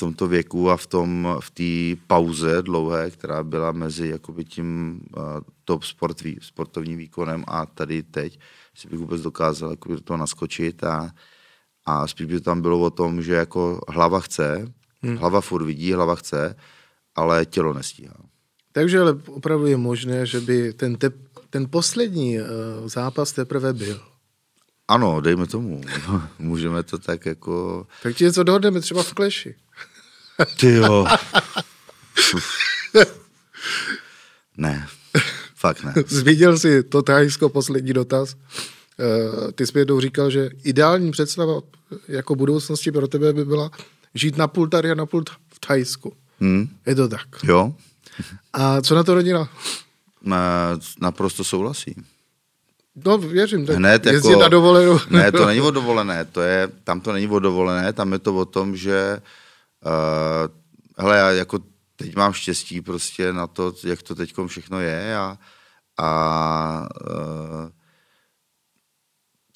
tomto 0.00 0.28
věku 0.28 0.70
a 0.70 0.76
v 0.76 0.86
tom 0.86 1.36
v 1.40 1.50
té 1.50 2.02
pauze 2.06 2.62
dlouhé, 2.62 3.10
která 3.10 3.42
byla 3.42 3.72
mezi 3.72 4.08
jakoby 4.08 4.44
tím 4.44 5.00
uh, 5.16 5.22
top 5.64 5.84
sport, 5.84 6.22
sportovním 6.40 6.98
výkonem 6.98 7.44
a 7.46 7.66
tady 7.66 8.02
teď, 8.02 8.38
si 8.74 8.88
bych 8.88 8.98
vůbec 8.98 9.22
dokázal 9.22 9.70
jako 9.70 10.00
to 10.00 10.16
naskočit 10.16 10.84
a, 10.84 11.10
a 11.86 12.06
spíš 12.06 12.26
by 12.26 12.34
to 12.34 12.40
tam 12.40 12.62
bylo 12.62 12.80
o 12.80 12.90
tom, 12.90 13.22
že 13.22 13.32
jako 13.32 13.80
hlava 13.88 14.20
chce, 14.20 14.72
hmm. 15.02 15.16
hlava 15.16 15.40
furt 15.40 15.64
vidí, 15.64 15.92
hlava 15.92 16.14
chce, 16.14 16.56
ale 17.14 17.46
tělo 17.46 17.74
nestíhá. 17.74 18.16
Takže 18.72 19.00
ale 19.00 19.18
opravdu 19.28 19.66
je 19.66 19.76
možné, 19.76 20.26
že 20.26 20.40
by 20.40 20.72
ten, 20.72 20.96
te, 20.96 21.10
ten 21.50 21.66
poslední 21.70 22.38
uh, 22.38 22.46
zápas 22.86 23.32
teprve 23.32 23.72
byl. 23.72 24.00
Ano, 24.88 25.20
dejme 25.20 25.46
tomu. 25.46 25.80
Můžeme 26.38 26.82
to 26.82 26.98
tak 26.98 27.26
jako... 27.26 27.86
Tak 28.02 28.16
ti 28.16 28.24
něco 28.24 28.42
dohodneme 28.42 28.80
třeba 28.80 29.02
v 29.02 29.14
kleši. 29.14 29.54
Ty 30.60 30.74
jo. 30.74 31.06
ne, 34.56 34.86
fakt 35.56 35.82
ne. 35.82 35.94
Zviděl 36.06 36.58
jsi 36.58 36.82
to 36.82 37.02
tajsko 37.02 37.48
poslední 37.48 37.92
dotaz. 37.92 38.34
Uh, 38.34 39.50
ty 39.52 39.66
jsi 39.66 39.78
jednou 39.78 40.00
říkal, 40.00 40.30
že 40.30 40.50
ideální 40.64 41.10
představa 41.10 41.60
jako 42.08 42.34
budoucnosti 42.34 42.92
pro 42.92 43.08
tebe 43.08 43.32
by 43.32 43.44
byla 43.44 43.70
žít 44.14 44.36
na 44.36 44.48
půl 44.48 44.68
tady 44.68 44.90
a 44.90 44.94
na 44.94 45.06
půl 45.06 45.24
v 45.54 45.60
Thajsku. 45.60 46.12
Hmm. 46.40 46.68
Je 46.86 46.94
to 46.94 47.08
tak? 47.08 47.26
Jo. 47.42 47.74
A 48.52 48.80
co 48.80 48.94
na 48.94 49.04
to 49.04 49.14
rodina? 49.14 49.48
Na, 50.22 50.78
naprosto 51.00 51.44
souhlasí. 51.44 51.94
No, 53.04 53.18
věřím, 53.18 53.66
tak 53.66 53.76
Hned 53.76 54.06
jako, 54.06 54.40
na 54.40 54.48
dovolenou. 54.48 55.00
ne, 55.10 55.32
to 55.32 55.46
není 55.46 55.60
o 55.60 55.70
dovolené, 55.70 56.24
to 56.24 56.42
je, 56.42 56.68
tam 56.84 57.00
to 57.00 57.12
není 57.12 57.28
o 57.28 57.38
dovolené, 57.38 57.92
tam 57.92 58.12
je 58.12 58.18
to 58.18 58.36
o 58.36 58.44
tom, 58.44 58.76
že 58.76 59.20
Uh, 59.86 60.56
hele, 60.98 61.18
já 61.18 61.30
jako 61.30 61.58
teď 61.96 62.16
mám 62.16 62.32
štěstí 62.32 62.80
prostě 62.80 63.32
na 63.32 63.46
to, 63.46 63.72
jak 63.84 64.02
to 64.02 64.14
teď 64.14 64.34
všechno 64.46 64.80
je 64.80 65.16
a, 65.16 65.38
a 65.98 66.88
uh, 67.06 67.68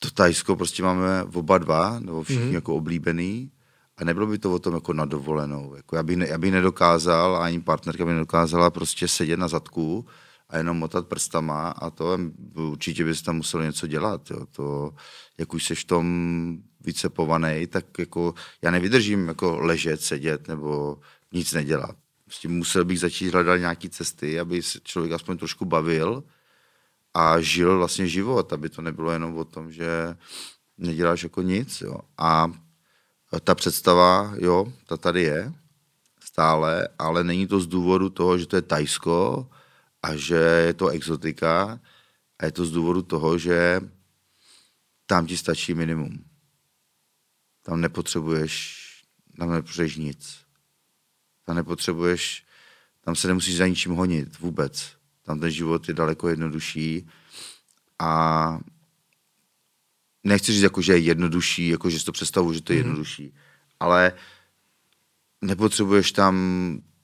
to 0.00 0.10
Tajsko 0.10 0.56
prostě 0.56 0.82
máme 0.82 1.24
oba 1.24 1.58
dva, 1.58 1.98
nebo 2.00 2.22
všichni 2.22 2.44
mm-hmm. 2.44 2.54
jako 2.54 2.74
oblíbený 2.74 3.50
a 3.96 4.04
nebylo 4.04 4.26
by 4.26 4.38
to 4.38 4.54
o 4.54 4.58
tom 4.58 4.74
jako 4.74 4.92
na 4.92 5.04
dovolenou. 5.04 5.74
Jako 5.74 5.96
já, 5.96 6.02
bych 6.02 6.16
ne, 6.16 6.28
já 6.28 6.38
bych 6.38 6.52
nedokázal, 6.52 7.36
ani 7.36 7.60
partnerka 7.60 8.04
by 8.04 8.12
nedokázala 8.12 8.70
prostě 8.70 9.08
sedět 9.08 9.36
na 9.36 9.48
zadku 9.48 10.06
a 10.54 10.58
jenom 10.58 10.76
motat 10.76 11.08
prstama 11.08 11.68
a 11.68 11.90
to 11.90 12.18
určitě 12.54 13.04
bys 13.04 13.22
tam 13.22 13.36
musel 13.36 13.62
něco 13.62 13.86
dělat. 13.86 14.30
Jo. 14.30 14.46
To, 14.46 14.94
jak 15.38 15.54
už 15.54 15.64
seš 15.64 15.84
v 15.84 15.86
tom 15.86 16.58
vycepovaný, 16.80 17.66
tak 17.66 17.98
jako 17.98 18.34
já 18.62 18.70
nevydržím 18.70 19.28
jako 19.28 19.58
ležet, 19.58 20.02
sedět 20.02 20.48
nebo 20.48 20.98
nic 21.32 21.52
nedělat. 21.52 21.96
Prostě 22.24 22.48
musel 22.48 22.84
bych 22.84 23.00
začít 23.00 23.30
hledat 23.30 23.56
nějaké 23.56 23.88
cesty, 23.88 24.40
aby 24.40 24.62
se 24.62 24.80
člověk 24.82 25.12
aspoň 25.12 25.38
trošku 25.38 25.64
bavil 25.64 26.24
a 27.14 27.40
žil 27.40 27.78
vlastně 27.78 28.06
život, 28.06 28.52
aby 28.52 28.68
to 28.68 28.82
nebylo 28.82 29.10
jenom 29.10 29.38
o 29.38 29.44
tom, 29.44 29.72
že 29.72 30.16
neděláš 30.78 31.22
jako 31.22 31.42
nic. 31.42 31.80
Jo. 31.80 31.98
A 32.18 32.52
ta 33.44 33.54
představa, 33.54 34.34
jo, 34.38 34.72
ta 34.86 34.96
tady 34.96 35.22
je 35.22 35.52
stále, 36.20 36.88
ale 36.98 37.24
není 37.24 37.46
to 37.46 37.60
z 37.60 37.66
důvodu 37.66 38.10
toho, 38.10 38.38
že 38.38 38.46
to 38.46 38.56
je 38.56 38.62
Tajsko 38.62 39.48
a 40.04 40.16
že 40.16 40.36
je 40.68 40.74
to 40.74 40.88
exotika, 40.88 41.80
A 42.38 42.44
je 42.44 42.52
to 42.52 42.66
z 42.66 42.72
důvodu 42.72 43.02
toho, 43.02 43.38
že 43.38 43.80
tam 45.06 45.26
ti 45.26 45.36
stačí 45.36 45.74
minimum. 45.74 46.24
Tam 47.62 47.80
nepotřebuješ, 47.80 48.54
tam 49.38 49.52
nepotřebuješ 49.52 49.96
nic. 49.96 50.44
Tam 51.44 51.56
nepotřebuješ, 51.56 52.44
tam 53.00 53.16
se 53.16 53.28
nemusíš 53.28 53.56
za 53.56 53.66
ničím 53.66 53.92
honit 53.92 54.38
vůbec. 54.38 54.96
Tam 55.22 55.40
ten 55.40 55.50
život 55.50 55.88
je 55.88 55.94
daleko 55.94 56.28
jednodušší 56.28 57.08
a 57.98 58.60
nechci 60.24 60.52
říct, 60.52 60.62
jako, 60.62 60.82
že 60.82 60.92
je 60.92 60.98
jednodušší, 60.98 61.68
jako, 61.68 61.90
že 61.90 61.98
si 61.98 62.04
to 62.04 62.12
představuji, 62.12 62.52
že 62.52 62.60
to 62.60 62.72
je 62.72 62.78
jednodušší, 62.78 63.34
ale 63.80 64.12
nepotřebuješ 65.40 66.12
tam 66.12 66.34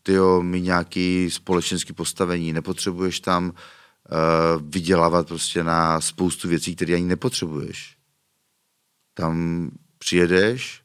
tyjo, 0.03 0.43
mít 0.43 0.61
nějaký 0.61 1.31
společenský 1.31 1.93
postavení, 1.93 2.53
nepotřebuješ 2.53 3.21
tam 3.21 3.49
uh, 3.49 4.63
vydělávat 4.63 5.29
prostě 5.29 5.65
na 5.65 6.01
spoustu 6.01 6.49
věcí, 6.49 6.77
které 6.77 6.95
ani 6.95 7.05
nepotřebuješ. 7.05 7.97
Tam 9.15 9.71
přijedeš, 9.99 10.83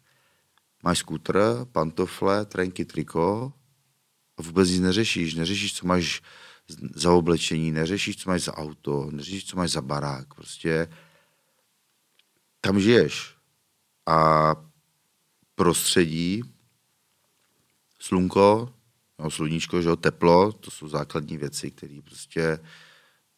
máš 0.83 0.97
skútr, 0.99 1.65
pantofle, 1.71 2.45
trenky, 2.45 2.85
triko 2.85 3.53
a 4.37 4.41
vůbec 4.41 4.69
nic 4.69 4.79
neřešíš. 4.79 5.33
Neřešíš, 5.33 5.73
co 5.73 5.87
máš 5.87 6.21
za 6.95 7.11
oblečení, 7.11 7.71
neřešíš, 7.71 8.17
co 8.17 8.29
máš 8.29 8.41
za 8.41 8.57
auto, 8.57 9.09
neřešíš, 9.11 9.45
co 9.45 9.57
máš 9.57 9.71
za 9.71 9.81
barák. 9.81 10.33
Prostě 10.33 10.87
tam 12.61 12.79
žiješ. 12.79 13.35
A 14.05 14.55
prostředí, 15.55 16.43
slunko, 17.99 18.73
no, 19.19 19.31
sluníčko, 19.31 19.81
že 19.81 19.89
jo, 19.89 19.95
teplo, 19.95 20.51
to 20.51 20.71
jsou 20.71 20.87
základní 20.87 21.37
věci, 21.37 21.71
které 21.71 21.99
prostě 22.03 22.59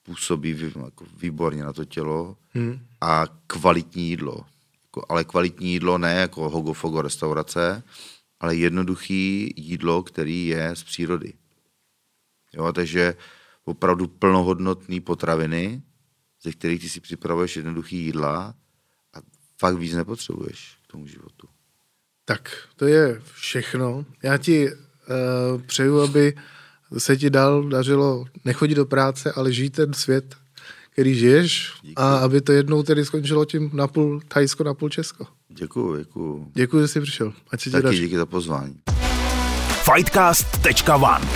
působí 0.03 0.53
vý, 0.53 0.73
jako 0.85 1.05
výborně 1.17 1.63
na 1.63 1.73
to 1.73 1.85
tělo 1.85 2.37
hmm. 2.53 2.79
a 3.01 3.25
kvalitní 3.47 4.09
jídlo. 4.09 4.45
Jako, 4.83 5.05
ale 5.09 5.23
kvalitní 5.23 5.71
jídlo 5.71 5.97
ne 5.97 6.13
jako 6.13 6.49
hogo-fogo 6.49 7.01
restaurace, 7.01 7.83
ale 8.39 8.55
jednoduchý 8.55 9.53
jídlo, 9.55 10.03
který 10.03 10.47
je 10.47 10.75
z 10.75 10.83
přírody. 10.83 11.33
Jo, 12.53 12.73
takže 12.73 13.15
opravdu 13.65 14.07
plnohodnotné 14.07 15.01
potraviny, 15.01 15.81
ze 16.41 16.51
kterých 16.51 16.81
ty 16.81 16.89
si 16.89 16.99
připravuješ 16.99 17.55
jednoduchý 17.55 17.97
jídla 17.97 18.55
a 19.13 19.17
fakt 19.57 19.77
víc 19.77 19.93
nepotřebuješ 19.93 20.77
k 20.83 20.91
tomu 20.91 21.07
životu. 21.07 21.47
Tak, 22.25 22.67
to 22.75 22.85
je 22.85 23.21
všechno. 23.33 24.05
Já 24.23 24.37
ti 24.37 24.69
přeju, 25.65 26.01
aby 26.01 26.33
se 26.97 27.17
ti 27.17 27.29
dal 27.29 27.63
dařilo 27.63 28.25
nechodit 28.45 28.77
do 28.77 28.85
práce, 28.85 29.31
ale 29.31 29.51
žít 29.53 29.69
ten 29.73 29.93
svět, 29.93 30.35
který 30.93 31.15
žiješ 31.15 31.73
Díky. 31.83 31.95
a 31.95 32.17
aby 32.17 32.41
to 32.41 32.51
jednou 32.51 32.83
tedy 32.83 33.05
skončilo 33.05 33.45
tím 33.45 33.69
na 33.73 33.87
půl 33.87 34.21
Thajsko, 34.27 34.63
na 34.63 34.73
půl 34.73 34.89
Česko. 34.89 35.25
Děkuju, 35.49 35.97
děkuju. 35.97 36.47
Děkuji, 36.53 36.81
že 36.81 36.87
jsi 36.87 37.01
přišel. 37.01 37.33
Ať 37.51 37.61
se 37.61 37.69
ti 37.69 37.71
Taky 37.71 37.83
daří. 37.83 37.99
díky 37.99 38.17
za 38.17 38.25
pozvání. 38.25 38.75
Fightcast.one 39.93 41.27